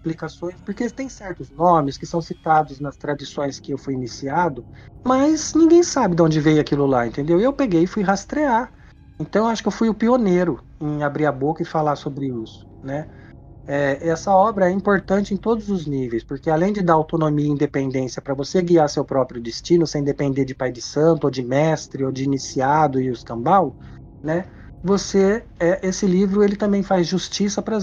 explicações, 0.04 0.60
porque 0.64 0.88
tem 0.90 1.08
certos 1.08 1.50
nomes 1.50 1.96
que 1.96 2.06
são 2.06 2.20
citados 2.20 2.78
nas 2.78 2.96
tradições 2.96 3.58
que 3.58 3.72
eu 3.72 3.78
fui 3.78 3.94
iniciado, 3.94 4.64
mas 5.06 5.54
ninguém 5.54 5.82
sabe 5.82 6.14
de 6.14 6.22
onde 6.22 6.40
veio 6.40 6.60
aquilo 6.60 6.86
lá, 6.86 7.06
entendeu? 7.06 7.40
Eu 7.40 7.52
peguei 7.52 7.84
e 7.84 7.86
fui 7.86 8.02
rastrear. 8.02 8.70
Então 9.18 9.46
acho 9.46 9.62
que 9.62 9.68
eu 9.68 9.72
fui 9.72 9.88
o 9.88 9.94
pioneiro 9.94 10.62
em 10.80 11.02
abrir 11.02 11.24
a 11.24 11.32
boca 11.32 11.62
e 11.62 11.66
falar 11.66 11.96
sobre 11.96 12.26
isso, 12.26 12.66
né? 12.82 13.06
É, 13.66 14.06
essa 14.06 14.30
obra 14.30 14.68
é 14.68 14.72
importante 14.72 15.32
em 15.32 15.38
todos 15.38 15.70
os 15.70 15.86
níveis, 15.86 16.22
porque 16.22 16.50
além 16.50 16.70
de 16.70 16.82
dar 16.82 16.94
autonomia 16.94 17.46
e 17.46 17.50
independência 17.50 18.20
para 18.20 18.34
você 18.34 18.60
guiar 18.60 18.90
seu 18.90 19.06
próprio 19.06 19.40
destino, 19.40 19.86
sem 19.86 20.04
depender 20.04 20.44
de 20.44 20.54
pai 20.54 20.70
de 20.70 20.82
santo, 20.82 21.24
ou 21.24 21.30
de 21.30 21.42
mestre, 21.42 22.04
ou 22.04 22.12
de 22.12 22.24
iniciado 22.24 23.00
e 23.00 23.08
os 23.08 23.22
cambal, 23.22 23.74
né? 24.22 24.44
Você, 24.84 25.42
é, 25.58 25.86
esse 25.86 26.06
livro 26.06 26.44
ele 26.44 26.56
também 26.56 26.82
faz 26.82 27.06
justiça 27.06 27.62
para 27.62 27.78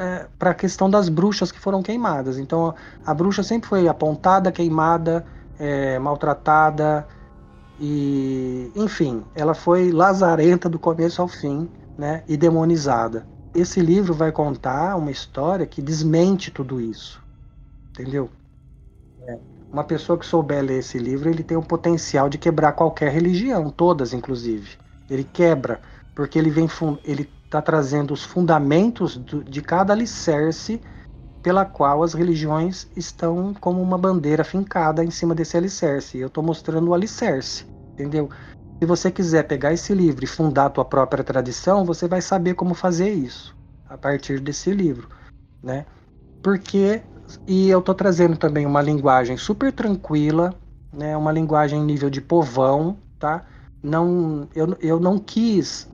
é, 0.00 0.26
a 0.40 0.54
questão 0.54 0.88
das 0.88 1.10
bruxas 1.10 1.52
que 1.52 1.60
foram 1.60 1.82
queimadas. 1.82 2.38
Então 2.38 2.74
a 3.04 3.12
bruxa 3.12 3.42
sempre 3.42 3.68
foi 3.68 3.86
apontada, 3.86 4.50
queimada, 4.50 5.24
é, 5.58 5.98
maltratada 5.98 7.06
e, 7.78 8.72
enfim, 8.74 9.22
ela 9.34 9.52
foi 9.52 9.92
lazarenta 9.92 10.66
do 10.68 10.78
começo 10.78 11.20
ao 11.20 11.28
fim, 11.28 11.68
né? 11.98 12.22
E 12.26 12.38
demonizada 12.38 13.26
esse 13.56 13.80
livro 13.80 14.12
vai 14.12 14.30
contar 14.30 14.96
uma 14.96 15.10
história 15.10 15.66
que 15.66 15.80
desmente 15.80 16.50
tudo 16.50 16.80
isso. 16.80 17.22
Entendeu? 17.90 18.30
É. 19.26 19.38
Uma 19.72 19.82
pessoa 19.82 20.18
que 20.18 20.26
souber 20.26 20.62
ler 20.62 20.78
esse 20.78 20.98
livro, 20.98 21.28
ele 21.28 21.42
tem 21.42 21.56
o 21.56 21.62
potencial 21.62 22.28
de 22.28 22.38
quebrar 22.38 22.72
qualquer 22.72 23.10
religião, 23.10 23.70
todas 23.70 24.12
inclusive. 24.12 24.76
Ele 25.08 25.24
quebra, 25.24 25.80
porque 26.16 26.38
ele 26.38 26.48
vem 26.48 26.66
ele 27.04 27.30
está 27.44 27.60
trazendo 27.60 28.14
os 28.14 28.24
fundamentos 28.24 29.18
do, 29.18 29.44
de 29.44 29.60
cada 29.60 29.92
alicerce 29.92 30.80
pela 31.42 31.64
qual 31.64 32.02
as 32.02 32.14
religiões 32.14 32.88
estão 32.96 33.54
como 33.54 33.80
uma 33.80 33.98
bandeira 33.98 34.42
fincada 34.42 35.04
em 35.04 35.10
cima 35.10 35.34
desse 35.34 35.56
alicerce. 35.56 36.18
Eu 36.18 36.26
estou 36.26 36.42
mostrando 36.42 36.88
o 36.88 36.94
alicerce, 36.94 37.66
entendeu? 37.92 38.30
Se 38.82 38.86
você 38.86 39.12
quiser 39.12 39.44
pegar 39.44 39.72
esse 39.72 39.94
livro 39.94 40.24
e 40.24 40.26
fundar 40.26 40.66
a 40.66 40.70
tua 40.70 40.84
própria 40.84 41.22
tradição, 41.22 41.84
você 41.84 42.08
vai 42.08 42.20
saber 42.20 42.54
como 42.54 42.74
fazer 42.74 43.10
isso 43.10 43.54
a 43.88 43.96
partir 43.96 44.40
desse 44.40 44.72
livro, 44.72 45.08
né? 45.62 45.86
Porque 46.42 47.02
e 47.46 47.68
eu 47.68 47.82
tô 47.82 47.94
trazendo 47.94 48.36
também 48.36 48.64
uma 48.64 48.80
linguagem 48.80 49.36
super 49.36 49.70
tranquila, 49.70 50.54
né? 50.92 51.16
Uma 51.16 51.30
linguagem 51.30 51.80
nível 51.82 52.08
de 52.08 52.20
povão, 52.20 52.96
tá? 53.18 53.44
Não, 53.82 54.48
eu, 54.54 54.76
eu 54.80 54.98
não 54.98 55.18
quis 55.18 55.88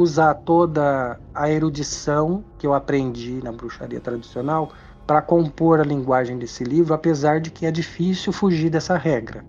usar 0.00 0.34
toda 0.34 1.18
a 1.34 1.50
erudição 1.50 2.44
que 2.58 2.66
eu 2.66 2.74
aprendi 2.74 3.40
na 3.42 3.52
bruxaria 3.52 4.00
tradicional 4.00 4.72
para 5.06 5.20
compor 5.20 5.80
a 5.80 5.84
linguagem 5.84 6.38
desse 6.38 6.64
livro, 6.64 6.94
apesar 6.94 7.40
de 7.40 7.50
que 7.50 7.66
é 7.66 7.70
difícil 7.70 8.32
fugir 8.32 8.70
dessa 8.70 8.96
regra. 8.96 9.44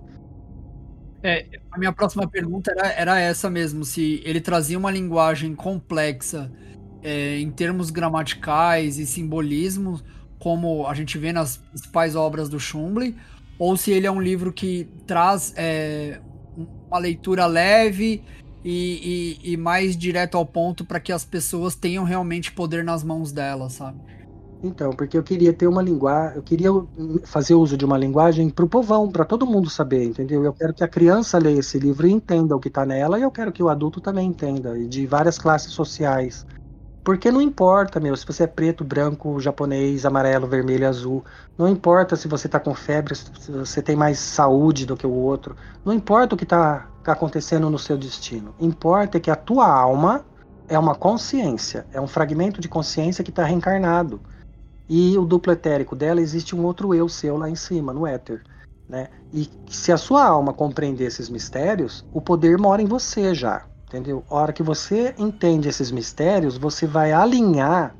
É, 1.23 1.47
a 1.72 1.80
minha 1.80 1.91
próxima 1.91 2.27
pergunta 2.27 2.72
era, 2.77 2.88
era 2.91 3.19
essa 3.19 3.49
mesmo, 3.49 3.84
se 3.84 4.22
ele 4.23 4.39
trazia 4.39 4.77
uma 4.77 4.91
linguagem 4.91 5.55
complexa 5.55 6.51
é, 7.01 7.39
em 7.39 7.49
termos 7.49 7.89
gramaticais 7.89 8.99
e 8.99 9.05
simbolismos, 9.05 10.03
como 10.38 10.85
a 10.85 10.93
gente 10.93 11.17
vê 11.17 11.34
nas 11.34 11.57
principais 11.57 12.15
obras 12.15 12.49
do 12.49 12.59
Schumble, 12.59 13.15
ou 13.57 13.76
se 13.76 13.91
ele 13.91 14.05
é 14.05 14.11
um 14.11 14.22
livro 14.22 14.51
que 14.51 14.88
traz 15.07 15.53
é, 15.55 16.19
uma 16.88 16.99
leitura 16.99 17.45
leve 17.45 18.23
e, 18.65 19.37
e, 19.43 19.53
e 19.53 19.57
mais 19.57 19.95
direto 19.95 20.35
ao 20.35 20.45
ponto 20.45 20.83
para 20.83 20.99
que 20.99 21.11
as 21.11 21.23
pessoas 21.23 21.75
tenham 21.75 22.03
realmente 22.03 22.51
poder 22.51 22.83
nas 22.83 23.03
mãos 23.03 23.31
delas, 23.31 23.73
sabe? 23.73 23.99
Então, 24.63 24.89
porque 24.89 25.15
eu 25.15 25.21
queria 25.21 25.53
ter 25.53 25.67
uma 25.67 25.83
linguagem, 25.83 26.37
eu 26.37 26.41
queria 26.41 26.71
fazer 27.25 27.53
uso 27.53 27.77
de 27.77 27.85
uma 27.85 27.95
linguagem 27.95 28.49
para 28.49 28.65
o 28.65 28.67
povão, 28.67 29.11
para 29.11 29.23
todo 29.23 29.45
mundo 29.45 29.69
saber, 29.69 30.05
entendeu? 30.05 30.43
Eu 30.43 30.53
quero 30.53 30.73
que 30.73 30.83
a 30.83 30.87
criança 30.87 31.37
leia 31.37 31.59
esse 31.59 31.77
livro 31.77 32.07
e 32.07 32.11
entenda 32.11 32.55
o 32.55 32.59
que 32.59 32.69
está 32.69 32.83
nela, 32.83 33.19
e 33.19 33.21
eu 33.21 33.29
quero 33.29 33.51
que 33.51 33.61
o 33.61 33.69
adulto 33.69 34.01
também 34.01 34.27
entenda, 34.27 34.75
e 34.75 34.87
de 34.87 35.05
várias 35.05 35.37
classes 35.37 35.71
sociais. 35.71 36.47
Porque 37.03 37.29
não 37.29 37.39
importa, 37.39 37.99
meu, 37.99 38.17
se 38.17 38.25
você 38.25 38.45
é 38.45 38.47
preto, 38.47 38.83
branco, 38.83 39.39
japonês, 39.39 40.07
amarelo, 40.07 40.47
vermelho, 40.47 40.87
azul. 40.87 41.23
Não 41.55 41.69
importa 41.69 42.15
se 42.15 42.27
você 42.27 42.47
está 42.47 42.59
com 42.59 42.73
febre, 42.73 43.13
se 43.13 43.51
você 43.51 43.79
tem 43.79 43.95
mais 43.95 44.17
saúde 44.17 44.87
do 44.87 44.97
que 44.97 45.05
o 45.05 45.11
outro. 45.11 45.55
Não 45.85 45.93
importa 45.93 46.33
o 46.33 46.37
que 46.37 46.45
está 46.45 46.87
acontecendo 47.14 47.69
no 47.69 47.80
seu 47.80 47.98
destino. 47.98 48.53
Importa 48.60 49.19
que 49.19 49.32
a 49.32 49.36
tua 49.36 49.68
alma 49.68 50.26
é 50.68 50.77
uma 50.77 50.95
consciência, 50.95 51.86
é 51.94 52.02
um 52.02 52.07
fragmento 52.07 52.60
de 52.60 52.68
consciência 52.68 53.23
que 53.23 53.30
está 53.30 53.44
reencarnado. 53.44 54.19
E 54.88 55.18
o 55.18 55.26
duplo 55.26 55.52
etérico 55.52 55.95
dela 55.95 56.22
existe 56.22 56.56
um 56.56 56.64
outro 56.64 56.94
eu 56.94 57.10
seu 57.10 57.38
lá 57.38 57.49
em 57.49 57.56
cima, 57.56 57.94
no 57.94 58.06
éter. 58.06 58.44
Né? 58.88 59.10
E 59.34 59.49
se 59.68 59.91
a 59.91 59.98
sua 59.98 60.23
alma 60.23 60.53
compreender 60.53 61.06
esses 61.06 61.30
mistérios, 61.30 62.06
o 62.14 62.22
poder 62.22 62.57
mora 62.57 62.82
em 62.82 62.86
você 62.86 63.34
já. 63.34 63.65
Entendeu? 63.88 64.23
A 64.30 64.36
hora 64.36 64.53
que 64.53 64.64
você 64.64 65.14
entende 65.18 65.69
esses 65.69 65.91
mistérios, 65.91 66.57
você 66.57 66.86
vai 66.86 67.11
alinhar. 67.11 67.95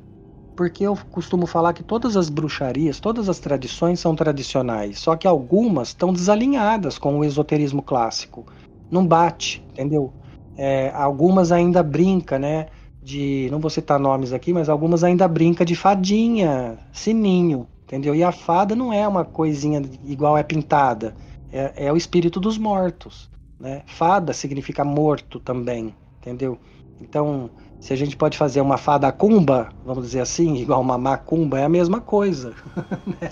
Porque 0.54 0.84
eu 0.84 0.96
costumo 1.10 1.46
falar 1.46 1.72
que 1.74 1.82
todas 1.82 2.16
as 2.16 2.28
bruxarias, 2.28 2.98
todas 2.98 3.28
as 3.28 3.38
tradições 3.38 4.00
são 4.00 4.16
tradicionais, 4.16 4.98
só 4.98 5.14
que 5.14 5.26
algumas 5.26 5.88
estão 5.88 6.14
desalinhadas 6.14 6.96
com 6.96 7.18
o 7.18 7.24
esoterismo 7.24 7.82
clássico. 7.82 8.46
Não 8.90 9.06
bate, 9.06 9.62
entendeu? 9.72 10.12
É, 10.56 10.90
algumas 10.94 11.52
ainda 11.52 11.82
brinca, 11.82 12.38
né? 12.38 12.66
de, 13.06 13.48
não 13.52 13.60
vou 13.60 13.70
citar 13.70 14.00
nomes 14.00 14.32
aqui, 14.32 14.52
mas 14.52 14.68
algumas 14.68 15.04
ainda 15.04 15.28
brinca 15.28 15.64
de 15.64 15.76
fadinha, 15.76 16.76
sininho, 16.92 17.68
entendeu? 17.84 18.16
E 18.16 18.24
a 18.24 18.32
fada 18.32 18.74
não 18.74 18.92
é 18.92 19.06
uma 19.06 19.24
coisinha 19.24 19.80
igual 20.04 20.36
é 20.36 20.42
pintada, 20.42 21.14
é, 21.52 21.86
é 21.86 21.92
o 21.92 21.96
espírito 21.96 22.40
dos 22.40 22.58
mortos, 22.58 23.30
né? 23.60 23.82
Fada 23.86 24.32
significa 24.32 24.84
morto 24.84 25.38
também, 25.38 25.94
entendeu? 26.20 26.58
Então, 27.00 27.48
se 27.78 27.92
a 27.92 27.96
gente 27.96 28.16
pode 28.16 28.36
fazer 28.36 28.60
uma 28.60 28.76
fada 28.76 29.12
cumba, 29.12 29.68
vamos 29.84 30.04
dizer 30.04 30.20
assim, 30.20 30.56
igual 30.58 30.80
uma 30.80 30.98
macumba, 30.98 31.60
é 31.60 31.64
a 31.64 31.68
mesma 31.68 32.00
coisa. 32.00 32.54
né? 33.06 33.28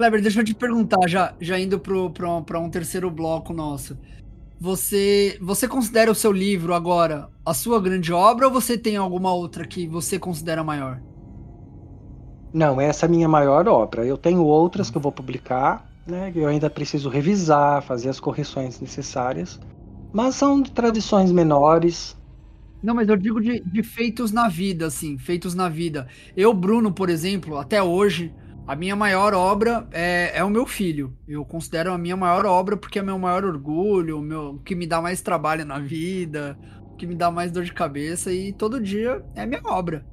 Kleber, 0.00 0.22
deixa 0.22 0.40
eu 0.40 0.44
te 0.44 0.54
perguntar, 0.54 1.06
já, 1.06 1.34
já 1.38 1.60
indo 1.60 1.78
para 1.78 2.58
um 2.58 2.70
terceiro 2.70 3.10
bloco 3.10 3.52
nosso. 3.52 3.98
Você, 4.58 5.36
você 5.42 5.68
considera 5.68 6.10
o 6.10 6.14
seu 6.14 6.32
livro 6.32 6.72
agora 6.72 7.28
a 7.44 7.52
sua 7.52 7.78
grande 7.78 8.10
obra 8.10 8.46
ou 8.46 8.50
você 8.50 8.78
tem 8.78 8.96
alguma 8.96 9.30
outra 9.34 9.66
que 9.66 9.86
você 9.86 10.18
considera 10.18 10.64
maior? 10.64 11.02
Não, 12.50 12.80
essa 12.80 13.04
é 13.04 13.08
a 13.08 13.10
minha 13.10 13.28
maior 13.28 13.68
obra. 13.68 14.06
Eu 14.06 14.16
tenho 14.16 14.42
outras 14.42 14.90
que 14.90 14.96
eu 14.96 15.02
vou 15.02 15.12
publicar, 15.12 15.86
né? 16.06 16.32
Eu 16.34 16.48
ainda 16.48 16.70
preciso 16.70 17.10
revisar, 17.10 17.82
fazer 17.82 18.08
as 18.08 18.18
correções 18.18 18.80
necessárias. 18.80 19.60
Mas 20.14 20.34
são 20.34 20.62
de 20.62 20.72
tradições 20.72 21.30
menores. 21.30 22.16
Não, 22.82 22.94
mas 22.94 23.06
eu 23.06 23.18
digo 23.18 23.38
de, 23.38 23.60
de 23.60 23.82
feitos 23.82 24.32
na 24.32 24.48
vida, 24.48 24.86
assim, 24.86 25.18
feitos 25.18 25.54
na 25.54 25.68
vida. 25.68 26.08
Eu, 26.34 26.54
Bruno, 26.54 26.90
por 26.90 27.10
exemplo, 27.10 27.58
até 27.58 27.82
hoje, 27.82 28.32
a 28.70 28.76
minha 28.76 28.94
maior 28.94 29.34
obra 29.34 29.84
é, 29.90 30.30
é 30.32 30.44
o 30.44 30.48
meu 30.48 30.64
filho. 30.64 31.12
Eu 31.26 31.44
considero 31.44 31.92
a 31.92 31.98
minha 31.98 32.16
maior 32.16 32.46
obra 32.46 32.76
porque 32.76 33.00
é 33.00 33.02
meu 33.02 33.18
maior 33.18 33.44
orgulho, 33.44 34.20
o 34.20 34.22
meu, 34.22 34.60
que 34.64 34.76
me 34.76 34.86
dá 34.86 35.02
mais 35.02 35.20
trabalho 35.20 35.64
na 35.64 35.80
vida, 35.80 36.56
o 36.84 36.94
que 36.94 37.04
me 37.04 37.16
dá 37.16 37.32
mais 37.32 37.50
dor 37.50 37.64
de 37.64 37.72
cabeça 37.72 38.32
e 38.32 38.52
todo 38.52 38.80
dia 38.80 39.24
é 39.34 39.44
minha 39.44 39.60
obra. 39.64 40.06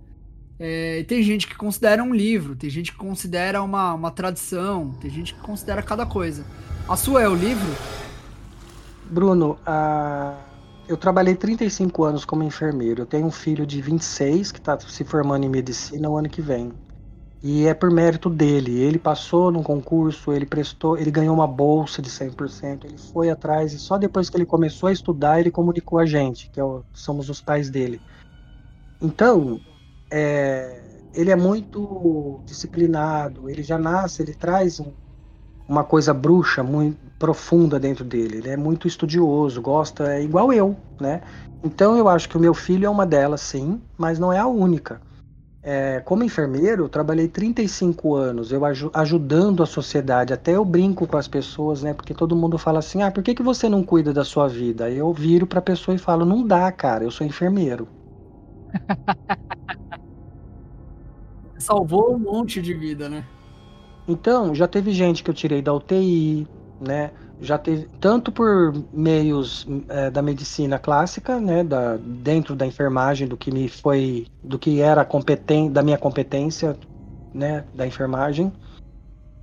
É, 0.58 1.04
tem 1.04 1.22
gente 1.22 1.46
que 1.46 1.56
considera 1.56 2.02
um 2.02 2.12
livro, 2.12 2.56
tem 2.56 2.68
gente 2.68 2.92
que 2.92 2.98
considera 2.98 3.62
uma, 3.62 3.94
uma 3.94 4.10
tradição, 4.10 4.90
tem 5.00 5.12
gente 5.12 5.36
que 5.36 5.40
considera 5.42 5.84
cada 5.84 6.08
coisa. 6.08 6.44
A 6.90 6.98
sua 6.98 7.22
é 7.22 7.30
o 7.30 7.36
livro? 7.36 7.72
Bruno, 9.06 9.60
a... 9.68 10.36
eu 10.88 10.98
trabalhei 10.98 11.36
35 11.36 12.04
anos 12.04 12.26
como 12.26 12.42
enfermeiro. 12.42 13.04
Eu 13.04 13.06
tenho 13.06 13.28
um 13.28 13.32
filho 13.32 13.68
de 13.68 13.80
26 13.84 14.52
que 14.52 14.58
está 14.58 14.80
se 14.80 15.04
formando 15.04 15.44
em 15.44 15.50
medicina 15.50 16.10
o 16.10 16.18
ano 16.18 16.28
que 16.28 16.42
vem. 16.42 16.74
E 17.42 17.68
é 17.68 17.74
por 17.74 17.92
mérito 17.92 18.30
dele. 18.30 18.80
Ele 18.80 18.98
passou 18.98 19.52
num 19.52 19.64
concurso, 19.64 20.32
ele 20.32 20.46
prestou, 20.46 20.98
ele 20.98 21.12
ganhou 21.12 21.36
uma 21.36 21.48
bolsa 21.48 22.02
de 22.02 22.10
100%, 22.10 22.86
ele 22.86 22.98
foi 22.98 23.30
atrás 23.30 23.74
e 23.74 23.80
só 23.80 23.98
depois 23.98 24.30
que 24.30 24.38
ele 24.38 24.46
começou 24.46 24.90
a 24.90 24.92
estudar, 24.92 25.40
ele 25.40 25.52
comunicou 25.52 26.00
a 26.00 26.06
gente, 26.06 26.50
que 26.50 26.60
é 26.60 26.64
o, 26.64 26.84
somos 26.94 27.30
os 27.30 27.42
pais 27.42 27.70
dele. 27.70 28.02
Então, 29.00 29.62
é, 30.12 30.82
ele 31.14 31.32
é 31.32 31.36
muito 31.36 32.42
disciplinado, 32.46 33.50
ele 33.50 33.62
já 33.64 33.78
nasce, 33.78 34.22
ele 34.22 34.34
traz 34.34 34.80
um, 34.80 34.94
uma 35.68 35.84
coisa 35.84 36.14
bruxa 36.14 36.64
muito 36.64 36.98
profunda 37.20 37.80
dentro 37.80 38.04
dele. 38.04 38.38
Ele 38.38 38.50
é 38.50 38.58
muito 38.58 38.88
estudioso, 38.88 39.62
gosta, 39.62 40.14
é 40.14 40.24
igual 40.24 40.52
eu, 40.54 40.76
né? 41.00 41.22
Então 41.64 41.98
eu 41.98 42.08
acho 42.08 42.30
que 42.30 42.38
o 42.38 42.40
meu 42.40 42.54
filho 42.54 42.86
é 42.86 42.90
uma 42.90 43.06
delas, 43.06 43.42
sim, 43.42 43.82
mas 43.98 44.20
não 44.20 44.32
é 44.32 44.40
a 44.40 44.48
única. 44.48 45.02
É, 45.62 46.00
como 46.02 46.24
enfermeiro, 46.24 46.86
eu 46.86 46.90
trabalhei 46.90 47.28
35 47.28 48.16
anos, 48.16 48.52
eu 48.52 48.64
aj 48.64 48.90
ajudando 48.94 49.64
a 49.64 49.66
sociedade. 49.66 50.34
Até 50.34 50.56
eu 50.56 50.64
brinco 50.64 51.06
com 51.08 51.18
as 51.18 51.28
pessoas, 51.28 51.84
né? 51.84 51.94
Porque 51.94 52.14
todo 52.14 52.36
mundo 52.36 52.58
fala 52.58 52.80
assim: 52.80 53.02
ah, 53.02 53.12
por 53.12 53.24
que, 53.24 53.36
que 53.36 53.44
você 53.44 53.68
não 53.68 53.84
cuida 53.84 54.14
da 54.14 54.24
sua 54.24 54.48
vida? 54.48 54.90
Eu 54.90 55.12
viro 55.14 55.46
para 55.48 55.60
a 55.60 55.62
pessoa 55.62 55.96
e 55.96 55.98
falo: 55.98 56.26
não 56.26 56.46
dá, 56.46 56.72
cara, 56.72 57.04
eu 57.04 57.12
sou 57.12 57.26
enfermeiro. 57.26 57.88
Salvou 61.58 62.16
um 62.16 62.20
monte 62.20 62.62
de 62.62 62.74
vida, 62.74 63.10
né? 63.10 63.26
Então, 64.08 64.56
já 64.56 64.68
teve 64.68 64.92
gente 64.92 65.24
que 65.24 65.30
eu 65.30 65.34
tirei 65.34 65.62
da 65.62 65.74
UTI, 65.74 66.48
né? 66.80 67.12
Já 67.40 67.58
teve 67.58 67.88
tanto 68.00 68.32
por 68.32 68.74
meios 68.92 69.68
é, 69.90 70.10
da 70.10 70.22
medicina 70.22 70.80
clássica, 70.80 71.40
né, 71.40 71.64
da, 71.64 71.98
dentro 71.98 72.56
da 72.56 72.66
enfermagem, 72.66 73.28
do 73.28 73.38
que 73.38 73.52
me 73.52 73.68
foi, 73.70 74.26
do 74.44 74.58
que 74.58 74.82
era 74.82 75.06
competen, 75.06 75.72
da 75.72 75.84
minha 75.84 75.98
competência, 75.98 76.78
né, 77.34 77.64
da 77.74 77.86
enfermagem, 77.86 78.52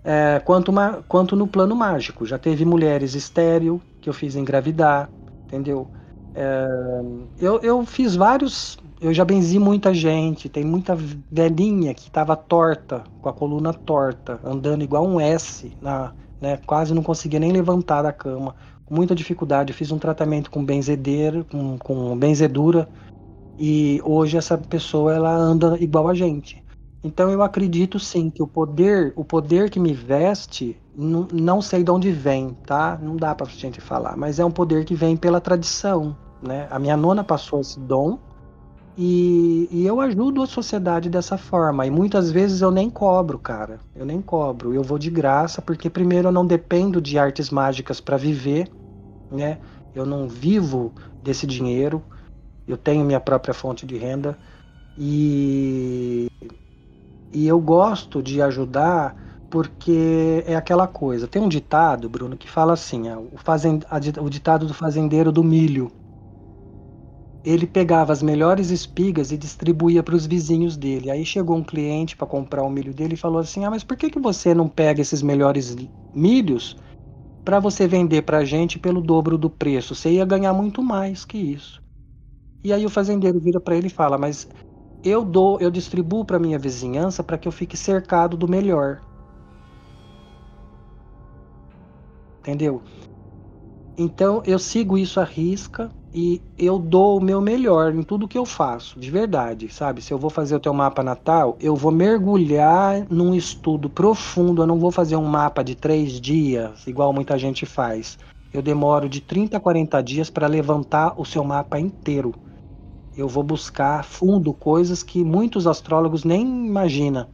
é, 0.02 0.40
quanto, 0.44 0.70
uma, 0.70 1.04
quanto 1.08 1.36
no 1.36 1.46
plano 1.46 1.74
mágico. 1.74 2.26
Já 2.26 2.38
teve 2.38 2.64
mulheres 2.64 3.14
estéril 3.14 3.80
que 4.00 4.08
eu 4.08 4.12
fiz 4.12 4.34
engravidar, 4.34 5.08
entendeu? 5.46 5.88
É, 6.34 6.66
eu, 7.38 7.60
eu 7.60 7.86
fiz 7.86 8.16
vários, 8.16 8.76
eu 9.00 9.14
já 9.14 9.24
benzi 9.24 9.58
muita 9.58 9.94
gente. 9.94 10.48
Tem 10.48 10.64
muita 10.64 10.96
velhinha 11.30 11.94
que 11.94 12.08
estava 12.08 12.36
torta, 12.36 13.04
com 13.22 13.28
a 13.28 13.32
coluna 13.32 13.72
torta, 13.72 14.40
andando 14.44 14.82
igual 14.82 15.06
um 15.06 15.20
S 15.20 15.72
na 15.80 16.12
né? 16.44 16.58
Quase 16.66 16.92
não 16.92 17.02
conseguia 17.02 17.40
nem 17.40 17.50
levantar 17.50 18.02
da 18.02 18.12
cama, 18.12 18.54
muita 18.88 19.14
dificuldade. 19.14 19.72
Eu 19.72 19.76
fiz 19.76 19.90
um 19.90 19.98
tratamento 19.98 20.50
com 20.50 20.62
benzedeira, 20.62 21.42
com, 21.44 21.78
com 21.78 22.16
benzedura, 22.16 22.86
e 23.58 23.98
hoje 24.04 24.36
essa 24.36 24.58
pessoa 24.58 25.14
ela 25.14 25.34
anda 25.34 25.78
igual 25.80 26.06
a 26.06 26.14
gente. 26.14 26.62
Então 27.02 27.30
eu 27.30 27.42
acredito 27.42 27.98
sim 27.98 28.28
que 28.28 28.42
o 28.42 28.46
poder, 28.46 29.12
o 29.16 29.24
poder 29.24 29.70
que 29.70 29.80
me 29.80 29.94
veste, 29.94 30.76
não, 30.94 31.26
não 31.32 31.62
sei 31.62 31.82
de 31.82 31.90
onde 31.90 32.10
vem, 32.10 32.56
tá? 32.66 32.98
Não 33.02 33.16
dá 33.16 33.34
para 33.34 33.46
gente 33.46 33.80
falar, 33.80 34.16
mas 34.16 34.38
é 34.38 34.44
um 34.44 34.50
poder 34.50 34.84
que 34.84 34.94
vem 34.94 35.16
pela 35.16 35.40
tradição, 35.40 36.16
né? 36.42 36.66
A 36.70 36.78
minha 36.78 36.96
nona 36.96 37.24
passou 37.24 37.60
esse 37.60 37.80
dom 37.80 38.18
e, 38.96 39.68
e, 39.72 39.84
eu 39.84 40.00
ajudo 40.00 40.40
a 40.42 40.46
sociedade 40.46 41.10
dessa 41.10 41.36
forma. 41.36 41.84
E 41.84 41.90
muitas 41.90 42.30
vezes 42.30 42.60
eu 42.60 42.70
nem 42.70 42.88
cobro, 42.88 43.38
cara. 43.38 43.80
Eu 43.94 44.06
nem 44.06 44.22
cobro. 44.22 44.72
Eu 44.72 44.84
vou 44.84 44.98
de 44.98 45.10
graça, 45.10 45.60
porque 45.60 45.90
primeiro 45.90 46.28
eu 46.28 46.32
não 46.32 46.46
dependo 46.46 47.00
de 47.00 47.18
artes 47.18 47.50
mágicas 47.50 48.00
para 48.00 48.16
viver, 48.16 48.70
né? 49.30 49.58
Eu 49.94 50.06
não 50.06 50.28
vivo 50.28 50.92
desse 51.22 51.46
dinheiro. 51.46 52.02
Eu 52.68 52.76
tenho 52.76 53.04
minha 53.04 53.20
própria 53.20 53.52
fonte 53.52 53.84
de 53.84 53.96
renda. 53.96 54.38
E, 54.96 56.28
e 57.32 57.48
eu 57.48 57.60
gosto 57.60 58.22
de 58.22 58.40
ajudar 58.40 59.16
porque 59.50 60.44
é 60.46 60.54
aquela 60.54 60.86
coisa. 60.86 61.26
Tem 61.26 61.42
um 61.42 61.48
ditado, 61.48 62.08
Bruno, 62.08 62.36
que 62.36 62.48
fala 62.48 62.74
assim: 62.74 63.10
o, 63.10 63.36
fazend... 63.38 63.84
o 64.20 64.30
ditado 64.30 64.66
do 64.66 64.74
fazendeiro 64.74 65.32
do 65.32 65.42
milho 65.42 65.90
ele 67.44 67.66
pegava 67.66 68.12
as 68.12 68.22
melhores 68.22 68.70
espigas 68.70 69.30
e 69.30 69.36
distribuía 69.36 70.02
para 70.02 70.16
os 70.16 70.24
vizinhos 70.24 70.76
dele. 70.76 71.10
Aí 71.10 71.26
chegou 71.26 71.56
um 71.56 71.62
cliente 71.62 72.16
para 72.16 72.26
comprar 72.26 72.62
o 72.62 72.70
milho 72.70 72.94
dele 72.94 73.14
e 73.14 73.18
falou 73.18 73.38
assim: 73.38 73.64
Ah, 73.64 73.70
mas 73.70 73.84
por 73.84 73.96
que, 73.96 74.10
que 74.10 74.18
você 74.18 74.54
não 74.54 74.68
pega 74.68 75.02
esses 75.02 75.20
melhores 75.20 75.76
milhos 76.14 76.74
para 77.44 77.60
você 77.60 77.86
vender 77.86 78.22
para 78.22 78.38
a 78.38 78.44
gente 78.44 78.78
pelo 78.78 79.02
dobro 79.02 79.36
do 79.36 79.50
preço. 79.50 79.94
Você 79.94 80.12
ia 80.12 80.24
ganhar 80.24 80.54
muito 80.54 80.82
mais 80.82 81.24
que 81.24 81.36
isso. 81.36 81.82
E 82.64 82.72
aí 82.72 82.86
o 82.86 82.90
fazendeiro 82.90 83.38
vira 83.38 83.60
para 83.60 83.76
ele 83.76 83.88
e 83.88 83.90
fala: 83.90 84.16
Mas 84.16 84.48
eu 85.04 85.22
dou, 85.22 85.60
eu 85.60 85.70
distribuo 85.70 86.24
para 86.24 86.38
minha 86.38 86.58
vizinhança 86.58 87.22
para 87.22 87.36
que 87.36 87.46
eu 87.46 87.52
fique 87.52 87.76
cercado 87.76 88.36
do 88.38 88.48
melhor. 88.48 89.02
Entendeu? 92.40 92.82
Então 93.98 94.42
eu 94.46 94.58
sigo 94.58 94.96
isso 94.96 95.20
à 95.20 95.24
risca 95.24 95.90
e 96.14 96.40
eu 96.56 96.78
dou 96.78 97.18
o 97.18 97.20
meu 97.20 97.40
melhor 97.40 97.92
em 97.92 98.04
tudo 98.04 98.28
que 98.28 98.38
eu 98.38 98.46
faço, 98.46 99.00
de 99.00 99.10
verdade, 99.10 99.68
sabe? 99.68 100.00
Se 100.00 100.14
eu 100.14 100.18
vou 100.18 100.30
fazer 100.30 100.54
o 100.54 100.60
teu 100.60 100.72
mapa 100.72 101.02
natal, 101.02 101.56
eu 101.60 101.74
vou 101.74 101.90
mergulhar 101.90 103.04
num 103.10 103.34
estudo 103.34 103.90
profundo, 103.90 104.62
eu 104.62 104.66
não 104.66 104.78
vou 104.78 104.92
fazer 104.92 105.16
um 105.16 105.24
mapa 105.24 105.64
de 105.64 105.74
três 105.74 106.20
dias, 106.20 106.86
igual 106.86 107.12
muita 107.12 107.36
gente 107.36 107.66
faz. 107.66 108.16
Eu 108.52 108.62
demoro 108.62 109.08
de 109.08 109.20
30 109.20 109.56
a 109.56 109.60
40 109.60 110.00
dias 110.02 110.30
para 110.30 110.46
levantar 110.46 111.14
o 111.16 111.24
seu 111.24 111.42
mapa 111.42 111.80
inteiro. 111.80 112.32
Eu 113.16 113.26
vou 113.26 113.42
buscar 113.42 114.04
fundo 114.04 114.54
coisas 114.54 115.02
que 115.02 115.24
muitos 115.24 115.66
astrólogos 115.66 116.22
nem 116.22 116.42
imaginam. 116.42 117.26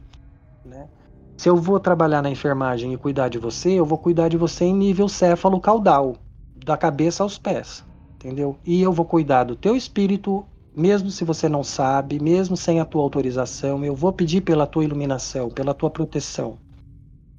Né? 0.65 0.89
Se 1.37 1.47
eu 1.47 1.55
vou 1.55 1.79
trabalhar 1.79 2.23
na 2.23 2.31
enfermagem 2.31 2.91
e 2.91 2.97
cuidar 2.97 3.29
de 3.29 3.37
você, 3.37 3.73
eu 3.73 3.85
vou 3.85 3.99
cuidar 3.99 4.27
de 4.27 4.37
você 4.37 4.65
em 4.65 4.73
nível 4.73 5.07
céfalo-caudal 5.07 6.15
da 6.55 6.75
cabeça 6.75 7.21
aos 7.21 7.37
pés, 7.37 7.83
entendeu? 8.21 8.55
E 8.63 8.81
eu 8.81 8.93
vou 8.93 9.05
cuidar 9.05 9.43
do 9.43 9.55
teu 9.55 9.75
espírito, 9.75 10.45
mesmo 10.75 11.09
se 11.09 11.25
você 11.25 11.49
não 11.49 11.63
sabe, 11.63 12.21
mesmo 12.21 12.55
sem 12.55 12.79
a 12.79 12.85
tua 12.85 13.01
autorização, 13.01 13.83
eu 13.83 13.95
vou 13.95 14.13
pedir 14.13 14.41
pela 14.41 14.67
tua 14.67 14.83
iluminação, 14.83 15.49
pela 15.49 15.73
tua 15.73 15.89
proteção. 15.89 16.57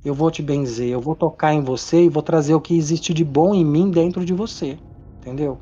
Eu 0.04 0.14
vou 0.14 0.30
te 0.30 0.42
benzer, 0.42 0.88
eu 0.88 1.00
vou 1.00 1.14
tocar 1.14 1.54
em 1.54 1.62
você 1.62 2.04
e 2.04 2.08
vou 2.08 2.22
trazer 2.22 2.54
o 2.54 2.60
que 2.60 2.76
existe 2.76 3.14
de 3.14 3.24
bom 3.24 3.54
em 3.54 3.64
mim 3.64 3.90
dentro 3.90 4.24
de 4.24 4.32
você, 4.32 4.76
entendeu? 5.20 5.60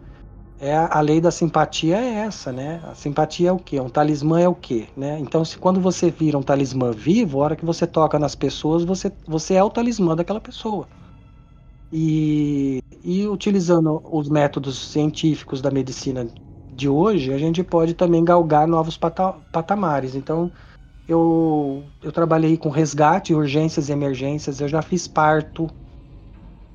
É 0.58 0.74
a, 0.76 1.00
lei 1.00 1.20
da 1.20 1.30
simpatia 1.30 1.96
é 1.96 2.14
essa, 2.20 2.52
né? 2.52 2.82
A 2.84 2.94
simpatia 2.94 3.48
é 3.48 3.52
o 3.52 3.58
quê? 3.58 3.80
Um 3.80 3.88
talismã 3.88 4.40
é 4.40 4.48
o 4.48 4.54
quê, 4.54 4.88
né? 4.94 5.18
Então, 5.18 5.42
se 5.42 5.58
quando 5.58 5.80
você 5.80 6.10
vira 6.10 6.36
um 6.36 6.42
talismã 6.42 6.90
vivo, 6.90 7.40
a 7.40 7.44
hora 7.44 7.56
que 7.56 7.64
você 7.64 7.86
toca 7.86 8.18
nas 8.18 8.34
pessoas, 8.34 8.84
você, 8.84 9.10
você 9.26 9.54
é 9.54 9.64
o 9.64 9.70
talismã 9.70 10.14
daquela 10.14 10.40
pessoa. 10.40 10.86
E, 11.92 12.80
e 13.02 13.26
utilizando 13.26 14.00
os 14.04 14.28
métodos 14.28 14.78
científicos 14.78 15.60
da 15.60 15.70
medicina 15.70 16.26
de 16.68 16.88
hoje, 16.88 17.32
a 17.32 17.38
gente 17.38 17.64
pode 17.64 17.94
também 17.94 18.24
galgar 18.24 18.66
novos 18.68 18.96
pata 18.96 19.32
patamares. 19.50 20.14
Então, 20.14 20.52
eu, 21.08 21.92
eu 22.02 22.12
trabalhei 22.12 22.56
com 22.56 22.70
resgate, 22.70 23.34
urgências 23.34 23.88
e 23.88 23.92
emergências, 23.92 24.60
eu 24.60 24.68
já 24.68 24.82
fiz 24.82 25.08
parto, 25.08 25.68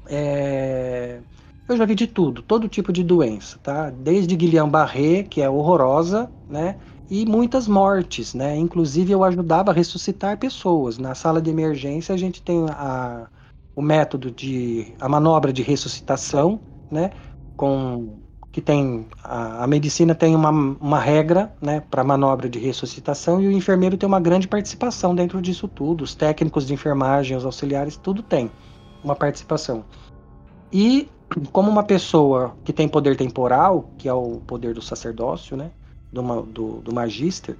é, 0.07 1.21
eu 1.67 1.77
já 1.77 1.85
vi 1.85 1.95
de 1.95 2.07
tudo, 2.07 2.41
todo 2.43 2.69
tipo 2.69 2.93
de 2.93 3.03
doença, 3.03 3.59
tá? 3.59 3.89
Desde 3.89 4.35
Guillain-Barré, 4.35 5.23
que 5.23 5.41
é 5.41 5.49
horrorosa, 5.49 6.31
né? 6.47 6.77
E 7.09 7.25
muitas 7.25 7.67
mortes, 7.67 8.33
né? 8.33 8.55
Inclusive 8.57 9.11
eu 9.11 9.23
ajudava 9.23 9.71
a 9.71 9.73
ressuscitar 9.73 10.37
pessoas. 10.39 10.97
Na 10.97 11.15
sala 11.15 11.41
de 11.41 11.49
emergência 11.49 12.13
a 12.13 12.17
gente 12.17 12.41
tem 12.41 12.65
a, 12.69 13.29
o 13.75 13.81
método 13.81 14.31
de 14.31 14.93
a 14.99 15.09
manobra 15.09 15.51
de 15.51 15.61
ressuscitação, 15.61 16.59
né? 16.89 17.11
Com 17.57 18.19
que 18.55 18.61
tem 18.61 19.05
a, 19.21 19.65
a 19.65 19.67
medicina 19.67 20.15
tem 20.15 20.33
uma, 20.33 20.49
uma 20.49 20.97
regra, 20.97 21.53
né, 21.61 21.81
para 21.91 22.05
manobra 22.05 22.47
de 22.47 22.57
ressuscitação 22.57 23.41
e 23.41 23.47
o 23.49 23.51
enfermeiro 23.51 23.97
tem 23.97 24.07
uma 24.07 24.19
grande 24.21 24.47
participação 24.47 25.13
dentro 25.13 25.41
disso 25.41 25.67
tudo. 25.67 26.05
Os 26.05 26.15
técnicos 26.15 26.65
de 26.65 26.73
enfermagem, 26.73 27.35
os 27.35 27.43
auxiliares, 27.43 27.97
tudo 27.97 28.23
tem 28.23 28.49
uma 29.03 29.13
participação. 29.13 29.83
E 30.71 31.09
como 31.51 31.69
uma 31.69 31.83
pessoa 31.83 32.55
que 32.63 32.71
tem 32.71 32.87
poder 32.87 33.17
temporal, 33.17 33.89
que 33.97 34.07
é 34.07 34.13
o 34.13 34.39
poder 34.47 34.73
do 34.73 34.81
sacerdócio, 34.81 35.57
né, 35.57 35.69
do, 36.09 36.21
do, 36.43 36.77
do 36.77 36.95
magister, 36.95 37.57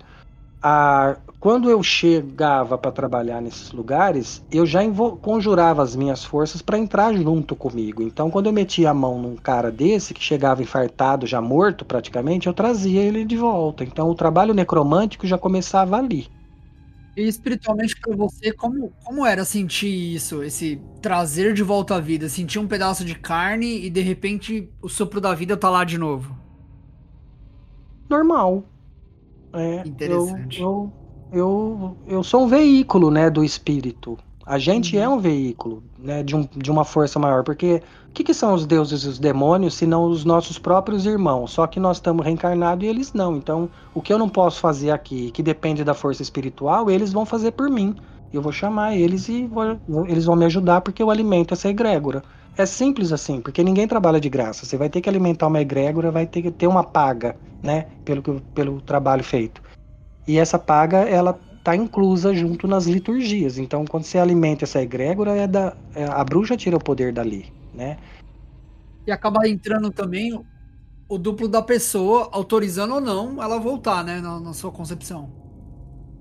a, 0.68 1.18
quando 1.40 1.70
eu 1.70 1.84
chegava 1.84 2.76
para 2.76 2.92
trabalhar 2.92 3.40
nesses 3.40 3.72
lugares, 3.72 4.44
eu 4.52 4.66
já 4.66 4.80
conjurava 5.22 5.84
as 5.84 5.96
minhas 5.96 6.24
forças 6.24 6.60
para 6.60 6.80
entrar 6.80 7.14
junto 7.14 7.56
comigo. 7.56 8.02
Então, 8.02 8.32
quando 8.32 8.48
eu 8.48 8.52
metia 8.52 8.90
a 8.90 8.94
mão 8.94 9.22
num 9.22 9.36
cara 9.36 9.72
desse, 9.72 10.12
que 10.12 10.24
chegava 10.24 10.64
infartado, 10.64 11.28
já 11.28 11.40
morto 11.40 11.86
praticamente, 11.86 12.48
eu 12.48 12.54
trazia 12.54 13.04
ele 13.04 13.24
de 13.24 13.38
volta. 13.38 13.84
Então, 13.84 14.10
o 14.10 14.16
trabalho 14.16 14.56
necromântico 14.56 15.28
já 15.28 15.38
começava 15.38 15.98
ali. 15.98 16.28
E 17.16 17.28
espiritualmente 17.28 17.96
para 18.02 18.16
você, 18.16 18.52
como, 18.52 18.92
como 19.04 19.24
era 19.24 19.46
sentir 19.46 20.16
isso, 20.16 20.42
esse 20.42 20.82
trazer 21.00 21.54
de 21.54 21.62
volta 21.62 21.96
à 21.96 22.00
vida? 22.00 22.28
Sentir 22.28 22.58
um 22.58 22.68
pedaço 22.68 23.06
de 23.06 23.14
carne 23.14 23.86
e 23.86 23.90
de 23.92 24.02
repente 24.02 24.74
o 24.82 24.90
sopro 24.90 25.22
da 25.22 25.36
vida 25.36 25.56
tá 25.56 25.70
lá 25.70 25.84
de 25.84 26.00
novo? 26.00 26.36
Normal. 28.10 28.75
É, 29.56 29.88
Interessante. 29.88 30.62
Eu, 30.62 30.92
eu, 31.32 31.40
eu, 31.40 31.98
eu 32.08 32.24
sou 32.24 32.44
um 32.44 32.48
veículo, 32.48 33.10
né, 33.10 33.30
do 33.30 33.44
espírito. 33.44 34.18
A 34.46 34.60
gente 34.60 34.96
uhum. 34.96 35.04
é 35.04 35.10
um 35.10 35.20
veículo, 35.20 35.84
né, 35.98 36.22
de, 36.22 36.36
um, 36.36 36.48
de 36.56 36.70
uma 36.70 36.86
força 36.86 37.18
maior, 37.18 37.44
porque 37.44 37.82
o 38.08 38.12
que, 38.12 38.24
que 38.24 38.34
são 38.34 38.54
os 38.54 38.66
deuses 38.66 39.04
e 39.04 39.08
os 39.08 39.18
demônios 39.18 39.74
se 39.74 39.88
não 39.88 40.04
os 40.04 40.24
nossos 40.24 40.60
próprios 40.60 41.06
irmãos? 41.06 41.52
Só 41.52 41.66
que 41.66 41.80
nós 41.80 41.98
estamos 41.98 42.24
reencarnados 42.24 42.86
e 42.86 42.88
eles 42.88 43.12
não. 43.12 43.36
Então, 43.36 43.70
o 43.94 44.02
que 44.02 44.14
eu 44.14 44.20
não 44.20 44.30
posso 44.30 44.60
fazer 44.60 44.92
aqui, 44.92 45.32
que 45.32 45.42
depende 45.42 45.84
da 45.84 45.96
força 45.96 46.22
espiritual, 46.22 46.92
eles 46.92 47.12
vão 47.12 47.26
fazer 47.26 47.52
por 47.52 47.70
mim. 47.70 47.96
Eu 48.32 48.42
vou 48.42 48.52
chamar 48.52 48.96
eles 48.96 49.28
e 49.30 49.48
vou, 49.48 49.80
eles 50.08 50.26
vão 50.26 50.36
me 50.36 50.46
ajudar 50.46 50.82
porque 50.82 51.02
eu 51.02 51.10
alimento 51.10 51.54
essa 51.54 51.70
egrégora. 51.70 52.22
É 52.58 52.66
simples 52.66 53.12
assim, 53.12 53.42
porque 53.42 53.64
ninguém 53.64 53.88
trabalha 53.88 54.20
de 54.20 54.30
graça. 54.30 54.66
Você 54.66 54.78
vai 54.78 54.90
ter 54.90 55.02
que 55.02 55.10
alimentar 55.10 55.48
uma 55.48 55.62
egrégora, 55.62 56.12
vai 56.12 56.26
ter 56.26 56.42
que 56.42 56.52
ter 56.52 56.68
uma 56.68 56.84
paga, 56.84 57.36
né, 57.62 57.88
pelo, 58.06 58.42
pelo 58.54 58.82
trabalho 58.82 59.24
feito. 59.24 59.62
E 60.28 60.38
essa 60.38 60.58
paga, 60.58 61.00
ela 61.00 61.38
tá 61.64 61.76
inclusa 61.76 62.34
junto 62.34 62.68
nas 62.68 62.86
liturgias. 62.86 63.58
Então, 63.58 63.86
quando 63.86 64.04
você 64.04 64.18
alimenta 64.18 64.64
essa 64.64 64.82
egrégora, 64.82 65.36
é 65.36 65.48
da, 65.48 65.76
é, 65.94 66.06
a 66.06 66.24
bruxa 66.24 66.56
tira 66.56 66.78
o 66.78 66.84
poder 66.84 67.12
dali, 67.12 67.52
né? 67.74 67.98
E 69.06 69.12
acaba 69.12 69.48
entrando 69.48 69.92
também 69.92 70.40
o 71.10 71.18
duplo 71.18 71.48
da 71.48 71.62
pessoa, 71.62 72.30
autorizando 72.32 72.96
ou 72.96 73.02
não 73.02 73.42
ela 73.42 73.60
voltar, 73.60 74.04
né, 74.04 74.22
na, 74.22 74.40
na 74.40 74.54
sua 74.54 74.72
concepção. 74.72 75.30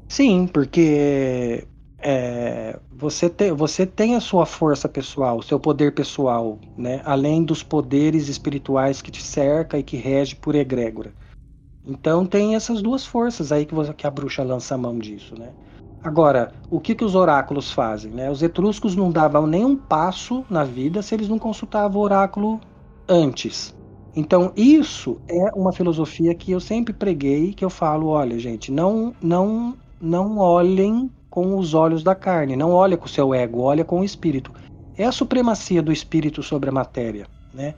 Sim, 0.09 0.47
porque 0.47 1.66
é, 2.06 2.78
você, 2.93 3.31
te, 3.31 3.51
você 3.51 3.86
tem 3.86 4.14
a 4.14 4.20
sua 4.20 4.44
força 4.44 4.86
pessoal, 4.86 5.39
o 5.39 5.43
seu 5.43 5.59
poder 5.59 5.94
pessoal, 5.94 6.59
né? 6.76 7.01
além 7.02 7.43
dos 7.43 7.62
poderes 7.62 8.28
espirituais 8.28 9.01
que 9.01 9.10
te 9.10 9.22
cerca 9.22 9.78
e 9.78 9.82
que 9.82 9.97
rege 9.97 10.36
por 10.36 10.55
egrégora. 10.55 11.14
Então 11.86 12.26
tem 12.26 12.55
essas 12.55 12.82
duas 12.82 13.06
forças 13.06 13.51
aí 13.51 13.64
que, 13.64 13.74
você, 13.74 13.94
que 13.94 14.06
a 14.06 14.10
bruxa 14.10 14.43
lança 14.43 14.74
a 14.74 14.78
mão 14.78 14.98
disso, 14.98 15.35
né? 15.39 15.51
Agora, 16.02 16.52
o 16.70 16.78
que, 16.78 16.94
que 16.94 17.05
os 17.05 17.14
oráculos 17.14 17.72
fazem? 17.72 18.10
Né? 18.10 18.31
Os 18.31 18.43
etruscos 18.43 18.94
não 18.94 19.10
davam 19.10 19.47
nenhum 19.47 19.74
passo 19.74 20.44
na 20.51 20.62
vida 20.62 21.01
se 21.01 21.14
eles 21.14 21.31
não 21.31 21.39
consultavam 21.39 21.98
o 21.98 22.05
oráculo 22.05 22.60
antes. 23.09 23.74
Então, 24.14 24.52
isso 24.55 25.18
é 25.26 25.51
uma 25.55 25.72
filosofia 25.72 26.35
que 26.35 26.52
eu 26.52 26.60
sempre 26.60 26.93
preguei, 26.93 27.55
que 27.55 27.64
eu 27.64 27.70
falo, 27.70 28.09
olha, 28.09 28.39
gente, 28.39 28.70
não 28.70 29.14
não 29.22 29.74
não 29.98 30.36
olhem 30.36 31.10
com 31.35 31.59
os 31.59 31.74
olhos 31.74 32.05
da 32.05 32.15
carne, 32.15 32.55
não 32.55 32.70
olha 32.70 32.97
com 32.97 33.06
o 33.06 33.09
seu 33.09 33.35
ego, 33.35 33.62
olha 33.62 33.85
com 33.85 33.98
o 33.98 34.05
espírito. 34.05 34.52
É 34.97 35.05
a 35.05 35.11
supremacia 35.11 35.82
do 35.82 35.90
espírito 35.90 36.44
sobre 36.44 36.69
a 36.70 36.73
matéria, 36.73 37.27
né? 37.52 37.74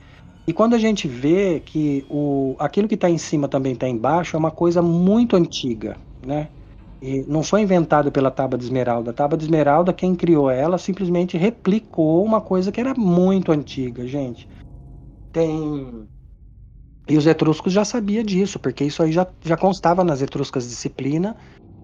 E 0.46 0.52
quando 0.52 0.74
a 0.74 0.78
gente 0.78 1.08
vê 1.08 1.58
que 1.64 2.04
o, 2.10 2.54
aquilo 2.58 2.86
que 2.86 2.96
está 2.96 3.08
em 3.08 3.16
cima 3.16 3.48
também 3.48 3.72
está 3.72 3.88
embaixo, 3.88 4.36
é 4.36 4.38
uma 4.38 4.50
coisa 4.50 4.82
muito 4.82 5.36
antiga, 5.36 5.96
né? 6.22 6.48
E 7.00 7.24
não 7.26 7.42
foi 7.42 7.62
inventado 7.62 8.12
pela 8.12 8.30
tábua 8.30 8.58
de 8.58 8.66
esmeralda. 8.66 9.10
A 9.10 9.14
tábua 9.14 9.38
de 9.38 9.44
esmeralda, 9.44 9.90
quem 9.90 10.14
criou 10.14 10.50
ela, 10.50 10.76
simplesmente 10.76 11.38
replicou 11.38 12.22
uma 12.22 12.42
coisa 12.42 12.70
que 12.70 12.78
era 12.78 12.92
muito 12.92 13.52
antiga, 13.52 14.06
gente. 14.06 14.46
Tem. 15.32 16.06
E 17.08 17.16
os 17.16 17.26
etruscos 17.26 17.72
já 17.72 17.86
sabiam 17.86 18.22
disso, 18.22 18.58
porque 18.58 18.84
isso 18.84 19.02
aí 19.02 19.12
já, 19.12 19.26
já 19.42 19.56
constava 19.56 20.04
nas 20.04 20.20
etruscas 20.20 20.68
disciplina. 20.68 21.34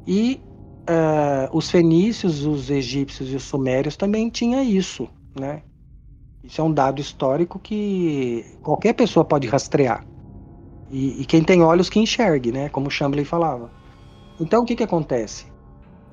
E 0.06 0.38
uh, 0.88 1.56
os 1.56 1.70
fenícios, 1.70 2.44
os 2.44 2.70
egípcios 2.70 3.30
e 3.30 3.36
os 3.36 3.44
sumérios 3.44 3.96
também 3.96 4.28
tinham 4.28 4.62
isso, 4.62 5.08
né? 5.38 5.62
Isso 6.44 6.60
é 6.60 6.64
um 6.64 6.72
dado 6.72 7.00
histórico 7.00 7.58
que 7.58 8.44
qualquer 8.62 8.94
pessoa 8.94 9.24
pode 9.24 9.46
rastrear. 9.46 10.04
E, 10.90 11.22
e 11.22 11.24
quem 11.24 11.42
tem 11.42 11.62
olhos 11.62 11.88
que 11.88 12.00
enxergue, 12.00 12.50
né? 12.50 12.68
Como 12.68 12.90
Chamberlain 12.90 13.24
falava. 13.24 13.70
Então 14.40 14.62
o 14.62 14.66
que, 14.66 14.74
que 14.74 14.82
acontece? 14.82 15.46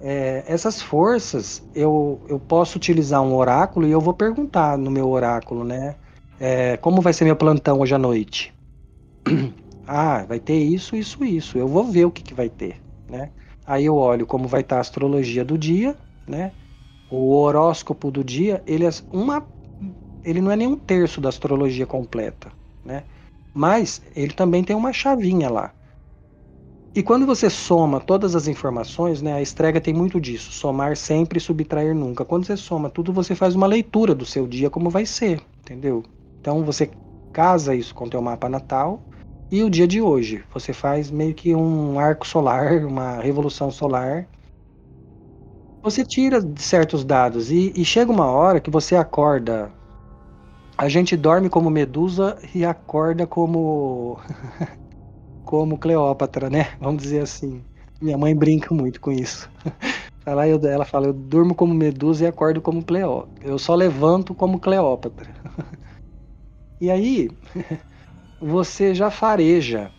É, 0.01 0.43
essas 0.47 0.81
forças, 0.81 1.61
eu, 1.75 2.21
eu 2.29 2.39
posso 2.39 2.77
utilizar 2.77 3.21
um 3.21 3.35
oráculo 3.35 3.87
e 3.87 3.91
eu 3.91 3.99
vou 3.99 4.13
perguntar 4.13 4.77
no 4.77 4.89
meu 4.89 5.09
oráculo, 5.09 5.63
né? 5.63 5.95
É, 6.39 6.77
como 6.77 7.01
vai 7.01 7.11
ser 7.11 7.25
meu 7.25 7.35
plantão 7.35 7.79
hoje 7.81 7.93
à 7.93 7.97
noite? 7.97 8.53
ah, 9.85 10.23
vai 10.25 10.39
ter 10.39 10.57
isso, 10.57 10.95
isso, 10.95 11.23
isso. 11.25 11.57
Eu 11.57 11.67
vou 11.67 11.83
ver 11.83 12.05
o 12.05 12.11
que, 12.11 12.23
que 12.23 12.33
vai 12.33 12.49
ter, 12.49 12.77
né? 13.09 13.31
Aí 13.69 13.85
eu 13.85 13.95
olho 13.95 14.25
como 14.25 14.47
vai 14.47 14.61
estar 14.61 14.77
a 14.77 14.79
astrologia 14.79 15.45
do 15.45 15.55
dia, 15.55 15.95
né? 16.27 16.53
O 17.07 17.35
horóscopo 17.35 18.09
do 18.09 18.23
dia, 18.23 18.63
ele 18.65 18.83
é 18.83 18.89
uma 19.13 19.45
ele 20.25 20.41
não 20.41 20.49
é 20.51 20.55
nem 20.55 20.67
um 20.67 20.75
terço 20.75 21.21
da 21.21 21.29
astrologia 21.29 21.85
completa, 21.85 22.51
né? 22.83 23.03
Mas 23.53 24.01
ele 24.15 24.33
também 24.33 24.63
tem 24.63 24.75
uma 24.75 24.91
chavinha 24.91 25.51
lá. 25.51 25.71
E 26.95 27.03
quando 27.03 27.27
você 27.27 27.47
soma 27.47 27.99
todas 27.99 28.35
as 28.35 28.47
informações, 28.47 29.21
né, 29.21 29.33
a 29.33 29.41
estrega 29.41 29.79
tem 29.79 29.93
muito 29.93 30.19
disso, 30.19 30.51
somar 30.51 30.97
sempre 30.97 31.37
e 31.37 31.41
subtrair 31.41 31.93
nunca. 31.93 32.25
Quando 32.25 32.47
você 32.47 32.57
soma 32.57 32.89
tudo, 32.89 33.13
você 33.13 33.35
faz 33.35 33.53
uma 33.53 33.67
leitura 33.67 34.15
do 34.15 34.25
seu 34.25 34.47
dia 34.47 34.71
como 34.71 34.89
vai 34.89 35.05
ser, 35.05 35.41
entendeu? 35.59 36.03
Então 36.41 36.63
você 36.65 36.89
casa 37.31 37.75
isso 37.75 37.93
com 37.93 38.05
o 38.05 38.09
teu 38.09 38.21
mapa 38.21 38.49
natal 38.49 39.03
e 39.51 39.63
o 39.63 39.69
dia 39.69 39.87
de 39.87 40.01
hoje. 40.01 40.43
Você 40.53 40.73
faz 40.73 41.09
meio 41.09 41.33
que 41.33 41.55
um 41.55 41.99
arco 41.99 42.27
solar, 42.27 42.83
uma 42.85 43.19
revolução 43.19 43.71
solar. 43.71 44.27
Você 45.81 46.05
tira 46.05 46.39
certos 46.57 47.05
dados 47.05 47.51
e, 47.51 47.71
e 47.75 47.85
chega 47.85 48.11
uma 48.11 48.27
hora 48.27 48.59
que 48.59 48.69
você 48.69 48.95
acorda. 48.95 49.71
A 50.77 50.87
gente 50.87 51.15
dorme 51.15 51.49
como 51.49 51.69
Medusa 51.69 52.37
e 52.53 52.65
acorda 52.65 53.25
como 53.25 54.19
como 55.43 55.77
Cleópatra, 55.77 56.49
né? 56.49 56.73
Vamos 56.79 57.01
dizer 57.01 57.21
assim. 57.21 57.63
Minha 58.01 58.17
mãe 58.17 58.35
brinca 58.35 58.73
muito 58.73 59.01
com 59.01 59.11
isso. 59.11 59.49
Ela, 60.25 60.45
ela 60.45 60.85
fala, 60.85 61.07
eu 61.07 61.13
durmo 61.13 61.55
como 61.55 61.73
Medusa 61.73 62.23
e 62.23 62.27
acordo 62.27 62.61
como 62.61 62.83
Cleópatra. 62.83 63.49
Eu 63.49 63.57
só 63.57 63.73
levanto 63.73 64.35
como 64.35 64.59
Cleópatra. 64.59 65.33
E 66.79 66.91
aí, 66.91 67.29
você 68.41 68.93
já 68.93 69.09
fareja. 69.09 69.91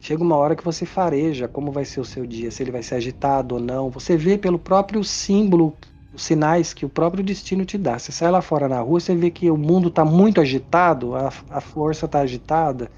Chega 0.00 0.22
uma 0.22 0.36
hora 0.36 0.54
que 0.54 0.64
você 0.64 0.86
fareja 0.86 1.48
como 1.48 1.72
vai 1.72 1.84
ser 1.84 2.00
o 2.00 2.04
seu 2.04 2.24
dia, 2.24 2.50
se 2.50 2.62
ele 2.62 2.70
vai 2.70 2.82
ser 2.82 2.96
agitado 2.96 3.56
ou 3.56 3.60
não. 3.60 3.90
Você 3.90 4.16
vê 4.16 4.38
pelo 4.38 4.58
próprio 4.58 5.02
símbolo, 5.02 5.76
os 6.14 6.22
sinais 6.22 6.72
que 6.72 6.86
o 6.86 6.88
próprio 6.88 7.24
destino 7.24 7.64
te 7.64 7.76
dá. 7.76 7.98
Você 7.98 8.12
sai 8.12 8.30
lá 8.30 8.40
fora 8.40 8.68
na 8.68 8.80
rua, 8.80 9.00
você 9.00 9.14
vê 9.14 9.30
que 9.30 9.50
o 9.50 9.56
mundo 9.56 9.88
está 9.88 10.04
muito 10.04 10.40
agitado, 10.40 11.16
a, 11.16 11.32
a 11.50 11.60
força 11.60 12.06
está 12.06 12.20
agitada 12.20 12.90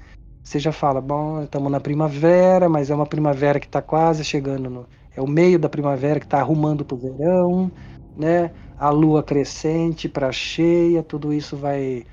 você 0.43 0.59
já 0.59 0.71
fala, 0.71 0.99
bom, 0.99 1.43
estamos 1.43 1.71
na 1.71 1.79
primavera, 1.79 2.67
mas 2.67 2.89
é 2.89 2.95
uma 2.95 3.05
primavera 3.05 3.59
que 3.59 3.67
está 3.67 3.81
quase 3.81 4.23
chegando 4.23 4.69
no. 4.69 4.85
É 5.15 5.21
o 5.21 5.27
meio 5.27 5.59
da 5.59 5.69
primavera 5.69 6.19
que 6.19 6.25
está 6.25 6.39
arrumando 6.39 6.83
para 6.83 6.95
o 6.95 6.97
verão, 6.97 7.71
né? 8.17 8.51
A 8.77 8.89
lua 8.89 9.21
crescente 9.21 10.09
para 10.09 10.31
cheia, 10.31 11.03
tudo 11.03 11.33
isso 11.33 11.55
vai 11.55 12.05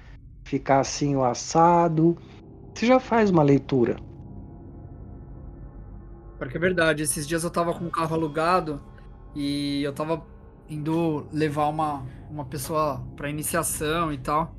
ficar 0.45 0.81
assim 0.81 1.17
o 1.17 1.25
assado. 1.25 2.17
Você 2.79 2.87
já 2.87 3.01
faz 3.01 3.29
uma 3.29 3.43
leitura. 3.43 3.97
Porque 6.39 6.57
é 6.57 6.61
verdade, 6.61 7.03
esses 7.03 7.27
dias 7.27 7.43
eu 7.43 7.51
tava 7.51 7.75
com 7.75 7.85
um 7.85 7.91
carro 7.91 8.15
alugado 8.15 8.81
e 9.35 9.83
eu 9.83 9.93
tava 9.93 10.25
indo 10.71 11.27
levar 11.33 11.67
uma, 11.67 12.07
uma 12.31 12.45
pessoa 12.45 13.05
para 13.17 13.29
iniciação 13.29 14.13
e 14.13 14.19
tal. 14.19 14.55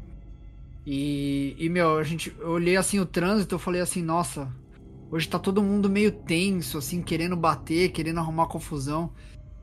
E, 0.86 1.56
e, 1.58 1.70
meu, 1.70 1.98
a 1.98 2.04
gente, 2.04 2.36
eu 2.38 2.50
olhei 2.50 2.76
assim 2.76 3.00
o 3.00 3.06
trânsito, 3.06 3.56
eu 3.56 3.60
falei 3.60 3.80
assim, 3.80 4.04
nossa, 4.04 4.54
hoje 5.10 5.30
tá 5.30 5.40
todo 5.40 5.64
mundo 5.64 5.90
meio 5.90 6.12
tenso, 6.12 6.78
assim, 6.78 7.02
querendo 7.02 7.38
bater, 7.38 7.94
querendo 7.94 8.20
arrumar 8.20 8.48
confusão. 8.48 9.14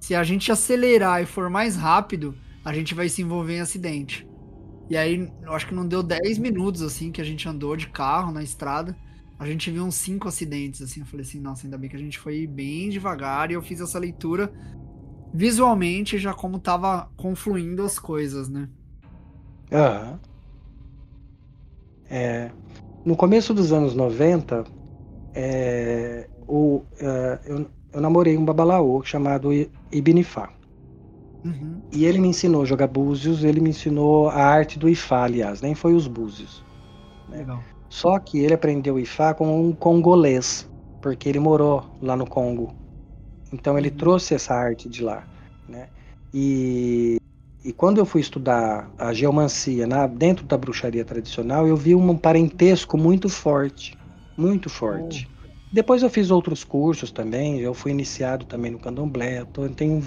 Se 0.00 0.14
a 0.14 0.24
gente 0.24 0.50
acelerar 0.50 1.22
e 1.22 1.26
for 1.26 1.50
mais 1.50 1.76
rápido, 1.76 2.34
a 2.64 2.72
gente 2.72 2.94
vai 2.94 3.10
se 3.10 3.20
envolver 3.20 3.58
em 3.58 3.60
acidente. 3.60 4.26
E 4.88 4.96
aí, 4.96 5.32
eu 5.42 5.52
acho 5.52 5.66
que 5.66 5.74
não 5.74 5.86
deu 5.86 6.02
10 6.02 6.38
minutos, 6.38 6.82
assim, 6.82 7.10
que 7.10 7.20
a 7.20 7.24
gente 7.24 7.48
andou 7.48 7.76
de 7.76 7.88
carro 7.88 8.32
na 8.32 8.42
estrada. 8.42 8.96
A 9.38 9.46
gente 9.46 9.70
viu 9.70 9.84
uns 9.84 9.96
5 9.96 10.28
acidentes, 10.28 10.80
assim. 10.80 11.00
Eu 11.00 11.06
falei 11.06 11.26
assim, 11.26 11.40
nossa, 11.40 11.66
ainda 11.66 11.76
bem 11.76 11.90
que 11.90 11.96
a 11.96 12.00
gente 12.00 12.18
foi 12.18 12.46
bem 12.46 12.88
devagar. 12.88 13.50
E 13.50 13.54
eu 13.54 13.62
fiz 13.62 13.80
essa 13.80 13.98
leitura 13.98 14.52
visualmente, 15.32 16.18
já 16.18 16.32
como 16.32 16.58
tava 16.58 17.10
confluindo 17.16 17.82
as 17.82 17.98
coisas, 17.98 18.48
né? 18.48 18.68
Aham. 19.72 20.12
Uhum. 20.12 20.36
É, 22.08 22.50
no 23.04 23.16
começo 23.16 23.52
dos 23.52 23.72
anos 23.72 23.94
90, 23.94 24.64
é, 25.34 26.28
o, 26.46 26.82
é, 26.98 27.38
eu, 27.46 27.66
eu, 27.92 28.00
namorei 28.00 28.36
um 28.36 28.44
babalaô 28.44 29.02
chamado 29.02 29.50
Ibnifá. 29.92 30.55
Uhum. 31.46 31.80
E 31.92 32.04
ele 32.04 32.18
me 32.18 32.28
ensinou 32.28 32.62
a 32.62 32.64
jogar 32.64 32.88
búzios, 32.88 33.44
ele 33.44 33.60
me 33.60 33.70
ensinou 33.70 34.28
a 34.28 34.42
arte 34.42 34.78
do 34.78 34.88
Ifá, 34.88 35.24
aliás, 35.24 35.60
nem 35.60 35.74
foi 35.74 35.94
os 35.94 36.06
búzios. 36.06 36.64
Né? 37.28 37.38
Legal. 37.38 37.62
Só 37.88 38.18
que 38.18 38.38
ele 38.38 38.54
aprendeu 38.54 38.98
Ifá 38.98 39.32
com 39.32 39.68
um 39.68 39.72
congolês, 39.72 40.68
porque 41.00 41.28
ele 41.28 41.38
morou 41.38 41.84
lá 42.02 42.16
no 42.16 42.26
Congo. 42.26 42.74
Então 43.52 43.78
ele 43.78 43.90
uhum. 43.90 43.96
trouxe 43.96 44.34
essa 44.34 44.54
arte 44.54 44.88
de 44.88 45.02
lá. 45.02 45.24
Né? 45.68 45.88
E 46.34 47.18
e 47.66 47.72
quando 47.72 47.98
eu 47.98 48.06
fui 48.06 48.20
estudar 48.20 48.88
a 48.96 49.12
geomancia 49.12 49.88
na, 49.88 50.06
dentro 50.06 50.46
da 50.46 50.56
bruxaria 50.56 51.04
tradicional, 51.04 51.66
eu 51.66 51.76
vi 51.76 51.96
um 51.96 52.16
parentesco 52.16 52.96
muito 52.96 53.28
forte, 53.28 53.98
muito 54.36 54.70
forte. 54.70 55.28
Oh. 55.28 55.48
Depois 55.72 56.00
eu 56.00 56.08
fiz 56.08 56.30
outros 56.30 56.62
cursos 56.62 57.10
também, 57.10 57.58
eu 57.58 57.74
fui 57.74 57.90
iniciado 57.90 58.46
também 58.46 58.70
no 58.70 58.78
candomblé, 58.78 59.40
eu 59.40 59.68
tenho 59.70 60.00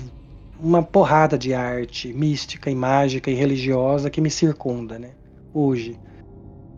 uma 0.59 0.83
porrada 0.83 1.37
de 1.37 1.53
arte 1.53 2.13
mística 2.13 2.69
e 2.69 2.75
mágica 2.75 3.31
e 3.31 3.33
religiosa 3.33 4.09
que 4.09 4.21
me 4.21 4.29
circunda, 4.29 4.99
né? 4.99 5.11
Hoje. 5.53 5.99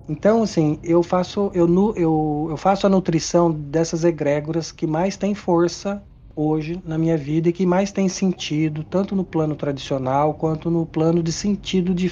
Então, 0.07 0.43
assim, 0.43 0.77
eu 0.83 1.01
faço, 1.03 1.51
eu, 1.53 1.67
eu, 1.95 2.47
eu 2.49 2.57
faço 2.57 2.85
a 2.85 2.89
nutrição 2.89 3.51
dessas 3.51 4.03
egrégoras 4.03 4.71
que 4.71 4.85
mais 4.85 5.15
têm 5.15 5.33
força 5.33 6.03
hoje 6.35 6.81
na 6.85 6.97
minha 6.97 7.17
vida 7.17 7.49
e 7.49 7.53
que 7.53 7.65
mais 7.65 7.91
tem 7.91 8.09
sentido, 8.09 8.83
tanto 8.83 9.15
no 9.15 9.23
plano 9.23 9.55
tradicional 9.55 10.33
quanto 10.33 10.69
no 10.69 10.85
plano 10.85 11.21
de 11.21 11.31
sentido 11.31 11.93
de, 11.93 12.11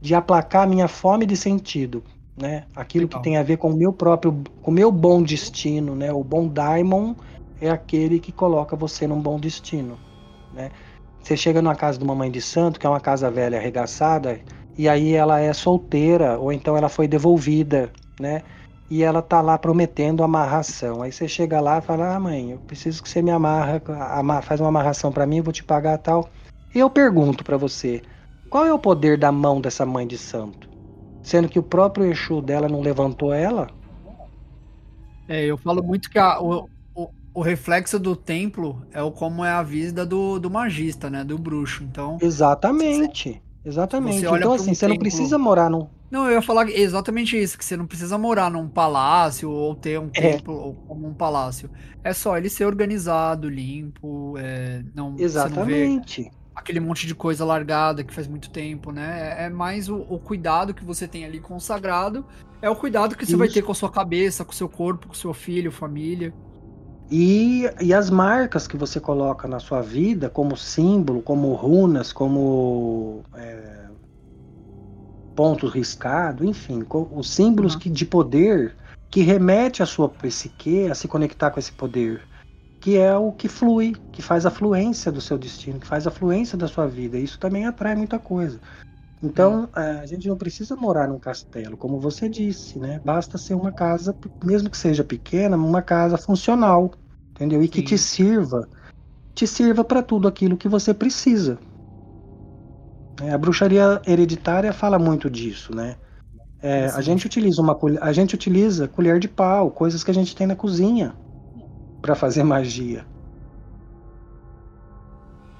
de 0.00 0.14
aplacar 0.14 0.64
a 0.64 0.66
minha 0.66 0.88
fome 0.88 1.26
de 1.26 1.36
sentido, 1.36 2.04
né? 2.36 2.66
Aquilo 2.74 3.06
Legal. 3.06 3.20
que 3.20 3.24
tem 3.24 3.36
a 3.36 3.42
ver 3.42 3.56
com 3.56 3.70
o 3.70 3.76
meu 3.76 3.92
próprio, 3.92 4.42
com 4.62 4.70
o 4.70 4.74
meu 4.74 4.92
bom 4.92 5.22
destino, 5.22 5.94
né? 5.94 6.12
O 6.12 6.22
bom 6.22 6.46
daimon 6.46 7.14
é 7.60 7.70
aquele 7.70 8.20
que 8.20 8.32
coloca 8.32 8.76
você 8.76 9.06
num 9.06 9.20
bom 9.20 9.38
destino, 9.38 9.98
né? 10.52 10.70
Você 11.26 11.36
chega 11.36 11.60
numa 11.60 11.74
casa 11.74 11.98
de 11.98 12.04
uma 12.04 12.14
mãe 12.14 12.30
de 12.30 12.40
santo, 12.40 12.78
que 12.78 12.86
é 12.86 12.88
uma 12.88 13.00
casa 13.00 13.28
velha 13.28 13.58
arregaçada, 13.58 14.38
e 14.78 14.88
aí 14.88 15.12
ela 15.12 15.40
é 15.40 15.52
solteira 15.52 16.38
ou 16.38 16.52
então 16.52 16.76
ela 16.76 16.88
foi 16.88 17.08
devolvida, 17.08 17.90
né? 18.20 18.44
e 18.88 19.02
ela 19.02 19.20
tá 19.20 19.40
lá 19.40 19.58
prometendo 19.58 20.22
amarração. 20.22 21.02
Aí 21.02 21.10
você 21.10 21.26
chega 21.26 21.60
lá 21.60 21.78
e 21.78 21.82
fala: 21.82 22.14
"Ah, 22.14 22.20
mãe, 22.20 22.52
eu 22.52 22.58
preciso 22.60 23.02
que 23.02 23.08
você 23.08 23.20
me 23.20 23.32
amarra, 23.32 23.82
faz 24.40 24.60
uma 24.60 24.68
amarração 24.68 25.10
para 25.10 25.26
mim, 25.26 25.40
vou 25.40 25.52
te 25.52 25.64
pagar 25.64 25.98
tal". 25.98 26.30
E 26.72 26.78
eu 26.78 26.88
pergunto 26.88 27.42
para 27.42 27.56
você: 27.56 28.02
qual 28.48 28.64
é 28.64 28.72
o 28.72 28.78
poder 28.78 29.18
da 29.18 29.32
mão 29.32 29.60
dessa 29.60 29.84
mãe 29.84 30.06
de 30.06 30.16
santo? 30.16 30.68
Sendo 31.24 31.48
que 31.48 31.58
o 31.58 31.62
próprio 31.64 32.06
Exu 32.06 32.40
dela 32.40 32.68
não 32.68 32.80
levantou 32.80 33.34
ela? 33.34 33.66
É, 35.26 35.44
eu 35.44 35.58
falo 35.58 35.82
muito 35.82 36.08
que 36.08 36.20
a, 36.20 36.38
o, 37.38 37.42
reflexo 37.42 37.98
do 37.98 38.16
templo 38.16 38.82
é 38.92 39.02
o 39.02 39.10
como 39.10 39.44
é 39.44 39.50
a 39.50 39.62
vida 39.62 40.04
do, 40.06 40.38
do 40.38 40.50
magista, 40.50 41.10
né? 41.10 41.22
Do 41.22 41.38
bruxo. 41.38 41.84
Então. 41.84 42.18
Exatamente. 42.20 43.42
Exatamente. 43.64 44.24
Então, 44.24 44.52
assim, 44.52 44.70
um 44.70 44.74
você 44.74 44.80
templo... 44.80 44.94
não 44.94 44.98
precisa 44.98 45.38
morar 45.38 45.68
num, 45.68 45.88
não, 46.10 46.26
eu 46.26 46.34
ia 46.34 46.42
falar 46.42 46.70
exatamente 46.70 47.36
isso, 47.36 47.58
que 47.58 47.64
você 47.64 47.76
não 47.76 47.86
precisa 47.86 48.16
morar 48.16 48.50
num 48.50 48.68
palácio 48.68 49.50
ou 49.50 49.74
ter 49.74 49.98
um 49.98 50.08
é. 50.14 50.32
templo 50.32 50.74
como 50.86 51.08
um 51.08 51.14
palácio. 51.14 51.68
É 52.04 52.12
só 52.12 52.38
ele 52.38 52.48
ser 52.48 52.64
organizado, 52.64 53.48
limpo, 53.48 54.34
é, 54.38 54.84
não, 54.94 55.16
exatamente. 55.18 56.22
Não 56.22 56.46
aquele 56.56 56.80
monte 56.80 57.06
de 57.06 57.14
coisa 57.14 57.44
largada 57.44 58.02
que 58.02 58.14
faz 58.14 58.26
muito 58.26 58.48
tempo, 58.48 58.90
né? 58.90 59.36
É, 59.38 59.44
é 59.44 59.50
mais 59.50 59.90
o, 59.90 60.06
o, 60.08 60.18
cuidado 60.18 60.72
que 60.72 60.82
você 60.82 61.06
tem 61.06 61.24
ali 61.24 61.38
consagrado, 61.38 62.24
é 62.62 62.70
o 62.70 62.74
cuidado 62.74 63.14
que 63.14 63.26
você 63.26 63.32
isso. 63.32 63.38
vai 63.38 63.48
ter 63.48 63.60
com 63.60 63.72
a 63.72 63.74
sua 63.74 63.90
cabeça, 63.90 64.42
com 64.42 64.52
o 64.52 64.54
seu 64.54 64.68
corpo, 64.68 65.08
com 65.08 65.12
o 65.12 65.16
seu 65.16 65.34
filho, 65.34 65.70
família. 65.70 66.32
E, 67.10 67.70
e 67.80 67.94
as 67.94 68.10
marcas 68.10 68.66
que 68.66 68.76
você 68.76 68.98
coloca 68.98 69.46
na 69.46 69.60
sua 69.60 69.80
vida, 69.80 70.28
como 70.28 70.56
símbolo, 70.56 71.22
como 71.22 71.52
runas, 71.54 72.12
como 72.12 73.22
é, 73.34 73.84
pontos 75.36 75.72
riscados, 75.72 76.46
enfim, 76.46 76.84
os 77.12 77.30
símbolos 77.30 77.74
uhum. 77.74 77.80
que, 77.80 77.90
de 77.90 78.04
poder 78.04 78.74
que 79.08 79.22
remete 79.22 79.82
a 79.82 79.86
sua 79.86 80.08
psique 80.08 80.88
a 80.90 80.94
se 80.94 81.06
conectar 81.06 81.50
com 81.50 81.60
esse 81.60 81.72
poder, 81.72 82.22
que 82.80 82.96
é 82.96 83.16
o 83.16 83.30
que 83.32 83.48
flui, 83.48 83.94
que 84.12 84.20
faz 84.20 84.44
a 84.44 84.50
fluência 84.50 85.12
do 85.12 85.20
seu 85.20 85.38
destino, 85.38 85.78
que 85.78 85.86
faz 85.86 86.06
a 86.06 86.10
fluência 86.10 86.58
da 86.58 86.66
sua 86.66 86.86
vida. 86.86 87.16
Isso 87.16 87.38
também 87.38 87.66
atrai 87.66 87.94
muita 87.94 88.18
coisa. 88.18 88.60
Então, 89.22 89.62
uhum. 89.62 89.68
a 89.72 90.06
gente 90.06 90.28
não 90.28 90.36
precisa 90.36 90.76
morar 90.76 91.08
num 91.08 91.18
castelo, 91.18 91.76
como 91.76 91.98
você 91.98 92.28
disse, 92.28 92.78
né? 92.78 93.00
Basta 93.04 93.38
ser 93.38 93.54
uma 93.54 93.72
casa, 93.72 94.14
mesmo 94.44 94.68
que 94.68 94.76
seja 94.76 95.02
pequena, 95.02 95.56
uma 95.56 95.80
casa 95.80 96.18
funcional, 96.18 96.92
entendeu? 97.34 97.62
E 97.62 97.64
Sim. 97.64 97.70
que 97.70 97.82
te 97.82 97.96
sirva, 97.96 98.68
te 99.34 99.46
sirva 99.46 99.82
para 99.82 100.02
tudo 100.02 100.28
aquilo 100.28 100.56
que 100.56 100.68
você 100.68 100.92
precisa. 100.92 101.58
É, 103.22 103.32
a 103.32 103.38
bruxaria 103.38 104.02
hereditária 104.06 104.72
fala 104.72 104.98
muito 104.98 105.30
disso, 105.30 105.74
né? 105.74 105.96
É, 106.60 106.86
a 106.86 107.00
gente 107.00 107.26
utiliza 107.26 107.62
uma 107.62 107.78
a 108.00 108.12
gente 108.12 108.34
utiliza 108.34 108.88
colher 108.88 109.18
de 109.18 109.28
pau, 109.28 109.70
coisas 109.70 110.02
que 110.02 110.10
a 110.10 110.14
gente 110.14 110.34
tem 110.34 110.46
na 110.46 110.56
cozinha 110.56 111.14
para 112.02 112.14
fazer 112.14 112.42
magia. 112.42 113.06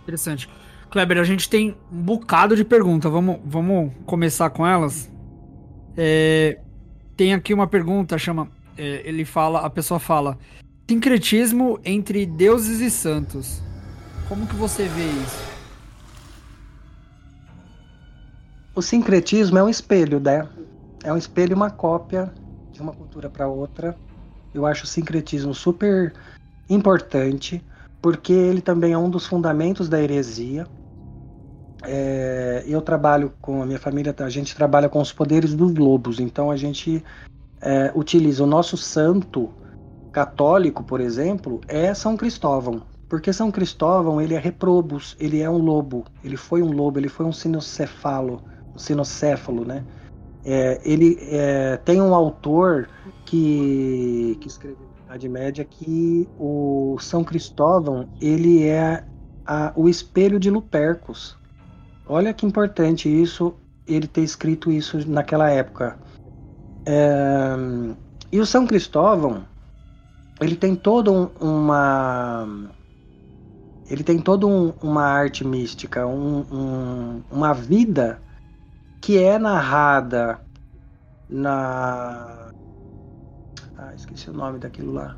Interessante. 0.03 0.49
Kleber, 0.91 1.19
a 1.19 1.25
gente 1.25 1.49
tem 1.49 1.77
um 1.93 2.03
bocado 2.03 2.57
de 2.57 2.65
pergunta. 2.65 3.09
Vamos, 3.09 3.39
vamos 3.45 3.93
começar 4.05 4.51
com 4.51 4.67
elas. 4.67 5.11
É, 5.97 6.59
tem 7.17 7.35
aqui 7.35 7.53
uma 7.53 7.67
pergunta, 7.67 8.19
chama. 8.19 8.49
É, 8.79 9.03
ele 9.05 9.25
fala, 9.25 9.61
a 9.61 9.71
pessoa 9.71 9.99
fala: 9.99 10.39
sincretismo 10.89 11.81
entre 11.85 12.27
deuses 12.27 12.81
e 12.81 12.91
santos. 12.91 13.63
Como 14.29 14.47
que 14.47 14.55
você 14.55 14.85
vê 14.85 15.05
isso? 15.05 15.57
O 18.75 18.83
sincretismo 18.83 19.57
é 19.57 19.63
um 19.63 19.69
espelho, 19.69 20.21
né? 20.21 20.47
É 21.03 21.13
um 21.13 21.17
espelho 21.17 21.57
uma 21.57 21.71
cópia 21.71 22.33
de 22.73 22.83
uma 22.83 22.93
cultura 22.93 23.31
para 23.31 23.49
outra. 23.49 23.97
Eu 24.53 24.67
acho 24.67 24.85
o 24.85 24.87
sincretismo 24.87 25.55
super 25.55 26.13
importante, 26.69 27.65
porque 28.01 28.33
ele 28.33 28.61
também 28.61 28.93
é 28.93 28.99
um 28.99 29.11
dos 29.11 29.27
fundamentos 29.27 29.89
da 29.89 30.01
heresia. 30.01 30.67
É, 31.85 32.65
eu 32.67 32.81
trabalho 32.81 33.33
com 33.41 33.63
a 33.63 33.67
minha 33.67 33.79
família, 33.79 34.15
a 34.19 34.29
gente 34.29 34.55
trabalha 34.55 34.89
com 34.89 35.01
os 35.01 35.13
poderes 35.13 35.55
dos 35.55 35.75
lobos, 35.75 36.19
então 36.19 36.51
a 36.51 36.57
gente 36.57 37.05
é, 37.61 37.93
utiliza 37.95 38.43
o 38.43 38.47
nosso 38.47 38.77
santo 38.77 39.51
católico, 40.13 40.83
por 40.83 41.01
exemplo, 41.01 41.61
é 41.69 41.93
São 41.93 42.17
Cristóvão. 42.17 42.83
Porque 43.09 43.33
São 43.33 43.53
Cristóvão, 43.53 44.21
ele 44.21 44.35
é 44.35 44.39
reprobus, 44.39 45.15
ele 45.21 45.41
é 45.41 45.49
um 45.49 45.59
lobo, 45.59 46.05
ele 46.25 46.37
foi 46.37 46.63
um 46.63 46.73
lobo, 46.73 46.99
ele 46.99 47.09
foi 47.09 47.25
um 47.25 47.33
sinocefalo, 47.33 48.43
um 48.75 48.79
sinocéfalo, 48.79 49.65
né? 49.65 49.85
É, 50.45 50.81
ele 50.85 51.19
é, 51.23 51.77
tem 51.77 52.01
um 52.01 52.15
autor 52.15 52.89
que, 53.25 54.37
que 54.41 54.49
escreveu 54.49 54.96
Idade 55.17 55.29
Média 55.29 55.65
que 55.65 56.29
o 56.39 56.99
São 57.01 57.25
Cristóvão, 57.25 58.09
ele 58.21 58.65
é 58.65 59.03
a, 59.47 59.73
o 59.75 59.89
espelho 59.89 60.39
de 60.39 60.51
Lupercus. 60.51 61.37
Olha 62.07 62.35
que 62.35 62.45
importante 62.45 63.09
isso, 63.09 63.55
ele 63.87 64.07
ter 64.07 64.21
escrito 64.21 64.71
isso 64.71 65.09
naquela 65.09 65.49
época. 65.51 65.99
É, 66.85 67.57
e 68.31 68.39
o 68.39 68.47
São 68.47 68.67
Cristóvão, 68.67 69.45
ele 70.41 70.55
tem 70.55 70.77
todo 70.77 71.13
um, 71.13 71.31
uma 71.41 72.47
ele 73.89 74.03
tem 74.03 74.19
toda 74.19 74.47
um, 74.47 74.73
uma 74.83 75.05
arte 75.05 75.45
mística, 75.47 76.07
um, 76.07 76.41
um, 76.53 77.23
uma 77.31 77.55
vida 77.55 78.21
que 79.01 79.17
é 79.17 79.39
narrada 79.39 80.41
na 81.29 82.36
esqueci 84.17 84.31
o 84.31 84.33
nome 84.33 84.59
daquilo 84.59 84.93
lá 84.93 85.17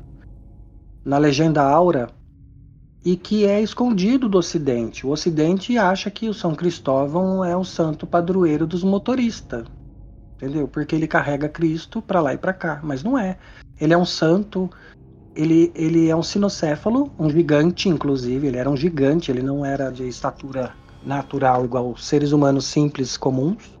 na 1.03 1.17
legenda 1.17 1.63
Aura 1.63 2.09
e 3.03 3.15
que 3.15 3.45
é 3.45 3.61
escondido 3.61 4.27
do 4.27 4.37
Ocidente. 4.37 5.07
O 5.07 5.11
Ocidente 5.11 5.77
acha 5.77 6.11
que 6.11 6.27
o 6.27 6.33
São 6.33 6.53
Cristóvão 6.53 7.43
é 7.43 7.55
o 7.55 7.63
santo 7.63 8.05
padroeiro 8.05 8.67
dos 8.67 8.83
motoristas, 8.83 9.65
entendeu? 10.35 10.67
Porque 10.67 10.93
ele 10.95 11.07
carrega 11.07 11.47
Cristo 11.47 12.01
para 12.01 12.19
lá 12.19 12.33
e 12.33 12.37
para 12.37 12.53
cá, 12.53 12.81
mas 12.83 13.01
não 13.01 13.17
é. 13.17 13.37
Ele 13.79 13.93
é 13.93 13.97
um 13.97 14.05
santo, 14.05 14.69
ele, 15.33 15.71
ele 15.73 16.09
é 16.09 16.15
um 16.15 16.21
sinocéfalo, 16.21 17.09
um 17.17 17.29
gigante, 17.29 17.87
inclusive. 17.87 18.47
Ele 18.47 18.57
era 18.57 18.69
um 18.69 18.75
gigante, 18.75 19.31
ele 19.31 19.41
não 19.41 19.65
era 19.65 19.89
de 19.89 20.05
estatura 20.05 20.73
natural 21.05 21.63
igual 21.63 21.95
seres 21.95 22.33
humanos 22.33 22.65
simples 22.65 23.15
comuns. 23.15 23.79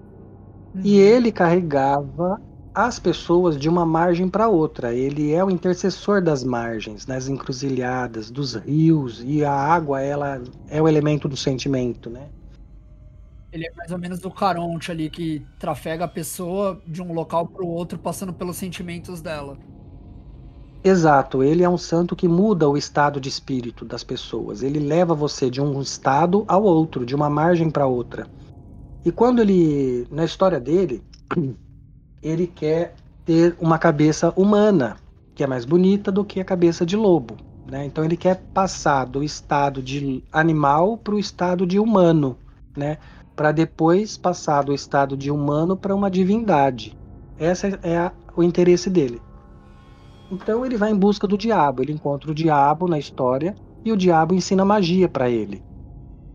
Uhum. 0.73 0.81
E 0.81 0.97
ele 0.97 1.29
carregava 1.29 2.39
as 2.85 2.99
pessoas 2.99 3.57
de 3.57 3.67
uma 3.67 3.85
margem 3.85 4.29
para 4.29 4.47
outra. 4.47 4.93
Ele 4.93 5.33
é 5.33 5.43
o 5.43 5.49
intercessor 5.49 6.21
das 6.21 6.43
margens, 6.43 7.05
nas 7.07 7.27
encruzilhadas, 7.27 8.29
dos 8.29 8.55
rios, 8.55 9.23
e 9.25 9.43
a 9.43 9.51
água 9.51 10.01
ela 10.01 10.41
é 10.67 10.81
o 10.81 10.87
elemento 10.87 11.27
do 11.27 11.37
sentimento, 11.37 12.09
né? 12.09 12.29
Ele 13.51 13.65
é 13.65 13.73
mais 13.75 13.91
ou 13.91 13.97
menos 13.97 14.19
do 14.19 14.29
Caronte 14.29 14.91
ali 14.91 15.09
que 15.09 15.45
trafega 15.57 16.05
a 16.05 16.07
pessoa 16.07 16.79
de 16.85 17.01
um 17.01 17.13
local 17.13 17.47
para 17.47 17.63
o 17.63 17.67
outro 17.67 17.97
passando 17.97 18.31
pelos 18.31 18.57
sentimentos 18.57 19.21
dela. 19.21 19.57
Exato, 20.83 21.43
ele 21.43 21.63
é 21.63 21.69
um 21.69 21.77
santo 21.77 22.15
que 22.15 22.27
muda 22.27 22.69
o 22.69 22.77
estado 22.77 23.19
de 23.19 23.27
espírito 23.27 23.83
das 23.83 24.03
pessoas. 24.03 24.63
Ele 24.63 24.79
leva 24.79 25.13
você 25.13 25.49
de 25.49 25.59
um 25.59 25.81
estado 25.81 26.45
ao 26.47 26.63
outro, 26.63 27.05
de 27.05 27.13
uma 27.13 27.29
margem 27.29 27.69
para 27.69 27.85
outra. 27.85 28.27
E 29.03 29.11
quando 29.11 29.41
ele, 29.41 30.07
na 30.09 30.23
história 30.23 30.59
dele, 30.59 31.03
ele 32.21 32.47
quer 32.47 32.95
ter 33.25 33.55
uma 33.59 33.77
cabeça 33.77 34.33
humana, 34.35 34.97
que 35.35 35.43
é 35.43 35.47
mais 35.47 35.65
bonita 35.65 36.11
do 36.11 36.25
que 36.25 36.39
a 36.39 36.45
cabeça 36.45 36.85
de 36.85 36.95
lobo. 36.95 37.37
Né? 37.69 37.85
Então 37.85 38.03
ele 38.03 38.17
quer 38.17 38.35
passar 38.53 39.05
do 39.05 39.23
estado 39.23 39.81
de 39.81 40.23
animal 40.31 40.97
para 40.97 41.15
o 41.15 41.19
estado 41.19 41.65
de 41.65 41.79
humano, 41.79 42.37
né? 42.75 42.97
para 43.35 43.51
depois 43.51 44.17
passar 44.17 44.63
do 44.63 44.73
estado 44.73 45.15
de 45.15 45.31
humano 45.31 45.77
para 45.77 45.95
uma 45.95 46.09
divindade. 46.09 46.97
Esse 47.39 47.79
é 47.83 47.97
a, 47.97 48.11
o 48.35 48.43
interesse 48.43 48.89
dele. 48.89 49.21
Então 50.31 50.65
ele 50.65 50.77
vai 50.77 50.91
em 50.91 50.97
busca 50.97 51.25
do 51.25 51.37
diabo. 51.37 51.81
Ele 51.81 51.93
encontra 51.93 52.31
o 52.31 52.35
diabo 52.35 52.87
na 52.87 52.99
história 52.99 53.55
e 53.85 53.91
o 53.91 53.97
diabo 53.97 54.33
ensina 54.33 54.65
magia 54.65 55.07
para 55.07 55.29
ele 55.29 55.63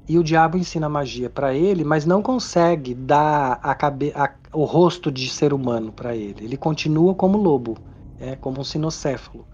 e 0.09 0.19
o 0.19 0.25
diabo 0.25 0.59
ensina 0.59 0.89
magia 0.89 1.31
para 1.31 1.55
ele, 1.55 1.83
mas 1.83 2.05
não 2.05 2.23
consegue 2.23 2.95
dar 2.95 3.59
a 3.63 3.75
cabe 3.75 4.13
a, 4.15 4.31
o 4.53 4.65
rosto 4.65 5.11
de 5.11 5.29
ser 5.29 5.53
humano 5.53 5.93
para 5.93 6.15
ele. 6.15 6.45
Ele 6.45 6.57
continua 6.57 7.15
como 7.15 7.39
lobo, 7.39 7.79
é 8.19 8.37
como 8.37 8.61
um 8.61 8.65
sinocéfalo. 8.65 9.47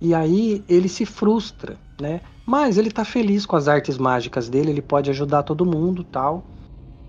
E 0.00 0.14
aí 0.14 0.64
ele 0.68 0.88
se 0.88 1.04
frustra, 1.04 1.76
né? 2.00 2.20
Mas 2.46 2.78
ele 2.78 2.88
está 2.88 3.04
feliz 3.04 3.44
com 3.44 3.56
as 3.56 3.68
artes 3.68 3.98
mágicas 3.98 4.48
dele, 4.48 4.70
ele 4.70 4.82
pode 4.82 5.10
ajudar 5.10 5.42
todo 5.42 5.66
mundo, 5.66 6.04
tal. 6.04 6.42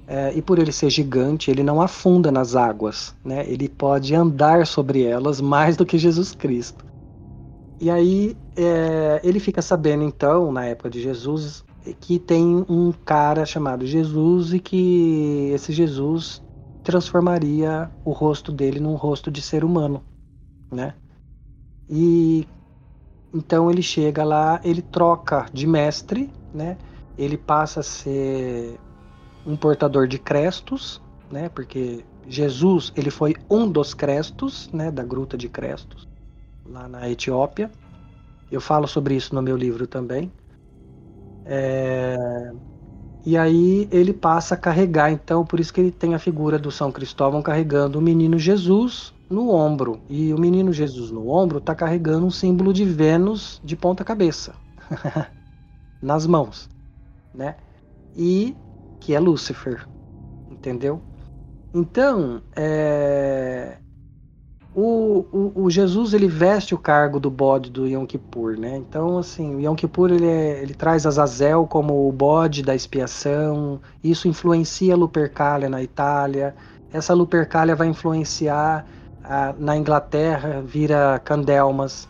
É, 0.07 0.33
e 0.33 0.41
por 0.41 0.59
ele 0.59 0.71
ser 0.71 0.89
gigante, 0.89 1.49
ele 1.49 1.63
não 1.63 1.81
afunda 1.81 2.31
nas 2.31 2.55
águas, 2.55 3.15
né? 3.23 3.45
Ele 3.47 3.69
pode 3.69 4.13
andar 4.13 4.67
sobre 4.67 5.03
elas 5.03 5.39
mais 5.39 5.77
do 5.77 5.85
que 5.85 5.97
Jesus 5.97 6.33
Cristo. 6.33 6.83
E 7.79 7.89
aí 7.89 8.35
é, 8.55 9.21
ele 9.23 9.39
fica 9.39 9.61
sabendo 9.61 10.03
então, 10.03 10.51
na 10.51 10.65
época 10.65 10.89
de 10.89 11.01
Jesus, 11.01 11.63
que 11.99 12.19
tem 12.19 12.65
um 12.69 12.91
cara 12.91 13.45
chamado 13.45 13.85
Jesus 13.85 14.53
e 14.53 14.59
que 14.59 15.49
esse 15.53 15.71
Jesus 15.71 16.41
transformaria 16.83 17.91
o 18.03 18.11
rosto 18.11 18.51
dele 18.51 18.79
num 18.79 18.95
rosto 18.95 19.31
de 19.31 19.41
ser 19.41 19.63
humano, 19.63 20.03
né? 20.71 20.95
E 21.89 22.47
então 23.33 23.69
ele 23.69 23.81
chega 23.81 24.23
lá, 24.23 24.59
ele 24.63 24.81
troca 24.81 25.47
de 25.53 25.65
mestre, 25.65 26.31
né? 26.53 26.77
Ele 27.17 27.37
passa 27.37 27.79
a 27.79 27.83
ser 27.83 28.79
um 29.45 29.55
portador 29.55 30.07
de 30.07 30.19
crestos, 30.19 31.01
né? 31.31 31.49
Porque 31.49 32.05
Jesus, 32.27 32.91
ele 32.95 33.09
foi 33.09 33.35
um 33.49 33.69
dos 33.69 33.93
crestos, 33.93 34.69
né, 34.71 34.91
da 34.91 35.03
gruta 35.03 35.37
de 35.37 35.49
Crestos, 35.49 36.07
lá 36.67 36.87
na 36.87 37.09
Etiópia. 37.09 37.71
Eu 38.51 38.61
falo 38.61 38.87
sobre 38.87 39.15
isso 39.15 39.33
no 39.33 39.41
meu 39.41 39.57
livro 39.57 39.87
também. 39.87 40.31
É... 41.45 42.51
E 43.23 43.37
aí 43.37 43.87
ele 43.91 44.13
passa 44.13 44.55
a 44.55 44.57
carregar, 44.57 45.11
então, 45.11 45.45
por 45.45 45.59
isso 45.59 45.71
que 45.71 45.79
ele 45.79 45.91
tem 45.91 46.15
a 46.15 46.19
figura 46.19 46.57
do 46.57 46.71
São 46.71 46.91
Cristóvão 46.91 47.41
carregando 47.41 47.99
o 47.99 48.01
menino 48.01 48.37
Jesus 48.39 49.13
no 49.29 49.49
ombro. 49.49 50.01
E 50.09 50.33
o 50.33 50.39
menino 50.39 50.73
Jesus 50.73 51.11
no 51.11 51.29
ombro 51.29 51.59
está 51.59 51.75
carregando 51.75 52.25
um 52.25 52.31
símbolo 52.31 52.73
de 52.73 52.83
Vênus 52.83 53.61
de 53.63 53.75
ponta 53.75 54.03
cabeça, 54.03 54.55
nas 56.01 56.25
mãos, 56.25 56.67
né? 57.33 57.55
E 58.15 58.55
que 58.99 59.13
é 59.13 59.19
Lúcifer, 59.19 59.87
entendeu? 60.49 61.01
Então, 61.73 62.41
é... 62.55 63.77
O, 64.73 65.25
o, 65.33 65.63
o, 65.63 65.69
Jesus 65.69 66.13
ele 66.13 66.27
veste 66.27 66.73
o 66.73 66.77
cargo 66.77 67.19
do 67.19 67.29
bode 67.29 67.69
do 67.69 67.85
Yom 67.87 68.05
Kippur, 68.05 68.57
né? 68.57 68.77
Então 68.77 69.17
assim, 69.17 69.55
o 69.55 69.59
Yom 69.59 69.75
Kippur 69.75 70.11
ele, 70.11 70.25
é, 70.25 70.61
ele 70.61 70.73
traz 70.73 71.05
Azazel 71.05 71.67
como 71.67 72.07
o 72.07 72.11
bode 72.11 72.63
da 72.63 72.73
expiação. 72.73 73.81
Isso 74.01 74.29
influencia 74.29 74.93
a 74.93 74.97
Lupercalia 74.97 75.67
na 75.67 75.83
Itália. 75.83 76.55
Essa 76.93 77.13
Lupercalia 77.13 77.75
vai 77.75 77.87
influenciar 77.87 78.85
a, 79.21 79.53
na 79.59 79.75
Inglaterra, 79.75 80.63
vira 80.65 81.19
Candelmas. 81.19 82.07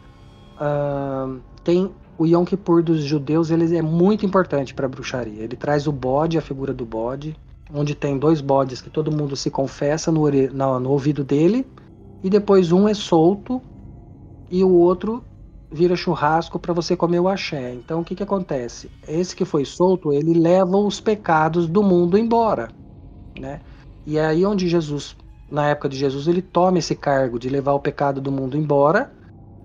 Tem 1.63 1.91
o 2.15 2.27
Yom 2.27 2.45
Kippur 2.45 2.83
dos 2.83 3.01
judeus, 3.01 3.49
ele 3.49 3.75
é 3.75 3.81
muito 3.81 4.23
importante 4.23 4.75
para 4.75 4.85
a 4.85 4.89
bruxaria. 4.89 5.41
Ele 5.41 5.55
traz 5.55 5.87
o 5.87 5.91
bode, 5.91 6.37
a 6.37 6.41
figura 6.41 6.71
do 6.71 6.85
bode, 6.85 7.35
onde 7.73 7.95
tem 7.95 8.19
dois 8.19 8.39
bodes 8.39 8.81
que 8.81 8.89
todo 8.91 9.11
mundo 9.11 9.35
se 9.35 9.49
confessa 9.49 10.11
no, 10.11 10.29
no, 10.29 10.79
no 10.79 10.91
ouvido 10.91 11.23
dele 11.23 11.65
e 12.23 12.29
depois 12.29 12.71
um 12.71 12.87
é 12.87 12.93
solto 12.93 13.61
e 14.49 14.63
o 14.63 14.71
outro 14.71 15.23
vira 15.71 15.95
churrasco 15.95 16.59
para 16.59 16.73
você 16.73 16.95
comer 16.95 17.19
o 17.19 17.27
axé. 17.27 17.73
Então 17.73 18.01
o 18.01 18.03
que, 18.03 18.15
que 18.15 18.23
acontece? 18.23 18.91
Esse 19.07 19.35
que 19.35 19.45
foi 19.45 19.63
solto, 19.63 20.11
ele 20.11 20.33
leva 20.33 20.77
os 20.77 20.99
pecados 20.99 21.67
do 21.67 21.81
mundo 21.81 22.17
embora, 22.17 22.69
né? 23.39 23.61
E 24.05 24.17
é 24.17 24.25
aí 24.25 24.45
onde 24.45 24.67
Jesus, 24.67 25.15
na 25.49 25.69
época 25.69 25.87
de 25.87 25.97
Jesus, 25.97 26.27
ele 26.27 26.41
toma 26.41 26.79
esse 26.79 26.95
cargo 26.95 27.39
de 27.39 27.49
levar 27.49 27.73
o 27.73 27.79
pecado 27.79 28.19
do 28.19 28.31
mundo 28.31 28.57
embora, 28.57 29.13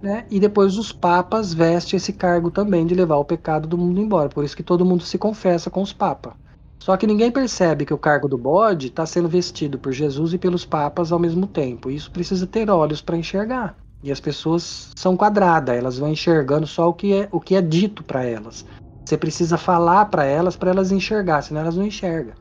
né? 0.01 0.27
E 0.31 0.39
depois 0.39 0.77
os 0.77 0.93
papas 0.93 1.53
vestem 1.53 1.97
esse 1.97 2.12
cargo 2.12 2.51
também 2.51 2.87
de 2.87 2.95
levar 2.95 3.16
o 3.16 3.24
pecado 3.24 3.66
do 3.66 3.78
mundo 3.78 4.01
embora. 4.01 4.28
Por 4.28 4.45
isso 4.45 4.57
que 4.57 4.62
todo 4.62 4.85
mundo 4.85 5.03
se 5.03 5.19
confessa 5.19 5.70
com 5.70 5.83
os 5.83 5.93
papas. 5.93 6.35
Só 6.78 6.97
que 6.97 7.07
ninguém 7.07 7.31
percebe 7.31 7.85
que 7.85 7.94
o 7.94 7.98
cargo 7.98 8.28
do 8.28 8.39
bode 8.39 8.89
está 8.89 9.05
sendo 9.05 9.28
vestido 9.28 9.78
por 9.78 9.93
Jesus 9.93 10.32
e 10.32 10.39
pelos 10.39 10.65
papas 10.65 11.11
ao 11.11 11.19
mesmo 11.19 11.47
tempo. 11.47 11.90
Isso 11.90 12.11
precisa 12.11 12.47
ter 12.47 12.70
olhos 12.70 13.01
para 13.01 13.16
enxergar. 13.16 13.77
E 14.03 14.12
as 14.12 14.20
pessoas 14.20 14.93
são 14.94 15.16
quadradas, 15.16 15.77
elas 15.77 15.98
vão 15.98 16.09
enxergando 16.09 16.66
só 16.66 16.89
o 16.89 16.94
que 16.94 17.12
é, 17.12 17.28
o 17.32 17.40
que 17.40 17.57
é 17.57 17.62
dito 17.62 18.05
para 18.05 18.24
elas. 18.24 18.65
Você 19.05 19.16
precisa 19.16 19.57
falar 19.57 20.07
para 20.07 20.24
elas 20.24 20.57
para 20.57 20.70
elas 20.70 20.93
enxergar, 20.93 21.43
senão 21.43 21.61
elas 21.62 21.77
não 21.77 21.86
enxergam. 21.86 22.35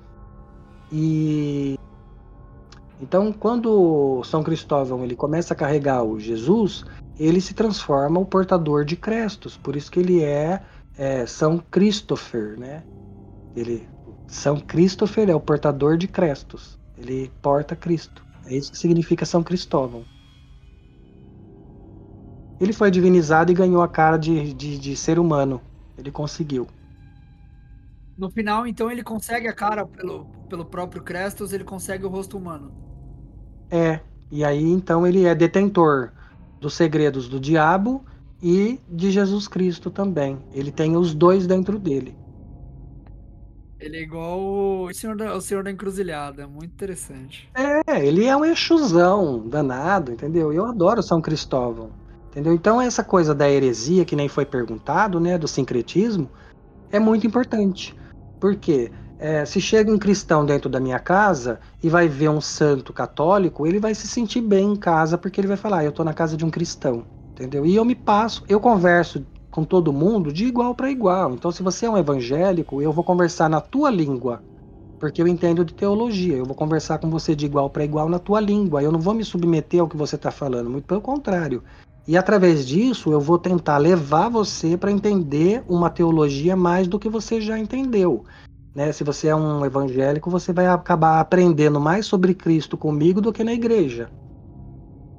E 0.92 1.76
então, 3.02 3.32
quando 3.34 4.24
São 4.24 4.44
Cristóvão 4.44 5.04
ele 5.04 5.16
começa 5.16 5.54
a 5.54 5.58
carregar 5.58 6.04
o 6.04 6.20
Jesus, 6.20 6.86
ele 7.20 7.42
se 7.42 7.54
transforma 7.54 8.20
o 8.20 8.26
portador 8.26 8.86
de 8.86 8.96
crestos. 8.96 9.58
Por 9.58 9.76
isso 9.76 9.92
que 9.92 10.00
ele 10.00 10.24
é, 10.24 10.62
é 10.98 11.26
São 11.26 11.58
Christopher, 11.72 12.58
né? 12.58 12.84
Ele, 13.56 13.88
São 14.36 14.60
Christopher 14.60 15.30
é 15.30 15.36
o 15.36 15.40
portador 15.40 15.98
de 15.98 16.08
crestos. 16.08 16.78
Ele 16.98 17.32
porta 17.42 17.76
Cristo. 17.76 18.24
É 18.46 18.56
isso 18.56 18.72
que 18.72 18.78
significa 18.78 19.26
São 19.26 19.42
Cristóvão. 19.42 20.04
Ele 22.60 22.74
foi 22.74 22.92
divinizado 22.92 23.52
e 23.52 23.56
ganhou 23.56 23.82
a 23.82 23.88
cara 23.88 24.18
de, 24.18 24.54
de, 24.54 24.78
de 24.78 24.96
ser 24.96 25.20
humano. 25.20 25.62
Ele 25.98 26.12
conseguiu. 26.12 26.68
No 28.18 28.30
final, 28.30 28.68
então, 28.68 28.92
ele 28.92 29.04
consegue 29.04 29.48
a 29.48 29.54
cara 29.54 29.86
pelo, 29.86 30.26
pelo 30.50 30.66
próprio 30.66 31.02
Crestos, 31.02 31.54
ele 31.54 31.64
consegue 31.64 32.06
o 32.06 32.10
rosto 32.10 32.38
humano. 32.38 32.72
É, 33.72 34.02
e 34.30 34.44
aí 34.44 34.64
então 34.64 35.08
ele 35.08 35.26
é 35.26 35.34
detentor 35.34 36.12
dos 36.60 36.74
segredos 36.74 37.28
do 37.28 37.40
diabo 37.40 38.06
e 38.44 38.80
de 38.88 39.12
Jesus 39.12 39.48
Cristo 39.48 39.90
também. 39.90 40.38
Ele 40.52 40.72
tem 40.72 40.96
os 40.98 41.16
dois 41.16 41.48
dentro 41.48 41.80
dele. 41.80 42.25
Ele 43.86 43.98
é 43.98 44.02
igual 44.02 44.40
o 44.40 44.94
Senhor 44.96 45.16
da, 45.16 45.36
o 45.36 45.40
Senhor 45.40 45.64
da 45.64 45.70
Encruzilhada, 45.70 46.48
muito 46.48 46.72
interessante. 46.72 47.48
É, 47.54 48.04
ele 48.04 48.26
é 48.26 48.36
um 48.36 48.44
exusão 48.44 49.48
danado, 49.48 50.12
entendeu? 50.12 50.52
Eu 50.52 50.66
adoro 50.66 51.04
São 51.04 51.22
Cristóvão, 51.22 51.92
entendeu? 52.32 52.52
Então 52.52 52.82
essa 52.82 53.04
coisa 53.04 53.36
da 53.36 53.48
heresia, 53.48 54.04
que 54.04 54.16
nem 54.16 54.28
foi 54.28 54.44
perguntado, 54.44 55.20
né, 55.20 55.38
do 55.38 55.48
sincretismo, 55.48 56.28
é 56.92 56.98
muito 56.98 57.28
importante. 57.28 57.96
Por 58.40 58.56
quê? 58.56 58.92
É, 59.20 59.46
se 59.46 59.62
chega 59.62 59.94
um 59.94 60.00
cristão 60.00 60.44
dentro 60.44 60.68
da 60.68 60.80
minha 60.80 60.98
casa 60.98 61.60
e 61.82 61.88
vai 61.88 62.08
ver 62.08 62.30
um 62.30 62.42
santo 62.42 62.92
católico, 62.92 63.68
ele 63.68 63.80
vai 63.80 63.94
se 63.94 64.08
sentir 64.08 64.42
bem 64.42 64.74
em 64.74 64.76
casa 64.76 65.16
porque 65.16 65.40
ele 65.40 65.48
vai 65.48 65.58
falar: 65.58 65.80
ah, 65.80 65.84
eu 65.84 65.92
estou 65.92 66.04
na 66.04 66.14
casa 66.14 66.36
de 66.36 66.44
um 66.44 66.50
cristão, 66.50 67.06
entendeu? 67.34 67.64
E 67.68 67.76
eu 67.76 67.86
me 67.86 67.94
passo, 67.94 68.44
eu 68.50 68.60
converso 68.60 69.24
com 69.56 69.64
todo 69.64 69.94
mundo 69.94 70.34
de 70.34 70.46
igual 70.46 70.76
para 70.76 70.92
igual. 70.92 71.34
Então, 71.34 71.50
se 71.50 71.64
você 71.64 71.86
é 71.86 71.90
um 71.90 71.98
evangélico, 71.98 72.82
eu 72.82 72.92
vou 72.92 73.06
conversar 73.06 73.50
na 73.50 73.62
tua 73.62 73.90
língua, 73.90 74.44
porque 75.00 75.22
eu 75.22 75.28
entendo 75.30 75.64
de 75.64 75.74
teologia. 75.74 76.36
Eu 76.36 76.44
vou 76.44 76.54
conversar 76.54 76.98
com 76.98 77.10
você 77.10 77.34
de 77.34 77.46
igual 77.46 77.70
para 77.70 77.86
igual 77.86 78.10
na 78.10 78.20
tua 78.20 78.42
língua. 78.42 78.84
Eu 78.84 78.92
não 78.92 79.00
vou 79.00 79.14
me 79.14 79.24
submeter 79.24 79.80
ao 79.80 79.88
que 79.88 79.96
você 79.96 80.18
está 80.18 80.30
falando, 80.30 80.70
muito 80.70 80.84
pelo 80.84 81.00
contrário. 81.00 81.64
E 82.06 82.18
através 82.18 82.68
disso, 82.68 83.14
eu 83.14 83.22
vou 83.22 83.40
tentar 83.40 83.78
levar 83.78 84.28
você 84.28 84.76
para 84.76 84.92
entender 84.92 85.64
uma 85.70 85.90
teologia 85.90 86.56
mais 86.58 86.86
do 86.86 87.00
que 87.00 87.08
você 87.08 87.40
já 87.40 87.58
entendeu. 87.58 88.26
Né? 88.76 88.92
Se 88.92 89.06
você 89.06 89.30
é 89.30 89.36
um 89.36 89.66
evangélico, 89.66 90.30
você 90.30 90.52
vai 90.52 90.68
acabar 90.68 91.22
aprendendo 91.22 91.80
mais 91.80 92.06
sobre 92.06 92.36
Cristo 92.36 92.78
comigo 92.78 93.22
do 93.22 93.32
que 93.32 93.42
na 93.42 93.54
igreja. 93.54 94.10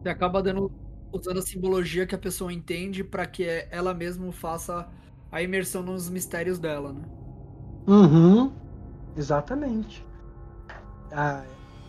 Você 0.03 0.11
acaba 0.11 0.43
dando, 0.43 0.71
usando 1.17 1.39
a 1.39 1.43
simbologia 1.43 2.07
que 2.07 2.15
a 2.15 2.19
pessoa 2.19 2.53
entende 2.53 3.03
para 3.05 3.27
que 3.27 3.45
ela 3.71 3.95
mesma 3.95 4.33
faça 4.33 4.89
a 5.31 5.43
imersão 5.43 5.83
nos 5.83 6.09
mistérios 6.09 6.59
dela, 6.59 6.93
né? 6.93 7.03
Uhum, 7.87 8.53
exatamente. 9.17 10.05
Ah, 11.13 11.45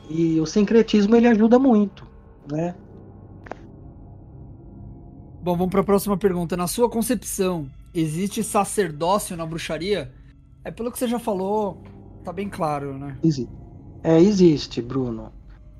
e 0.10 0.40
o 0.40 0.46
sincretismo 0.46 1.16
ele 1.16 1.28
ajuda 1.28 1.60
muito, 1.60 2.08
né? 2.52 2.76
Bom, 5.42 5.56
vamos 5.56 5.70
para 5.72 5.82
a 5.82 5.86
próxima 5.86 6.18
pergunta. 6.18 6.58
Na 6.58 6.68
sua 6.68 6.90
concepção, 6.90 7.70
existe 7.94 8.44
sacerdócio 8.44 9.38
na 9.38 9.46
bruxaria? 9.46 10.12
É 10.64 10.72
pelo 10.72 10.92
que 10.92 11.00
você 11.00 11.08
já 11.08 11.20
falou, 11.20 11.82
tá 12.24 12.34
bem 12.34 12.50
claro, 12.50 12.98
né? 12.98 13.18
Existe. 13.24 13.50
É, 14.04 14.20
existe, 14.20 14.82
Bruno. 14.82 15.32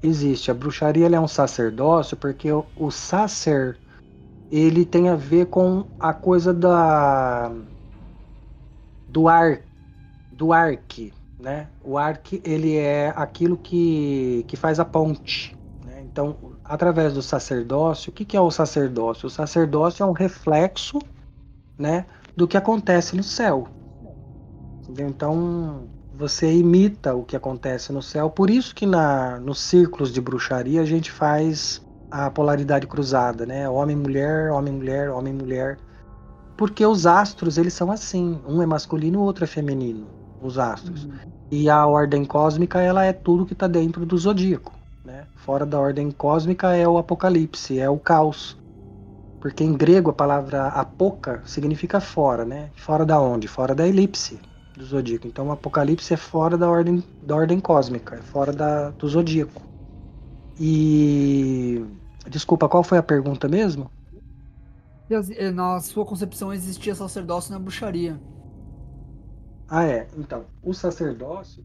Existe. 0.02 0.52
A 0.52 0.54
bruxaria 0.54 1.08
é 1.08 1.20
um 1.20 1.28
sacerdócio 1.28 2.16
porque 2.16 2.52
o, 2.52 2.66
o 2.76 2.92
sacer 2.92 3.78
ele 4.52 4.86
tem 4.86 5.10
a 5.10 5.16
ver 5.16 5.48
com 5.48 5.86
a 6.00 6.14
coisa 6.14 6.54
da 6.54 7.52
do 9.08 9.28
ar 9.28 9.62
do 10.32 10.54
arque, 10.54 11.14
né? 11.40 11.68
O 11.84 11.98
arque 11.98 12.42
ele 12.46 12.78
é 12.78 13.12
aquilo 13.16 13.58
que, 13.58 14.46
que 14.48 14.56
faz 14.56 14.80
a 14.80 14.86
ponte. 14.86 15.58
Né? 15.84 16.04
Então, 16.04 16.38
através 16.64 17.14
do 17.14 17.22
sacerdócio, 17.22 18.12
o 18.12 18.14
que, 18.14 18.24
que 18.24 18.38
é 18.38 18.42
o 18.42 18.52
sacerdócio? 18.52 19.26
O 19.26 19.32
sacerdócio 19.32 20.04
é 20.04 20.06
um 20.06 20.12
reflexo, 20.12 21.00
né, 21.78 22.06
do 22.36 22.48
que 22.48 22.56
acontece 22.56 23.16
no 23.16 23.24
céu. 23.24 23.68
Entendeu? 24.84 25.10
Então 25.10 25.88
você 26.18 26.52
imita 26.52 27.14
o 27.14 27.24
que 27.24 27.36
acontece 27.36 27.94
no 27.94 28.02
céu. 28.02 28.30
Por 28.30 28.50
isso 28.50 28.74
que 28.74 28.88
na, 28.88 29.40
nos 29.40 29.60
círculos 29.60 30.12
de 30.12 30.20
bruxaria 30.20 30.82
a 30.82 30.86
gente 30.86 31.12
faz 31.12 31.86
a 32.10 32.32
polaridade 32.32 32.88
cruzada, 32.88 33.46
né? 33.46 33.70
Homem-mulher, 33.70 34.52
homem-mulher, 34.52 35.12
homem-mulher. 35.12 35.78
Porque 36.58 36.84
os 36.84 37.06
astros, 37.06 37.60
eles 37.60 37.74
são 37.74 37.92
assim. 37.92 38.42
Um 38.48 38.64
é 38.64 38.66
masculino, 38.66 39.20
o 39.20 39.24
outro 39.24 39.44
é 39.44 39.48
feminino. 39.48 40.08
Os 40.42 40.58
astros. 40.58 41.06
Uhum. 41.06 41.12
E 41.52 41.70
a 41.70 41.86
ordem 41.86 42.26
cósmica, 42.26 42.82
ela 42.82 43.06
é 43.06 43.14
tudo 43.14 43.46
que 43.46 43.54
está 43.54 43.68
dentro 43.68 44.04
do 44.04 44.18
zodíaco. 44.18 44.74
Né? 45.06 45.26
Fora 45.36 45.68
da 45.68 45.80
ordem 45.80 46.10
cósmica 46.10 46.76
é 46.76 46.88
o 46.88 46.98
apocalipse, 46.98 47.80
é 47.80 47.88
o 47.88 47.98
caos. 48.00 48.58
Porque 49.40 49.64
em 49.64 49.74
grego 49.74 50.10
a 50.10 50.14
palavra 50.14 50.68
apoca 50.70 51.44
significa 51.46 52.00
fora, 52.00 52.44
né? 52.44 52.72
Fora 52.76 53.06
da 53.06 53.20
onde? 53.22 53.48
Fora 53.48 53.76
da 53.76 53.88
elipse 53.88 54.40
do 54.78 54.86
zodíaco. 54.86 55.28
Então 55.28 55.48
o 55.48 55.52
Apocalipse 55.52 56.14
é 56.14 56.18
fora 56.18 56.58
da 56.58 56.70
ordem, 56.70 57.04
da 57.24 57.36
ordem 57.36 57.60
cósmica, 57.60 58.16
é 58.16 58.22
fora 58.22 58.54
da, 58.54 58.92
do 58.92 59.08
zodíaco. 59.08 59.62
E. 60.60 61.84
Desculpa, 62.30 62.70
qual 62.70 62.84
foi 62.84 62.98
a 62.98 63.04
pergunta 63.04 63.48
mesmo? 63.48 63.90
Na 65.54 65.80
sua 65.80 66.06
concepção 66.06 66.54
existia 66.54 66.94
sacerdócio 66.94 67.52
na 67.52 67.60
bruxaria. 67.60 68.20
Ah, 69.70 69.86
é. 69.86 70.08
Então, 70.18 70.46
o 70.62 70.74
sacerdócio, 70.74 71.64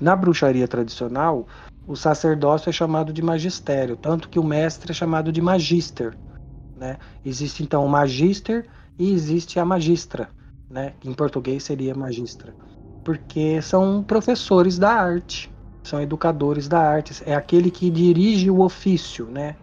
na 0.00 0.16
bruxaria 0.16 0.66
tradicional, 0.66 1.46
o 1.86 1.94
sacerdócio 1.96 2.68
é 2.68 2.72
chamado 2.72 3.12
de 3.12 3.22
magistério, 3.22 3.96
tanto 3.96 4.28
que 4.28 4.38
o 4.38 4.44
mestre 4.44 4.90
é 4.90 4.94
chamado 4.94 5.30
de 5.30 5.40
magister. 5.40 6.16
Né? 6.76 6.98
Existe 7.24 7.62
então 7.62 7.84
o 7.84 7.88
magister 7.88 8.66
e 8.98 9.12
existe 9.12 9.60
a 9.60 9.64
magistra 9.64 10.28
né? 10.70 10.94
Em 11.04 11.12
português 11.12 11.64
seria 11.64 11.94
magistra, 11.94 12.54
porque 13.04 13.60
são 13.60 14.02
professores 14.02 14.78
da 14.78 14.90
arte, 14.90 15.52
são 15.82 16.00
educadores 16.00 16.68
da 16.68 16.80
arte, 16.80 17.22
é 17.26 17.34
aquele 17.34 17.70
que 17.70 17.90
dirige 17.90 18.48
o 18.50 18.60
ofício, 18.60 19.26
né? 19.26 19.56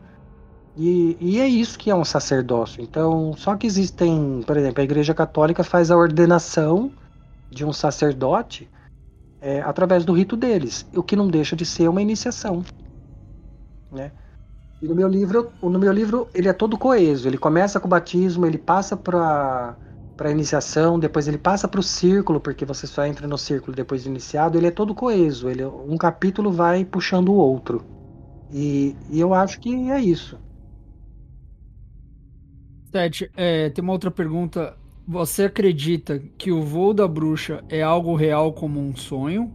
E, 0.75 1.17
e, 1.19 1.39
é 1.39 1.47
isso 1.47 1.79
que 1.79 1.89
é 1.89 1.95
um 1.95 2.05
sacerdócio. 2.05 2.83
Então, 2.83 3.33
só 3.35 3.55
que 3.55 3.65
existem, 3.65 4.43
por 4.45 4.55
exemplo, 4.57 4.79
a 4.79 4.83
Igreja 4.83 5.11
Católica 5.11 5.63
faz 5.63 5.89
a 5.89 5.97
ordenação 5.97 6.91
de 7.49 7.65
um 7.65 7.73
sacerdote 7.73 8.69
é, 9.41 9.61
através 9.61 10.05
do 10.05 10.13
rito 10.13 10.35
deles, 10.35 10.85
o 10.95 11.01
que 11.01 11.15
não 11.15 11.29
deixa 11.29 11.55
de 11.55 11.65
ser 11.65 11.87
uma 11.87 12.01
iniciação, 12.01 12.63
né? 13.91 14.11
E 14.79 14.87
no 14.87 14.93
meu 14.93 15.07
livro, 15.07 15.51
no 15.63 15.79
meu 15.79 15.91
livro, 15.91 16.27
ele 16.35 16.47
é 16.47 16.53
todo 16.53 16.77
coeso. 16.77 17.27
Ele 17.27 17.37
começa 17.37 17.79
com 17.79 17.87
o 17.87 17.89
batismo, 17.89 18.45
ele 18.45 18.59
passa 18.59 18.95
para 18.95 19.75
para 20.17 20.31
iniciação, 20.31 20.99
depois 20.99 21.27
ele 21.27 21.37
passa 21.37 21.67
para 21.67 21.79
o 21.79 21.83
círculo, 21.83 22.41
porque 22.41 22.65
você 22.65 22.87
só 22.87 23.05
entra 23.05 23.27
no 23.27 23.37
círculo 23.37 23.75
depois 23.75 24.01
de 24.01 24.09
iniciado, 24.09 24.57
ele 24.57 24.67
é 24.67 24.71
todo 24.71 24.95
coeso, 24.95 25.47
ele 25.47 25.63
um 25.63 25.95
capítulo 25.95 26.51
vai 26.51 26.83
puxando 26.83 27.29
o 27.29 27.35
outro. 27.35 27.85
E, 28.51 28.95
e 29.11 29.19
eu 29.19 29.33
acho 29.33 29.59
que 29.59 29.91
é 29.91 30.01
isso. 30.01 30.39
Sete, 32.91 33.29
é, 33.37 33.69
tem 33.69 33.83
uma 33.83 33.93
outra 33.93 34.09
pergunta. 34.09 34.75
Você 35.07 35.43
acredita 35.43 36.19
que 36.37 36.51
o 36.51 36.63
voo 36.63 36.93
da 36.93 37.07
bruxa 37.07 37.63
é 37.69 37.83
algo 37.83 38.15
real 38.15 38.51
como 38.51 38.79
um 38.79 38.95
sonho? 38.95 39.53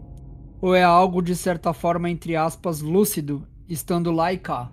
Ou 0.61 0.75
é 0.75 0.83
algo 0.83 1.21
de 1.21 1.35
certa 1.35 1.73
forma, 1.73 2.09
entre 2.09 2.37
aspas, 2.37 2.81
lúcido, 2.81 3.43
estando 3.69 4.13
lá 4.13 4.33
e 4.33 4.39
cá? 4.39 4.71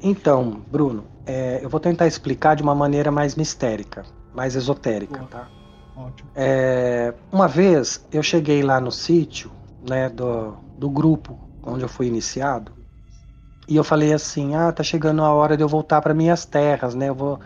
Então, 0.00 0.62
Bruno, 0.70 1.04
é, 1.26 1.62
eu 1.62 1.68
vou 1.68 1.80
tentar 1.80 2.06
explicar 2.06 2.54
de 2.54 2.62
uma 2.62 2.74
maneira 2.74 3.10
mais 3.10 3.36
mistérica 3.36 4.17
mais 4.38 4.54
esotérica, 4.54 5.18
Boa. 5.18 5.28
tá? 5.30 5.50
Ótimo. 5.96 6.30
É, 6.36 7.12
uma 7.32 7.48
vez 7.48 8.06
eu 8.12 8.22
cheguei 8.22 8.62
lá 8.62 8.80
no 8.80 8.92
sítio, 8.92 9.50
né, 9.82 10.08
do, 10.08 10.56
do 10.76 10.88
grupo 10.88 11.40
onde 11.60 11.84
eu 11.84 11.88
fui 11.88 12.06
iniciado, 12.06 12.72
e 13.68 13.76
eu 13.76 13.84
falei 13.84 14.12
assim: 14.12 14.54
"Ah, 14.54 14.72
tá 14.72 14.82
chegando 14.82 15.22
a 15.24 15.32
hora 15.32 15.56
de 15.56 15.62
eu 15.62 15.68
voltar 15.68 16.02
para 16.02 16.14
minhas 16.14 16.44
terras, 16.44 16.94
né? 16.94 17.08
Eu 17.08 17.14
vou 17.14 17.40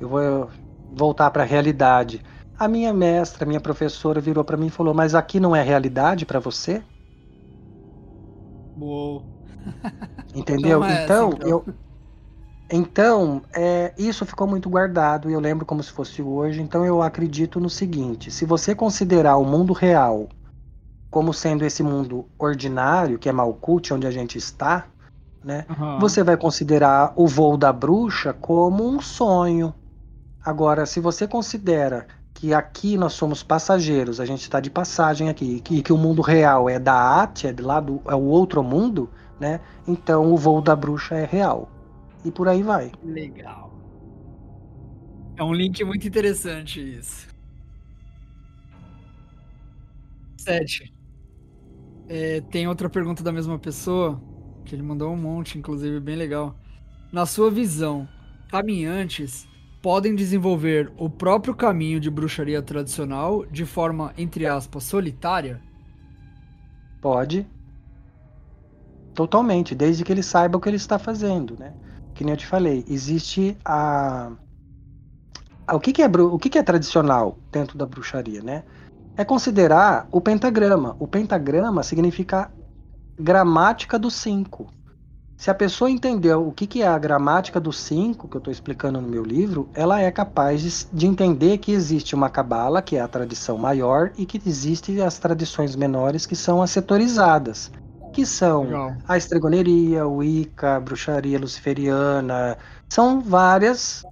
eu 0.00 0.08
vou 0.08 0.50
voltar 0.88 1.30
para 1.32 1.42
a 1.44 1.46
realidade". 1.46 2.22
A 2.58 2.68
minha 2.68 2.92
mestra, 2.94 3.46
minha 3.46 3.60
professora 3.60 4.20
virou 4.20 4.44
para 4.44 4.56
mim 4.58 4.68
e 4.68 4.70
falou: 4.70 4.94
"Mas 4.94 5.14
aqui 5.14 5.40
não 5.40 5.56
é 5.56 5.62
realidade 5.62 6.26
para 6.26 6.40
você?" 6.40 6.84
Uou. 8.76 9.28
Entendeu? 10.34 10.82
É 10.84 10.86
então, 10.86 11.06
assim, 11.06 11.34
então, 11.34 11.38
eu 11.42 11.64
então, 12.70 13.42
é, 13.54 13.94
isso 13.96 14.26
ficou 14.26 14.46
muito 14.46 14.68
guardado 14.68 15.30
e 15.30 15.32
eu 15.32 15.40
lembro 15.40 15.64
como 15.64 15.82
se 15.82 15.90
fosse 15.90 16.20
hoje. 16.20 16.60
Então, 16.60 16.84
eu 16.84 17.02
acredito 17.02 17.58
no 17.58 17.70
seguinte: 17.70 18.30
se 18.30 18.44
você 18.44 18.74
considerar 18.74 19.36
o 19.36 19.44
mundo 19.44 19.72
real 19.72 20.28
como 21.10 21.32
sendo 21.32 21.64
esse 21.64 21.82
mundo 21.82 22.26
ordinário, 22.38 23.18
que 23.18 23.28
é 23.28 23.32
Malkuth, 23.32 23.92
onde 23.92 24.06
a 24.06 24.10
gente 24.10 24.36
está, 24.36 24.86
né? 25.42 25.64
Uhum. 25.68 25.98
Você 26.00 26.22
vai 26.22 26.36
considerar 26.36 27.12
o 27.16 27.26
voo 27.26 27.56
da 27.56 27.72
bruxa 27.72 28.32
como 28.34 28.86
um 28.86 29.00
sonho. 29.00 29.74
Agora, 30.44 30.84
se 30.84 31.00
você 31.00 31.26
considera 31.26 32.06
que 32.34 32.54
aqui 32.54 32.96
nós 32.96 33.14
somos 33.14 33.42
passageiros, 33.42 34.20
a 34.20 34.26
gente 34.26 34.42
está 34.42 34.60
de 34.60 34.70
passagem 34.70 35.28
aqui, 35.28 35.62
e 35.70 35.82
que 35.82 35.92
o 35.92 35.98
mundo 35.98 36.22
real 36.22 36.68
é 36.68 36.78
da 36.78 37.22
Atia, 37.22 37.50
é 37.56 37.62
lá 37.62 37.80
do 37.80 38.00
é 38.06 38.14
o 38.14 38.22
outro 38.22 38.62
mundo, 38.62 39.08
né? 39.40 39.60
Então 39.86 40.32
o 40.32 40.36
voo 40.36 40.60
da 40.60 40.76
bruxa 40.76 41.16
é 41.16 41.24
real. 41.24 41.68
E 42.28 42.30
por 42.36 42.46
aí 42.48 42.62
vai. 42.62 42.86
Legal. 43.02 43.64
É 45.36 45.42
um 45.42 45.52
link 45.54 45.82
muito 45.84 46.06
interessante 46.06 46.80
isso. 46.80 47.26
Sete. 50.36 50.92
É, 52.06 52.40
tem 52.40 52.66
outra 52.66 52.88
pergunta 52.88 53.22
da 53.22 53.30
mesma 53.32 53.58
pessoa, 53.58 54.22
que 54.64 54.74
ele 54.74 54.82
mandou 54.82 55.12
um 55.12 55.16
monte, 55.16 55.58
inclusive, 55.58 56.00
bem 56.00 56.16
legal. 56.16 56.58
Na 57.12 57.26
sua 57.26 57.50
visão, 57.50 58.08
caminhantes 58.48 59.48
podem 59.82 60.14
desenvolver 60.14 60.92
o 60.96 61.10
próprio 61.10 61.54
caminho 61.54 62.00
de 62.00 62.10
bruxaria 62.10 62.62
tradicional 62.62 63.46
de 63.46 63.66
forma, 63.66 64.12
entre 64.16 64.46
aspas, 64.46 64.84
solitária? 64.84 65.62
Pode. 67.00 67.46
Totalmente, 69.14 69.74
desde 69.74 70.04
que 70.04 70.12
ele 70.12 70.22
saiba 70.22 70.56
o 70.58 70.60
que 70.60 70.68
ele 70.68 70.76
está 70.76 70.98
fazendo, 70.98 71.56
né? 71.58 71.74
Que 72.18 72.24
nem 72.24 72.32
eu 72.32 72.36
te 72.36 72.46
falei, 72.46 72.84
existe 72.88 73.56
a. 73.64 74.32
O 75.72 75.78
que, 75.78 75.92
que 75.92 76.02
é, 76.02 76.06
o 76.06 76.38
que, 76.38 76.50
que 76.50 76.58
é 76.58 76.62
tradicional 76.62 77.38
dentro 77.52 77.78
da 77.78 77.86
bruxaria, 77.86 78.42
né? 78.42 78.64
é 79.18 79.24
considerar 79.24 80.06
o 80.12 80.20
pentagrama. 80.20 80.94
O 81.00 81.06
pentagrama 81.08 81.82
significa 81.82 82.52
gramática 83.18 83.98
do 83.98 84.12
5. 84.12 84.68
Se 85.36 85.50
a 85.50 85.54
pessoa 85.54 85.90
entendeu 85.90 86.46
o 86.46 86.52
que, 86.52 86.68
que 86.68 86.82
é 86.82 86.86
a 86.88 86.96
gramática 86.96 87.58
do 87.58 87.72
5, 87.72 88.28
que 88.28 88.36
eu 88.36 88.38
estou 88.38 88.52
explicando 88.52 89.00
no 89.00 89.08
meu 89.08 89.24
livro, 89.24 89.68
ela 89.74 90.00
é 90.00 90.10
capaz 90.12 90.60
de, 90.60 90.96
de, 90.96 91.06
entender 91.06 91.58
que 91.58 91.72
existe 91.72 92.14
uma 92.14 92.28
cabala, 92.28 92.80
que 92.80 92.96
é 92.96 93.00
a 93.00 93.08
tradição 93.08 93.58
maior, 93.58 94.12
e 94.16 94.24
que 94.24 94.40
existem 94.44 95.00
as 95.00 95.18
tradições 95.18 95.74
menores, 95.74 96.26
que 96.26 96.36
são 96.36 96.62
as 96.62 96.70
setorizadas, 96.70 97.72
que 98.18 98.26
são 98.26 98.64
Legal. 98.64 98.96
a 99.06 99.16
estregoneria, 99.16 100.04
o 100.04 100.16
Wicca, 100.16 100.74
a 100.74 100.80
bruxaria 100.80 101.38
luciferiana, 101.38 102.58
são 102.88 103.20
várias, 103.20 104.04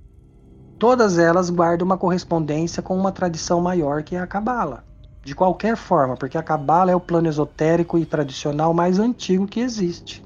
todas 0.79 1.19
elas 1.19 1.51
guardam 1.51 1.85
uma 1.85 1.99
correspondência 1.99 2.81
com 2.81 2.97
uma 2.97 3.11
tradição 3.11 3.61
maior, 3.61 4.05
que 4.05 4.15
é 4.15 4.21
a 4.21 4.27
cabala 4.27 4.85
de 5.25 5.35
qualquer 5.35 5.77
forma, 5.77 6.17
porque 6.17 6.39
a 6.39 6.43
Cabala 6.43 6.93
é 6.93 6.95
o 6.95 7.01
plano 7.01 7.27
esotérico 7.27 7.99
e 7.99 8.07
tradicional 8.07 8.73
mais 8.73 9.01
antigo 9.01 9.45
que 9.45 9.59
existe. 9.59 10.25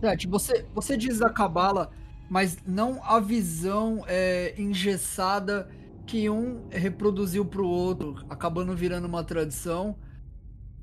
Certo, 0.00 0.30
você, 0.30 0.64
você 0.74 0.96
diz 0.96 1.20
a 1.20 1.28
Cabala, 1.28 1.90
mas 2.30 2.56
não 2.66 3.04
a 3.04 3.20
visão 3.20 4.02
é, 4.06 4.54
engessada 4.56 5.68
que 6.06 6.30
um 6.30 6.66
reproduziu 6.70 7.44
para 7.44 7.60
o 7.60 7.68
outro, 7.68 8.16
acabando 8.30 8.74
virando 8.74 9.06
uma 9.06 9.22
tradição. 9.22 9.94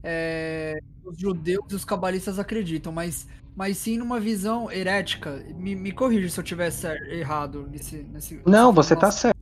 É, 0.03 0.79
os 1.03 1.17
judeus 1.17 1.65
e 1.71 1.75
os 1.75 1.83
cabalistas 1.83 2.39
acreditam, 2.39 2.91
mas, 2.91 3.27
mas 3.55 3.77
sim 3.77 3.97
numa 3.97 4.19
visão 4.19 4.71
herética. 4.71 5.43
Me, 5.55 5.75
me 5.75 5.91
corrija 5.91 6.29
se 6.29 6.39
eu 6.39 6.43
estiver 6.43 6.71
errado 7.09 7.67
nesse, 7.69 7.97
nesse. 8.03 8.41
Não, 8.45 8.71
você 8.71 8.93
está 8.93 9.11
certo. 9.11 9.37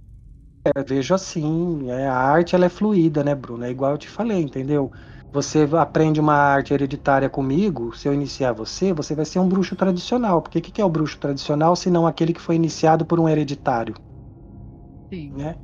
É, 0.75 0.83
vejo 0.83 1.13
assim, 1.13 1.89
é, 1.89 2.07
a 2.07 2.17
arte 2.17 2.55
ela 2.55 2.65
é 2.65 2.69
fluida, 2.69 3.23
né, 3.23 3.33
Bruno? 3.33 3.63
É 3.63 3.69
igual 3.71 3.91
eu 3.91 3.97
te 3.97 4.09
falei, 4.09 4.41
entendeu? 4.41 4.91
Você 5.31 5.67
aprende 5.77 6.19
uma 6.19 6.33
arte 6.33 6.73
hereditária 6.73 7.29
comigo, 7.29 7.95
se 7.95 8.07
eu 8.07 8.13
iniciar 8.13 8.53
você, 8.53 8.93
você 8.93 9.13
vai 9.13 9.25
ser 9.25 9.39
um 9.39 9.47
bruxo 9.47 9.75
tradicional. 9.75 10.41
Porque 10.41 10.59
o 10.59 10.61
que, 10.61 10.71
que 10.71 10.81
é 10.81 10.85
o 10.85 10.89
bruxo 10.89 11.19
tradicional 11.19 11.75
se 11.75 11.89
não 11.89 12.07
aquele 12.07 12.33
que 12.33 12.41
foi 12.41 12.55
iniciado 12.55 13.05
por 13.05 13.19
um 13.19 13.29
hereditário? 13.29 13.95
Sim. 15.13 15.31
Né? 15.31 15.55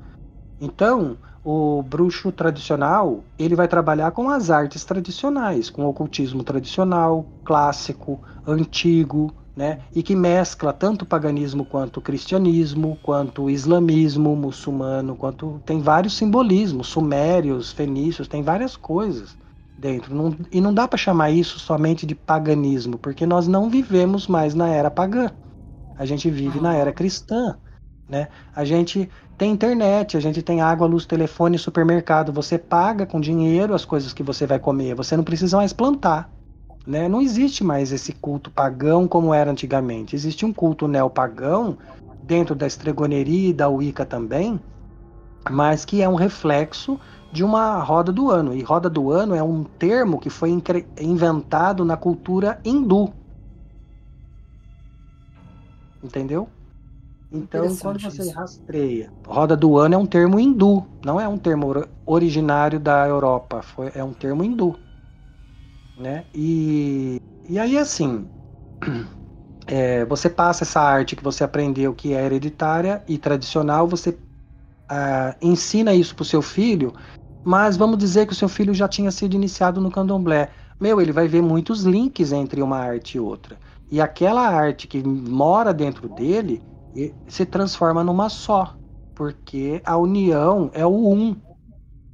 Então, 0.59 1.17
o 1.43 1.83
bruxo 1.83 2.31
tradicional, 2.31 3.23
ele 3.37 3.55
vai 3.55 3.67
trabalhar 3.67 4.11
com 4.11 4.29
as 4.29 4.49
artes 4.49 4.85
tradicionais, 4.85 5.69
com 5.69 5.83
o 5.83 5.89
ocultismo 5.89 6.43
tradicional, 6.43 7.25
clássico, 7.43 8.21
antigo, 8.47 9.33
né? 9.55 9.79
E 9.93 10.01
que 10.01 10.15
mescla 10.15 10.73
tanto 10.73 11.03
o 11.03 11.05
paganismo 11.05 11.65
quanto 11.65 11.97
o 11.97 12.01
cristianismo, 12.01 12.97
quanto 13.03 13.43
o 13.43 13.49
islamismo 13.49 14.35
muçulmano, 14.35 15.15
quanto 15.15 15.61
tem 15.65 15.79
vários 15.79 16.17
simbolismos, 16.17 16.87
sumérios, 16.87 17.71
fenícios, 17.71 18.27
tem 18.27 18.41
várias 18.41 18.75
coisas 18.75 19.37
dentro. 19.77 20.15
Não, 20.15 20.35
e 20.51 20.61
não 20.61 20.73
dá 20.73 20.87
para 20.87 20.97
chamar 20.97 21.29
isso 21.29 21.59
somente 21.59 22.05
de 22.05 22.15
paganismo, 22.15 22.97
porque 22.97 23.25
nós 23.25 23.47
não 23.47 23.69
vivemos 23.69 24.27
mais 24.27 24.55
na 24.55 24.69
era 24.69 24.89
pagã. 24.89 25.29
A 25.97 26.05
gente 26.05 26.29
vive 26.29 26.59
na 26.59 26.73
era 26.73 26.91
cristã, 26.91 27.55
né? 28.09 28.29
A 28.55 28.65
gente 28.65 29.09
tem 29.43 29.51
internet, 29.51 30.15
a 30.15 30.21
gente 30.21 30.41
tem 30.41 30.61
água, 30.61 30.87
luz, 30.87 31.05
telefone, 31.05 31.57
supermercado. 31.57 32.31
Você 32.31 32.57
paga 32.57 33.05
com 33.05 33.19
dinheiro 33.19 33.73
as 33.73 33.83
coisas 33.83 34.13
que 34.13 34.23
você 34.23 34.47
vai 34.47 34.57
comer. 34.57 34.95
Você 34.95 35.17
não 35.17 35.23
precisa 35.25 35.57
mais 35.57 35.73
plantar. 35.73 36.29
Né? 36.87 37.09
Não 37.09 37.21
existe 37.21 37.61
mais 37.61 37.91
esse 37.91 38.13
culto 38.13 38.49
pagão 38.49 39.05
como 39.05 39.33
era 39.33 39.51
antigamente. 39.51 40.15
Existe 40.15 40.45
um 40.45 40.53
culto 40.53 40.87
neopagão 40.87 41.77
dentro 42.23 42.55
da 42.55 42.65
estregoneria 42.65 43.49
e 43.49 43.53
da 43.53 43.67
Wicca 43.67 44.05
também, 44.05 44.57
mas 45.51 45.83
que 45.83 46.01
é 46.01 46.07
um 46.07 46.15
reflexo 46.15 46.97
de 47.29 47.43
uma 47.43 47.79
roda 47.79 48.13
do 48.13 48.31
ano. 48.31 48.53
E 48.53 48.61
roda 48.61 48.89
do 48.89 49.11
ano 49.11 49.35
é 49.35 49.43
um 49.43 49.65
termo 49.65 50.21
que 50.21 50.29
foi 50.29 50.57
inventado 51.01 51.83
na 51.83 51.97
cultura 51.97 52.61
hindu. 52.63 53.11
Entendeu? 56.01 56.47
Então, 57.33 57.75
quando 57.77 57.99
você 57.99 58.21
isso. 58.21 58.31
rastreia, 58.33 59.11
roda 59.25 59.57
do 59.57 59.77
ano 59.77 59.95
é 59.95 59.97
um 59.97 60.05
termo 60.05 60.39
hindu, 60.39 60.85
não 61.03 61.19
é 61.19 61.27
um 61.27 61.37
termo 61.37 61.73
originário 62.05 62.79
da 62.79 63.07
Europa, 63.07 63.61
foi, 63.61 63.91
é 63.95 64.03
um 64.03 64.13
termo 64.13 64.43
hindu 64.43 64.79
né? 65.97 66.25
E, 66.33 67.17
e 67.47 67.59
aí, 67.59 67.77
assim, 67.77 68.29
é, 69.67 70.05
você 70.05 70.29
passa 70.29 70.63
essa 70.63 70.81
arte 70.81 71.15
que 71.15 71.23
você 71.23 71.43
aprendeu 71.43 71.93
que 71.93 72.13
é 72.13 72.25
hereditária 72.25 73.03
e 73.07 73.17
tradicional, 73.17 73.87
você 73.87 74.11
uh, 74.91 75.35
ensina 75.41 75.93
isso 75.93 76.15
para 76.15 76.23
o 76.23 76.25
seu 76.25 76.41
filho, 76.41 76.93
mas 77.45 77.77
vamos 77.77 77.97
dizer 77.97 78.25
que 78.25 78.33
o 78.33 78.35
seu 78.35 78.49
filho 78.49 78.73
já 78.73 78.87
tinha 78.87 79.11
sido 79.11 79.35
iniciado 79.35 79.81
no 79.81 79.91
candomblé. 79.91 80.51
Meu, 80.79 80.99
ele 81.01 81.11
vai 81.11 81.27
ver 81.27 81.41
muitos 81.41 81.83
links 81.83 82.31
entre 82.31 82.61
uma 82.61 82.77
arte 82.77 83.17
e 83.17 83.19
outra. 83.19 83.59
E 83.91 84.01
aquela 84.01 84.47
arte 84.47 84.87
que 84.87 85.03
mora 85.03 85.73
dentro 85.73 86.09
dele 86.09 86.63
se 87.27 87.45
transforma 87.45 88.03
numa 88.03 88.29
só, 88.29 88.75
porque 89.15 89.81
a 89.85 89.97
união 89.97 90.69
é 90.73 90.85
o 90.85 91.11
um, 91.11 91.35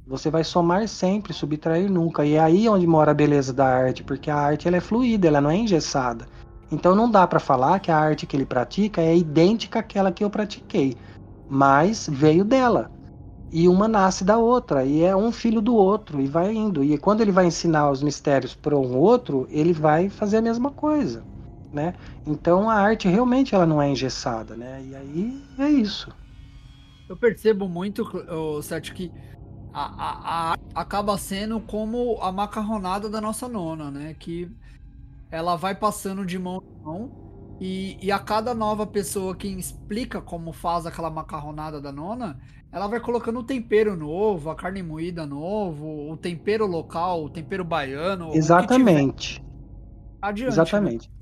você 0.06 0.28
vai 0.28 0.42
somar 0.42 0.88
sempre, 0.88 1.32
subtrair 1.32 1.88
nunca. 1.90 2.24
E 2.24 2.34
é 2.34 2.40
aí 2.40 2.68
onde 2.68 2.86
mora 2.86 3.12
a 3.12 3.14
beleza 3.14 3.52
da 3.52 3.66
arte, 3.66 4.02
porque 4.02 4.30
a 4.30 4.36
arte 4.36 4.66
ela 4.66 4.76
é 4.76 4.80
fluida, 4.80 5.28
ela 5.28 5.40
não 5.40 5.50
é 5.50 5.56
engessada. 5.56 6.26
Então 6.72 6.94
não 6.94 7.10
dá 7.10 7.26
para 7.26 7.38
falar 7.38 7.78
que 7.78 7.90
a 7.90 7.96
arte 7.96 8.26
que 8.26 8.36
ele 8.36 8.44
pratica 8.44 9.00
é 9.00 9.16
idêntica 9.16 9.78
àquela 9.78 10.10
que 10.10 10.24
eu 10.24 10.30
pratiquei, 10.30 10.96
mas 11.48 12.08
veio 12.10 12.44
dela. 12.44 12.90
E 13.52 13.68
uma 13.68 13.88
nasce 13.88 14.24
da 14.24 14.38
outra, 14.38 14.84
e 14.84 15.02
é 15.02 15.14
um 15.14 15.32
filho 15.32 15.60
do 15.60 15.74
outro, 15.74 16.20
e 16.20 16.26
vai 16.26 16.52
indo. 16.52 16.84
E 16.84 16.96
quando 16.98 17.20
ele 17.20 17.32
vai 17.32 17.46
ensinar 17.46 17.90
os 17.90 18.02
mistérios 18.02 18.54
para 18.54 18.76
um 18.76 18.96
outro, 18.96 19.46
ele 19.50 19.72
vai 19.72 20.08
fazer 20.08 20.36
a 20.36 20.42
mesma 20.42 20.70
coisa, 20.70 21.24
né? 21.72 21.94
Então 22.26 22.68
a 22.68 22.74
arte 22.74 23.08
realmente 23.08 23.54
ela 23.54 23.66
não 23.66 23.80
é 23.80 23.88
engessada, 23.88 24.56
né? 24.56 24.82
E 24.84 24.94
aí 24.94 25.44
é 25.58 25.68
isso. 25.68 26.12
Eu 27.08 27.16
percebo 27.16 27.68
muito, 27.68 28.04
Sérgio, 28.62 28.94
que 28.94 29.12
a, 29.72 29.82
a, 29.82 30.52
a, 30.52 30.56
acaba 30.74 31.16
sendo 31.18 31.60
como 31.60 32.18
a 32.20 32.30
macarronada 32.30 33.08
da 33.08 33.20
nossa 33.20 33.48
nona, 33.48 33.90
né? 33.90 34.14
Que 34.18 34.50
ela 35.30 35.56
vai 35.56 35.74
passando 35.74 36.24
de 36.24 36.38
mão 36.38 36.62
em 36.62 36.84
mão 36.84 37.56
e, 37.60 37.98
e 38.00 38.10
a 38.10 38.18
cada 38.18 38.54
nova 38.54 38.86
pessoa 38.86 39.36
que 39.36 39.46
explica 39.46 40.20
como 40.20 40.52
faz 40.52 40.86
aquela 40.86 41.10
macarronada 41.10 41.80
da 41.80 41.92
nona, 41.92 42.40
ela 42.72 42.86
vai 42.86 43.00
colocando 43.00 43.40
o 43.40 43.44
tempero 43.44 43.94
novo, 43.96 44.48
a 44.48 44.54
carne 44.54 44.82
moída 44.82 45.26
novo, 45.26 46.10
o 46.10 46.16
tempero 46.16 46.66
local, 46.66 47.24
o 47.24 47.28
tempero 47.28 47.62
baiano. 47.62 48.30
Exatamente. 48.34 49.44
Adiante, 50.22 50.48
né? 50.48 50.54
Exatamente. 50.54 51.08
Né? 51.08 51.19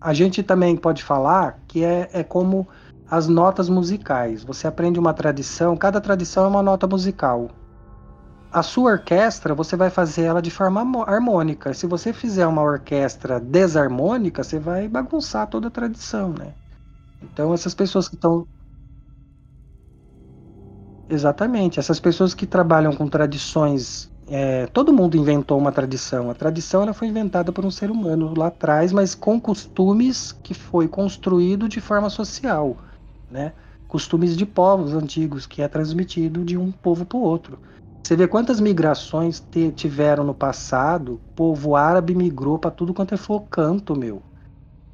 A 0.00 0.12
gente 0.12 0.42
também 0.42 0.76
pode 0.76 1.02
falar 1.02 1.58
que 1.66 1.84
é, 1.84 2.10
é 2.12 2.22
como 2.22 2.68
as 3.10 3.28
notas 3.28 3.68
musicais. 3.68 4.44
Você 4.44 4.66
aprende 4.66 4.98
uma 4.98 5.14
tradição, 5.14 5.76
cada 5.76 6.00
tradição 6.00 6.44
é 6.44 6.48
uma 6.48 6.62
nota 6.62 6.86
musical. 6.86 7.50
A 8.52 8.62
sua 8.62 8.92
orquestra, 8.92 9.54
você 9.54 9.76
vai 9.76 9.90
fazer 9.90 10.22
ela 10.22 10.40
de 10.40 10.50
forma 10.50 10.80
harmônica. 11.06 11.74
Se 11.74 11.86
você 11.86 12.12
fizer 12.12 12.46
uma 12.46 12.62
orquestra 12.62 13.40
desarmônica, 13.40 14.44
você 14.44 14.58
vai 14.58 14.86
bagunçar 14.88 15.48
toda 15.48 15.68
a 15.68 15.70
tradição, 15.70 16.32
né? 16.32 16.54
Então 17.22 17.52
essas 17.52 17.74
pessoas 17.74 18.08
que 18.08 18.14
estão 18.14 18.46
Exatamente, 21.08 21.78
essas 21.78 22.00
pessoas 22.00 22.32
que 22.32 22.46
trabalham 22.46 22.94
com 22.96 23.06
tradições 23.08 24.10
é, 24.28 24.66
todo 24.68 24.92
mundo 24.92 25.16
inventou 25.16 25.58
uma 25.58 25.72
tradição. 25.72 26.30
A 26.30 26.34
tradição 26.34 26.82
ela 26.82 26.94
foi 26.94 27.08
inventada 27.08 27.52
por 27.52 27.64
um 27.64 27.70
ser 27.70 27.90
humano 27.90 28.32
lá 28.36 28.46
atrás, 28.46 28.92
mas 28.92 29.14
com 29.14 29.40
costumes 29.40 30.32
que 30.42 30.54
foi 30.54 30.88
construído 30.88 31.68
de 31.68 31.80
forma 31.80 32.08
social, 32.08 32.76
né? 33.30 33.52
Costumes 33.86 34.36
de 34.36 34.46
povos 34.46 34.94
antigos 34.94 35.46
que 35.46 35.62
é 35.62 35.68
transmitido 35.68 36.44
de 36.44 36.56
um 36.56 36.72
povo 36.72 37.04
para 37.04 37.18
o 37.18 37.22
outro. 37.22 37.58
Você 38.02 38.16
vê 38.16 38.26
quantas 38.26 38.60
migrações 38.60 39.40
te, 39.40 39.70
tiveram 39.70 40.24
no 40.24 40.34
passado. 40.34 41.14
O 41.14 41.20
povo 41.34 41.76
árabe 41.76 42.14
migrou 42.14 42.58
para 42.58 42.70
tudo 42.70 42.92
quanto 42.92 43.14
é 43.14 43.16
for 43.16 43.42
canto, 43.48 43.96
meu. 43.96 44.22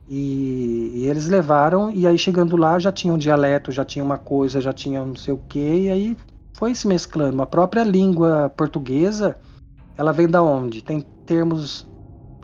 E, 0.09 0.90
e, 0.94 1.07
eles 1.07 1.28
levaram, 1.28 1.90
e 1.93 2.05
aí 2.05 2.19
chegando 2.19 2.57
lá 2.57 2.81
já 2.81 2.90
tinha 2.90 3.15
um 3.15 3.19
dialeto, 3.19 3.70
já 3.70 3.85
tinha 3.85 4.05
uma 4.05 4.19
coisa, 4.19 4.61
já 4.61 4.73
tinha 4.73 5.05
não 5.05 5.15
sei 5.15 5.32
o 5.32 5.39
que, 5.48 5.85
e 5.85 5.89
aí 5.89 6.16
foi 6.61 6.74
se 6.74 6.87
mesclando. 6.87 7.41
A 7.41 7.47
própria 7.47 7.82
língua 7.82 8.53
portuguesa, 8.55 9.35
ela 9.97 10.12
vem 10.12 10.28
da 10.28 10.43
onde? 10.43 10.82
Tem 10.82 11.01
termos 11.24 11.89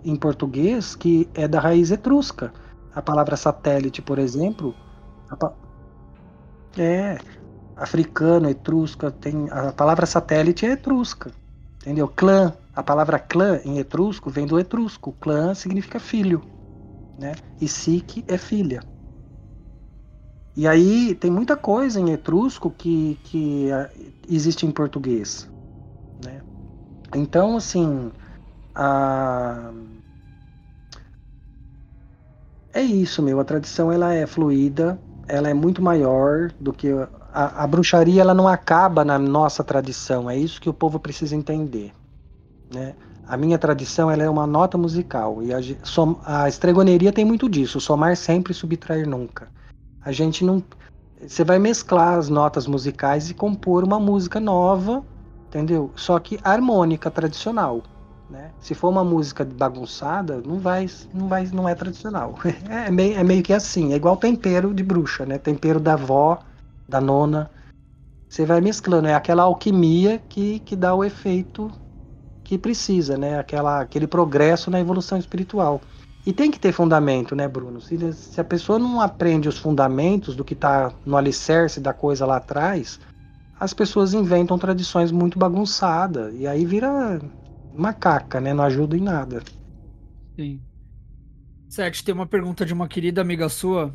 em 0.03 0.17
português 0.17 0.97
que 0.97 1.29
é 1.35 1.47
da 1.47 1.61
raiz 1.61 1.91
etrusca. 1.91 2.51
A 2.95 3.03
palavra 3.03 3.37
satélite, 3.37 4.01
por 4.01 4.19
exemplo, 4.19 4.75
pa... 5.39 5.53
é 6.79 7.19
africano, 7.77 8.49
etrusca, 8.49 9.11
tem 9.11 9.51
a 9.51 9.71
palavra 9.71 10.07
satélite 10.07 10.65
é 10.65 10.71
etrusca. 10.71 11.31
Entendeu? 11.83 12.09
Clã, 12.09 12.55
a 12.75 12.83
palavra 12.83 13.19
clã 13.19 13.61
em 13.67 13.79
etrusco 13.79 14.31
vem 14.31 14.47
do 14.47 14.59
etrusco. 14.59 15.13
Clã 15.21 15.55
significa 15.55 16.01
filho, 16.01 16.43
né? 17.19 17.35
E 17.61 17.69
Sique 17.69 18.25
é 18.27 18.39
filha. 18.39 18.81
E 20.57 20.67
aí 20.67 21.15
tem 21.15 21.31
muita 21.31 21.55
coisa 21.55 22.01
em 22.01 22.13
etrusco 22.13 22.71
que, 22.71 23.19
que 23.25 23.71
ah, 23.71 23.91
existe 24.27 24.65
em 24.65 24.71
português. 24.71 25.47
Né? 26.25 26.41
Então, 27.15 27.59
assim, 27.59 28.11
a... 28.75 29.71
é 32.73 32.81
isso, 32.81 33.23
meu. 33.23 33.39
A 33.39 33.45
tradição 33.45 33.93
ela 33.93 34.15
é 34.15 34.27
fluida, 34.27 34.99
ela 35.29 35.51
é 35.51 35.55
muito 35.55 35.83
maior 35.83 36.51
do 36.59 36.73
que 36.73 36.89
a, 37.35 37.65
a, 37.65 37.67
bruxaria. 37.67 38.23
Ela 38.23 38.33
não 38.33 38.49
acaba 38.49 39.05
na 39.05 39.19
nossa 39.19 39.63
tradição. 39.63 40.31
É 40.31 40.39
isso 40.39 40.59
que 40.59 40.71
o 40.71 40.75
povo 40.75 40.99
precisa 40.99 41.37
entender, 41.37 41.93
né? 42.73 42.95
A 43.29 43.37
minha 43.37 43.59
tradição 43.59 44.09
ela 44.09 44.23
é 44.23 44.31
uma 44.31 44.47
nota 44.47 44.79
musical 44.79 45.43
e 45.43 45.53
a, 45.53 45.59
a 46.25 46.49
estregoneria 46.49 47.13
tem 47.13 47.25
muito 47.25 47.49
disso. 47.49 47.81
Somar 47.81 48.17
sempre, 48.17 48.55
subtrair 48.55 49.07
nunca. 49.07 49.51
A 50.07 50.13
gente 50.13 50.45
não. 50.45 50.63
Você 51.21 51.43
vai 51.43 51.59
mesclar 51.59 52.17
as 52.17 52.29
notas 52.29 52.69
musicais 52.69 53.29
e 53.29 53.35
compor 53.35 53.83
uma 53.83 53.99
música 53.99 54.39
nova, 54.39 55.05
entendeu? 55.49 55.91
Só 55.97 56.17
que 56.21 56.39
harmônica, 56.45 57.11
tradicional. 57.11 57.83
Né? 58.31 58.53
Se 58.61 58.73
for 58.73 58.89
uma 58.89 59.03
música 59.03 59.45
bagunçada, 59.45 60.41
não 60.41 60.61
vai, 60.61 60.87
não 61.13 61.27
vai, 61.27 61.47
não 61.47 61.69
é 61.69 61.75
tradicional. 61.75 62.37
É 62.71 62.89
meio, 62.89 63.19
é 63.19 63.25
meio 63.25 63.43
que 63.43 63.53
assim, 63.53 63.93
é 63.93 63.97
igual 63.97 64.17
tempero 64.17 64.73
de 64.73 64.85
bruxa, 64.85 65.27
né? 65.27 65.39
Tempero 65.39 65.81
da 65.81 65.95
avó, 65.95 66.39
da 66.89 67.01
nona. 67.01 67.51
Você 68.29 68.47
vai 68.47 68.61
mesclando, 68.61 69.09
é 69.09 69.15
aquela 69.15 69.43
alquimia 69.43 70.23
que, 70.29 70.61
que 70.61 70.77
dá 70.77 70.95
o 70.95 71.03
efeito 71.03 71.69
que 72.45 72.57
precisa, 72.57 73.19
né? 73.19 73.41
Aquela, 73.41 73.81
aquele 73.81 74.07
progresso 74.07 74.71
na 74.71 74.79
evolução 74.79 75.19
espiritual. 75.19 75.81
E 76.27 76.33
tem 76.33 76.51
que 76.51 76.59
ter 76.59 76.73
fundamento, 76.73 77.37
né, 77.37 77.47
Bruno? 77.47 77.81
Se, 77.81 78.13
se 78.13 78.41
a 78.41 78.45
pessoa 78.45 78.81
não 78.81 79.01
aprende 79.01 79.49
os 79.49 79.59
fundamentos 79.59 80.35
do 80.35 80.45
que 80.45 80.55
está 80.55 80.93
no 81.07 81.17
alicerce 81.17 81.79
da 81.81 81.95
coisa 81.95 82.27
lá 82.27 82.39
atrás, 82.39 82.99
as 83.61 83.73
pessoas 83.73 84.13
inventam 84.13 84.59
tradições 84.59 85.13
muito 85.13 85.39
bagunçadas. 85.39 86.35
E 86.35 86.45
aí 86.45 86.67
vira 86.67 87.21
macaca, 87.73 88.41
né? 88.41 88.53
Não 88.53 88.65
ajuda 88.65 88.97
em 88.97 89.01
nada. 89.01 89.41
Sim. 90.35 90.61
Sete, 91.69 92.03
tem 92.03 92.13
uma 92.13 92.27
pergunta 92.27 92.67
de 92.67 92.75
uma 92.75 92.89
querida 92.89 93.21
amiga 93.21 93.49
sua. 93.49 93.95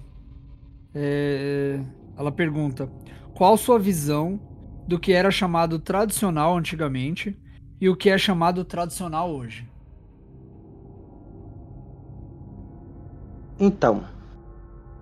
É... 0.96 1.82
Ela 2.18 2.32
pergunta: 2.32 2.90
Qual 3.34 3.58
sua 3.58 3.78
visão 3.78 4.40
do 4.88 4.98
que 4.98 5.12
era 5.12 5.32
chamado 5.32 5.80
tradicional 5.80 6.58
antigamente 6.58 7.38
e 7.80 7.90
o 7.90 7.96
que 7.96 8.10
é 8.10 8.18
chamado 8.18 8.64
tradicional 8.64 9.30
hoje? 9.30 9.71
Então, 13.64 14.02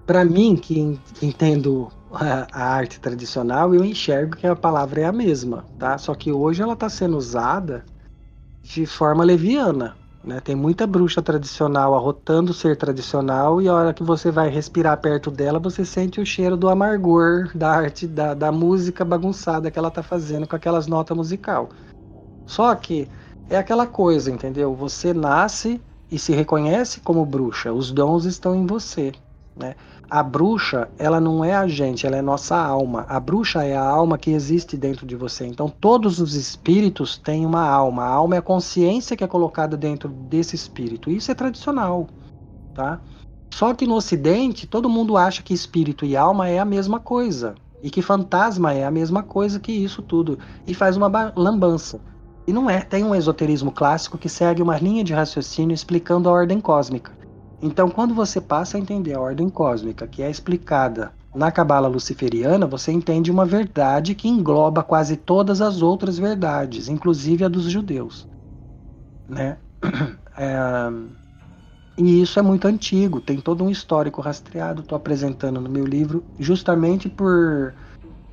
para 0.06 0.26
mim, 0.26 0.58
que 0.58 1.00
entendo 1.22 1.90
a, 2.12 2.74
arte 2.74 3.00
tradicional, 3.00 3.74
eu 3.74 3.86
enxergo 3.86 4.36
que 4.36 4.46
a 4.46 4.54
palavra 4.54 5.00
é 5.00 5.06
a 5.06 5.14
mesma, 5.14 5.64
tá? 5.78 5.98
Só 5.98 6.14
que 6.14 6.30
hoje 6.30 6.62
ela 6.62 6.74
está 6.74 6.90
sendo 6.90 7.16
usada 7.16 7.86
de 8.62 8.86
forma 8.86 9.24
leviana. 9.24 9.96
Né? 10.22 10.42
Tem 10.42 10.56
muita 10.56 10.86
bruxa 10.86 11.22
tradicional 11.22 11.96
arrotando 11.96 12.54
ser 12.54 12.76
tradicional 12.76 13.62
e 13.62 13.70
a 13.70 13.74
hora 13.74 13.94
que 13.94 14.04
você 14.04 14.30
vai 14.30 14.50
respirar 14.50 15.00
perto 15.00 15.32
dela, 15.32 15.58
você 15.58 15.86
sente 15.86 16.20
o 16.20 16.26
cheiro 16.26 16.58
do 16.58 16.68
amargor 16.68 17.50
da 17.56 17.72
arte, 17.72 18.06
da, 18.06 18.34
da 18.34 18.52
música 18.52 19.06
bagunçada 19.06 19.72
que 19.72 19.80
ela 19.80 19.88
está 19.88 20.04
fazendo 20.04 20.46
com 20.46 20.58
aquelas 20.58 20.86
notas 20.86 21.16
musical. 21.16 21.70
Só 22.46 22.76
que 22.76 23.08
é 23.50 23.56
aquela 23.56 23.88
coisa, 23.88 24.30
entendeu? 24.30 24.76
Você 24.76 25.14
nasce 25.14 25.82
e 26.12 26.18
se 26.18 26.34
reconhece 26.34 27.00
como 27.02 27.26
bruxa, 27.26 27.72
os 27.72 27.92
dons 27.92 28.26
estão 28.26 28.56
em 28.56 28.66
você. 28.66 29.12
Né? 29.56 29.76
A 30.10 30.24
bruxa, 30.24 30.90
ela 30.98 31.20
não 31.20 31.44
é 31.44 31.54
a 31.54 31.68
gente, 31.68 32.08
ela 32.08 32.16
é 32.16 32.22
nossa 32.22 32.58
alma. 32.58 33.06
A 33.08 33.20
bruxa 33.20 33.64
é 33.64 33.76
a 33.76 33.84
alma 33.84 34.18
que 34.18 34.32
existe 34.32 34.76
dentro 34.76 35.06
de 35.06 35.16
você. 35.16 35.46
Então, 35.46 35.70
todos 35.70 36.20
os 36.20 36.34
espíritos 36.34 37.18
têm 37.18 37.46
uma 37.46 37.68
alma. 37.68 38.04
A 38.04 38.10
alma 38.10 38.36
é 38.36 38.40
a 38.40 38.42
consciência 38.42 39.16
que 39.16 39.24
é 39.24 39.28
colocada 39.28 39.78
dentro 39.78 40.10
desse 40.10 40.56
espírito. 40.56 41.12
Isso 41.12 41.30
é 41.30 41.36
tradicional, 41.36 42.08
tá? 42.74 43.00
Só 43.54 43.74
que 43.74 43.86
no 43.86 43.96
Ocidente, 43.96 44.66
todo 44.66 44.90
mundo 44.90 45.18
acha 45.18 45.44
que 45.44 45.54
espírito 45.54 46.06
e 46.06 46.16
alma 46.16 46.48
é 46.48 46.60
a 46.60 46.66
mesma 46.66 47.00
coisa. 47.00 47.56
E 47.84 47.90
que 47.90 48.02
fantasma 48.02 48.74
é 48.74 48.86
a 48.86 48.92
mesma 48.92 49.22
coisa 49.22 49.60
que 49.60 49.72
isso 49.72 50.02
tudo. 50.02 50.40
E 50.66 50.74
faz 50.74 50.98
uma 50.98 51.34
lambança. 51.36 52.00
E 52.50 52.52
não 52.52 52.68
é, 52.68 52.82
tem 52.82 53.04
um 53.04 53.14
esoterismo 53.14 53.72
clássico 53.72 54.18
que 54.18 54.28
segue 54.28 54.60
uma 54.60 54.76
linha 54.76 55.04
de 55.04 55.14
raciocínio 55.14 55.72
explicando 55.72 56.28
a 56.28 56.32
ordem 56.32 56.60
cósmica. 56.60 57.12
Então, 57.62 57.92
quando 57.92 58.16
você 58.16 58.42
passa 58.42 58.76
a 58.76 58.80
entender 58.80 59.14
a 59.14 59.22
ordem 59.22 59.48
cósmica, 59.48 60.08
que 60.08 60.24
é 60.24 60.32
explicada 60.32 61.14
na 61.36 61.52
cabala 61.52 61.88
luciferiana, 61.88 62.66
você 62.66 62.92
entende 62.92 63.30
uma 63.30 63.46
verdade 63.46 64.16
que 64.16 64.28
engloba 64.28 64.82
quase 64.82 65.16
todas 65.16 65.62
as 65.62 65.84
outras 65.84 66.18
verdades, 66.18 66.90
inclusive 66.90 67.46
a 67.46 67.48
dos 67.48 67.66
judeus. 67.66 68.28
Né? 69.28 69.56
É, 70.42 70.90
e 71.98 72.22
isso 72.22 72.40
é 72.40 72.42
muito 72.42 72.66
antigo, 72.66 73.20
tem 73.20 73.42
todo 73.42 73.62
um 73.62 73.70
histórico 73.70 74.22
rastreado, 74.22 74.80
estou 74.80 74.96
apresentando 74.96 75.60
no 75.60 75.70
meu 75.70 75.86
livro, 75.86 76.24
justamente 76.40 77.10
por 77.10 77.74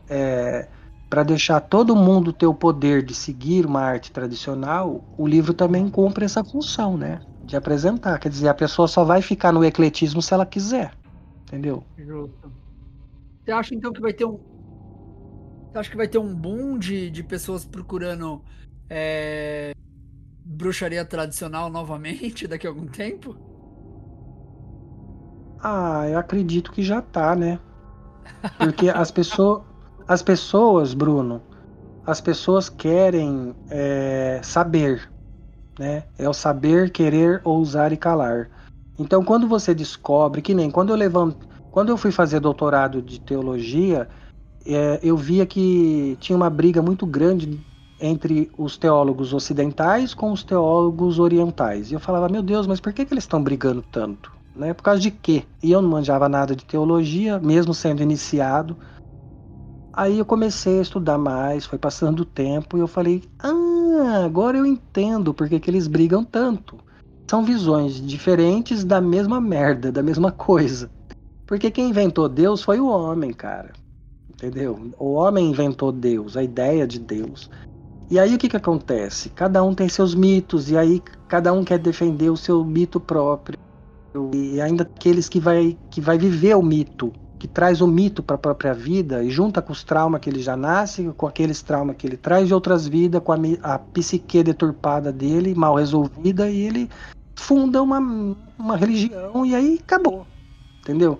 é, 0.08 0.68
para 1.08 1.22
deixar 1.22 1.60
todo 1.60 1.94
mundo 1.94 2.32
ter 2.32 2.46
o 2.46 2.54
poder 2.54 3.02
de 3.02 3.14
seguir 3.14 3.64
uma 3.64 3.80
arte 3.80 4.10
tradicional, 4.10 5.04
o 5.16 5.26
livro 5.26 5.54
também 5.54 5.88
cumpre 5.88 6.24
essa 6.24 6.42
função, 6.42 6.96
né? 6.96 7.20
De 7.44 7.56
apresentar. 7.56 8.18
Quer 8.18 8.28
dizer, 8.28 8.48
a 8.48 8.54
pessoa 8.54 8.88
só 8.88 9.04
vai 9.04 9.22
ficar 9.22 9.52
no 9.52 9.64
ecletismo 9.64 10.20
se 10.20 10.34
ela 10.34 10.44
quiser. 10.44 10.92
Entendeu? 11.44 11.84
Justo. 11.96 12.52
Você 13.44 13.52
acha 13.52 13.74
então 13.74 13.92
que 13.92 14.00
vai 14.00 14.12
ter 14.12 14.24
um. 14.24 14.40
Você 15.70 15.78
acha 15.78 15.90
que 15.90 15.96
vai 15.96 16.08
ter 16.08 16.18
um 16.18 16.34
boom 16.34 16.76
de, 16.78 17.08
de 17.10 17.22
pessoas 17.22 17.64
procurando 17.64 18.42
é... 18.90 19.72
bruxaria 20.44 21.04
tradicional 21.04 21.70
novamente 21.70 22.46
daqui 22.48 22.66
a 22.66 22.70
algum 22.70 22.86
tempo? 22.86 23.36
Ah, 25.62 26.08
eu 26.08 26.18
acredito 26.18 26.72
que 26.72 26.82
já 26.82 27.00
tá, 27.00 27.36
né? 27.36 27.60
Porque 28.58 28.88
as 28.88 29.10
pessoas. 29.10 29.62
As 30.06 30.22
pessoas, 30.22 30.94
Bruno, 30.94 31.42
as 32.06 32.20
pessoas 32.20 32.68
querem 32.68 33.54
é, 33.68 34.40
saber, 34.42 35.08
né? 35.78 36.04
É 36.18 36.28
o 36.28 36.32
saber, 36.32 36.90
querer, 36.90 37.40
ousar 37.44 37.92
e 37.92 37.96
calar. 37.96 38.48
Então, 38.98 39.24
quando 39.24 39.48
você 39.48 39.74
descobre, 39.74 40.40
que 40.40 40.54
nem 40.54 40.70
quando 40.70 40.90
eu 40.90 40.96
levanto, 40.96 41.46
quando 41.70 41.90
eu 41.90 41.96
fui 41.96 42.12
fazer 42.12 42.40
doutorado 42.40 43.02
de 43.02 43.20
teologia, 43.20 44.08
é, 44.64 45.00
eu 45.02 45.16
via 45.16 45.44
que 45.44 46.16
tinha 46.20 46.36
uma 46.36 46.48
briga 46.48 46.80
muito 46.80 47.04
grande 47.04 47.60
entre 48.00 48.50
os 48.56 48.76
teólogos 48.76 49.32
ocidentais 49.32 50.14
com 50.14 50.32
os 50.32 50.44
teólogos 50.44 51.18
orientais. 51.18 51.90
E 51.90 51.94
eu 51.94 52.00
falava, 52.00 52.28
meu 52.28 52.42
Deus, 52.42 52.66
mas 52.66 52.80
por 52.80 52.92
que, 52.92 53.04
que 53.04 53.12
eles 53.12 53.24
estão 53.24 53.42
brigando 53.42 53.82
tanto? 53.82 54.36
né? 54.56 54.72
Por 54.72 54.82
causa 54.82 55.00
de 55.00 55.10
quê? 55.10 55.44
E 55.62 55.70
eu 55.70 55.82
não 55.82 55.90
manjava 55.90 56.28
nada 56.28 56.56
de 56.56 56.64
teologia, 56.64 57.38
mesmo 57.38 57.74
sendo 57.74 58.02
iniciado. 58.02 58.76
Aí 59.96 60.18
eu 60.18 60.26
comecei 60.26 60.78
a 60.78 60.82
estudar 60.82 61.16
mais, 61.16 61.64
foi 61.64 61.78
passando 61.78 62.20
o 62.20 62.26
tempo 62.26 62.76
e 62.76 62.80
eu 62.80 62.86
falei: 62.86 63.22
"Ah, 63.38 64.24
agora 64.26 64.58
eu 64.58 64.66
entendo 64.66 65.32
porque 65.32 65.58
que 65.58 65.70
eles 65.70 65.88
brigam 65.88 66.22
tanto. 66.22 66.78
São 67.30 67.42
visões 67.42 67.94
diferentes 67.94 68.84
da 68.84 69.00
mesma 69.00 69.40
merda, 69.40 69.90
da 69.90 70.02
mesma 70.02 70.30
coisa. 70.30 70.90
Porque 71.46 71.70
quem 71.70 71.88
inventou 71.88 72.28
Deus 72.28 72.62
foi 72.62 72.78
o 72.78 72.88
homem, 72.88 73.32
cara. 73.32 73.72
Entendeu? 74.30 74.92
O 74.98 75.14
homem 75.14 75.48
inventou 75.48 75.90
Deus, 75.90 76.36
a 76.36 76.42
ideia 76.42 76.86
de 76.86 76.98
Deus. 76.98 77.48
E 78.10 78.18
aí 78.18 78.34
o 78.34 78.38
que 78.38 78.48
que 78.48 78.56
acontece? 78.56 79.30
Cada 79.30 79.64
um 79.64 79.74
tem 79.74 79.88
seus 79.88 80.14
mitos 80.14 80.70
e 80.70 80.76
aí 80.76 81.02
cada 81.26 81.52
um 81.52 81.64
quer 81.64 81.78
defender 81.78 82.30
o 82.30 82.36
seu 82.36 82.62
mito 82.64 83.00
próprio. 83.00 83.56
E 84.34 84.60
ainda 84.60 84.82
aqueles 84.82 85.28
que 85.28 85.40
vai 85.40 85.78
que 85.90 86.00
vai 86.00 86.18
viver 86.18 86.54
o 86.54 86.62
mito, 86.62 87.12
que 87.38 87.46
traz 87.46 87.80
o 87.80 87.86
mito 87.86 88.22
para 88.22 88.36
a 88.36 88.38
própria 88.38 88.72
vida 88.72 89.22
e 89.22 89.30
junta 89.30 89.60
com 89.60 89.72
os 89.72 89.84
traumas 89.84 90.20
que 90.20 90.30
ele 90.30 90.40
já 90.40 90.56
nasce, 90.56 91.12
com 91.16 91.26
aqueles 91.26 91.62
traumas 91.62 91.96
que 91.96 92.06
ele 92.06 92.16
traz 92.16 92.48
de 92.48 92.54
outras 92.54 92.86
vidas, 92.86 93.22
com 93.22 93.32
a, 93.32 93.38
a 93.62 93.78
psique 93.78 94.42
deturpada 94.42 95.12
dele, 95.12 95.54
mal 95.54 95.74
resolvida, 95.74 96.48
e 96.50 96.60
ele 96.60 96.90
funda 97.34 97.82
uma, 97.82 97.98
uma 98.58 98.76
religião 98.76 99.44
e 99.44 99.54
aí 99.54 99.78
acabou. 99.82 100.26
Entendeu? 100.80 101.18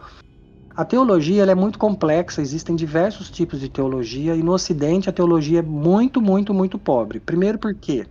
A 0.75 0.85
teologia 0.85 1.45
é 1.45 1.55
muito 1.55 1.79
complexa, 1.79 2.43
existem 2.43 2.77
diversos 2.77 3.31
tipos 3.31 3.61
de 3.61 3.69
teologia 3.69 4.35
e 4.35 4.43
no 4.43 4.53
Ocidente 4.53 5.09
a 5.09 5.13
teologia 5.13 5.61
é 5.61 5.63
muito, 5.63 6.21
muito, 6.21 6.53
muito 6.53 6.79
pobre. 6.79 7.19
Primeiro 7.19 7.59
porque, 7.59 8.07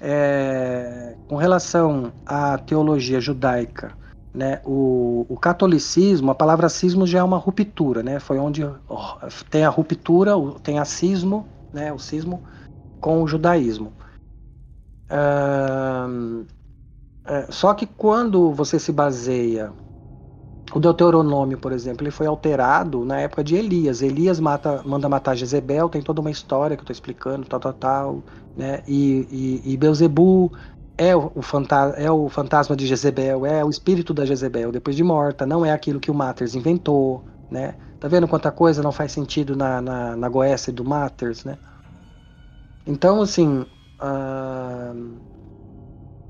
é, 0.00 1.14
com 1.28 1.36
relação 1.36 2.12
à 2.26 2.58
teologia 2.58 3.20
judaica, 3.20 3.92
né, 4.34 4.60
o, 4.64 5.24
o, 5.28 5.36
catolicismo, 5.36 6.30
a 6.30 6.34
palavra 6.34 6.68
cismo 6.68 7.06
já 7.06 7.20
é 7.20 7.22
uma 7.22 7.38
ruptura, 7.38 8.02
né? 8.02 8.18
Foi 8.18 8.36
onde 8.38 8.62
tem 9.48 9.64
a 9.64 9.68
ruptura, 9.68 10.32
tem 10.62 10.80
a 10.80 10.84
cismo, 10.84 11.46
né, 11.72 11.92
o 11.92 11.98
cismo 11.98 12.42
com 13.00 13.22
o 13.22 13.28
judaísmo. 13.28 13.92
É, 17.26 17.50
só 17.50 17.72
que 17.74 17.86
quando 17.86 18.52
você 18.52 18.78
se 18.78 18.90
baseia 18.90 19.72
o 20.72 20.80
Deuteronômio, 20.80 21.58
por 21.58 21.72
exemplo, 21.72 22.02
ele 22.02 22.10
foi 22.10 22.26
alterado 22.26 23.04
na 23.04 23.20
época 23.20 23.44
de 23.44 23.54
Elias. 23.54 24.02
Elias 24.02 24.40
mata, 24.40 24.82
manda 24.84 25.08
matar 25.08 25.36
Jezebel, 25.36 25.88
tem 25.88 26.02
toda 26.02 26.20
uma 26.20 26.30
história 26.30 26.76
que 26.76 26.80
eu 26.80 26.84
estou 26.84 26.92
explicando, 26.92 27.46
tal, 27.46 27.60
tal, 27.60 27.72
tal, 27.72 28.22
né? 28.56 28.82
E, 28.86 29.62
e, 29.64 29.72
e 29.72 29.76
Beuzebu 29.76 30.52
é 30.96 31.14
o, 31.14 31.42
fantasma, 31.42 31.96
é 31.96 32.10
o 32.10 32.28
fantasma 32.28 32.76
de 32.76 32.86
Jezebel, 32.86 33.44
é 33.44 33.64
o 33.64 33.70
espírito 33.70 34.14
da 34.14 34.24
Jezebel 34.24 34.70
depois 34.70 34.96
de 34.96 35.02
morta, 35.02 35.44
não 35.44 35.64
é 35.64 35.72
aquilo 35.72 36.00
que 36.00 36.10
o 36.10 36.14
Matters 36.14 36.54
inventou, 36.54 37.24
né? 37.50 37.74
Tá 37.98 38.08
vendo 38.08 38.28
quanta 38.28 38.50
coisa 38.50 38.82
não 38.82 38.92
faz 38.92 39.12
sentido 39.12 39.56
na, 39.56 39.80
na, 39.80 40.16
na 40.16 40.28
Goécia 40.28 40.72
do 40.72 40.84
Matters, 40.84 41.44
né? 41.44 41.58
Então, 42.86 43.22
assim, 43.22 43.64
uh, 44.00 45.14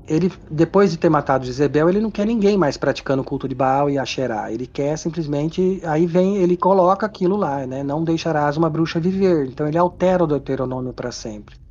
ele, 0.07 0.31
depois 0.49 0.91
de 0.91 0.97
ter 0.97 1.09
matado 1.09 1.45
Jezebel, 1.45 1.89
ele 1.89 1.99
não 1.99 2.09
quer 2.09 2.25
ninguém 2.25 2.57
mais 2.57 2.77
praticando 2.77 3.21
o 3.21 3.25
culto 3.25 3.47
de 3.47 3.55
Baal 3.55 3.89
e 3.89 3.97
Asherá. 3.97 4.51
Ele 4.51 4.65
quer 4.67 4.97
simplesmente. 4.97 5.81
Aí 5.83 6.05
vem, 6.05 6.37
ele 6.37 6.55
coloca 6.55 7.05
aquilo 7.05 7.35
lá, 7.35 7.65
né? 7.65 7.83
Não 7.83 8.03
deixarás 8.03 8.55
uma 8.55 8.69
bruxa 8.69 8.99
viver. 8.99 9.47
Então 9.47 9.67
ele 9.67 9.77
altera 9.77 10.23
o 10.23 10.27
Deuteronômio 10.27 10.93
para 10.93 11.11
sempre. 11.11 11.64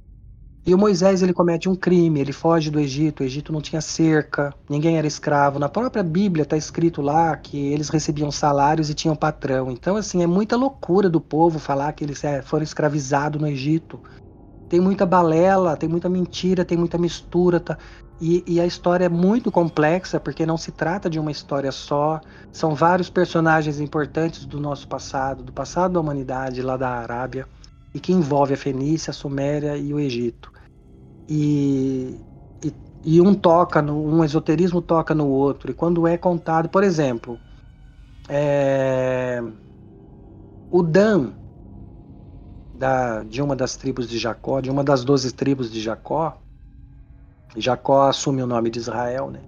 E 0.67 0.75
o 0.75 0.79
Moisés 0.79 1.23
ele 1.23 1.35
comete 1.35 1.69
um 1.69 1.75
crime, 1.75 2.21
ele 2.21 2.33
foge 2.33 2.71
do 2.71 2.81
Egito. 2.81 3.23
O 3.23 3.27
Egito 3.27 3.53
não 3.53 3.61
tinha 3.61 3.83
cerca, 3.83 4.55
ninguém 4.69 4.97
era 4.97 5.07
escravo. 5.07 5.59
Na 5.59 5.69
própria 5.69 6.03
Bíblia 6.03 6.45
está 6.45 6.57
escrito 6.57 7.03
lá 7.03 7.37
que 7.37 7.59
eles 7.59 7.91
recebiam 7.91 8.31
salários 8.31 8.89
e 8.89 8.95
tinham 8.95 9.15
patrão. 9.15 9.71
Então, 9.71 9.95
assim, 9.97 10.23
é 10.23 10.27
muita 10.27 10.57
loucura 10.57 11.11
do 11.11 11.21
povo 11.21 11.59
falar 11.59 11.93
que 11.93 12.03
eles 12.03 12.25
é, 12.25 12.41
foram 12.41 12.65
escravizados 12.65 13.39
no 13.39 13.47
Egito. 13.47 14.01
Tem 14.67 14.81
muita 14.81 15.05
balela, 15.05 15.77
tem 15.77 15.87
muita 15.87 16.09
mentira, 16.09 16.65
tem 16.65 16.79
muita 16.79 16.97
mistura. 16.97 17.61
Tá? 17.61 17.77
E, 18.19 18.43
e, 18.47 18.59
a 18.59 18.65
história 18.65 19.05
é 19.05 19.09
muito 19.09 19.53
complexa, 19.53 20.19
porque 20.19 20.47
não 20.47 20.57
se 20.57 20.73
trata 20.73 21.11
de 21.11 21.19
uma 21.19 21.31
história 21.31 21.71
só. 21.71 22.23
São 22.51 22.75
vários 22.75 23.11
personagens 23.11 23.81
importantes 23.81 24.47
do 24.47 24.59
nosso 24.59 24.89
passado, 24.89 25.43
do 25.43 25.53
passado 25.53 25.93
da 25.93 26.01
humanidade 26.01 26.63
lá 26.63 26.79
da 26.79 26.89
Arábia, 26.89 27.47
e 27.93 28.01
que 28.01 28.15
envolve 28.15 28.55
a 28.55 28.57
Fenícia, 28.57 29.11
a 29.11 29.15
Suméria 29.15 29.77
e 29.77 29.93
o 29.93 30.01
Egito. 30.01 30.54
E, 31.29 32.21
e, 32.63 32.75
e 33.05 33.21
um 33.21 33.35
toca, 33.35 33.81
no, 33.81 33.95
um 33.95 34.25
esoterismo 34.25 34.83
toca 34.83 35.15
no 35.15 35.27
outro. 35.27 35.71
E 35.71 35.75
quando 35.75 36.07
é 36.07 36.17
contado, 36.17 36.69
por 36.69 36.83
exemplo, 36.85 37.39
é, 38.29 39.43
o 40.71 40.83
Dan, 40.83 41.33
da, 42.75 43.23
de 43.23 43.41
uma 43.41 43.55
das 43.55 43.77
tribos 43.77 44.09
de 44.09 44.19
Jacó, 44.19 44.61
de 44.61 44.71
uma 44.71 44.83
das 44.83 45.05
doze 45.05 45.33
tribos 45.33 45.71
de 45.71 45.81
Jacó, 45.81 46.39
Jacó 47.57 48.09
assume 48.09 48.43
o 48.43 48.47
nome 48.47 48.71
de 48.71 48.79
Israel, 48.79 49.31
né? 49.31 49.41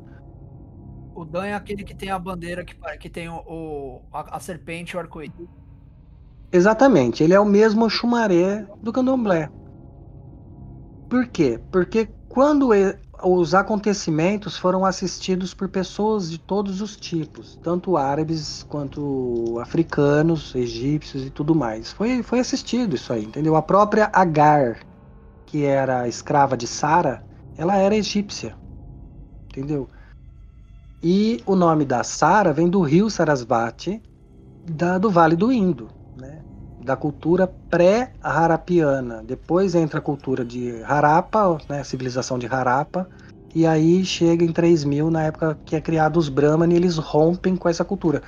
O 1.15 1.25
Dan 1.25 1.47
é 1.47 1.55
aquele 1.55 1.83
que 1.83 1.95
tem 1.95 2.11
a 2.11 2.19
bandeira 2.19 2.65
que, 2.65 2.77
que 3.01 3.09
tem 3.09 3.29
o, 3.29 3.37
o 3.47 4.03
a, 4.13 4.37
a, 4.37 4.41
serpente 4.41 4.93
e 4.93 4.97
o 4.97 5.01
arco-íris. 5.01 5.49
Exatamente, 6.53 7.25
ele 7.25 7.35
é 7.35 7.41
o 7.41 7.45
mesmo 7.45 7.89
chumaré 7.89 8.67
do 8.83 8.93
candomblé. 8.93 9.51
Por 11.09 11.29
quê? 11.29 11.59
Porque 11.71 12.15
quando 12.29 12.71
os 13.23 13.55
acontecimentos 13.55 14.57
foram 14.59 14.85
assistidos 14.85 15.55
por 15.55 15.69
pessoas 15.69 16.31
de 16.31 16.39
todos 16.39 16.81
os 16.81 16.97
tipos, 16.97 17.57
tanto 17.63 17.97
árabes 17.97 18.63
quanto 18.65 19.59
africanos, 19.61 20.55
egípcios 20.55 21.25
e 21.25 21.31
tudo 21.31 21.55
mais. 21.55 21.93
Foi, 21.93 22.23
foi 22.23 22.41
assistido 22.41 22.95
isso 22.97 23.13
aí, 23.13 23.25
entendeu? 23.25 23.57
A 23.57 23.63
própria 23.63 24.11
Agar, 24.13 24.81
que 25.47 25.65
era 25.65 26.09
escrava 26.09 26.57
de 26.57 26.67
Sara, 26.67 27.27
ela 27.57 27.77
era 27.77 27.97
egípcia, 27.97 28.59
entendeu? 29.51 29.89
E 31.03 31.43
o 31.47 31.57
nome 31.57 31.87
da 31.87 32.05
Sara 32.05 32.53
vem 32.53 32.69
do 32.69 32.83
rio 32.83 33.09
Sarasvati, 33.09 34.03
da, 34.63 34.99
do 34.99 35.11
Vale 35.11 35.37
do 35.37 35.51
Indo? 35.53 35.96
Da 36.87 36.95
cultura 36.95 37.49
pré-harapiana. 37.69 39.21
Depois 39.27 39.75
entra 39.75 39.99
a 39.99 40.03
cultura 40.03 40.45
de 40.45 40.81
Harappa, 40.85 41.59
né? 41.69 41.83
civilização 41.83 42.39
de 42.39 42.47
Harappa, 42.47 43.09
e 43.53 43.67
aí 43.67 44.05
chega 44.05 44.45
em 44.45 44.53
3000, 44.53 45.11
na 45.11 45.25
época 45.25 45.59
que 45.65 45.75
é 45.75 45.81
criado 45.81 46.17
os 46.17 46.29
Brahmani, 46.29 46.77
eles 46.77 46.97
rompem 46.97 47.57
com 47.57 47.69
essa 47.69 47.85
cultura. 47.85 48.23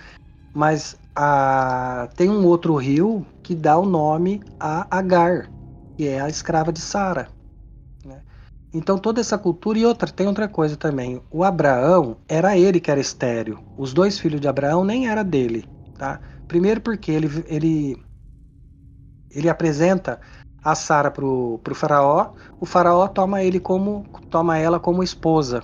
Mas 0.52 0.96
a... 1.14 2.08
tem 2.16 2.28
um 2.28 2.44
outro 2.44 2.74
rio 2.74 3.24
que 3.44 3.54
dá 3.54 3.78
o 3.78 3.86
nome 3.86 4.42
a 4.58 4.86
Agar, 4.90 5.48
que 5.96 6.08
é 6.08 6.20
a 6.20 6.28
escrava 6.28 6.72
de 6.72 6.80
Sara. 6.80 7.28
Então 8.74 8.98
toda 8.98 9.20
essa 9.20 9.38
cultura 9.38 9.78
e 9.78 9.86
outra 9.86 10.10
tem 10.10 10.26
outra 10.26 10.48
coisa 10.48 10.76
também. 10.76 11.22
O 11.30 11.44
Abraão 11.44 12.16
era 12.28 12.58
ele 12.58 12.80
que 12.80 12.90
era 12.90 13.00
estéreo. 13.00 13.60
Os 13.78 13.94
dois 13.94 14.18
filhos 14.18 14.40
de 14.40 14.48
Abraão 14.48 14.84
nem 14.84 15.08
era 15.08 15.22
dele, 15.22 15.64
tá? 15.96 16.20
Primeiro 16.46 16.80
porque 16.80 17.10
ele 17.10 17.44
ele 17.48 17.96
ele 19.30 19.48
apresenta 19.48 20.20
a 20.62 20.74
Sara 20.74 21.10
pro, 21.10 21.60
pro 21.62 21.74
faraó. 21.74 22.32
O 22.60 22.66
faraó 22.66 23.08
toma 23.08 23.42
ele 23.42 23.60
como 23.60 24.04
toma 24.30 24.58
ela 24.58 24.78
como 24.78 25.02
esposa, 25.02 25.62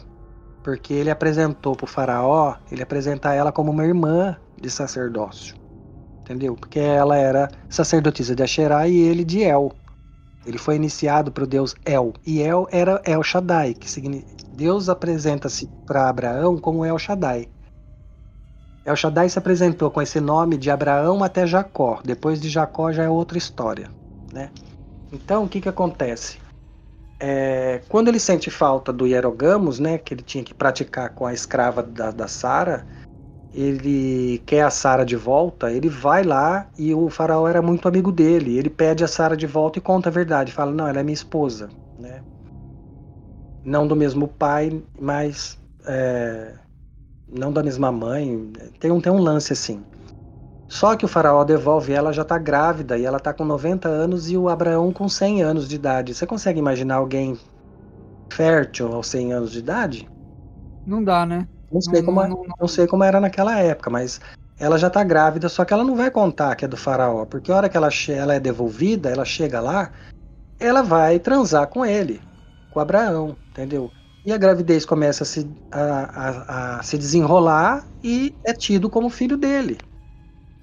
porque 0.62 0.94
ele 0.94 1.10
apresentou 1.10 1.76
pro 1.76 1.86
faraó, 1.86 2.56
ele 2.70 2.82
apresenta 2.82 3.34
ela 3.34 3.52
como 3.52 3.70
uma 3.70 3.84
irmã 3.84 4.36
de 4.60 4.70
sacerdócio. 4.70 5.54
Entendeu? 6.22 6.56
Porque 6.56 6.78
ela 6.78 7.18
era 7.18 7.50
sacerdotisa 7.68 8.34
de 8.34 8.42
Asherá 8.42 8.88
e 8.88 8.96
ele 8.96 9.24
de 9.24 9.42
El. 9.42 9.72
Ele 10.46 10.56
foi 10.56 10.76
iniciado 10.76 11.30
para 11.30 11.44
o 11.44 11.46
deus 11.46 11.74
El. 11.84 12.14
E 12.26 12.40
El 12.40 12.66
era 12.70 13.00
El 13.04 13.20
Shaddai, 13.22 13.74
que 13.74 13.90
significa. 13.90 14.34
Deus 14.54 14.88
apresenta-se 14.88 15.68
para 15.84 16.08
Abraão 16.08 16.58
como 16.58 16.84
El 16.84 16.96
Shaddai. 16.96 17.48
El 18.84 18.96
Shaddai 18.96 19.28
se 19.28 19.38
apresentou 19.38 19.90
com 19.90 20.02
esse 20.02 20.20
nome 20.20 20.58
de 20.58 20.70
Abraão 20.70 21.24
até 21.24 21.46
Jacó. 21.46 22.00
Depois 22.04 22.40
de 22.40 22.50
Jacó 22.50 22.92
já 22.92 23.04
é 23.04 23.08
outra 23.08 23.38
história. 23.38 23.88
Né? 24.32 24.50
Então, 25.10 25.44
o 25.44 25.48
que, 25.48 25.60
que 25.60 25.68
acontece? 25.68 26.38
É, 27.18 27.80
quando 27.88 28.08
ele 28.08 28.18
sente 28.18 28.50
falta 28.50 28.92
do 28.92 29.06
hierogamos, 29.06 29.78
né, 29.78 29.96
que 29.96 30.12
ele 30.12 30.22
tinha 30.22 30.44
que 30.44 30.52
praticar 30.52 31.10
com 31.10 31.24
a 31.24 31.32
escrava 31.32 31.82
da, 31.82 32.10
da 32.10 32.28
Sara, 32.28 32.84
ele 33.54 34.42
quer 34.44 34.62
a 34.62 34.70
Sara 34.70 35.04
de 35.04 35.16
volta, 35.16 35.70
ele 35.70 35.88
vai 35.88 36.24
lá 36.24 36.66
e 36.76 36.92
o 36.92 37.08
faraó 37.08 37.46
era 37.46 37.62
muito 37.62 37.86
amigo 37.86 38.10
dele. 38.10 38.58
Ele 38.58 38.68
pede 38.68 39.04
a 39.04 39.08
Sara 39.08 39.36
de 39.36 39.46
volta 39.46 39.78
e 39.78 39.82
conta 39.82 40.10
a 40.10 40.12
verdade. 40.12 40.52
Fala, 40.52 40.72
não, 40.72 40.88
ela 40.88 41.00
é 41.00 41.02
minha 41.02 41.14
esposa, 41.14 41.70
né? 41.98 42.20
Não 43.64 43.86
do 43.86 43.96
mesmo 43.96 44.28
pai, 44.28 44.82
mas 45.00 45.58
é, 45.86 46.54
não 47.34 47.52
da 47.52 47.62
mesma 47.62 47.90
mãe. 47.90 48.52
Tem 48.78 48.90
um, 48.90 49.00
tem 49.00 49.12
um 49.12 49.18
lance 49.18 49.52
assim. 49.52 49.84
Só 50.68 50.96
que 50.96 51.04
o 51.04 51.08
faraó 51.08 51.44
devolve 51.44 51.92
ela, 51.92 52.12
já 52.12 52.24
tá 52.24 52.38
grávida, 52.38 52.96
e 52.96 53.04
ela 53.04 53.20
tá 53.20 53.32
com 53.32 53.44
90 53.44 53.88
anos 53.88 54.30
e 54.30 54.36
o 54.36 54.48
Abraão 54.48 54.92
com 54.92 55.08
100 55.08 55.42
anos 55.42 55.68
de 55.68 55.76
idade. 55.76 56.14
Você 56.14 56.26
consegue 56.26 56.58
imaginar 56.58 56.96
alguém 56.96 57.38
fértil 58.32 58.92
aos 58.92 59.06
100 59.08 59.32
anos 59.32 59.52
de 59.52 59.58
idade? 59.58 60.08
Não 60.86 61.02
dá, 61.02 61.26
né? 61.26 61.46
Não 61.70 61.80
sei, 61.80 62.00
não, 62.00 62.06
como, 62.06 62.22
é, 62.22 62.28
não, 62.28 62.44
não, 62.60 62.68
sei 62.68 62.86
como 62.86 63.04
era 63.04 63.20
naquela 63.20 63.58
época, 63.58 63.90
mas 63.90 64.20
ela 64.58 64.78
já 64.78 64.88
tá 64.88 65.02
grávida, 65.02 65.48
só 65.48 65.64
que 65.64 65.72
ela 65.72 65.84
não 65.84 65.96
vai 65.96 66.10
contar 66.10 66.54
que 66.54 66.64
é 66.64 66.68
do 66.68 66.76
faraó, 66.76 67.24
porque 67.24 67.50
a 67.50 67.56
hora 67.56 67.68
que 67.68 67.76
ela, 67.76 67.88
ela 68.08 68.34
é 68.34 68.40
devolvida, 68.40 69.10
ela 69.10 69.24
chega 69.24 69.60
lá, 69.60 69.90
ela 70.58 70.82
vai 70.82 71.18
transar 71.18 71.66
com 71.66 71.84
ele, 71.84 72.20
com 72.70 72.80
Abraão, 72.80 73.36
entendeu? 73.50 73.90
E 74.24 74.32
a 74.32 74.38
gravidez 74.38 74.86
começa 74.86 75.22
a 75.22 75.26
se, 75.26 75.50
a, 75.70 76.76
a, 76.76 76.78
a 76.78 76.82
se 76.82 76.96
desenrolar 76.96 77.86
e 78.02 78.34
é 78.44 78.54
tido 78.54 78.88
como 78.88 79.10
filho 79.10 79.36
dele, 79.36 79.78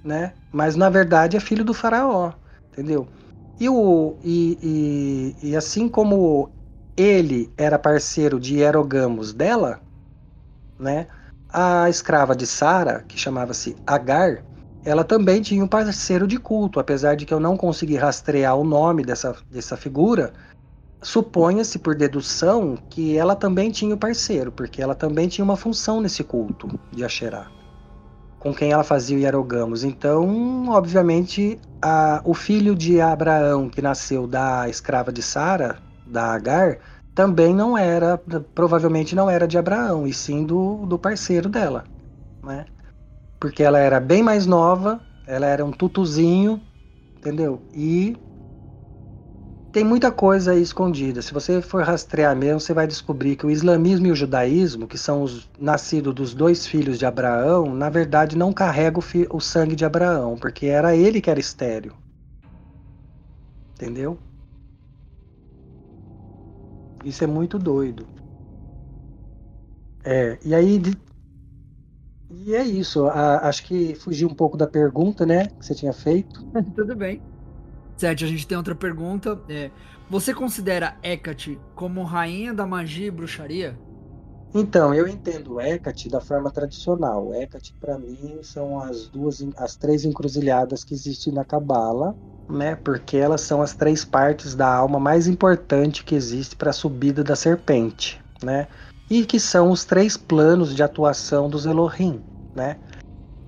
né? 0.04 0.34
Mas 0.52 0.76
na 0.76 0.90
verdade 0.90 1.36
é 1.36 1.40
filho 1.40 1.64
do 1.64 1.74
faraó, 1.74 2.32
entendeu? 2.72 3.06
E, 3.60 3.68
o, 3.68 4.16
e, 4.24 5.36
e, 5.42 5.50
e 5.50 5.56
assim 5.56 5.88
como 5.88 6.50
ele 6.96 7.52
era 7.56 7.78
parceiro 7.78 8.40
de 8.40 8.56
Hierogamos 8.56 9.32
dela, 9.32 9.80
né? 10.78 11.06
A 11.48 11.88
escrava 11.88 12.34
de 12.34 12.46
Sara, 12.46 13.04
que 13.06 13.18
chamava-se 13.18 13.76
Agar, 13.86 14.44
ela 14.84 15.04
também 15.04 15.40
tinha 15.40 15.62
um 15.62 15.68
parceiro 15.68 16.26
de 16.26 16.38
culto, 16.38 16.80
apesar 16.80 17.14
de 17.14 17.24
que 17.24 17.32
eu 17.32 17.38
não 17.38 17.56
consegui 17.56 17.96
rastrear 17.96 18.56
o 18.56 18.64
nome 18.64 19.04
dessa, 19.04 19.36
dessa 19.48 19.76
figura. 19.76 20.32
Suponha-se 21.02 21.80
por 21.80 21.96
dedução 21.96 22.78
que 22.88 23.16
ela 23.16 23.34
também 23.34 23.70
tinha 23.70 23.94
um 23.94 23.98
parceiro, 23.98 24.52
porque 24.52 24.80
ela 24.80 24.94
também 24.94 25.28
tinha 25.28 25.44
uma 25.44 25.56
função 25.56 26.00
nesse 26.00 26.22
culto 26.22 26.68
de 26.92 27.04
Asherá, 27.04 27.50
com 28.38 28.54
quem 28.54 28.70
ela 28.70 28.84
fazia 28.84 29.16
o 29.16 29.20
hierogamos. 29.20 29.82
Então, 29.82 30.68
obviamente, 30.68 31.60
a, 31.82 32.22
o 32.24 32.32
filho 32.34 32.76
de 32.76 33.00
Abraão, 33.00 33.68
que 33.68 33.82
nasceu 33.82 34.28
da 34.28 34.68
escrava 34.68 35.12
de 35.12 35.22
Sara, 35.22 35.82
da 36.06 36.32
Agar, 36.32 36.78
também 37.14 37.52
não 37.52 37.76
era, 37.76 38.16
provavelmente 38.54 39.14
não 39.14 39.28
era 39.28 39.46
de 39.48 39.58
Abraão, 39.58 40.06
e 40.06 40.14
sim 40.14 40.44
do, 40.46 40.86
do 40.86 40.98
parceiro 40.98 41.48
dela, 41.48 41.84
né? 42.44 42.64
Porque 43.40 43.62
ela 43.64 43.78
era 43.78 43.98
bem 43.98 44.22
mais 44.22 44.46
nova, 44.46 45.00
ela 45.26 45.46
era 45.46 45.64
um 45.64 45.72
tutuzinho, 45.72 46.62
entendeu? 47.18 47.60
E 47.74 48.16
tem 49.72 49.82
muita 49.84 50.12
coisa 50.12 50.52
aí 50.52 50.62
escondida. 50.62 51.20
Se 51.22 51.32
você 51.32 51.60
for 51.62 51.82
rastrear 51.82 52.36
mesmo, 52.36 52.60
você 52.60 52.72
vai 52.74 52.86
descobrir 52.86 53.34
que 53.36 53.44
o 53.46 53.50
islamismo 53.50 54.06
e 54.06 54.12
o 54.12 54.14
judaísmo, 54.14 54.86
que 54.86 54.96
são 54.98 55.22
os 55.22 55.48
nascidos 55.58 56.14
dos 56.14 56.32
dois 56.34 56.66
filhos 56.66 56.98
de 56.98 57.06
Abraão, 57.06 57.74
na 57.74 57.90
verdade 57.90 58.36
não 58.36 58.52
carregam 58.52 59.02
o, 59.30 59.36
o 59.36 59.40
sangue 59.40 59.74
de 59.74 59.84
Abraão, 59.84 60.36
porque 60.38 60.66
era 60.66 60.94
ele 60.94 61.20
que 61.20 61.30
era 61.30 61.40
estéreo. 61.40 61.94
Entendeu? 63.76 64.18
Isso 67.04 67.22
é 67.22 67.28
muito 67.28 67.58
doido. 67.60 68.08
É, 70.04 70.38
e 70.44 70.54
aí. 70.54 70.80
E 72.30 72.54
é 72.54 72.62
isso. 72.64 73.06
A, 73.06 73.48
acho 73.48 73.64
que 73.64 73.94
fugi 73.94 74.24
um 74.26 74.34
pouco 74.34 74.56
da 74.56 74.66
pergunta, 74.66 75.24
né? 75.26 75.48
Que 75.48 75.64
você 75.66 75.74
tinha 75.74 75.92
feito. 75.92 76.44
Tudo 76.74 76.96
bem. 76.96 77.22
Sete, 78.02 78.24
a 78.24 78.26
gente 78.26 78.48
tem 78.48 78.58
outra 78.58 78.74
pergunta. 78.74 79.40
É, 79.48 79.70
você 80.10 80.34
considera 80.34 80.96
Hecate 81.04 81.56
como 81.72 82.02
rainha 82.02 82.52
da 82.52 82.66
magia 82.66 83.06
e 83.06 83.10
bruxaria? 83.12 83.78
Então, 84.52 84.92
eu 84.92 85.06
entendo 85.06 85.60
Hecate 85.60 86.08
da 86.08 86.20
forma 86.20 86.50
tradicional. 86.50 87.32
Hecate, 87.32 87.72
para 87.80 87.96
mim, 87.96 88.40
são 88.42 88.80
as 88.80 89.06
duas, 89.06 89.40
as 89.56 89.76
três 89.76 90.04
encruzilhadas 90.04 90.82
que 90.82 90.92
existem 90.92 91.32
na 91.32 91.44
Cabala 91.44 92.16
né? 92.50 92.74
Porque 92.74 93.16
elas 93.16 93.42
são 93.42 93.62
as 93.62 93.72
três 93.72 94.04
partes 94.04 94.56
da 94.56 94.66
alma 94.66 94.98
mais 94.98 95.28
importante 95.28 96.02
que 96.02 96.16
existe 96.16 96.56
para 96.56 96.70
a 96.70 96.72
subida 96.72 97.22
da 97.22 97.36
serpente, 97.36 98.20
né? 98.42 98.66
E 99.08 99.24
que 99.24 99.38
são 99.38 99.70
os 99.70 99.84
três 99.84 100.16
planos 100.16 100.74
de 100.74 100.82
atuação 100.82 101.48
dos 101.48 101.66
Elohim, 101.66 102.20
né? 102.52 102.78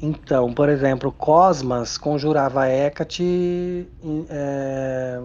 Então, 0.01 0.53
por 0.53 0.69
exemplo, 0.69 1.13
Cosmas 1.13 1.97
conjurava 1.97 2.69
Hecate, 2.69 3.89
é, 4.29 5.19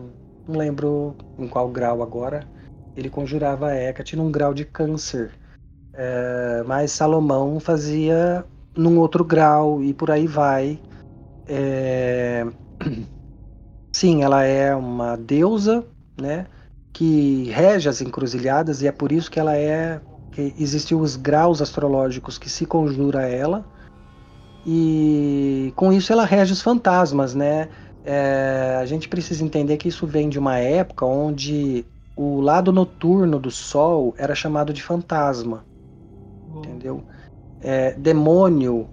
não 0.48 0.58
lembro 0.58 1.16
em 1.38 1.48
qual 1.48 1.70
grau 1.70 2.02
agora, 2.02 2.48
ele 2.96 3.10
conjurava 3.10 3.76
Hecate 3.76 4.16
num 4.16 4.32
grau 4.32 4.54
de 4.54 4.66
câncer, 4.66 5.34
é, 5.94 6.64
mas 6.64 6.91
Salomão 6.91 7.60
fazia 7.60 8.46
num 8.76 9.00
outro 9.00 9.26
grau 9.26 9.84
e 9.84 9.94
por 9.94 10.12
aí 10.12 10.28
vai. 10.28 10.80
É, 11.48 12.46
Sim, 13.96 14.24
ela 14.24 14.44
é 14.44 14.76
uma 14.76 15.16
deusa, 15.18 15.86
né? 16.20 16.48
Que 16.94 17.46
rege 17.52 17.90
as 17.90 18.02
encruzilhadas 18.02 18.82
e 18.82 18.88
é 18.88 18.91
por 18.91 19.12
isso 19.12 19.30
que 19.32 19.40
ela 19.40 19.56
é. 19.58 20.02
que 20.32 20.54
existem 20.58 20.98
os 20.98 21.16
graus 21.16 21.62
astrológicos 21.62 22.38
que 22.38 22.50
se 22.50 22.66
conjura 22.66 23.28
ela. 23.28 23.66
E 24.72 25.74
com 25.76 25.91
isso 25.91 26.14
ela 26.14 26.26
rege 26.26 26.54
os 26.54 26.62
fantasmas, 26.62 27.34
né? 27.34 27.70
É, 28.06 28.78
a 28.80 28.86
gente 28.86 29.10
precisa 29.10 29.44
entender 29.44 29.78
que 29.78 29.88
isso 29.88 30.06
vem 30.06 30.30
de 30.30 30.38
uma 30.38 30.60
época 30.60 31.08
onde 31.08 31.84
o 32.16 32.40
lado 32.40 32.72
noturno 32.72 33.40
do 33.40 33.50
Sol 33.50 34.14
era 34.16 34.36
chamado 34.36 34.72
de 34.72 34.84
fantasma. 34.84 35.66
Bom. 36.48 36.60
Entendeu? 36.60 37.04
É, 37.62 37.94
demônio, 37.94 38.88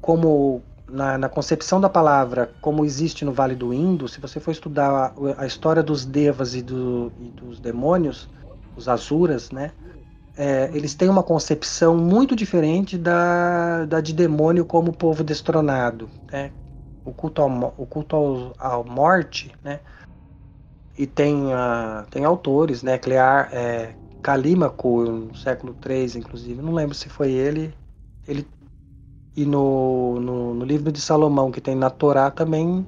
como 0.00 0.62
na, 0.88 1.18
na, 1.18 1.28
concepção 1.28 1.78
da 1.78 1.90
palavra, 1.90 2.50
como 2.62 2.82
existe 2.82 3.22
no 3.22 3.32
Vale 3.32 3.54
do 3.54 3.74
Indo, 3.74 4.08
se 4.08 4.18
você 4.18 4.40
for 4.40 4.50
estudar 4.50 5.12
a, 5.36 5.42
a 5.42 5.46
história 5.46 5.82
dos 5.82 6.06
devas 6.06 6.54
e, 6.54 6.62
do, 6.62 7.12
e, 7.20 7.28
dos 7.28 7.60
demônios, 7.60 8.30
os 8.74 8.88
asuras, 8.88 9.50
né? 9.50 9.72
É, 10.36 10.70
eles 10.74 10.94
têm 10.94 11.08
uma 11.08 11.22
concepção 11.22 11.96
muito 11.96 12.34
diferente 12.34 12.96
da, 12.96 13.84
da 13.84 14.00
de 14.00 14.14
demônio 14.14 14.64
como 14.64 14.92
povo 14.92 15.22
destronado, 15.22 16.08
né? 16.30 16.50
O 17.04 17.12
culto 17.12 17.42
ao, 17.42 17.74
o 17.76 17.86
culto 17.86 18.16
ao, 18.16 18.54
ao 18.58 18.84
morte, 18.84 19.52
né? 19.62 19.80
E 20.96 21.06
tem, 21.06 21.46
uh, 21.46 22.06
tem 22.10 22.24
autores, 22.24 22.82
né? 22.82 22.98
Clear, 22.98 23.48
é, 23.52 23.94
Calímaco, 24.22 25.02
no 25.02 25.34
século 25.34 25.76
III, 25.84 26.18
inclusive, 26.18 26.62
não 26.62 26.72
lembro 26.72 26.94
se 26.94 27.08
foi 27.08 27.32
ele, 27.32 27.74
ele 28.26 28.46
e 29.36 29.44
no, 29.44 30.20
no, 30.20 30.54
no, 30.54 30.64
livro 30.64 30.92
de 30.92 31.00
Salomão, 31.00 31.50
que 31.50 31.60
tem 31.60 31.74
na 31.74 31.90
Torá, 31.90 32.30
também 32.30 32.86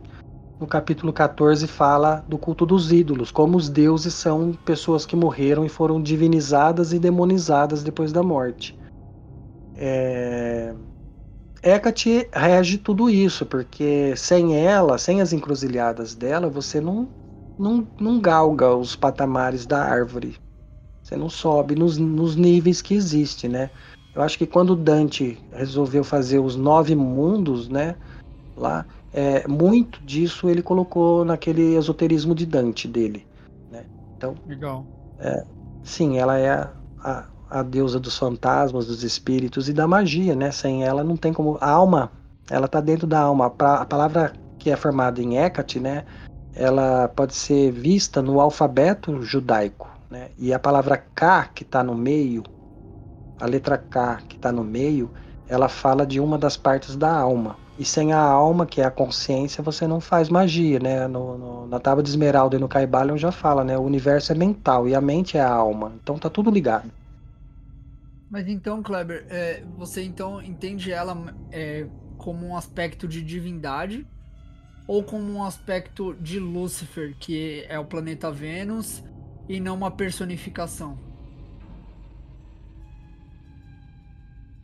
no 0.60 0.66
capítulo 0.66 1.12
14 1.12 1.66
fala 1.66 2.24
do 2.28 2.38
culto 2.38 2.64
dos 2.64 2.92
ídolos, 2.92 3.30
como 3.30 3.56
os 3.56 3.68
deuses 3.68 4.14
são 4.14 4.52
pessoas 4.64 5.04
que 5.04 5.16
morreram 5.16 5.64
e 5.64 5.68
foram 5.68 6.00
divinizadas 6.00 6.92
e 6.92 6.98
demonizadas 6.98 7.82
depois 7.82 8.12
da 8.12 8.22
morte. 8.22 8.78
É... 9.76 10.74
Hecate 11.62 12.28
rege 12.32 12.78
tudo 12.78 13.08
isso, 13.08 13.46
porque 13.46 14.14
sem 14.16 14.56
ela, 14.56 14.98
sem 14.98 15.20
as 15.20 15.32
encruzilhadas 15.32 16.14
dela, 16.14 16.48
você 16.48 16.80
não, 16.80 17.08
não, 17.58 17.86
não 17.98 18.20
galga 18.20 18.74
os 18.74 18.94
patamares 18.94 19.66
da 19.66 19.82
árvore. 19.82 20.36
Você 21.02 21.16
não 21.16 21.28
sobe 21.28 21.74
nos, 21.74 21.98
nos 21.98 22.36
níveis 22.36 22.80
que 22.80 22.94
existe, 22.94 23.48
né? 23.48 23.70
Eu 24.14 24.22
acho 24.22 24.38
que 24.38 24.46
quando 24.46 24.76
Dante 24.76 25.38
resolveu 25.52 26.04
fazer 26.04 26.38
os 26.38 26.54
nove 26.54 26.94
mundos, 26.94 27.68
né, 27.68 27.96
lá, 28.56 28.86
é, 29.14 29.46
muito 29.46 30.02
disso 30.02 30.48
ele 30.48 30.62
colocou 30.62 31.24
naquele 31.24 31.76
esoterismo 31.76 32.34
de 32.34 32.44
Dante 32.44 32.88
dele, 32.88 33.26
né? 33.70 33.84
Então, 34.16 34.34
legal. 34.46 34.84
É, 35.18 35.44
sim, 35.82 36.18
ela 36.18 36.36
é 36.36 36.50
a, 36.50 36.72
a, 37.02 37.24
a, 37.48 37.62
deusa 37.62 38.00
dos 38.00 38.18
fantasmas, 38.18 38.86
dos 38.86 39.04
espíritos 39.04 39.68
e 39.68 39.72
da 39.72 39.86
magia, 39.86 40.34
né? 40.34 40.50
Sem 40.50 40.84
ela 40.84 41.04
não 41.04 41.16
tem 41.16 41.32
como 41.32 41.56
a 41.60 41.70
alma, 41.70 42.10
ela 42.50 42.66
está 42.66 42.80
dentro 42.80 43.06
da 43.06 43.20
alma. 43.20 43.46
A 43.46 43.86
palavra 43.86 44.32
que 44.58 44.70
é 44.70 44.76
formada 44.76 45.22
em 45.22 45.38
Hecate, 45.38 45.78
né? 45.78 46.04
Ela 46.54 47.08
pode 47.08 47.34
ser 47.34 47.70
vista 47.70 48.20
no 48.20 48.40
alfabeto 48.40 49.22
judaico, 49.22 49.88
né? 50.10 50.30
E 50.36 50.52
a 50.52 50.58
palavra 50.58 50.96
K 50.96 51.48
que 51.54 51.62
está 51.62 51.82
no 51.82 51.94
meio 51.94 52.42
a 53.40 53.46
letra 53.46 53.76
K, 53.76 54.22
que 54.28 54.36
está 54.36 54.52
no 54.52 54.64
meio, 54.64 55.10
ela 55.48 55.68
fala 55.68 56.06
de 56.06 56.20
uma 56.20 56.38
das 56.38 56.56
partes 56.56 56.96
da 56.96 57.14
alma. 57.14 57.56
E 57.78 57.84
sem 57.84 58.12
a 58.12 58.20
alma, 58.20 58.66
que 58.66 58.80
é 58.80 58.84
a 58.84 58.90
consciência, 58.90 59.62
você 59.62 59.86
não 59.86 60.00
faz 60.00 60.28
magia, 60.28 60.78
né? 60.78 61.08
No, 61.08 61.36
no, 61.36 61.66
na 61.66 61.80
tábua 61.80 62.02
de 62.02 62.08
esmeralda 62.08 62.56
e 62.56 62.58
no 62.60 62.68
Caibalion 62.68 63.16
já 63.16 63.32
fala, 63.32 63.64
né? 63.64 63.76
O 63.76 63.82
universo 63.82 64.30
é 64.30 64.34
mental 64.34 64.88
e 64.88 64.94
a 64.94 65.00
mente 65.00 65.36
é 65.36 65.40
a 65.40 65.52
alma. 65.52 65.92
Então 66.00 66.16
tá 66.16 66.30
tudo 66.30 66.50
ligado. 66.50 66.90
Mas 68.30 68.48
então, 68.48 68.82
Kleber, 68.82 69.26
é, 69.28 69.64
você 69.76 70.02
então 70.02 70.40
entende 70.40 70.92
ela 70.92 71.34
é, 71.50 71.86
como 72.16 72.46
um 72.46 72.56
aspecto 72.56 73.08
de 73.08 73.22
divindade 73.22 74.06
ou 74.86 75.02
como 75.02 75.32
um 75.32 75.42
aspecto 75.42 76.14
de 76.14 76.38
Lúcifer, 76.38 77.16
que 77.18 77.64
é 77.68 77.78
o 77.78 77.84
planeta 77.84 78.30
Vênus, 78.30 79.02
e 79.48 79.58
não 79.58 79.74
uma 79.74 79.90
personificação? 79.90 80.98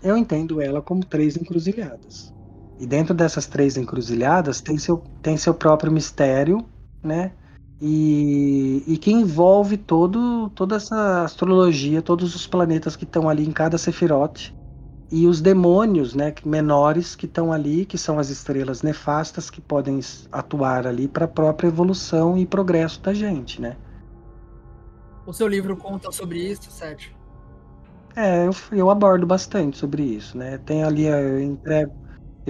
eu 0.03 0.17
entendo 0.17 0.61
ela 0.61 0.81
como 0.81 1.05
três 1.05 1.37
encruzilhadas. 1.37 2.33
E 2.81 2.87
dentro 2.87 3.15
dessas 3.15 3.47
três 3.47 3.77
encruzilhadas 3.77 4.61
tem 4.63 4.79
seu, 4.79 5.05
tem 5.23 5.37
seu 5.37 5.53
próprio 5.55 5.93
mistério, 5.93 6.65
né? 7.03 7.33
E, 7.81 8.83
e 8.87 8.97
que 8.99 9.13
envolve 9.13 9.77
todo, 9.77 10.51
toda 10.51 10.77
essa 10.77 11.23
astrologia, 11.25 12.03
todos 12.03 12.35
os 12.35 12.47
planetas 12.47 12.97
que 12.97 13.05
estão 13.05 13.29
ali 13.29 13.47
em 13.47 13.53
cada 13.53 13.79
sefirote. 13.79 14.55
e 15.11 15.27
os 15.27 15.41
demônios, 15.41 16.15
né, 16.15 16.33
menores 16.45 17.17
que 17.17 17.27
estão 17.27 17.53
ali, 17.53 17.85
que 17.85 17.99
são 17.99 18.19
as 18.19 18.31
estrelas 18.31 18.83
nefastas 18.83 19.51
que 19.51 19.61
podem 19.61 19.99
atuar 20.31 20.87
ali 20.87 21.09
para 21.09 21.25
a 21.25 21.29
própria 21.29 21.69
evolução 21.69 22.39
e 22.39 22.47
progresso 22.47 23.01
da 23.03 23.13
gente, 23.13 23.61
né? 23.61 23.77
O 25.27 25.33
seu 25.33 25.49
livro 25.49 25.77
conta 25.77 26.11
sobre 26.13 26.39
isso, 26.51 26.71
Sérgio? 26.71 27.13
É, 28.17 28.47
eu, 28.47 28.53
eu 28.73 28.91
abordo 28.91 29.27
bastante 29.27 29.79
sobre 29.79 30.03
isso, 30.03 30.37
né? 30.39 30.59
Tem 30.59 30.83
ali, 30.85 31.05
eu 31.05 31.41
entrego, 31.41 31.93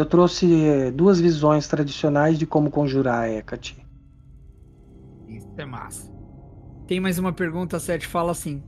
eu 0.01 0.07
trouxe 0.07 0.65
é, 0.65 0.91
duas 0.91 1.21
visões 1.21 1.67
tradicionais 1.69 2.39
de 2.39 2.47
como 2.47 2.71
conjurar 2.71 3.25
a 3.25 3.31
Hecate. 3.31 3.85
Isso 5.29 5.49
é 5.57 5.65
massa. 5.65 6.11
Tem 6.87 6.99
mais 6.99 7.19
uma 7.19 7.33
pergunta, 7.33 7.79
Sete 7.79 8.07
fala 8.07 8.33
assim: 8.33 8.63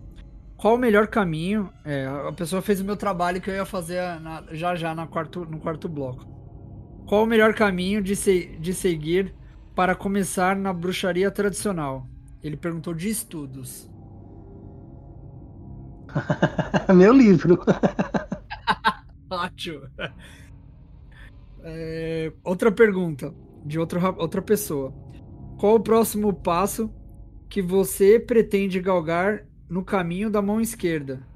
qual 0.57 0.77
o 0.77 0.79
melhor 0.79 1.09
caminho? 1.09 1.73
É, 1.85 2.07
a 2.07 2.33
pessoa 2.33 2.63
fez 2.63 2.81
o 2.81 2.85
meu 2.85 2.97
trabalho 2.97 3.41
que 3.41 3.51
eu 3.51 3.55
ia 3.55 3.65
fazer 3.65 4.21
na, 4.21 4.45
já 4.53 4.77
já 4.77 4.95
na 4.95 5.07
quarto, 5.07 5.45
no 5.45 5.59
quarto 5.59 5.89
bloco. 5.89 6.25
Qual 7.07 7.25
o 7.25 7.27
melhor 7.27 7.53
caminho 7.55 8.01
de, 8.01 8.15
se, 8.15 8.57
de 8.61 8.73
seguir 8.73 9.35
para 9.75 9.95
começar 9.95 10.55
na 10.55 10.73
bruxaria 10.73 11.31
tradicional? 11.31 12.07
Ele 12.43 12.57
perguntou 12.57 12.95
de 12.95 13.09
estudos. 13.09 13.91
meu 16.95 17.13
livro. 17.13 17.59
Ótimo. 19.31 19.89
É, 21.65 22.33
outra 22.45 22.73
pergunta 22.73 23.35
de 23.65 23.79
outra, 23.79 24.11
outra 24.19 24.43
pessoa. 24.43 24.93
Qual 25.59 25.77
o 25.77 25.81
próximo 25.81 26.33
passo 26.33 26.91
que 27.49 27.61
você 27.61 28.19
pretende 28.19 28.81
galgar 28.81 29.45
no 29.73 29.83
caminho 29.83 30.29
da 30.29 30.43
mão 30.43 30.61
esquerda. 30.61 31.27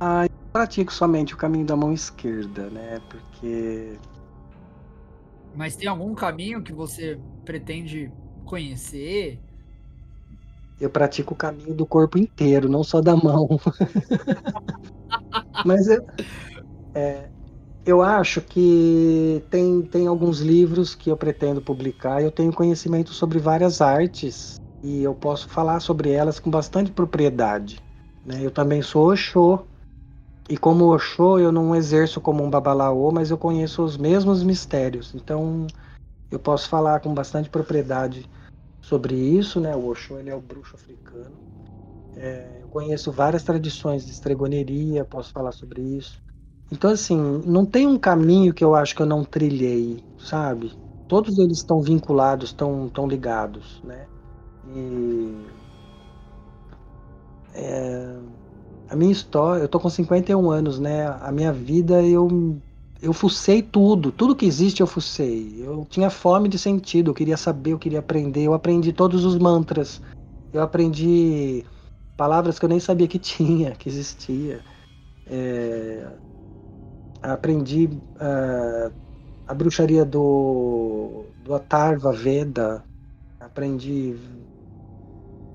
Ah, 0.00 0.24
eu 0.24 0.30
pratico 0.52 0.90
somente 0.90 1.34
o 1.34 1.36
caminho 1.36 1.66
da 1.66 1.74
mão 1.76 1.92
esquerda, 1.92 2.70
né? 2.70 2.98
Porque. 3.10 3.98
Mas 5.54 5.76
tem 5.76 5.88
algum 5.88 6.14
caminho 6.14 6.62
que 6.62 6.72
você 6.72 7.18
pretende 7.44 8.10
conhecer? 8.44 9.38
Eu 10.80 10.90
pratico 10.90 11.34
o 11.34 11.36
caminho 11.36 11.74
do 11.74 11.86
corpo 11.86 12.18
inteiro, 12.18 12.68
não 12.68 12.82
só 12.82 13.00
da 13.00 13.16
mão. 13.16 13.48
Mas 15.64 15.88
eu, 15.88 16.04
é, 16.94 17.28
eu 17.86 18.02
acho 18.02 18.40
que 18.40 19.44
tem, 19.50 19.82
tem 19.82 20.06
alguns 20.06 20.40
livros 20.40 20.94
que 20.94 21.10
eu 21.10 21.16
pretendo 21.16 21.62
publicar. 21.62 22.22
Eu 22.22 22.32
tenho 22.32 22.52
conhecimento 22.52 23.12
sobre 23.12 23.38
várias 23.38 23.80
artes 23.80 24.54
e 24.82 25.02
eu 25.02 25.14
posso 25.14 25.48
falar 25.48 25.80
sobre 25.80 26.10
elas 26.10 26.40
com 26.40 26.50
bastante 26.50 26.92
propriedade. 26.92 27.78
Né? 28.24 28.44
Eu 28.44 28.50
também 28.50 28.82
sou 28.82 29.12
Oxô, 29.12 29.64
e 30.48 30.56
como 30.56 30.94
Oxô 30.94 31.38
eu 31.38 31.52
não 31.52 31.74
exerço 31.74 32.20
como 32.20 32.44
um 32.44 32.50
babalaô, 32.50 33.10
mas 33.10 33.30
eu 33.30 33.38
conheço 33.38 33.82
os 33.82 33.96
mesmos 33.96 34.42
mistérios. 34.42 35.14
Então 35.14 35.66
eu 36.30 36.38
posso 36.38 36.68
falar 36.68 37.00
com 37.00 37.14
bastante 37.14 37.48
propriedade 37.48 38.28
sobre 38.88 39.14
isso. 39.14 39.60
Né? 39.60 39.74
O 39.74 39.88
Oxô 39.88 40.18
ele 40.18 40.30
é 40.30 40.34
o 40.34 40.40
bruxo 40.40 40.76
africano. 40.76 41.36
É, 42.16 42.60
eu 42.62 42.68
conheço 42.68 43.10
várias 43.10 43.42
tradições 43.42 44.04
de 44.04 44.12
estregoneria, 44.12 45.04
posso 45.04 45.32
falar 45.32 45.52
sobre 45.52 45.82
isso. 45.82 46.22
Então, 46.70 46.90
assim, 46.90 47.16
não 47.44 47.66
tem 47.66 47.86
um 47.86 47.98
caminho 47.98 48.54
que 48.54 48.64
eu 48.64 48.74
acho 48.74 48.94
que 48.94 49.02
eu 49.02 49.06
não 49.06 49.24
trilhei, 49.24 50.02
sabe? 50.18 50.72
Todos 51.08 51.38
eles 51.38 51.58
estão 51.58 51.80
vinculados, 51.80 52.50
estão 52.50 52.88
tão 52.88 53.06
ligados, 53.06 53.80
né? 53.84 54.06
E. 54.74 55.46
É, 57.54 58.16
a 58.88 58.96
minha 58.96 59.12
história, 59.12 59.62
eu 59.62 59.68
tô 59.68 59.78
com 59.78 59.88
51 59.88 60.50
anos, 60.50 60.78
né? 60.78 61.06
A 61.20 61.30
minha 61.32 61.52
vida 61.52 62.02
eu 62.02 62.62
eu 63.04 63.12
fucei 63.12 63.60
tudo, 63.60 64.10
tudo 64.10 64.34
que 64.34 64.46
existe 64.46 64.80
eu 64.80 64.86
fucei. 64.86 65.62
Eu 65.62 65.86
tinha 65.90 66.08
fome 66.08 66.48
de 66.48 66.58
sentido, 66.58 67.10
eu 67.10 67.14
queria 67.14 67.36
saber, 67.36 67.72
eu 67.72 67.78
queria 67.78 67.98
aprender. 67.98 68.44
Eu 68.44 68.54
aprendi 68.54 68.94
todos 68.94 69.26
os 69.26 69.36
mantras. 69.36 70.00
Eu 70.50 70.62
aprendi 70.62 71.64
palavras 72.16 72.58
que 72.58 72.64
eu 72.64 72.68
nem 72.68 72.80
sabia 72.80 73.06
que 73.06 73.18
tinha, 73.20 73.72
que 73.72 73.90
existia. 73.90 74.62
É, 75.26 76.08
aprendi 77.22 77.86
uh, 77.86 78.90
a 79.46 79.52
bruxaria 79.52 80.04
do, 80.04 81.26
do 81.44 81.54
Atarva 81.54 82.10
Veda, 82.10 82.82
aprendi. 83.38 84.16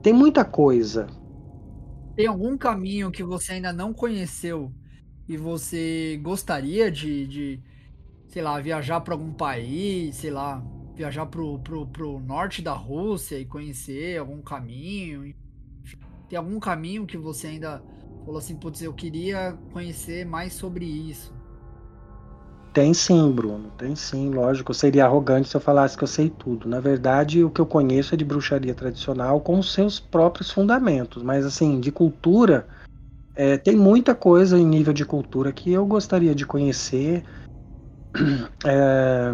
Tem 0.04 0.14
muita 0.14 0.46
coisa. 0.46 1.08
Tem 2.16 2.28
algum 2.28 2.56
caminho 2.56 3.10
que 3.10 3.24
você 3.24 3.54
ainda 3.54 3.74
não 3.74 3.92
conheceu 3.92 4.72
e 5.30 5.38
você 5.38 6.20
gostaria 6.24 6.92
de, 6.92 7.28
de 7.28 7.60
sei 8.28 8.42
lá, 8.42 8.60
viajar 8.60 9.00
para 9.02 9.14
algum 9.14 9.32
país, 9.32 10.16
sei 10.16 10.32
lá, 10.32 10.60
viajar 10.96 11.28
pro, 11.28 11.60
pro, 11.60 11.86
pro 11.86 12.20
norte 12.20 12.64
da 12.64 12.74
Rússia 12.74 13.38
e 13.38 13.46
conhecer 13.46 14.18
algum 14.18 14.42
caminho? 14.42 15.32
Tem 16.28 16.36
algum 16.36 16.60
caminho 16.60 17.06
que 17.06 17.16
você 17.16 17.46
ainda 17.46 17.84
falou 18.26 18.40
assim, 18.40 18.56
putz, 18.56 18.82
eu 18.82 18.92
queria 18.92 19.56
conhecer 19.72 20.26
mais 20.26 20.54
sobre 20.54 20.86
isso? 20.86 21.32
Tem 22.74 22.92
sim, 22.94 23.32
Bruno, 23.32 23.72
tem 23.78 23.96
sim, 23.96 24.30
lógico. 24.32 24.72
Eu 24.72 24.76
seria 24.76 25.06
arrogante 25.06 25.48
se 25.50 25.56
eu 25.56 25.62
falasse 25.62 25.98
que 25.98 26.04
eu 26.04 26.08
sei 26.08 26.30
tudo. 26.30 26.68
Na 26.68 26.80
verdade, 26.80 27.44
o 27.44 27.52
que 27.52 27.62
eu 27.62 27.66
conheço 27.68 28.16
é 28.16 28.18
de 28.18 28.26
bruxaria 28.26 28.74
tradicional 28.74 29.42
com 29.42 29.60
os 29.60 29.74
seus 29.74 30.00
próprios 30.00 30.52
fundamentos. 30.52 31.22
Mas, 31.22 31.46
assim, 31.46 31.80
de 31.80 31.92
cultura, 31.92 32.68
é, 33.40 33.58
tem 33.58 33.74
muita 33.74 34.14
coisa 34.14 34.60
em 34.60 34.66
nível 34.66 34.92
de 34.92 35.06
cultura 35.06 35.54
que 35.54 35.72
eu 35.72 35.86
gostaria 35.86 36.36
de 36.36 36.46
conhecer. 36.46 37.24
É, 38.66 39.30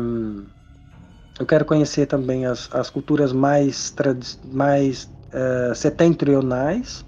eu 1.39 1.45
quero 1.47 1.65
conhecer 1.65 2.05
também 2.05 2.45
as, 2.45 2.69
as 2.71 2.91
culturas 2.91 3.33
mais, 3.33 3.91
mais 4.43 5.09
é, 5.31 5.73
setentrionais 5.73 7.03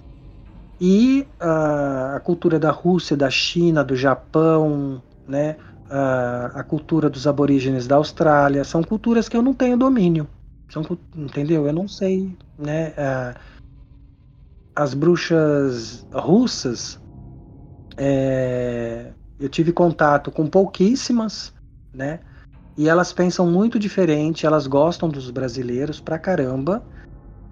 e 0.80 1.24
a, 1.38 2.16
a 2.16 2.20
cultura 2.20 2.58
da 2.58 2.72
Rússia, 2.72 3.16
da 3.16 3.30
China, 3.30 3.84
do 3.84 3.94
Japão, 3.94 5.00
né? 5.26 5.56
a, 5.88 6.46
a 6.46 6.64
cultura 6.64 7.08
dos 7.08 7.28
aborígenes 7.28 7.86
da 7.86 7.94
Austrália. 7.94 8.64
São 8.64 8.82
culturas 8.82 9.28
que 9.28 9.36
eu 9.36 9.42
não 9.42 9.54
tenho 9.54 9.78
domínio. 9.78 10.28
São, 10.68 10.82
entendeu? 11.14 11.64
Eu 11.64 11.72
não 11.72 11.86
sei, 11.86 12.36
né? 12.58 12.92
As 14.78 14.94
bruxas 14.94 16.06
russas, 16.14 17.00
é, 17.96 19.12
eu 19.36 19.48
tive 19.48 19.72
contato 19.72 20.30
com 20.30 20.48
pouquíssimas, 20.48 21.52
né? 21.92 22.20
E 22.76 22.88
elas 22.88 23.12
pensam 23.12 23.44
muito 23.44 23.76
diferente, 23.76 24.46
elas 24.46 24.68
gostam 24.68 25.08
dos 25.08 25.32
brasileiros 25.32 25.98
pra 25.98 26.16
caramba, 26.16 26.86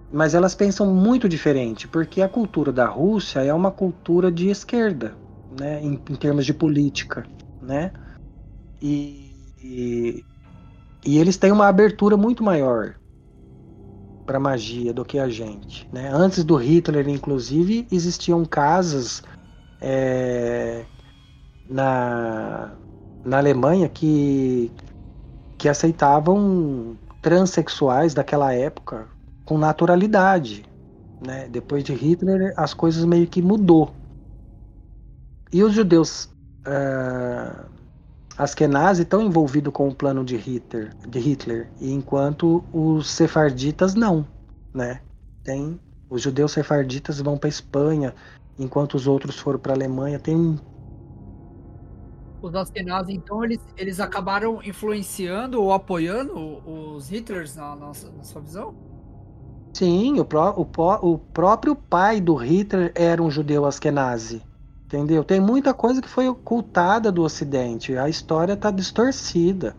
mas 0.09 0.35
elas 0.35 0.55
pensam 0.55 0.95
muito 0.95 1.29
diferente, 1.29 1.89
porque 1.89 2.23
a 2.23 2.29
cultura 2.29 2.73
da 2.73 2.87
Rússia 2.87 3.41
é 3.41 3.53
uma 3.53 3.73
cultura 3.73 4.31
de 4.31 4.49
esquerda, 4.49 5.19
né? 5.51 5.83
Em, 5.83 5.95
em 5.95 6.15
termos 6.15 6.47
de 6.47 6.55
política, 6.55 7.27
né? 7.61 7.91
E, 8.81 9.53
e, 9.61 10.25
e 11.05 11.19
eles 11.19 11.37
têm 11.37 11.51
uma 11.51 11.67
abertura 11.67 12.17
muito 12.17 12.45
maior 12.45 12.95
para 14.27 14.41
magia 14.41 14.93
do 14.93 15.05
que 15.05 15.19
a 15.19 15.29
gente. 15.29 15.89
Né? 15.93 16.11
Antes 16.13 16.45
do 16.45 16.57
Hitler, 16.57 17.09
inclusive, 17.09 17.87
existiam 17.91 18.45
casas 18.45 19.23
é, 19.81 20.85
na, 21.71 22.73
na 23.25 23.39
Alemanha 23.39 23.89
que, 23.89 24.71
que 25.57 25.69
aceitavam 25.69 26.97
transexuais 27.23 28.13
daquela 28.13 28.53
época 28.53 29.07
com 29.45 29.57
naturalidade. 29.57 30.65
Né? 31.25 31.49
Depois 31.49 31.85
de 31.85 31.95
Hitler, 31.95 32.53
as 32.57 32.75
coisas 32.75 33.05
meio 33.05 33.27
que 33.27 33.41
mudou. 33.41 33.95
E 35.53 35.63
os 35.63 35.73
judeus 35.73 36.29
uh, 36.67 37.76
Askenazi 38.39 39.03
estão 39.03 39.23
envolvidos 39.23 39.73
com 39.73 39.89
o 39.89 39.95
plano 39.95 40.25
de 40.25 40.37
Hitler, 40.37 40.95
de 41.09 41.19
Hitler, 41.19 41.71
enquanto 41.81 42.63
os 42.73 43.11
sefarditas 43.11 43.95
não, 43.95 44.27
né? 44.75 45.01
Tem 45.43 45.81
os 46.11 46.23
judeus 46.23 46.53
sefarditas 46.53 47.21
vão 47.21 47.39
para 47.39 47.49
Espanha, 47.49 48.15
enquanto 48.59 48.95
os 48.95 49.07
outros 49.07 49.39
foram 49.39 49.59
para 49.59 49.73
Alemanha. 49.73 50.19
Tem 50.19 50.59
os 52.43 52.55
Askenazi, 52.55 53.13
então, 53.13 53.43
eles, 53.43 53.61
eles 53.77 53.99
acabaram 53.99 54.63
influenciando 54.63 55.61
ou 55.61 55.73
apoiando 55.73 56.35
os 56.67 57.11
Hitlers 57.11 57.57
na, 57.57 57.75
na, 57.75 57.87
na 57.87 58.23
sua 58.23 58.43
visão? 58.43 58.75
Sim, 59.73 60.21
o, 60.21 60.25
pró, 60.25 60.55
o, 60.57 61.13
o 61.13 61.19
próprio 61.19 61.75
pai 61.75 62.21
do 62.21 62.35
Hitler 62.35 62.93
era 62.95 63.23
um 63.23 63.31
judeu 63.31 63.65
Askenazi. 63.65 64.43
Entendeu? 64.87 65.25
Tem 65.25 65.41
muita 65.41 65.75
coisa 65.75 66.01
que 66.01 66.09
foi 66.09 66.29
ocultada 66.29 67.11
do 67.11 67.23
Ocidente. 67.23 67.97
A 67.97 68.09
história 68.09 68.53
está 68.53 68.71
distorcida. 68.71 69.77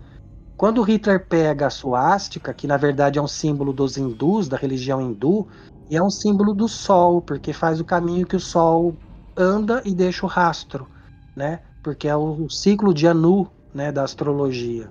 Quando 0.57 0.81
Hitler 0.81 1.25
pega 1.25 1.67
a 1.67 1.69
suástica, 1.69 2.53
que 2.53 2.67
na 2.67 2.75
verdade 2.75 3.17
é 3.17 3.21
um 3.21 3.27
símbolo 3.27 3.71
dos 3.71 3.97
hindus, 3.97 4.49
da 4.49 4.57
religião 4.57 5.01
hindu, 5.01 5.47
e 5.89 5.95
é 5.95 6.03
um 6.03 6.09
símbolo 6.09 6.53
do 6.53 6.67
sol, 6.67 7.21
porque 7.21 7.53
faz 7.53 7.79
o 7.79 7.85
caminho 7.85 8.27
que 8.27 8.35
o 8.35 8.39
sol 8.39 8.95
anda 9.37 9.81
e 9.85 9.93
deixa 9.93 10.25
o 10.25 10.29
rastro, 10.29 10.87
né? 11.35 11.61
Porque 11.81 12.07
é 12.07 12.15
o 12.15 12.49
ciclo 12.49 12.93
de 12.93 13.07
Anu, 13.07 13.49
né, 13.73 13.91
da 13.91 14.03
astrologia, 14.03 14.89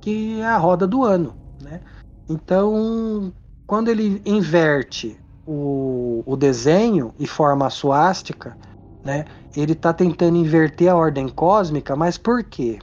que 0.00 0.40
é 0.40 0.46
a 0.46 0.58
roda 0.58 0.86
do 0.86 1.02
ano, 1.02 1.34
né? 1.60 1.80
Então, 2.28 3.32
quando 3.66 3.88
ele 3.88 4.22
inverte 4.24 5.18
o, 5.46 6.22
o 6.26 6.36
desenho 6.36 7.14
e 7.18 7.26
forma 7.26 7.66
a 7.66 7.70
suástica, 7.70 8.56
né? 9.02 9.24
Ele 9.56 9.72
está 9.72 9.92
tentando 9.92 10.36
inverter 10.36 10.88
a 10.90 10.96
ordem 10.96 11.28
cósmica, 11.28 11.96
mas 11.96 12.16
por 12.18 12.44
quê? 12.44 12.78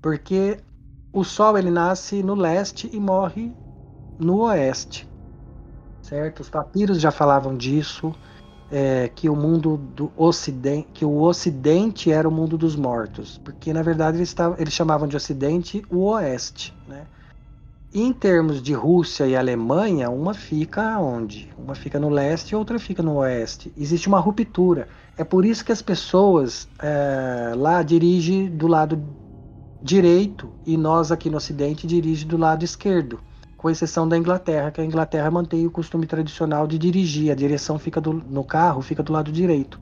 Porque 0.00 0.62
o 1.12 1.24
Sol 1.24 1.56
ele 1.58 1.70
nasce 1.70 2.22
no 2.22 2.34
leste 2.34 2.88
e 2.92 3.00
morre 3.00 3.56
no 4.18 4.40
oeste, 4.42 5.08
certo? 6.02 6.40
Os 6.40 6.50
papiros 6.50 7.00
já 7.00 7.10
falavam 7.10 7.56
disso, 7.56 8.14
é, 8.70 9.08
que 9.08 9.28
o 9.28 9.36
mundo 9.36 9.76
do 9.78 10.12
ocidente, 10.16 10.88
que 10.92 11.04
o 11.04 11.22
ocidente 11.22 12.10
era 12.12 12.28
o 12.28 12.32
mundo 12.32 12.58
dos 12.58 12.76
mortos, 12.76 13.38
porque 13.44 13.72
na 13.72 13.82
verdade 13.82 14.18
eles, 14.18 14.34
tavam, 14.34 14.58
eles 14.58 14.74
chamavam 14.74 15.08
de 15.08 15.16
ocidente 15.16 15.82
o 15.90 16.06
oeste, 16.10 16.74
né? 16.86 17.08
Em 17.94 18.12
termos 18.12 18.60
de 18.60 18.72
Rússia 18.72 19.24
e 19.24 19.36
Alemanha, 19.36 20.10
uma 20.10 20.34
fica 20.34 20.98
onde? 20.98 21.48
Uma 21.56 21.76
fica 21.76 22.00
no 22.00 22.08
leste 22.08 22.50
e 22.50 22.56
outra 22.56 22.76
fica 22.76 23.04
no 23.04 23.18
oeste. 23.18 23.72
Existe 23.76 24.08
uma 24.08 24.18
ruptura. 24.18 24.88
É 25.16 25.22
por 25.22 25.44
isso 25.44 25.64
que 25.64 25.70
as 25.70 25.80
pessoas 25.80 26.68
é, 26.82 27.52
lá 27.56 27.84
dirigem 27.84 28.48
do 28.48 28.66
lado 28.66 29.00
direito 29.80 30.50
e 30.66 30.76
nós 30.76 31.12
aqui 31.12 31.30
no 31.30 31.36
ocidente 31.36 31.86
dirigem 31.86 32.26
do 32.26 32.36
lado 32.36 32.64
esquerdo 32.64 33.20
com 33.56 33.70
exceção 33.70 34.06
da 34.08 34.18
Inglaterra, 34.18 34.70
que 34.70 34.80
a 34.80 34.84
Inglaterra 34.84 35.30
mantém 35.30 35.64
o 35.64 35.70
costume 35.70 36.06
tradicional 36.06 36.66
de 36.66 36.76
dirigir, 36.78 37.30
a 37.30 37.34
direção 37.34 37.78
fica 37.78 37.98
do, 37.98 38.12
no 38.12 38.44
carro 38.44 38.82
fica 38.82 39.02
do 39.02 39.12
lado 39.12 39.32
direito. 39.32 39.78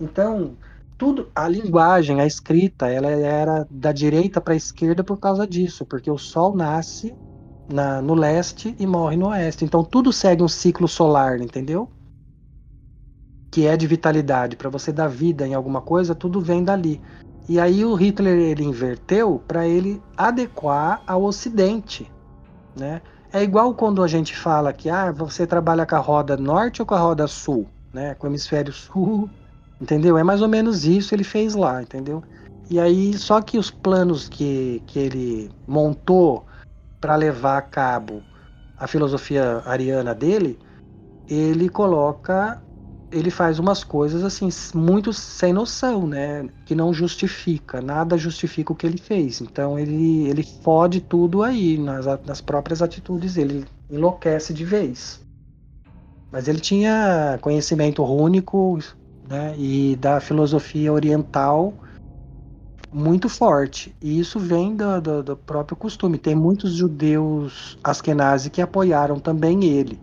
Então, 0.00 0.56
tudo, 0.96 1.28
a 1.34 1.46
linguagem, 1.46 2.20
a 2.20 2.26
escrita, 2.26 2.88
ela 2.88 3.10
era 3.10 3.66
da 3.70 3.92
direita 3.92 4.40
para 4.40 4.54
a 4.54 4.56
esquerda 4.56 5.04
por 5.04 5.18
causa 5.18 5.46
disso, 5.46 5.84
porque 5.84 6.10
o 6.10 6.16
Sol 6.16 6.56
nasce 6.56 7.14
na, 7.72 8.02
no 8.02 8.14
leste 8.14 8.74
e 8.78 8.86
morre 8.86 9.16
no 9.16 9.28
oeste. 9.28 9.64
Então, 9.64 9.82
tudo 9.84 10.12
segue 10.12 10.42
um 10.42 10.48
ciclo 10.48 10.88
solar, 10.88 11.40
entendeu? 11.40 11.88
Que 13.50 13.66
é 13.66 13.76
de 13.76 13.86
vitalidade. 13.86 14.56
Para 14.56 14.70
você 14.70 14.92
dar 14.92 15.08
vida 15.08 15.46
em 15.46 15.54
alguma 15.54 15.80
coisa, 15.80 16.14
tudo 16.14 16.40
vem 16.40 16.64
dali. 16.64 17.00
E 17.48 17.58
aí 17.58 17.84
o 17.84 17.94
Hitler 17.94 18.38
ele 18.38 18.64
inverteu 18.64 19.42
para 19.46 19.66
ele 19.66 20.00
adequar 20.16 21.02
ao 21.06 21.24
Ocidente 21.24 22.10
né? 22.76 23.02
É 23.32 23.42
igual 23.42 23.74
quando 23.74 24.02
a 24.02 24.08
gente 24.08 24.36
fala 24.36 24.72
que 24.72 24.88
ah, 24.88 25.12
você 25.12 25.46
trabalha 25.46 25.86
com 25.86 25.94
a 25.94 25.98
roda 25.98 26.36
norte 26.36 26.82
ou 26.82 26.86
com 26.86 26.94
a 26.94 26.98
roda 27.00 27.26
sul, 27.28 27.66
né? 27.92 28.14
Com 28.14 28.26
o 28.26 28.30
hemisfério 28.30 28.72
sul, 28.72 29.30
entendeu? 29.80 30.18
É 30.18 30.22
mais 30.22 30.42
ou 30.42 30.48
menos 30.48 30.84
isso 30.84 31.14
ele 31.14 31.24
fez 31.24 31.54
lá, 31.54 31.82
entendeu? 31.82 32.22
E 32.68 32.78
aí, 32.78 33.16
só 33.18 33.40
que 33.40 33.58
os 33.58 33.70
planos 33.70 34.28
que, 34.28 34.82
que 34.86 34.98
ele 34.98 35.50
montou 35.66 36.44
para 37.00 37.16
levar 37.16 37.58
a 37.58 37.62
cabo 37.62 38.22
a 38.76 38.86
filosofia 38.86 39.62
ariana 39.66 40.14
dele, 40.14 40.58
ele 41.28 41.68
coloca 41.68 42.62
ele 43.12 43.30
faz 43.30 43.58
umas 43.58 43.82
coisas 43.82 44.22
assim 44.22 44.48
muito 44.74 45.12
sem 45.12 45.52
noção, 45.52 46.06
né? 46.06 46.48
Que 46.64 46.74
não 46.76 46.94
justifica, 46.94 47.80
nada 47.80 48.16
justifica 48.16 48.72
o 48.72 48.76
que 48.76 48.86
ele 48.86 48.98
fez. 48.98 49.40
Então 49.40 49.78
ele 49.78 50.28
ele 50.28 50.44
fode 50.44 51.00
tudo 51.00 51.42
aí 51.42 51.76
nas, 51.76 52.06
nas 52.24 52.40
próprias 52.40 52.80
atitudes, 52.80 53.36
ele 53.36 53.66
enlouquece 53.90 54.54
de 54.54 54.64
vez. 54.64 55.20
Mas 56.30 56.46
ele 56.46 56.60
tinha 56.60 57.38
conhecimento 57.42 58.02
rúnico, 58.04 58.78
né? 59.28 59.54
E 59.58 59.96
da 59.96 60.20
filosofia 60.20 60.92
oriental 60.92 61.74
muito 62.92 63.28
forte. 63.28 63.94
E 64.00 64.18
isso 64.18 64.38
vem 64.38 64.76
do, 64.76 65.00
do, 65.00 65.22
do 65.22 65.36
próprio 65.36 65.76
costume. 65.76 66.18
Tem 66.18 66.34
muitos 66.34 66.72
judeus 66.74 67.76
askenazi 67.82 68.50
que 68.50 68.60
apoiaram 68.62 69.18
também 69.20 69.64
ele 69.64 70.00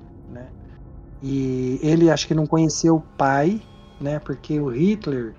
e 1.22 1.80
ele 1.82 2.10
acho 2.10 2.28
que 2.28 2.34
não 2.34 2.48
conheceu 2.48 2.96
o 2.96 3.02
pai, 3.18 3.62
né? 4.00 4.20
Porque 4.20 4.60
o 4.60 4.70
Hitler 4.70 5.36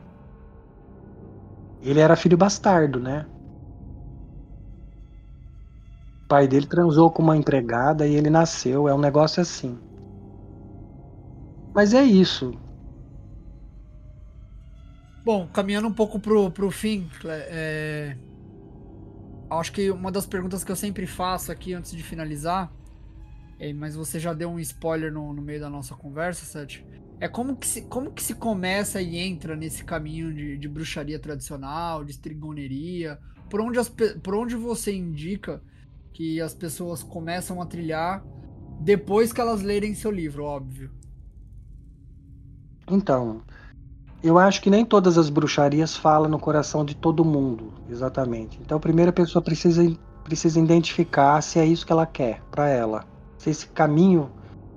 ele 1.81 1.99
era 2.01 2.15
filho 2.17 2.37
bastardo, 2.39 3.01
né? 3.01 3.27
O 6.25 6.29
pai 6.29 6.47
dele 6.47 6.67
transou 6.69 7.11
com 7.11 7.23
uma 7.23 7.37
empregada 7.37 8.07
e 8.07 8.15
ele 8.15 8.31
nasceu, 8.31 8.89
é 8.89 8.95
um 8.95 9.01
negócio 9.01 9.43
assim. 9.43 9.83
Mas 11.75 11.95
é 11.95 12.03
isso. 12.05 12.53
Bom, 15.29 15.47
caminhando 15.47 15.87
um 15.87 15.93
pouco 15.93 16.19
pro, 16.19 16.51
pro 16.51 16.71
fim, 16.71 17.07
é... 17.27 18.17
acho 19.51 19.71
que 19.71 19.91
uma 19.91 20.11
das 20.11 20.25
perguntas 20.25 20.65
que 20.65 20.73
eu 20.73 20.77
sempre 20.77 21.07
faço 21.07 21.53
aqui 21.53 21.75
antes 21.75 21.91
de 21.91 22.03
finalizar 22.03 22.73
é, 23.59 23.71
mas 23.75 23.95
você 23.95 24.19
já 24.19 24.33
deu 24.33 24.49
um 24.49 24.59
spoiler 24.59 25.13
no, 25.13 25.35
no 25.35 25.43
meio 25.43 25.61
da 25.61 25.69
nossa 25.69 25.95
conversa, 25.95 26.47
Seth. 26.47 26.83
É 27.21 27.29
como 27.29 27.57
que, 27.57 27.67
se, 27.67 27.83
como 27.83 28.11
que 28.11 28.23
se 28.23 28.37
começa 28.37 29.03
e 29.03 29.19
entra 29.19 29.55
nesse 29.55 29.85
caminho 29.85 30.33
de, 30.33 30.57
de 30.57 30.67
bruxaria 30.67 31.19
tradicional, 31.19 32.07
de 32.07 32.13
estrigoneria? 32.13 33.19
Por 33.51 33.61
onde, 33.61 33.79
as, 33.79 33.91
por 33.91 34.35
onde 34.35 34.57
você 34.57 34.95
indica 34.95 35.63
que 36.15 36.41
as 36.41 36.55
pessoas 36.55 37.03
começam 37.03 37.61
a 37.61 37.67
trilhar 37.67 38.25
depois 38.81 39.31
que 39.31 39.43
elas 39.43 39.61
lerem 39.61 39.95
seu 39.95 40.11
livro, 40.11 40.45
óbvio? 40.45 40.91
Então, 42.91 43.43
eu 44.23 44.39
acho 44.39 44.61
que 44.61 44.71
nem 44.71 44.85
todas 44.85 45.17
as 45.17 45.31
bruxarias 45.31 45.97
falam 45.97 46.29
no 46.29 46.39
coração 46.41 46.85
de 46.85 46.95
todo 46.95 47.25
mundo, 47.25 47.73
exatamente. 47.89 48.61
Então, 48.61 48.79
a 48.79 49.13
pessoa 49.13 49.43
precisa, 49.43 49.83
precisa 50.25 50.61
identificar 50.61 51.41
se 51.43 51.59
é 51.59 51.65
isso 51.65 51.87
que 51.87 51.93
ela 51.93 52.07
quer 52.07 52.43
para 52.51 52.69
ela 52.69 53.05
se 53.39 53.51
esse 53.51 53.67
caminho, 53.69 54.31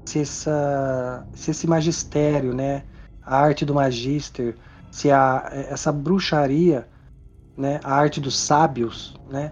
se, 0.07 0.19
essa, 0.19 1.27
se 1.33 1.51
esse 1.51 1.67
magistério, 1.67 2.53
né, 2.53 2.85
a 3.21 3.37
arte 3.37 3.65
do 3.65 3.73
magister, 3.73 4.55
se 4.91 5.11
a, 5.11 5.49
essa 5.51 5.91
bruxaria, 5.91 6.87
né, 7.57 7.79
a 7.83 7.93
arte 7.93 8.21
dos 8.21 8.37
sábios, 8.37 9.13
né, 9.27 9.51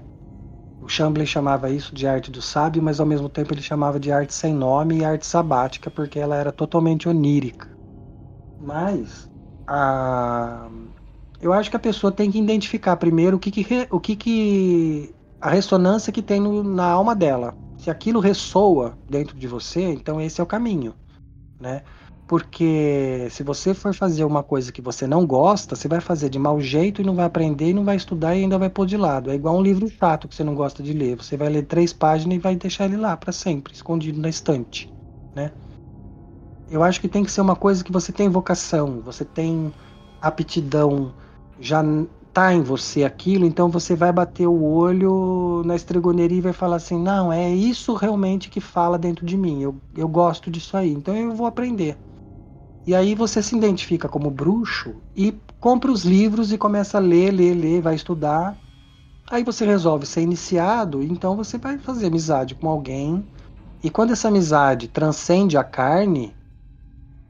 o 0.82 0.88
Chamberlain 0.88 1.26
chamava 1.26 1.70
isso 1.70 1.94
de 1.94 2.08
arte 2.08 2.32
do 2.32 2.42
sábio, 2.42 2.82
mas 2.82 3.00
ao 3.00 3.06
mesmo 3.06 3.28
tempo 3.28 3.54
ele 3.54 3.62
chamava 3.62 4.00
de 4.00 4.12
arte 4.12 4.34
sem 4.34 4.54
nome 4.54 5.00
e 5.00 5.06
arte 5.06 5.26
sabática, 5.26 5.92
porque 5.92 6.20
ela 6.20 6.36
era 6.36 6.54
totalmente 6.54 7.10
onírica. 7.10 7.68
Mas 8.58 9.29
a, 9.70 10.68
eu 11.40 11.54
acho 11.54 11.70
que 11.70 11.76
a 11.76 11.80
pessoa 11.80 12.12
tem 12.12 12.32
que 12.32 12.40
identificar 12.40 12.98
primeiro 12.98 13.38
o 13.38 13.40
que, 13.40 13.52
que 13.52 13.88
o 13.92 14.00
que, 14.00 14.16
que 14.16 15.16
a 15.40 15.50
ressonância 15.50 16.12
que 16.12 16.22
tem 16.22 16.40
no, 16.40 16.64
na 16.64 16.86
alma 16.86 17.16
dela. 17.16 17.56
Se 17.78 17.90
aquilo 17.90 18.20
ressoa 18.20 18.98
dentro 19.10 19.38
de 19.38 19.48
você, 19.48 19.82
então 19.82 20.20
esse 20.20 20.42
é 20.42 20.44
o 20.44 20.48
caminho, 20.48 20.94
né? 21.60 21.84
Porque 22.28 23.28
se 23.32 23.42
você 23.42 23.74
for 23.74 23.94
fazer 23.94 24.24
uma 24.24 24.44
coisa 24.44 24.72
que 24.72 24.82
você 24.82 25.08
não 25.08 25.26
gosta, 25.26 25.76
você 25.76 25.88
vai 25.88 26.02
fazer 26.02 26.30
de 26.30 26.38
mau 26.38 26.60
jeito 26.60 27.02
e 27.02 27.06
não 27.06 27.16
vai 27.16 27.26
aprender 27.26 27.70
e 27.70 27.74
não 27.74 27.84
vai 27.86 27.96
estudar 27.96 28.36
e 28.36 28.44
ainda 28.44 28.58
vai 28.58 28.70
pôr 28.70 28.86
de 28.86 28.98
lado. 28.98 29.32
É 29.32 29.36
igual 29.36 29.58
um 29.58 29.62
livro 29.62 29.88
chato 29.90 30.28
que 30.28 30.36
você 30.36 30.44
não 30.44 30.54
gosta 30.54 30.84
de 30.84 30.94
ler. 30.94 31.16
Você 31.16 31.38
vai 31.38 31.50
ler 31.50 31.64
três 31.66 31.94
páginas 31.94 32.36
e 32.38 32.40
vai 32.40 32.56
deixar 32.56 32.86
ele 32.86 32.98
lá 32.98 33.16
para 33.18 33.32
sempre, 33.32 33.74
escondido 33.74 34.20
na 34.20 34.30
estante, 34.30 34.94
né? 35.36 35.52
Eu 36.70 36.84
acho 36.84 37.02
que 37.02 37.08
tem 37.08 37.24
que 37.24 37.32
ser 37.32 37.42
uma 37.42 37.56
coisa 37.56 37.84
que 37.84 37.92
você 37.92 38.12
tem 38.12 38.30
vocação, 38.30 39.02
você 39.02 39.26
tem 39.26 39.74
aptidão, 40.22 41.14
já 41.60 41.84
tá 42.32 42.54
em 42.54 42.62
você 42.62 43.04
aquilo, 43.04 43.46
então 43.46 43.70
você 43.70 43.96
vai 43.96 44.12
bater 44.12 44.48
o 44.48 44.64
olho 44.64 45.64
na 45.66 45.76
estregoneria 45.76 46.38
e 46.38 46.42
vai 46.42 46.54
falar 46.54 46.76
assim: 46.76 46.98
não, 47.02 47.34
é 47.34 47.50
isso 47.50 47.94
realmente 47.96 48.50
que 48.50 48.62
fala 48.62 48.98
dentro 48.98 49.26
de 49.26 49.36
mim, 49.36 49.62
eu, 49.62 49.76
eu 49.96 50.08
gosto 50.08 50.52
disso 50.52 50.78
aí, 50.78 50.92
então 50.92 51.16
eu 51.16 51.34
vou 51.34 51.48
aprender. 51.48 51.98
E 52.86 52.96
aí 52.96 53.14
você 53.14 53.42
se 53.42 53.56
identifica 53.56 54.08
como 54.08 54.32
bruxo 54.32 54.96
e 55.16 55.34
compra 55.60 55.92
os 55.92 56.06
livros 56.06 56.52
e 56.52 56.58
começa 56.58 56.98
a 56.98 57.02
ler, 57.02 57.32
ler, 57.32 57.54
ler, 57.54 57.82
vai 57.82 57.96
estudar. 57.96 58.58
Aí 59.30 59.44
você 59.44 59.66
resolve 59.66 60.06
ser 60.06 60.22
iniciado, 60.22 61.04
então 61.04 61.36
você 61.36 61.58
vai 61.58 61.78
fazer 61.78 62.08
amizade 62.08 62.56
com 62.56 62.70
alguém. 62.70 63.24
E 63.84 63.90
quando 63.90 64.12
essa 64.12 64.28
amizade 64.28 64.88
transcende 64.88 65.56
a 65.56 65.64
carne, 65.64 66.34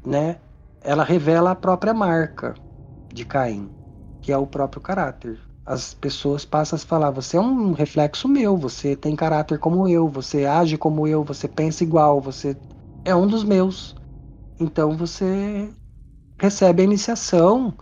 né, 0.05 0.39
ela 0.81 1.03
revela 1.03 1.51
a 1.51 1.55
própria 1.55 1.93
marca 1.93 2.55
de 3.13 3.25
Caim 3.25 3.71
que 4.21 4.31
é 4.31 4.37
o 4.37 4.47
próprio 4.47 4.81
caráter. 4.81 5.39
As 5.65 5.93
pessoas 5.93 6.45
passam 6.45 6.77
a 6.77 6.79
falar: 6.79 7.11
você 7.11 7.37
é 7.37 7.41
um 7.41 7.71
reflexo 7.73 8.27
meu, 8.27 8.57
você 8.57 8.95
tem 8.95 9.15
caráter 9.15 9.59
como 9.59 9.87
eu, 9.87 10.07
você 10.07 10.45
age 10.45 10.77
como 10.77 11.07
eu, 11.07 11.23
você 11.23 11.47
pensa 11.47 11.83
igual, 11.83 12.19
você 12.19 12.57
é 13.05 13.15
um 13.15 13.27
dos 13.27 13.43
meus. 13.43 13.95
Então 14.59 14.97
você 14.97 15.73
recebe 16.39 16.81
a 16.81 16.85
iniciação, 16.85 17.73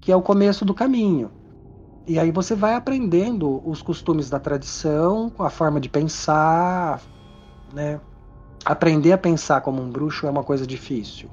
que 0.00 0.12
é 0.12 0.16
o 0.16 0.22
começo 0.22 0.64
do 0.64 0.74
caminho. 0.74 1.30
E 2.06 2.18
aí 2.18 2.30
você 2.30 2.54
vai 2.54 2.74
aprendendo 2.74 3.60
os 3.68 3.82
costumes 3.82 4.28
da 4.28 4.40
tradição, 4.40 5.32
a 5.38 5.50
forma 5.50 5.80
de 5.80 5.88
pensar, 5.88 7.02
né? 7.72 8.00
Aprender 8.64 9.12
a 9.12 9.18
pensar 9.18 9.60
como 9.60 9.80
um 9.80 9.90
bruxo 9.90 10.26
é 10.26 10.30
uma 10.30 10.44
coisa 10.44 10.66
difícil? 10.66 11.30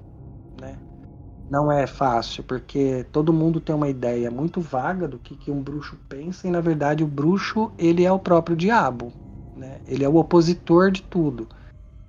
Não 1.50 1.72
é 1.72 1.88
fácil, 1.88 2.44
porque 2.44 3.06
todo 3.12 3.34
mundo 3.34 3.62
tem 3.62 3.76
uma 3.76 3.90
ideia 3.90 4.30
muito 4.30 4.60
vaga 4.60 5.08
do 5.08 5.18
que, 5.18 5.36
que 5.36 5.50
um 5.50 5.62
bruxo 5.62 5.98
pensa, 6.10 6.48
e 6.48 6.52
na 6.52 6.60
verdade 6.60 7.04
o 7.04 7.08
bruxo 7.08 7.72
ele 7.78 8.04
é 8.04 8.12
o 8.12 8.20
próprio 8.20 8.56
diabo. 8.56 9.14
Né? 9.56 9.80
Ele 9.88 10.04
é 10.04 10.10
o 10.10 10.18
opositor 10.18 10.92
de 10.92 11.02
tudo. 11.02 11.48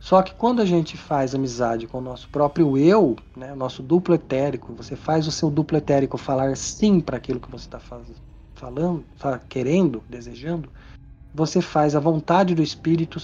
Só 0.00 0.22
que 0.22 0.34
quando 0.34 0.60
a 0.60 0.64
gente 0.64 0.96
faz 0.96 1.34
amizade 1.34 1.86
com 1.86 1.98
o 1.98 2.02
nosso 2.02 2.28
próprio 2.28 2.78
eu, 2.78 3.16
né, 3.36 3.52
o 3.52 3.56
nosso 3.56 3.82
duplo 3.82 4.14
etérico, 4.14 4.72
você 4.72 4.94
faz 4.94 5.26
o 5.26 5.32
seu 5.32 5.50
duplo 5.50 5.76
etérico 5.76 6.16
falar 6.16 6.56
sim 6.56 7.00
para 7.00 7.16
aquilo 7.16 7.40
que 7.40 7.50
você 7.50 7.66
está 7.66 7.80
falando, 7.80 9.04
querendo, 9.48 10.02
desejando, 10.08 10.70
você 11.34 11.60
faz 11.60 11.96
a 11.96 12.00
vontade 12.00 12.54
do 12.54 12.62
espírito 12.62 13.20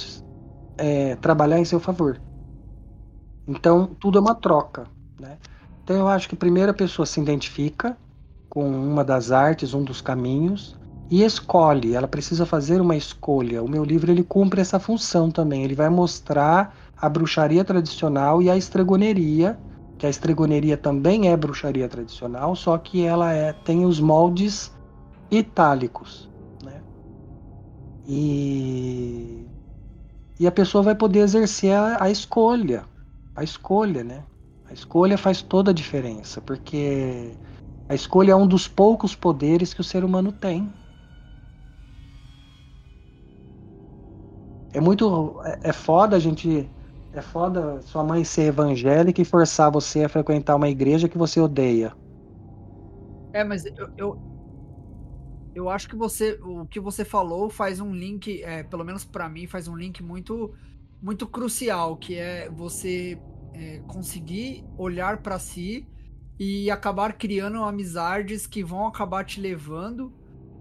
é, 0.76 1.14
trabalhar 1.16 1.60
em 1.60 1.64
seu 1.64 1.78
favor. 1.78 2.20
Então 3.46 3.86
tudo 4.00 4.18
é 4.18 4.20
uma 4.20 4.34
troca, 4.34 4.88
né? 5.20 5.38
Então 5.84 5.96
eu 5.96 6.08
acho 6.08 6.28
que 6.28 6.34
primeiro 6.36 6.70
a 6.70 6.74
pessoa 6.74 7.04
se 7.04 7.20
identifica 7.20 7.96
com 8.48 8.66
uma 8.66 9.04
das 9.04 9.30
artes, 9.30 9.74
um 9.74 9.84
dos 9.84 10.00
caminhos 10.00 10.74
e 11.10 11.22
escolhe. 11.22 11.94
Ela 11.94 12.08
precisa 12.08 12.46
fazer 12.46 12.80
uma 12.80 12.96
escolha. 12.96 13.62
O 13.62 13.68
meu 13.68 13.84
livro 13.84 14.10
ele 14.10 14.24
cumpre 14.24 14.60
essa 14.62 14.80
função 14.80 15.30
também. 15.30 15.62
Ele 15.62 15.74
vai 15.74 15.90
mostrar 15.90 16.74
a 16.96 17.08
bruxaria 17.08 17.64
tradicional 17.64 18.40
e 18.40 18.48
a 18.48 18.56
estregoneria, 18.56 19.58
que 19.98 20.06
a 20.06 20.10
estregoneria 20.10 20.76
também 20.76 21.28
é 21.30 21.36
bruxaria 21.36 21.88
tradicional, 21.88 22.56
só 22.56 22.78
que 22.78 23.04
ela 23.04 23.32
é, 23.32 23.52
tem 23.52 23.84
os 23.84 24.00
moldes 24.00 24.72
itálicos, 25.30 26.30
né? 26.62 26.82
E 28.06 29.48
e 30.38 30.46
a 30.46 30.52
pessoa 30.52 30.82
vai 30.82 30.94
poder 30.94 31.20
exercer 31.20 31.72
a, 31.72 32.04
a 32.04 32.10
escolha, 32.10 32.84
a 33.36 33.44
escolha, 33.44 34.02
né? 34.02 34.24
A 34.68 34.72
escolha 34.72 35.18
faz 35.18 35.42
toda 35.42 35.70
a 35.70 35.74
diferença, 35.74 36.40
porque 36.40 37.32
a 37.88 37.94
escolha 37.94 38.32
é 38.32 38.36
um 38.36 38.46
dos 38.46 38.66
poucos 38.66 39.14
poderes 39.14 39.74
que 39.74 39.80
o 39.80 39.84
ser 39.84 40.04
humano 40.04 40.32
tem. 40.32 40.72
É 44.72 44.80
muito. 44.80 45.40
É, 45.44 45.70
é 45.70 45.72
foda 45.72 46.16
a 46.16 46.18
gente. 46.18 46.68
É 47.12 47.22
foda 47.22 47.80
sua 47.82 48.02
mãe 48.02 48.24
ser 48.24 48.46
evangélica 48.46 49.22
e 49.22 49.24
forçar 49.24 49.70
você 49.70 50.02
a 50.02 50.08
frequentar 50.08 50.56
uma 50.56 50.68
igreja 50.68 51.08
que 51.08 51.16
você 51.16 51.40
odeia. 51.40 51.92
É, 53.32 53.44
mas 53.44 53.64
eu, 53.64 53.88
eu, 53.96 54.18
eu 55.54 55.68
acho 55.68 55.88
que 55.88 55.94
você. 55.94 56.38
O 56.42 56.66
que 56.66 56.80
você 56.80 57.04
falou 57.04 57.48
faz 57.48 57.78
um 57.80 57.94
link, 57.94 58.42
é, 58.42 58.64
pelo 58.64 58.84
menos 58.84 59.04
para 59.04 59.28
mim, 59.28 59.46
faz 59.46 59.68
um 59.68 59.76
link 59.76 60.02
muito, 60.02 60.52
muito 61.00 61.26
crucial, 61.26 61.96
que 61.96 62.16
é 62.16 62.50
você 62.50 63.16
é, 63.54 63.80
conseguir 63.86 64.64
olhar 64.76 65.18
para 65.18 65.38
si 65.38 65.86
e 66.38 66.70
acabar 66.70 67.12
criando 67.12 67.62
amizades 67.62 68.46
que 68.46 68.62
vão 68.64 68.86
acabar 68.86 69.24
te 69.24 69.40
levando 69.40 70.12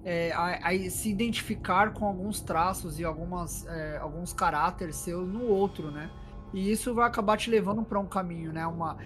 é, 0.06 0.32
a, 0.34 0.70
a, 0.70 0.90
se 0.90 1.10
identificar 1.10 1.94
com 1.94 2.06
alguns 2.06 2.42
traços 2.42 3.00
e 3.00 3.04
algumas, 3.04 3.66
é, 3.68 3.98
alguns 3.98 4.34
caráteres 4.34 4.98
seus 4.98 5.28
no 5.28 5.46
outro, 5.46 5.90
né? 5.92 6.10
E 6.54 6.72
isso 6.72 6.94
vai 6.94 7.08
acabar 7.08 7.36
te 7.36 7.50
levando 7.50 7.84
para 7.84 8.00
um 8.00 8.06
caminho, 8.06 8.54
né? 8.54 8.66
Uma, 8.68 8.98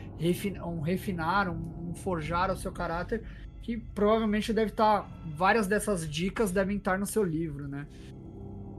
um 0.66 0.82
refinar, 0.82 1.50
um, 1.50 1.90
um, 1.90 1.94
forjar 1.96 2.52
o 2.52 2.58
seu 2.58 2.74
caráter, 2.74 3.24
que 3.62 3.78
provavelmente 3.78 4.52
deve 4.52 4.72
estar. 4.72 5.04
Tá, 5.04 5.10
várias 5.36 5.66
dessas 5.66 6.10
dicas 6.10 6.52
devem 6.52 6.78
estar 6.78 7.00
no 7.00 7.06
seu 7.06 7.24
livro, 7.24 7.68
né? 7.68 7.88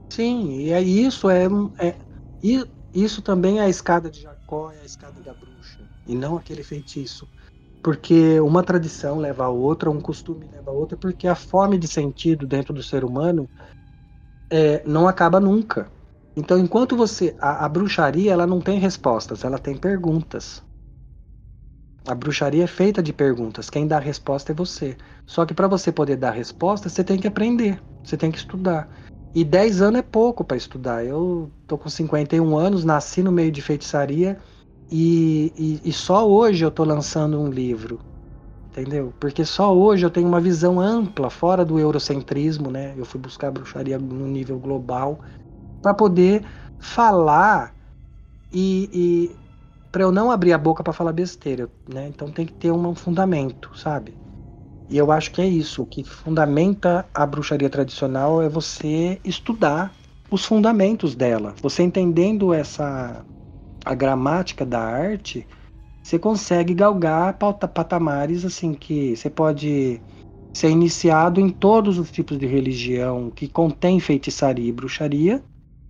Sim, 0.09 0.51
e 0.59 0.71
é 0.71 0.81
isso, 0.81 1.29
é, 1.29 1.45
é 1.79 1.95
isso 2.93 3.21
também 3.21 3.59
é 3.59 3.63
a 3.63 3.69
escada 3.69 4.09
de 4.09 4.27
Jacó, 4.49 4.71
é 4.71 4.81
a 4.81 4.85
escada 4.85 5.21
da 5.21 5.33
bruxa, 5.33 5.83
e 6.07 6.15
não 6.15 6.35
aquele 6.35 6.63
feitiço. 6.63 7.27
Porque 7.83 8.39
uma 8.39 8.63
tradição 8.63 9.19
leva 9.19 9.45
a 9.45 9.49
outra, 9.49 9.89
um 9.89 10.01
costume 10.01 10.47
leva 10.47 10.71
a 10.71 10.73
outra, 10.73 10.97
porque 10.97 11.27
a 11.27 11.35
fome 11.35 11.77
de 11.77 11.87
sentido 11.87 12.47
dentro 12.47 12.73
do 12.73 12.81
ser 12.81 13.05
humano 13.05 13.47
é, 14.51 14.83
não 14.85 15.07
acaba 15.07 15.39
nunca. 15.39 15.89
Então, 16.35 16.57
enquanto 16.57 16.97
você. 16.97 17.35
A, 17.39 17.65
a 17.65 17.69
bruxaria 17.69 18.33
ela 18.33 18.47
não 18.47 18.59
tem 18.59 18.79
respostas, 18.79 19.43
ela 19.43 19.59
tem 19.59 19.77
perguntas. 19.77 20.63
A 22.07 22.15
bruxaria 22.15 22.63
é 22.63 22.67
feita 22.67 23.03
de 23.03 23.13
perguntas. 23.13 23.69
Quem 23.69 23.87
dá 23.87 23.97
a 23.97 24.01
resposta 24.01 24.51
é 24.51 24.55
você. 24.55 24.97
Só 25.27 25.45
que 25.45 25.53
para 25.53 25.67
você 25.67 25.91
poder 25.91 26.17
dar 26.17 26.29
a 26.29 26.33
resposta, 26.33 26.89
você 26.89 27.03
tem 27.03 27.19
que 27.19 27.27
aprender, 27.27 27.81
você 28.03 28.17
tem 28.17 28.31
que 28.31 28.37
estudar. 28.37 28.89
E 29.33 29.43
10 29.43 29.81
anos 29.81 29.99
é 29.99 30.03
pouco 30.03 30.43
para 30.43 30.57
estudar. 30.57 31.05
Eu 31.05 31.51
tô 31.67 31.77
com 31.77 31.89
51 31.89 32.57
anos, 32.57 32.83
nasci 32.83 33.21
no 33.23 33.31
meio 33.31 33.51
de 33.51 33.61
feitiçaria 33.61 34.39
e, 34.91 35.53
e, 35.83 35.89
e, 35.89 35.93
só 35.93 36.27
hoje 36.27 36.65
eu 36.65 36.71
tô 36.71 36.83
lançando 36.83 37.39
um 37.39 37.49
livro. 37.49 37.99
Entendeu? 38.71 39.13
Porque 39.19 39.45
só 39.45 39.75
hoje 39.75 40.05
eu 40.05 40.11
tenho 40.11 40.27
uma 40.27 40.41
visão 40.41 40.79
ampla, 40.79 41.29
fora 41.29 41.65
do 41.65 41.79
eurocentrismo, 41.79 42.71
né? 42.71 42.95
Eu 42.97 43.05
fui 43.05 43.19
buscar 43.19 43.51
bruxaria 43.51 43.99
no 43.99 44.27
nível 44.27 44.59
global 44.59 45.21
para 45.81 45.93
poder 45.95 46.45
falar 46.79 47.75
e, 48.51 48.89
e 49.31 49.39
para 49.91 50.03
eu 50.03 50.11
não 50.11 50.31
abrir 50.31 50.53
a 50.53 50.59
boca 50.59 50.83
para 50.83 50.93
falar 50.93 51.13
besteira, 51.13 51.71
né? 51.87 52.07
Então 52.09 52.31
tem 52.31 52.45
que 52.47 52.53
ter 52.53 52.71
um 52.71 52.95
fundamento, 52.95 53.71
sabe? 53.77 54.18
E 54.89 54.97
eu 54.97 55.11
acho 55.11 55.31
que 55.31 55.41
é 55.41 55.45
isso. 55.45 55.83
O 55.83 55.85
que 55.85 56.03
fundamenta 56.03 57.05
a 57.13 57.25
bruxaria 57.25 57.69
tradicional 57.69 58.41
é 58.41 58.49
você 58.49 59.19
estudar 59.23 59.93
os 60.31 60.45
fundamentos 60.45 61.15
dela. 61.15 61.55
Você 61.61 61.83
entendendo 61.83 62.53
essa 62.53 63.23
a 63.85 63.95
gramática 63.95 64.65
da 64.65 64.79
arte, 64.81 65.47
você 66.03 66.19
consegue 66.19 66.73
galgar 66.73 67.37
patamares 67.37 68.43
assim 68.43 68.73
que 68.73 69.15
você 69.15 69.29
pode 69.29 70.01
ser 70.55 70.69
iniciado 70.69 71.39
em 71.39 71.49
todos 71.49 71.97
os 71.97 72.11
tipos 72.11 72.37
de 72.37 72.45
religião 72.45 73.29
que 73.29 73.47
contém 73.47 73.99
feitiçaria 73.99 74.67
e 74.67 74.71
bruxaria, 74.71 75.43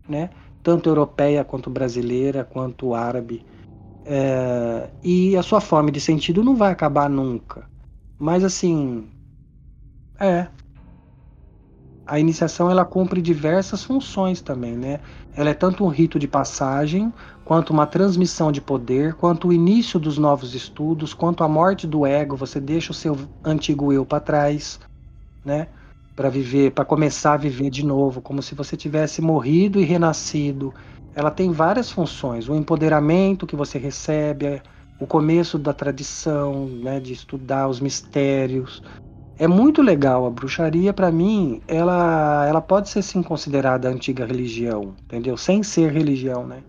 né? 0.07 0.29
Tanto 0.61 0.89
europeia 0.89 1.43
quanto 1.43 1.69
brasileira 1.69 2.43
quanto 2.43 2.93
árabe. 2.93 3.43
É, 4.05 4.89
e 5.03 5.37
a 5.37 5.43
sua 5.43 5.61
fome 5.61 5.91
de 5.91 6.01
sentido 6.01 6.43
não 6.43 6.55
vai 6.55 6.71
acabar 6.71 7.09
nunca. 7.09 7.67
Mas 8.19 8.43
assim, 8.43 9.07
é. 10.19 10.49
A 12.05 12.19
iniciação 12.19 12.69
ela 12.69 12.83
cumpre 12.83 13.21
diversas 13.21 13.83
funções 13.83 14.41
também, 14.41 14.75
né? 14.75 14.99
Ela 15.35 15.51
é 15.51 15.53
tanto 15.53 15.85
um 15.85 15.87
rito 15.87 16.19
de 16.19 16.27
passagem, 16.27 17.13
quanto 17.45 17.69
uma 17.69 17.85
transmissão 17.85 18.51
de 18.51 18.59
poder, 18.59 19.13
quanto 19.13 19.47
o 19.47 19.53
início 19.53 19.99
dos 19.99 20.17
novos 20.17 20.53
estudos, 20.55 21.13
quanto 21.13 21.43
a 21.43 21.47
morte 21.47 21.87
do 21.87 22.05
ego, 22.05 22.35
você 22.35 22.59
deixa 22.59 22.91
o 22.91 22.95
seu 22.95 23.15
antigo 23.45 23.93
eu 23.93 24.05
para 24.05 24.19
trás, 24.19 24.79
né? 25.45 25.67
Para 26.15 26.29
viver, 26.29 26.71
para 26.71 26.83
começar 26.83 27.33
a 27.33 27.37
viver 27.37 27.69
de 27.69 27.85
novo, 27.85 28.21
como 28.21 28.41
se 28.41 28.55
você 28.55 28.75
tivesse 28.75 29.21
morrido 29.21 29.79
e 29.79 29.83
renascido. 29.83 30.73
Ela 31.15 31.31
tem 31.31 31.51
várias 31.51 31.91
funções, 31.91 32.49
o 32.49 32.55
empoderamento 32.55 33.47
que 33.47 33.55
você 33.55 33.77
recebe, 33.77 34.61
o 34.99 35.07
começo 35.07 35.57
da 35.57 35.73
tradição, 35.73 36.67
né, 36.67 36.99
de 36.99 37.13
estudar 37.13 37.67
os 37.67 37.79
mistérios. 37.79 38.81
É 39.37 39.47
muito 39.47 39.81
legal 39.81 40.25
a 40.25 40.29
bruxaria, 40.29 40.93
para 40.93 41.11
mim, 41.11 41.61
ela, 41.67 42.45
ela 42.45 42.61
pode 42.61 42.89
ser 42.89 43.01
sim 43.01 43.23
considerada 43.23 43.87
antiga 43.87 44.25
religião, 44.25 44.93
entendeu? 45.05 45.37
Sem 45.37 45.63
ser 45.63 45.91
religião, 45.91 46.45
né? 46.45 46.61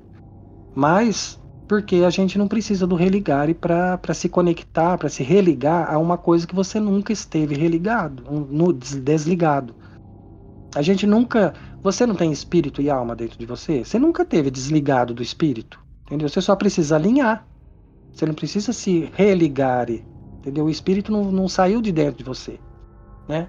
Mas 0.74 1.40
porque 1.70 1.96
a 1.96 2.10
gente 2.10 2.36
não 2.36 2.48
precisa 2.48 2.84
do 2.84 2.96
religare 2.96 3.54
para 3.54 4.12
se 4.12 4.28
conectar, 4.28 4.98
para 4.98 5.08
se 5.08 5.22
religar 5.22 5.88
a 5.88 5.98
uma 5.98 6.18
coisa 6.18 6.44
que 6.44 6.54
você 6.54 6.80
nunca 6.80 7.12
esteve 7.12 7.54
religado, 7.54 8.24
no 8.28 8.72
desligado. 8.72 9.72
A 10.74 10.82
gente 10.82 11.06
nunca, 11.06 11.54
você 11.80 12.04
não 12.04 12.16
tem 12.16 12.32
espírito 12.32 12.82
e 12.82 12.90
alma 12.90 13.14
dentro 13.14 13.38
de 13.38 13.46
você, 13.46 13.84
você 13.84 14.00
nunca 14.00 14.24
teve 14.24 14.50
desligado 14.50 15.14
do 15.14 15.22
espírito, 15.22 15.78
entendeu? 16.06 16.28
Você 16.28 16.40
só 16.40 16.56
precisa 16.56 16.96
alinhar. 16.96 17.46
Você 18.12 18.26
não 18.26 18.34
precisa 18.34 18.72
se 18.72 19.10
religar, 19.14 19.88
entendeu? 19.90 20.66
O 20.66 20.70
espírito 20.70 21.12
não, 21.12 21.30
não 21.30 21.48
saiu 21.48 21.80
de 21.80 21.92
dentro 21.92 22.18
de 22.18 22.24
você, 22.24 22.58
né? 23.28 23.48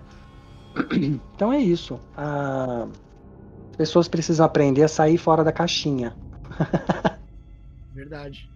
Então 1.36 1.52
é 1.52 1.60
isso. 1.60 2.00
As 2.16 3.76
pessoas 3.76 4.08
precisam 4.08 4.46
aprender 4.46 4.84
a 4.84 4.88
sair 4.88 5.18
fora 5.18 5.44
da 5.44 5.52
caixinha. 5.52 6.16
Verdade. 7.94 8.50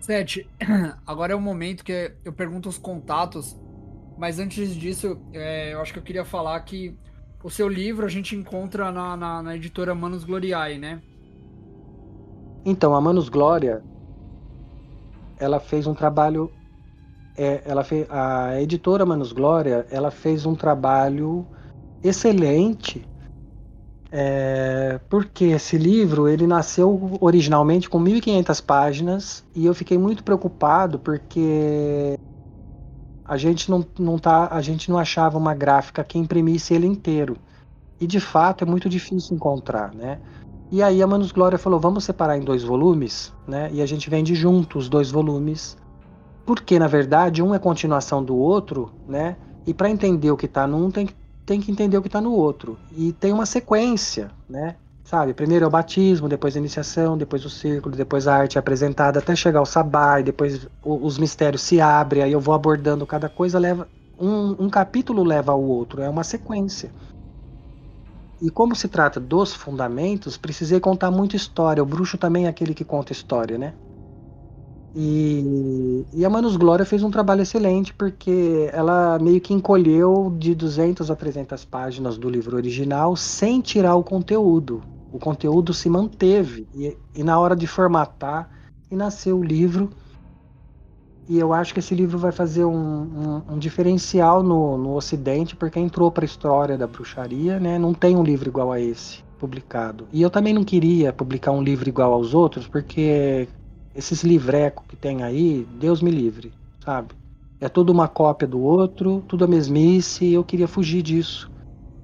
Sete, 0.00 0.48
agora 1.06 1.32
é 1.32 1.36
o 1.36 1.40
momento 1.40 1.84
que 1.84 2.12
eu 2.24 2.32
pergunto 2.32 2.68
os 2.68 2.76
contatos, 2.76 3.56
mas 4.16 4.38
antes 4.38 4.74
disso, 4.74 5.20
é, 5.32 5.72
eu 5.72 5.80
acho 5.80 5.92
que 5.92 5.98
eu 5.98 6.02
queria 6.02 6.24
falar 6.24 6.60
que 6.60 6.96
o 7.42 7.48
seu 7.48 7.68
livro 7.68 8.04
a 8.04 8.08
gente 8.08 8.34
encontra 8.34 8.90
na, 8.90 9.16
na, 9.16 9.42
na 9.42 9.56
editora 9.56 9.94
Manus 9.94 10.24
Gloriae, 10.24 10.78
né? 10.78 11.00
Então, 12.64 12.94
a 12.94 13.00
Manus 13.00 13.28
Glória 13.28 13.82
ela 15.40 15.60
fez 15.60 15.86
um 15.86 15.94
trabalho. 15.94 16.52
É, 17.36 17.62
ela 17.64 17.84
fez, 17.84 18.06
a 18.10 18.60
editora 18.60 19.06
Manos 19.06 19.32
Glória 19.32 19.86
ela 19.90 20.10
fez 20.10 20.46
um 20.46 20.56
trabalho 20.56 21.46
excelente 22.02 23.06
É, 24.10 24.98
porque 25.08 25.44
esse 25.46 25.76
livro 25.76 26.26
ele 26.28 26.46
nasceu 26.46 27.18
originalmente 27.20 27.90
com 27.90 27.98
1.500 27.98 28.60
páginas 28.60 29.44
e 29.54 29.66
eu 29.66 29.74
fiquei 29.74 29.98
muito 29.98 30.24
preocupado 30.24 30.98
porque 30.98 32.14
a 33.24 33.36
gente 33.36 33.70
não, 33.70 33.86
não 33.98 34.18
tá, 34.18 34.48
a 34.52 34.60
gente 34.60 34.90
não 34.90 34.98
achava 34.98 35.38
uma 35.38 35.54
gráfica 35.54 36.02
que 36.02 36.18
imprimisse 36.18 36.74
ele 36.74 36.86
inteiro 36.86 37.36
e 38.00 38.06
de 38.06 38.20
fato 38.20 38.64
é 38.64 38.66
muito 38.66 38.88
difícil 38.88 39.36
encontrar, 39.36 39.94
né? 39.94 40.20
E 40.70 40.82
aí 40.82 41.02
a 41.02 41.06
Manus 41.06 41.32
Glória 41.32 41.58
falou, 41.58 41.80
vamos 41.80 42.04
separar 42.04 42.36
em 42.36 42.42
dois 42.42 42.62
volumes, 42.62 43.32
né? 43.46 43.70
E 43.72 43.80
a 43.80 43.86
gente 43.86 44.10
vende 44.10 44.34
juntos 44.34 44.84
os 44.84 44.88
dois 44.88 45.10
volumes, 45.10 45.76
porque 46.44 46.78
na 46.78 46.86
verdade 46.86 47.42
um 47.42 47.54
é 47.54 47.58
continuação 47.58 48.22
do 48.22 48.36
outro, 48.36 48.92
né? 49.06 49.36
E 49.66 49.72
para 49.72 49.88
entender 49.88 50.30
o 50.30 50.36
que 50.36 50.46
está 50.46 50.66
num 50.66 50.90
tem 50.90 51.08
tem 51.48 51.62
que 51.62 51.72
entender 51.72 51.96
o 51.96 52.02
que 52.02 52.08
está 52.08 52.20
no 52.20 52.32
outro. 52.32 52.78
E 52.94 53.10
tem 53.10 53.32
uma 53.32 53.46
sequência, 53.46 54.30
né? 54.46 54.76
Sabe? 55.02 55.32
Primeiro 55.32 55.64
é 55.64 55.68
o 55.68 55.70
batismo, 55.70 56.28
depois 56.28 56.54
a 56.54 56.58
iniciação, 56.58 57.16
depois 57.16 57.42
o 57.46 57.48
círculo, 57.48 57.96
depois 57.96 58.28
a 58.28 58.36
arte 58.36 58.58
é 58.58 58.60
apresentada 58.60 59.18
até 59.18 59.34
chegar 59.34 59.60
ao 59.60 59.64
sabá, 59.64 60.20
e 60.20 60.24
depois 60.24 60.68
os 60.84 61.16
mistérios 61.16 61.62
se 61.62 61.80
abrem, 61.80 62.22
aí 62.22 62.32
eu 62.32 62.40
vou 62.40 62.54
abordando 62.54 63.06
cada 63.06 63.30
coisa, 63.30 63.58
leva. 63.58 63.88
Um, 64.20 64.64
um 64.64 64.68
capítulo 64.68 65.24
leva 65.24 65.52
ao 65.52 65.62
outro, 65.62 66.02
é 66.02 66.08
uma 66.10 66.22
sequência. 66.22 66.92
E 68.40 68.50
como 68.50 68.74
se 68.74 68.88
trata 68.88 69.18
dos 69.18 69.52
fundamentos, 69.52 70.36
precisei 70.36 70.78
contar 70.78 71.10
muita 71.10 71.36
história. 71.36 71.82
O 71.82 71.86
bruxo 71.86 72.16
também 72.16 72.46
é 72.46 72.48
aquele 72.48 72.74
que 72.74 72.84
conta 72.84 73.12
história, 73.12 73.58
né? 73.58 73.74
E, 74.94 76.06
e 76.12 76.24
a 76.24 76.30
Manus 76.30 76.56
Glória 76.56 76.84
fez 76.84 77.02
um 77.02 77.10
trabalho 77.10 77.42
excelente 77.42 77.92
porque 77.92 78.70
ela 78.72 79.18
meio 79.18 79.40
que 79.40 79.52
encolheu 79.52 80.34
de 80.38 80.54
200 80.54 81.10
a 81.10 81.16
300 81.16 81.64
páginas 81.64 82.16
do 82.16 82.28
livro 82.28 82.56
original 82.56 83.14
sem 83.14 83.60
tirar 83.60 83.96
o 83.96 84.04
conteúdo. 84.04 84.82
O 85.12 85.18
conteúdo 85.18 85.74
se 85.74 85.88
manteve 85.88 86.66
e, 86.74 86.96
e 87.14 87.22
na 87.22 87.38
hora 87.38 87.54
de 87.54 87.66
formatar 87.66 88.50
e 88.90 88.96
nasceu 88.96 89.38
o 89.38 89.44
livro. 89.44 89.90
E 91.28 91.38
eu 91.38 91.52
acho 91.52 91.74
que 91.74 91.80
esse 91.80 91.94
livro 91.94 92.18
vai 92.18 92.32
fazer 92.32 92.64
um, 92.64 92.72
um, 92.74 93.42
um 93.50 93.58
diferencial 93.58 94.42
no, 94.42 94.78
no 94.78 94.94
Ocidente 94.94 95.54
porque 95.54 95.78
entrou 95.78 96.10
para 96.10 96.24
a 96.24 96.26
história 96.26 96.78
da 96.78 96.86
bruxaria, 96.86 97.60
né? 97.60 97.78
Não 97.78 97.92
tem 97.92 98.16
um 98.16 98.22
livro 98.22 98.48
igual 98.48 98.72
a 98.72 98.80
esse 98.80 99.22
publicado. 99.38 100.08
E 100.10 100.22
eu 100.22 100.30
também 100.30 100.54
não 100.54 100.64
queria 100.64 101.12
publicar 101.12 101.52
um 101.52 101.62
livro 101.62 101.86
igual 101.86 102.14
aos 102.14 102.32
outros 102.32 102.66
porque 102.66 103.46
esses 103.94 104.22
livrecos 104.22 104.86
que 104.88 104.96
tem 104.96 105.22
aí, 105.22 105.66
Deus 105.78 106.00
me 106.00 106.10
livre, 106.10 106.50
sabe? 106.82 107.14
É 107.60 107.68
tudo 107.68 107.92
uma 107.92 108.08
cópia 108.08 108.48
do 108.48 108.60
outro, 108.60 109.22
tudo 109.28 109.44
a 109.44 109.48
mesmice, 109.48 110.24
e 110.24 110.34
eu 110.34 110.44
queria 110.44 110.68
fugir 110.68 111.02
disso. 111.02 111.50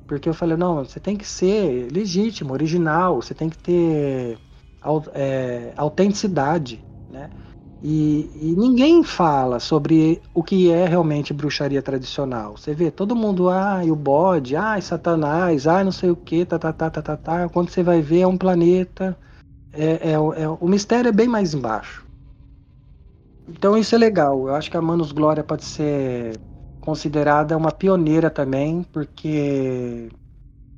Porque 0.06 0.28
eu 0.28 0.34
falei, 0.34 0.56
não, 0.56 0.84
você 0.84 1.00
tem 1.00 1.16
que 1.16 1.24
ser 1.26 1.90
legítimo, 1.90 2.52
original, 2.52 3.22
você 3.22 3.32
tem 3.32 3.48
que 3.48 3.56
ter 3.56 4.38
é, 5.14 5.72
autenticidade, 5.76 6.84
né? 7.08 7.30
E, 7.82 8.30
e, 8.34 8.54
ninguém 8.56 9.02
fala 9.04 9.60
sobre 9.60 10.22
o 10.32 10.42
que 10.42 10.70
é 10.70 10.86
realmente 10.86 11.34
bruxaria 11.34 11.82
tradicional. 11.82 12.56
Você 12.56 12.72
vê 12.72 12.90
todo 12.90 13.14
mundo, 13.14 13.50
ai, 13.50 13.90
o 13.90 13.96
bode, 13.96 14.56
ai, 14.56 14.80
satanás, 14.80 15.66
ai, 15.66 15.84
não 15.84 15.92
sei 15.92 16.10
o 16.10 16.16
que, 16.16 16.46
tá, 16.46 16.58
tá, 16.58 16.72
tá, 16.72 16.90
tá, 16.90 17.02
tá, 17.02 17.16
tá. 17.16 17.48
Quando 17.50 17.68
você 17.68 17.82
vai 17.82 18.00
ver, 18.00 18.20
é 18.20 18.26
um 18.26 18.38
planeta 18.38 19.18
é, 19.74 20.10
é, 20.10 20.12
é, 20.12 20.48
o 20.48 20.68
mistério 20.68 21.08
é 21.08 21.12
bem 21.12 21.26
mais 21.28 21.52
embaixo. 21.52 22.04
Então 23.48 23.76
isso 23.76 23.94
é 23.94 23.98
legal. 23.98 24.48
Eu 24.48 24.54
acho 24.54 24.70
que 24.70 24.76
a 24.76 24.82
Manos 24.82 25.12
Glória 25.12 25.42
pode 25.42 25.64
ser 25.64 26.40
considerada 26.80 27.56
uma 27.56 27.72
pioneira 27.72 28.30
também, 28.30 28.84
porque 28.84 30.08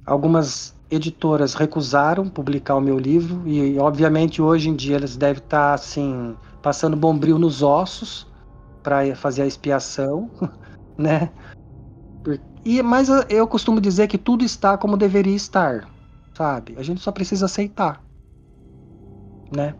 algumas 0.04 0.74
editoras 0.90 1.54
recusaram 1.54 2.28
publicar 2.28 2.76
o 2.76 2.80
meu 2.80 2.98
livro 2.98 3.46
e 3.46 3.76
obviamente 3.78 4.40
hoje 4.40 4.68
em 4.68 4.76
dia 4.76 4.96
eles 4.96 5.16
devem 5.16 5.42
estar 5.42 5.74
assim 5.74 6.36
passando 6.66 6.96
bombril 6.96 7.38
nos 7.38 7.62
ossos 7.62 8.26
para 8.82 9.14
fazer 9.14 9.42
a 9.42 9.46
expiação, 9.46 10.28
né? 10.98 11.30
E 12.64 12.82
mas 12.82 13.08
eu 13.30 13.46
costumo 13.46 13.80
dizer 13.80 14.08
que 14.08 14.18
tudo 14.18 14.44
está 14.44 14.76
como 14.76 14.96
deveria 14.96 15.36
estar, 15.36 15.88
sabe? 16.34 16.74
A 16.76 16.82
gente 16.82 17.00
só 17.00 17.12
precisa 17.12 17.46
aceitar 17.46 18.04
né? 19.54 19.74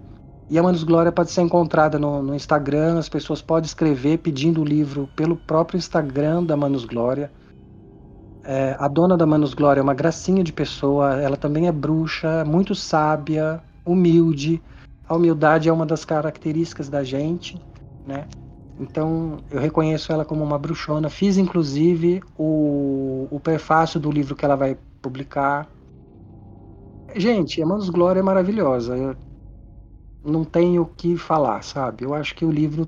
E 0.49 0.57
a 0.57 0.63
Manus 0.63 0.85
Glória 0.85 1.11
pode 1.11 1.33
ser 1.33 1.43
encontrada 1.43 1.99
no, 1.99 2.23
no, 2.23 2.33
Instagram, 2.33 3.01
as 3.01 3.09
pessoas 3.09 3.43
podem 3.43 3.67
escrever 3.67 4.19
pedindo 4.19 4.61
o 4.61 4.65
livro 4.65 5.09
pelo 5.17 5.35
próprio 5.35 5.77
Instagram 5.77 6.45
da 6.45 6.57
Manus 6.57 6.85
Glória. 6.85 7.33
É, 8.45 8.77
a 8.79 8.87
dona 8.87 9.17
da 9.17 9.27
Manus 9.27 9.55
Glória 9.55 9.81
é 9.81 9.83
uma 9.83 9.93
gracinha 9.93 10.45
de 10.45 10.53
pessoa, 10.53 11.21
ela 11.21 11.37
também 11.37 11.67
é 11.67 11.73
bruxa, 11.73 12.45
muito 12.45 12.77
sábia, 12.77 13.61
humilde. 13.85 14.63
A 15.09 15.15
humildade 15.15 15.69
é 15.69 15.73
uma 15.73 15.87
das 15.87 16.05
características 16.05 16.89
da 16.89 17.05
gente, 17.05 17.61
né? 18.05 18.27
Então 18.79 19.39
eu 19.51 19.61
reconheço 19.61 20.13
ela 20.13 20.25
como 20.25 20.43
uma 20.45 20.59
bruxona. 20.59 21.09
Fiz 21.09 21.39
inclusive 21.39 22.23
o, 22.37 23.29
o 23.31 23.41
prefácio 23.41 23.99
do 23.99 24.11
livro 24.11 24.35
que 24.35 24.45
ela 24.45 24.57
vai 24.57 24.77
publicar. 25.01 25.69
Gente, 27.15 27.63
a 27.63 27.67
Manus 27.67 27.89
Glória 27.89 28.21
é 28.21 28.23
maravilhosa. 28.23 28.97
Eu, 28.97 29.17
não 30.25 30.45
tenho 30.45 30.83
o 30.83 30.87
que 30.87 31.17
falar, 31.17 31.63
sabe? 31.63 32.05
Eu 32.05 32.13
acho 32.13 32.35
que 32.35 32.45
o 32.45 32.51
livro 32.51 32.87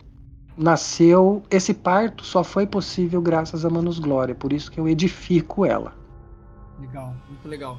nasceu. 0.56 1.42
Esse 1.50 1.72
parto 1.72 2.24
só 2.24 2.42
foi 2.42 2.66
possível 2.66 3.22
graças 3.22 3.64
a 3.64 3.70
Manus 3.70 3.98
Glória, 3.98 4.34
por 4.34 4.52
isso 4.52 4.70
que 4.70 4.80
eu 4.80 4.88
edifico 4.88 5.64
ela. 5.64 5.94
Legal, 6.80 7.14
muito 7.28 7.48
legal. 7.48 7.78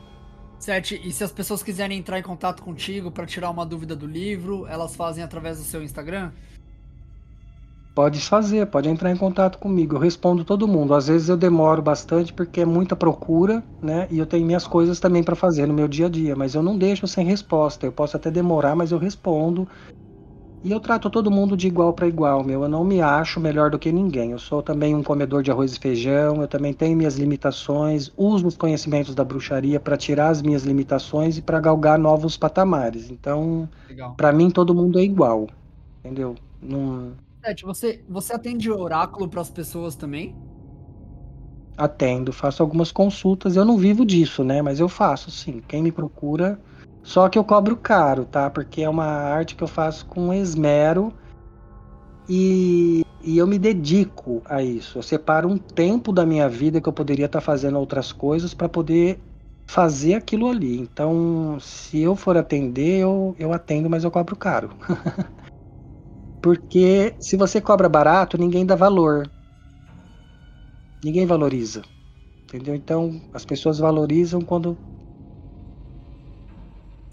Sete, 0.59 0.99
e 1.01 1.11
se 1.13 1.23
as 1.23 1.31
pessoas 1.31 1.63
quiserem 1.63 1.97
entrar 1.97 2.19
em 2.19 2.23
contato 2.23 2.61
contigo 2.61 3.09
para 3.09 3.25
tirar 3.25 3.49
uma 3.49 3.65
dúvida 3.65 3.95
do 3.95 4.05
livro, 4.05 4.67
elas 4.67 4.93
fazem 4.93 5.23
através 5.23 5.57
do 5.57 5.63
seu 5.63 5.81
Instagram? 5.81 6.31
Pode 7.95 8.19
fazer, 8.19 8.65
pode 8.67 8.89
entrar 8.89 9.09
em 9.11 9.15
contato 9.15 9.57
comigo. 9.57 9.95
Eu 9.95 9.99
respondo 9.99 10.43
todo 10.43 10.67
mundo. 10.67 10.93
Às 10.93 11.07
vezes 11.07 11.29
eu 11.29 11.37
demoro 11.37 11.81
bastante 11.81 12.33
porque 12.33 12.61
é 12.61 12.65
muita 12.65 12.95
procura, 12.95 13.63
né? 13.81 14.07
E 14.11 14.19
eu 14.19 14.25
tenho 14.25 14.45
minhas 14.45 14.67
coisas 14.67 14.99
também 14.99 15.23
para 15.23 15.35
fazer 15.35 15.65
no 15.65 15.73
meu 15.73 15.87
dia 15.87 16.05
a 16.07 16.09
dia, 16.09 16.35
mas 16.35 16.55
eu 16.55 16.61
não 16.61 16.77
deixo 16.77 17.07
sem 17.07 17.25
resposta. 17.25 17.85
Eu 17.85 17.91
posso 17.91 18.17
até 18.17 18.29
demorar, 18.29 18.75
mas 18.75 18.91
eu 18.91 18.97
respondo. 18.97 19.67
E 20.61 20.71
eu 20.71 20.79
trato 20.79 21.09
todo 21.09 21.31
mundo 21.31 21.55
de 21.55 21.67
igual 21.67 21.93
para 21.93 22.07
igual, 22.07 22.43
meu. 22.43 22.63
Eu 22.63 22.69
não 22.69 22.83
me 22.83 23.01
acho 23.01 23.39
melhor 23.39 23.71
do 23.71 23.79
que 23.79 23.91
ninguém. 23.91 24.31
Eu 24.31 24.39
sou 24.39 24.61
também 24.61 24.93
um 24.93 25.01
comedor 25.01 25.41
de 25.41 25.51
arroz 25.51 25.73
e 25.73 25.79
feijão, 25.79 26.41
eu 26.41 26.47
também 26.47 26.73
tenho 26.73 26.97
minhas 26.97 27.17
limitações, 27.17 28.11
uso 28.17 28.45
os 28.45 28.57
conhecimentos 28.57 29.15
da 29.15 29.23
bruxaria 29.23 29.79
para 29.79 29.95
tirar 29.95 30.29
as 30.29 30.41
minhas 30.41 30.63
limitações 30.63 31.37
e 31.37 31.41
para 31.41 31.61
galgar 31.61 31.97
novos 31.97 32.35
patamares. 32.35 33.09
Então, 33.09 33.69
para 34.17 34.33
mim 34.33 34.49
todo 34.49 34.75
mundo 34.75 34.99
é 34.99 35.03
igual. 35.03 35.47
Entendeu? 36.03 36.35
Não 36.61 37.13
Sete, 37.43 37.63
você, 37.63 38.03
você 38.07 38.33
atende 38.33 38.69
oráculo 38.69 39.29
para 39.29 39.39
as 39.39 39.49
pessoas 39.49 39.95
também? 39.95 40.35
Atendo, 41.77 42.33
faço 42.33 42.61
algumas 42.61 42.91
consultas. 42.91 43.55
Eu 43.55 43.63
não 43.63 43.77
vivo 43.77 44.05
disso, 44.05 44.43
né? 44.43 44.61
Mas 44.61 44.79
eu 44.81 44.89
faço, 44.89 45.31
sim. 45.31 45.61
Quem 45.65 45.81
me 45.81 45.91
procura. 45.91 46.59
Só 47.03 47.27
que 47.29 47.39
eu 47.39 47.43
cobro 47.43 47.75
caro, 47.77 48.25
tá? 48.25 48.49
Porque 48.49 48.81
é 48.81 48.89
uma 48.89 49.05
arte 49.05 49.55
que 49.55 49.63
eu 49.63 49.67
faço 49.67 50.05
com 50.05 50.33
esmero 50.33 51.13
e, 52.27 53.01
e 53.23 53.37
eu 53.37 53.47
me 53.47 53.57
dedico 53.57 54.41
a 54.45 54.61
isso. 54.61 54.97
Eu 54.97 55.03
separo 55.03 55.49
um 55.49 55.57
tempo 55.57 56.11
da 56.11 56.25
minha 56.25 56.47
vida 56.47 56.79
que 56.79 56.87
eu 56.87 56.93
poderia 56.93 57.25
estar 57.25 57.41
fazendo 57.41 57.79
outras 57.79 58.11
coisas 58.11 58.53
para 58.53 58.69
poder 58.69 59.19
fazer 59.69 60.15
aquilo 60.15 60.47
ali. 60.49 60.77
Então, 60.79 61.59
se 61.59 61.99
eu 61.99 62.15
for 62.15 62.37
atender, 62.37 62.99
eu, 62.99 63.35
eu 63.37 63.53
atendo, 63.53 63.89
mas 63.89 64.03
eu 64.03 64.11
cobro 64.11 64.35
caro. 64.35 64.71
Porque 66.41 67.15
se 67.19 67.35
você 67.35 67.61
cobra 67.61 67.89
barato, 67.89 68.37
ninguém 68.37 68.65
dá 68.65 68.75
valor. 68.75 69.29
Ninguém 71.03 71.25
valoriza. 71.25 71.81
Entendeu? 72.43 72.75
Então, 72.75 73.21
as 73.33 73.45
pessoas 73.45 73.79
valorizam 73.79 74.41
quando. 74.41 74.77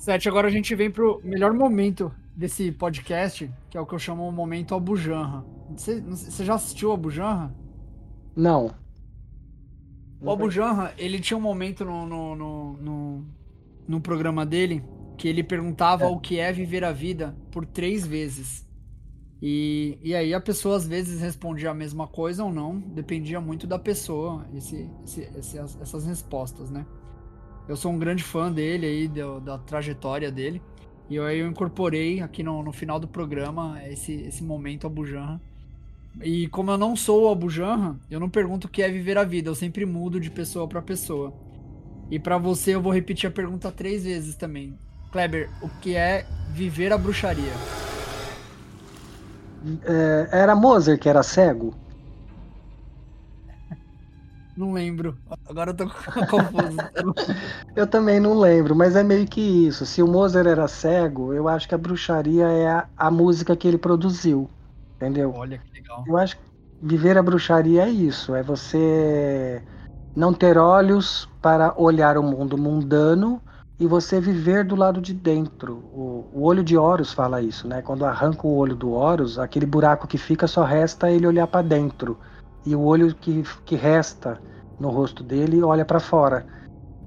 Sete, 0.07 0.29
agora 0.29 0.47
a 0.47 0.51
gente 0.53 0.73
vem 0.77 0.89
pro 0.89 1.21
melhor 1.25 1.53
momento 1.53 2.15
desse 2.37 2.71
podcast, 2.71 3.51
que 3.69 3.77
é 3.77 3.81
o 3.81 3.85
que 3.85 3.93
eu 3.93 3.99
chamo 3.99 4.29
o 4.29 4.31
momento 4.31 4.73
Abujanra. 4.73 5.45
Você, 5.77 6.01
você 6.01 6.45
já 6.45 6.55
assistiu 6.55 6.93
Abujanra? 6.93 7.53
Não. 8.37 8.73
O 10.21 10.31
Abujanra, 10.31 10.95
ele 10.97 11.19
tinha 11.19 11.37
um 11.37 11.41
momento 11.41 11.85
no, 11.85 12.07
no, 12.07 12.37
no, 12.37 12.73
no, 12.75 13.27
no 13.89 14.01
programa 14.01 14.47
dele 14.47 14.85
que 15.19 15.27
ele 15.27 15.43
perguntava 15.43 16.05
é. 16.05 16.07
o 16.07 16.21
que 16.21 16.39
é 16.39 16.53
viver 16.53 16.85
a 16.85 16.93
vida 16.93 17.37
por 17.51 17.67
três 17.67 18.07
vezes. 18.07 18.65
E, 19.43 19.99
e 20.05 20.15
aí 20.15 20.33
a 20.33 20.41
pessoa 20.41 20.77
às 20.77 20.87
vezes 20.87 21.21
respondia 21.21 21.73
a 21.73 21.75
mesma 21.75 22.07
coisa 22.07 22.45
ou 22.45 22.53
não, 22.53 22.79
dependia 22.79 23.41
muito 23.41 23.67
da 23.67 23.77
pessoa, 23.77 24.47
esse, 24.55 24.89
esse, 25.03 25.23
esse, 25.37 25.59
essas 25.59 26.07
respostas, 26.07 26.71
né? 26.71 26.87
Eu 27.69 27.77
sou 27.77 27.93
um 27.93 27.99
grande 27.99 28.23
fã 28.23 28.51
dele 28.51 28.87
aí, 28.87 29.09
da, 29.09 29.39
da 29.39 29.59
trajetória 29.59 30.31
dele. 30.31 30.63
E 31.09 31.19
aí 31.19 31.39
eu 31.39 31.49
incorporei 31.49 32.21
aqui 32.21 32.43
no, 32.43 32.63
no 32.63 32.73
final 32.73 32.99
do 32.99 33.07
programa 33.07 33.81
esse, 33.87 34.13
esse 34.13 34.43
momento 34.43 34.87
Abujanra. 34.87 35.41
E 36.23 36.49
como 36.49 36.71
eu 36.71 36.79
não 36.79 36.97
sou 36.97 37.25
o 37.25 37.31
Abujanra, 37.31 37.97
eu 38.11 38.19
não 38.19 38.29
pergunto 38.29 38.67
o 38.67 38.71
que 38.71 38.83
é 38.83 38.89
viver 38.89 39.19
a 39.19 39.25
vida, 39.25 39.51
eu 39.51 39.55
sempre 39.55 39.85
mudo 39.85 40.19
de 40.19 40.31
pessoa 40.31 40.67
para 40.67 40.81
pessoa. 40.81 41.33
E 42.11 42.19
para 42.19 42.39
você 42.39 42.75
eu 42.75 42.81
vou 42.81 42.93
repetir 42.93 43.29
a 43.29 43.33
pergunta 43.33 43.71
três 43.71 44.05
vezes 44.05 44.35
também. 44.35 44.79
Kleber, 45.13 45.51
o 45.61 45.69
que 45.69 45.95
é 45.95 46.27
viver 46.53 46.93
a 46.93 46.99
bruxaria? 46.99 47.53
É, 49.85 50.29
era 50.33 50.55
Moser 50.55 50.99
que 50.99 51.09
era 51.09 51.23
cego? 51.23 51.75
Não 54.57 54.73
lembro. 54.73 55.17
Agora 55.47 55.71
eu 55.71 55.75
tô 55.75 55.85
confuso. 56.31 56.79
eu 57.77 57.87
também 57.87 58.19
não 58.19 58.39
lembro, 58.39 58.75
mas 58.75 58.97
é 58.97 59.03
meio 59.03 59.27
que 59.27 59.41
isso. 59.41 59.85
Se 59.85 60.03
o 60.03 60.09
Mozart 60.09 60.47
era 60.47 60.67
cego, 60.67 61.35
eu 61.35 61.47
acho 61.47 61.69
que 61.69 61.75
a 61.75 61.79
bruxaria 61.79 62.47
é 62.47 62.69
a, 62.69 62.89
a 62.97 63.11
música 63.11 63.55
que 63.55 63.69
ele 63.69 63.79
produziu. 63.79 64.49
Entendeu? 64.97 65.33
Olha 65.37 65.59
que 65.59 65.73
legal. 65.73 66.03
Eu 66.07 66.17
acho 66.17 66.37
que 66.37 66.43
viver 66.81 67.19
a 67.19 67.23
bruxaria 67.23 67.85
é 67.85 67.91
isso. 67.91 68.35
É 68.35 68.43
você 68.43 69.63
não 70.15 70.33
ter 70.33 70.57
olhos 70.57 71.29
para 71.43 71.75
olhar 71.77 72.17
o 72.17 72.23
mundo 72.23 72.57
mundano 72.57 73.43
e 73.79 73.87
você 73.87 74.19
viver 74.19 74.65
do 74.65 74.75
lado 74.75 75.03
de 75.03 75.13
dentro. 75.13 75.75
O, 75.93 76.31
o, 76.33 76.45
olho 76.45 76.65
de 76.65 76.79
Horus 76.79 77.13
fala 77.13 77.43
isso, 77.43 77.69
né? 77.69 77.83
Quando 77.83 78.07
arranca 78.07 78.47
o 78.47 78.57
olho 78.57 78.75
do 78.75 78.93
Horus, 78.93 79.39
aquele 79.39 79.67
buraco 79.67 80.07
que 80.07 80.17
fica 80.17 80.47
só 80.47 80.65
resta 80.65 81.11
ele 81.11 81.27
olhar 81.27 81.47
para 81.47 81.61
dentro 81.61 82.19
e 82.67 82.75
o 82.75 82.83
olho 82.83 83.15
que, 83.15 83.45
que 83.65 83.77
resta 83.77 84.41
no 84.79 84.91
rosto 84.91 85.23
dele 85.23 85.63
olha 85.63 85.85
para 85.85 86.01
fora. 86.01 86.45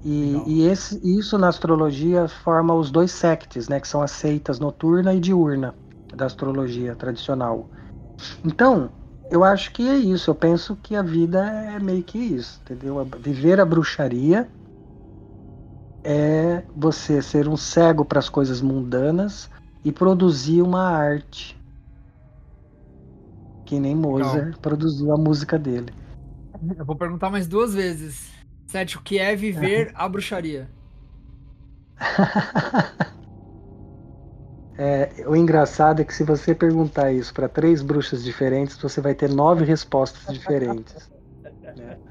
E, 0.02 0.42
e 0.46 0.66
esse, 0.66 0.98
isso 1.04 1.36
na 1.36 1.48
astrologia 1.48 2.26
forma 2.26 2.74
os 2.74 2.90
dois 2.90 3.12
sectes, 3.12 3.68
né, 3.68 3.78
que 3.78 3.86
são 3.86 4.00
as 4.00 4.10
seitas 4.10 4.58
noturna 4.58 5.12
e 5.14 5.20
diurna 5.20 5.74
da 6.16 6.24
astrologia 6.24 6.96
tradicional. 6.96 7.68
Então, 8.42 8.90
eu 9.30 9.44
acho 9.44 9.70
que 9.72 9.86
é 9.86 9.96
isso. 9.96 10.30
Eu 10.30 10.34
penso 10.34 10.76
que 10.82 10.96
a 10.96 11.02
vida 11.02 11.44
é 11.46 11.78
meio 11.78 12.02
que 12.02 12.18
isso, 12.18 12.60
entendeu? 12.64 13.06
Viver 13.18 13.60
a 13.60 13.64
bruxaria 13.64 14.48
é 16.02 16.64
você 16.74 17.20
ser 17.20 17.46
um 17.46 17.56
cego 17.56 18.04
para 18.04 18.18
as 18.18 18.30
coisas 18.30 18.62
mundanas 18.62 19.50
e 19.84 19.92
produzir 19.92 20.62
uma 20.62 20.82
arte 20.82 21.59
que 23.70 23.78
nem 23.78 23.94
Mozart 23.94 24.58
produziu 24.58 25.12
a 25.12 25.16
música 25.16 25.56
dele. 25.56 25.94
Eu 26.76 26.84
vou 26.84 26.96
perguntar 26.96 27.30
mais 27.30 27.46
duas 27.46 27.72
vezes. 27.72 28.28
Sete, 28.66 28.98
o 28.98 29.00
que 29.00 29.16
é 29.16 29.36
viver 29.36 29.92
a 29.94 30.08
bruxaria? 30.08 30.68
é, 34.76 35.24
o 35.24 35.36
engraçado 35.36 36.02
é 36.02 36.04
que 36.04 36.12
se 36.12 36.24
você 36.24 36.52
perguntar 36.52 37.12
isso 37.12 37.32
para 37.32 37.48
três 37.48 37.80
bruxas 37.80 38.24
diferentes, 38.24 38.76
você 38.76 39.00
vai 39.00 39.14
ter 39.14 39.30
nove 39.30 39.64
respostas 39.64 40.34
diferentes. 40.36 41.08
é. 41.62 41.96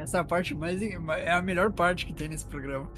Essa 0.00 0.18
é 0.18 0.20
a 0.20 0.24
parte 0.24 0.54
mais 0.54 0.80
é 0.80 1.30
a 1.30 1.42
melhor 1.42 1.72
parte 1.72 2.06
que 2.06 2.12
tem 2.14 2.28
nesse 2.28 2.46
programa. 2.46 2.88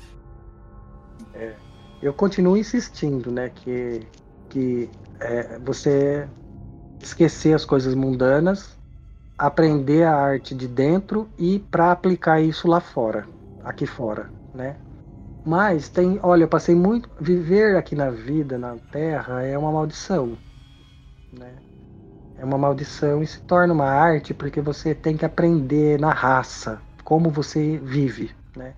É, 1.34 1.54
eu 2.00 2.12
continuo 2.12 2.56
insistindo, 2.58 3.32
né, 3.32 3.48
que 3.48 4.06
que 4.50 4.88
é, 5.18 5.58
você 5.58 6.28
esquecer 7.06 7.54
as 7.54 7.64
coisas 7.64 7.94
mundanas, 7.94 8.76
aprender 9.38 10.04
a 10.04 10.14
arte 10.14 10.54
de 10.54 10.68
dentro 10.68 11.28
e 11.38 11.58
para 11.58 11.92
aplicar 11.92 12.40
isso 12.40 12.68
lá 12.68 12.80
fora, 12.80 13.26
aqui 13.64 13.86
fora, 13.86 14.30
né? 14.54 14.76
Mas 15.44 15.88
tem, 15.88 16.20
olha, 16.22 16.44
eu 16.44 16.48
passei 16.48 16.74
muito 16.74 17.10
viver 17.20 17.76
aqui 17.76 17.96
na 17.96 18.10
vida, 18.10 18.56
na 18.56 18.76
Terra 18.90 19.42
é 19.42 19.58
uma 19.58 19.72
maldição, 19.72 20.38
né? 21.32 21.56
É 22.36 22.44
uma 22.44 22.56
maldição 22.56 23.22
e 23.22 23.26
se 23.26 23.40
torna 23.40 23.74
uma 23.74 23.90
arte 23.90 24.32
porque 24.32 24.60
você 24.60 24.94
tem 24.94 25.16
que 25.16 25.24
aprender 25.24 25.98
na 25.98 26.12
raça 26.12 26.80
como 27.04 27.30
você 27.30 27.76
vive, 27.78 28.30
né? 28.56 28.74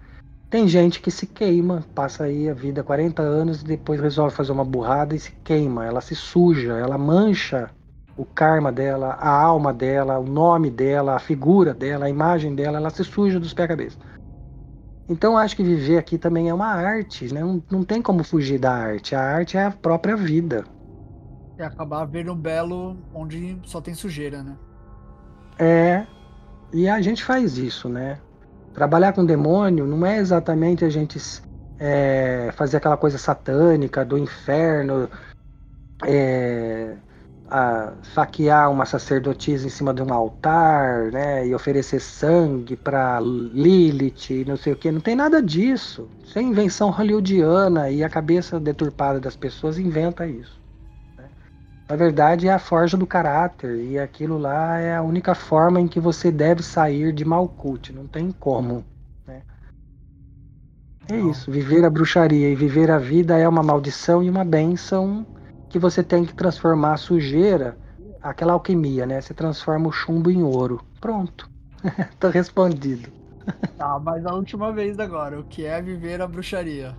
Tem 0.48 0.66
gente 0.68 1.00
que 1.00 1.10
se 1.10 1.26
queima, 1.26 1.84
passa 1.94 2.24
aí 2.24 2.48
a 2.48 2.54
vida 2.54 2.82
40 2.82 3.20
anos 3.22 3.60
e 3.60 3.64
depois 3.64 4.00
resolve 4.00 4.34
fazer 4.34 4.52
uma 4.52 4.64
burrada 4.64 5.14
e 5.14 5.18
se 5.18 5.32
queima, 5.44 5.84
ela 5.84 6.00
se 6.00 6.14
suja, 6.14 6.78
ela 6.78 6.96
mancha 6.96 7.70
o 8.16 8.24
karma 8.24 8.70
dela, 8.70 9.14
a 9.14 9.28
alma 9.28 9.72
dela, 9.72 10.18
o 10.18 10.24
nome 10.24 10.70
dela, 10.70 11.16
a 11.16 11.18
figura 11.18 11.74
dela, 11.74 12.06
a 12.06 12.10
imagem 12.10 12.54
dela, 12.54 12.78
ela 12.78 12.90
se 12.90 13.02
suja 13.04 13.40
dos 13.40 13.52
pés 13.52 13.68
cabeça. 13.68 13.98
Então 15.08 15.36
acho 15.36 15.56
que 15.56 15.62
viver 15.62 15.98
aqui 15.98 16.16
também 16.16 16.48
é 16.48 16.54
uma 16.54 16.66
arte, 16.66 17.32
né? 17.32 17.40
Não, 17.40 17.62
não 17.70 17.84
tem 17.84 18.00
como 18.00 18.24
fugir 18.24 18.58
da 18.58 18.72
arte. 18.72 19.14
A 19.14 19.20
arte 19.20 19.56
é 19.56 19.64
a 19.64 19.70
própria 19.70 20.16
vida. 20.16 20.64
É 21.58 21.64
acabar 21.64 22.04
vendo 22.06 22.32
um 22.32 22.36
belo 22.36 22.96
onde 23.12 23.58
só 23.64 23.80
tem 23.80 23.94
sujeira, 23.94 24.42
né? 24.42 24.56
É. 25.58 26.06
E 26.72 26.88
a 26.88 27.00
gente 27.00 27.22
faz 27.22 27.58
isso, 27.58 27.88
né? 27.88 28.18
Trabalhar 28.72 29.12
com 29.12 29.24
demônio 29.24 29.86
não 29.86 30.04
é 30.04 30.16
exatamente 30.16 30.84
a 30.84 30.88
gente 30.88 31.20
é, 31.78 32.50
fazer 32.56 32.78
aquela 32.78 32.96
coisa 32.96 33.18
satânica 33.18 34.04
do 34.04 34.18
inferno, 34.18 35.08
é, 36.04 36.96
a 37.50 37.92
saquear 38.14 38.70
uma 38.70 38.86
sacerdotisa 38.86 39.66
em 39.66 39.70
cima 39.70 39.92
de 39.92 40.02
um 40.02 40.12
altar, 40.12 41.12
né, 41.12 41.46
e 41.46 41.54
oferecer 41.54 42.00
sangue 42.00 42.74
para 42.74 43.20
Lilith, 43.20 44.30
e 44.30 44.44
não 44.44 44.56
sei 44.56 44.72
o 44.72 44.76
que, 44.76 44.90
não 44.90 45.00
tem 45.00 45.14
nada 45.14 45.42
disso. 45.42 46.08
Isso 46.24 46.38
é 46.38 46.42
invenção 46.42 46.90
hollywoodiana 46.90 47.90
e 47.90 48.02
a 48.02 48.08
cabeça 48.08 48.58
deturpada 48.58 49.20
das 49.20 49.36
pessoas 49.36 49.78
inventa 49.78 50.26
isso. 50.26 50.58
Né? 51.16 51.24
Na 51.88 51.96
verdade, 51.96 52.48
é 52.48 52.52
a 52.52 52.58
forja 52.58 52.96
do 52.96 53.06
caráter 53.06 53.76
e 53.76 53.98
aquilo 53.98 54.38
lá 54.38 54.78
é 54.78 54.96
a 54.96 55.02
única 55.02 55.34
forma 55.34 55.80
em 55.80 55.86
que 55.86 56.00
você 56.00 56.32
deve 56.32 56.62
sair 56.62 57.12
de 57.12 57.24
Malkuth, 57.24 57.90
não 57.90 58.06
tem 58.06 58.32
como. 58.32 58.82
Né? 59.26 59.42
É 61.08 61.18
não. 61.18 61.30
isso, 61.30 61.50
viver 61.50 61.84
a 61.84 61.90
bruxaria 61.90 62.48
e 62.48 62.54
viver 62.54 62.90
a 62.90 62.98
vida 62.98 63.36
é 63.36 63.46
uma 63.46 63.62
maldição 63.62 64.22
e 64.22 64.30
uma 64.30 64.44
bênção 64.44 65.26
que 65.74 65.78
você 65.80 66.04
tem 66.04 66.24
que 66.24 66.32
transformar 66.32 66.92
a 66.92 66.96
sujeira, 66.96 67.76
aquela 68.22 68.52
alquimia, 68.52 69.04
né? 69.04 69.20
Você 69.20 69.34
transforma 69.34 69.88
o 69.88 69.92
chumbo 69.92 70.30
em 70.30 70.40
ouro. 70.40 70.80
Pronto. 71.00 71.50
Tô 72.20 72.28
respondido. 72.28 73.10
Tá, 73.76 73.98
mas 73.98 74.24
a 74.24 74.32
última 74.34 74.70
vez 74.70 75.00
agora, 75.00 75.40
o 75.40 75.42
que 75.42 75.64
é 75.64 75.82
viver 75.82 76.22
a 76.22 76.28
bruxaria? 76.28 76.96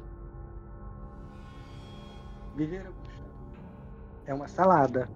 Viver 2.58 2.82
a 2.82 2.92
bruxaria 2.92 3.26
é 4.28 4.34
uma 4.34 4.48
salada. 4.50 5.08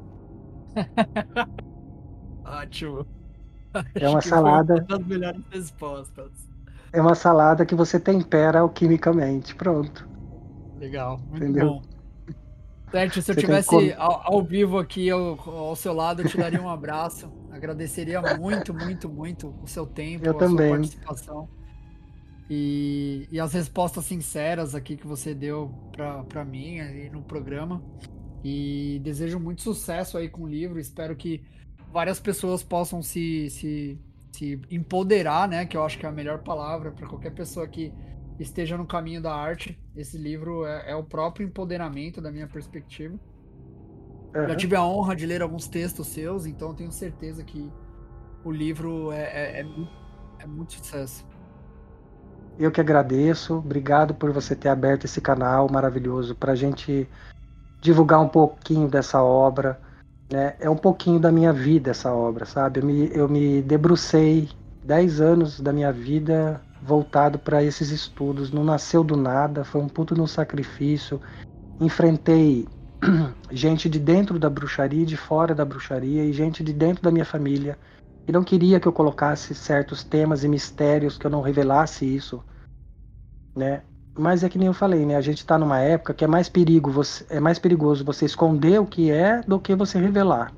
Ótimo. 2.46 3.06
É 3.94 4.08
uma 4.08 4.22
salada. 4.22 4.76
Uma 4.76 4.98
das 5.00 5.06
melhores 5.06 5.44
respostas. 5.52 6.32
É 6.94 7.02
uma 7.02 7.14
salada 7.14 7.66
que 7.66 7.76
você 7.76 8.00
tempera 8.00 8.62
alquimicamente. 8.62 9.54
Pronto. 9.54 10.08
Legal. 10.78 11.20
Entendeu? 11.34 11.66
bom. 11.66 11.89
Certo, 12.92 13.22
se 13.22 13.32
eu 13.32 13.36
tivesse 13.36 13.70
como... 13.70 13.94
ao, 13.98 14.36
ao, 14.36 14.44
vivo 14.44 14.78
aqui 14.80 15.10
ao, 15.10 15.40
ao, 15.48 15.76
seu 15.76 15.94
lado, 15.94 16.22
eu 16.22 16.28
te 16.28 16.38
daria 16.38 16.62
um 16.62 16.70
abraço. 16.70 17.32
Agradeceria 17.52 18.22
muito, 18.38 18.74
muito, 18.74 19.08
muito 19.08 19.54
o 19.62 19.68
seu 19.68 19.86
tempo, 19.86 20.26
eu 20.26 20.32
a 20.32 20.34
também. 20.34 20.68
sua 20.68 20.78
participação. 20.78 21.50
E, 22.50 23.28
e 23.32 23.40
as 23.40 23.54
respostas 23.54 24.06
sinceras 24.06 24.74
aqui 24.74 24.98
que 24.98 25.06
você 25.06 25.36
deu 25.36 25.72
para 26.28 26.44
mim 26.44 26.80
aí 26.80 27.10
no 27.10 27.22
programa. 27.22 27.82
E 28.44 29.00
desejo 29.04 29.40
muito 29.40 29.62
sucesso 29.62 30.18
aí 30.18 30.30
com 30.30 30.44
o 30.44 30.48
livro. 30.48 30.80
Espero 30.80 31.16
que 31.16 31.44
várias 31.92 32.20
pessoas 32.20 32.64
possam 32.64 33.04
se, 33.04 33.50
se, 33.50 34.00
se 34.32 34.60
empoderar, 34.72 35.48
né? 35.48 35.66
Que 35.66 35.78
eu 35.78 35.84
acho 35.84 36.00
que 36.00 36.06
é 36.06 36.10
a 36.10 36.12
melhor 36.12 36.40
palavra 36.40 36.92
para 36.92 37.06
qualquer 37.08 37.32
pessoa 37.32 37.68
que 37.68 37.94
esteja 38.40 38.78
no 38.78 38.86
caminho 38.86 39.22
da 39.22 39.34
arte. 39.34 39.78
Esse 39.96 40.18
livro 40.18 40.66
é, 40.66 40.92
é 40.92 40.96
o 40.96 41.04
próprio 41.04 41.46
empoderamento 41.46 42.22
da 42.22 42.32
minha 42.32 42.48
perspectiva. 42.48 43.16
Uhum. 44.36 44.48
Já 44.48 44.56
tive 44.56 44.76
a 44.76 44.84
honra 44.84 45.16
de 45.16 45.26
ler 45.26 45.42
alguns 45.42 45.68
textos 45.68 46.08
seus, 46.08 46.46
então 46.46 46.74
tenho 46.74 46.92
certeza 46.92 47.44
que 47.44 47.72
o 48.44 48.52
livro 48.52 49.12
é, 49.12 49.24
é, 49.24 49.62
é, 49.62 49.66
é 50.40 50.48
muito 50.48 50.74
sucesso. 50.74 51.28
Eu 52.58 52.72
que 52.72 52.82
agradeço, 52.82 53.56
obrigado 53.56 54.14
por 54.14 54.32
você 54.32 54.56
ter 54.56 54.70
aberto 54.70 55.06
esse 55.06 55.22
canal 55.22 55.70
maravilhoso 55.72 56.36
para 56.36 56.52
a 56.52 56.56
gente 56.56 57.08
divulgar 57.82 58.20
um 58.20 58.28
pouquinho 58.28 58.88
dessa 58.88 59.24
obra. 59.24 59.80
Né? 60.32 60.56
É 60.60 60.70
um 60.70 60.76
pouquinho 60.76 61.20
da 61.20 61.32
minha 61.32 61.54
vida 61.54 61.92
essa 61.92 62.14
obra, 62.14 62.46
sabe? 62.46 62.82
Eu 62.82 62.86
me, 62.86 63.12
eu 63.14 63.30
me 63.30 63.62
debrucei 63.62 64.50
10 64.84 65.22
anos 65.22 65.60
da 65.60 65.72
minha 65.72 65.92
vida 65.92 66.62
voltado 66.82 67.40
para 67.40 67.64
esses 67.64 67.90
estudos. 67.90 68.52
Não 68.52 68.64
nasceu 68.64 69.04
do 69.04 69.16
nada, 69.16 69.64
foi 69.64 69.82
um 69.82 69.90
puto 69.90 70.16
no 70.16 70.28
sacrifício. 70.28 71.22
Enfrentei 71.80 72.68
gente 73.52 73.90
de 73.90 74.00
dentro 74.00 74.40
da 74.40 74.50
bruxaria, 74.50 75.06
de 75.06 75.18
fora 75.18 75.56
da 75.56 75.66
bruxaria 75.66 76.24
e 76.26 76.34
gente 76.34 76.64
de 76.64 76.74
dentro 76.74 77.04
da 77.04 77.12
minha 77.12 77.26
família 77.26 77.78
que 78.30 78.32
não 78.32 78.44
queria 78.44 78.80
que 78.80 78.88
eu 78.88 78.94
colocasse 78.94 79.56
certos 79.56 80.04
temas 80.04 80.44
e 80.44 80.48
mistérios, 80.48 81.18
que 81.18 81.26
eu 81.26 81.32
não 81.32 81.42
revelasse 81.42 82.06
isso, 82.06 82.44
né? 83.58 83.82
Mas 84.16 84.44
é 84.44 84.50
que 84.50 84.60
nem 84.60 84.68
eu 84.68 84.74
falei, 84.74 85.04
né? 85.04 85.16
A 85.16 85.22
gente 85.22 85.40
está 85.40 85.58
numa 85.58 85.80
época 85.80 86.14
que 86.14 86.24
é 86.24 86.28
mais 86.28 86.48
perigo, 86.48 86.92
você, 86.92 87.26
é 87.28 87.40
mais 87.40 87.58
perigoso 87.58 88.06
você 88.06 88.26
esconder 88.26 88.80
o 88.80 88.86
que 88.86 89.10
é 89.10 89.42
do 89.42 89.60
que 89.60 89.76
você 89.76 89.98
revelar? 89.98 90.54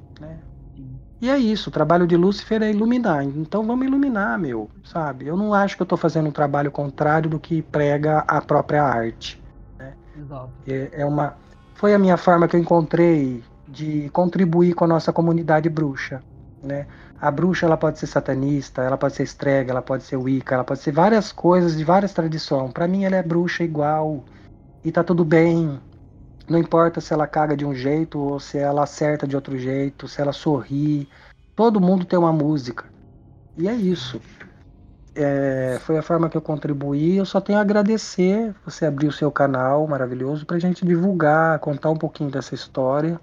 E 1.22 1.30
é 1.30 1.38
isso, 1.38 1.70
o 1.70 1.72
trabalho 1.72 2.08
de 2.08 2.18
Lúcifer 2.18 2.64
é 2.64 2.72
iluminar. 2.72 3.24
Então 3.24 3.64
vamos 3.64 3.86
iluminar, 3.86 4.40
meu, 4.40 4.72
sabe? 4.84 5.28
Eu 5.28 5.38
não 5.38 5.54
acho 5.54 5.76
que 5.76 5.84
eu 5.84 5.86
estou 5.86 5.98
fazendo 5.98 6.28
um 6.30 6.32
trabalho 6.32 6.72
contrário 6.72 7.30
do 7.30 7.40
que 7.40 7.62
prega 7.62 8.20
a 8.28 8.42
própria 8.42 8.84
arte. 8.84 9.40
Né? 9.78 9.94
Exato. 10.20 10.50
É, 10.68 10.90
é 10.94 11.06
uma, 11.06 11.36
foi 11.76 11.94
a 11.94 12.00
minha 12.00 12.18
forma 12.18 12.48
que 12.48 12.56
eu 12.56 12.60
encontrei 12.60 13.44
de 13.68 14.10
contribuir 14.10 14.74
com 14.74 14.86
a 14.86 14.88
nossa 14.88 15.14
comunidade 15.14 15.70
bruxa. 15.70 16.24
Né? 16.64 16.88
A 17.20 17.30
bruxa 17.30 17.68
ela 17.68 17.78
pode 17.78 18.00
ser 18.00 18.08
satanista, 18.08 18.82
ela 18.82 18.98
pode 18.98 19.14
ser 19.14 19.22
estrega, 19.22 19.72
ela 19.72 19.82
pode 19.82 20.02
ser 20.02 20.18
wicca, 20.18 20.56
ela 20.56 20.64
pode 20.64 20.80
ser 20.80 20.92
várias 20.92 21.32
coisas 21.32 21.78
de 21.78 21.84
várias 21.84 22.14
tradições. 22.14 22.72
Para 22.72 22.88
mim 22.88 23.04
ela 23.04 23.16
é 23.16 23.22
bruxa 23.22 23.64
igual 23.64 24.24
e 24.84 24.92
tá 24.92 25.04
tudo 25.04 25.24
bem. 25.24 25.80
Não 26.52 26.60
importa 26.60 27.00
se 27.00 27.14
ela 27.14 27.26
caga 27.26 27.56
de 27.56 27.66
um 27.66 27.74
jeito 27.74 28.20
ou 28.20 28.38
se 28.38 28.58
ela 28.58 28.84
acerta 28.84 29.26
de 29.26 29.38
outro 29.38 29.58
jeito, 29.58 30.06
se 30.06 30.20
ela 30.20 30.34
sorri. 30.34 31.08
Todo 31.56 31.80
mundo 31.80 32.04
tem 32.04 32.20
uma 32.20 32.34
música. 32.34 32.84
E 33.58 33.70
é 33.70 33.74
isso. 33.74 34.20
É, 35.16 35.80
foi 35.82 35.98
a 35.98 36.02
forma 36.02 36.30
que 36.30 36.36
eu 36.36 36.42
contribuí. 36.42 37.16
Eu 37.16 37.26
só 37.26 37.40
tenho 37.40 37.58
a 37.58 37.62
agradecer 37.62 38.54
você 38.66 38.86
abrir 38.86 39.08
o 39.08 39.14
seu 39.14 39.32
canal 39.32 39.88
maravilhoso 39.88 40.46
para 40.46 40.58
a 40.58 40.60
gente 40.60 40.86
divulgar, 40.86 41.58
contar 41.60 41.90
um 41.90 41.98
pouquinho 41.98 42.30
dessa 42.30 42.54
história, 42.54 43.18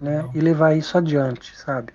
né? 0.00 0.28
E 0.34 0.40
levar 0.40 0.76
isso 0.76 0.98
adiante, 0.98 1.56
sabe? 1.56 1.92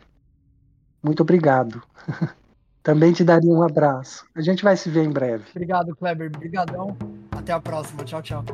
Muito 1.04 1.22
obrigado. 1.22 1.84
Também 2.82 3.12
te 3.12 3.26
daria 3.26 3.52
um 3.52 3.62
abraço. 3.62 4.26
A 4.34 4.42
gente 4.42 4.64
vai 4.64 4.78
se 4.78 4.90
ver 4.90 5.04
em 5.04 5.12
breve. 5.12 5.44
Obrigado, 5.52 5.94
Kleber. 5.98 6.32
Obrigadão. 6.34 6.96
Até 7.30 7.52
a 7.52 7.60
próxima. 7.60 8.06
Tchau, 8.06 8.22
tchau. 8.22 8.46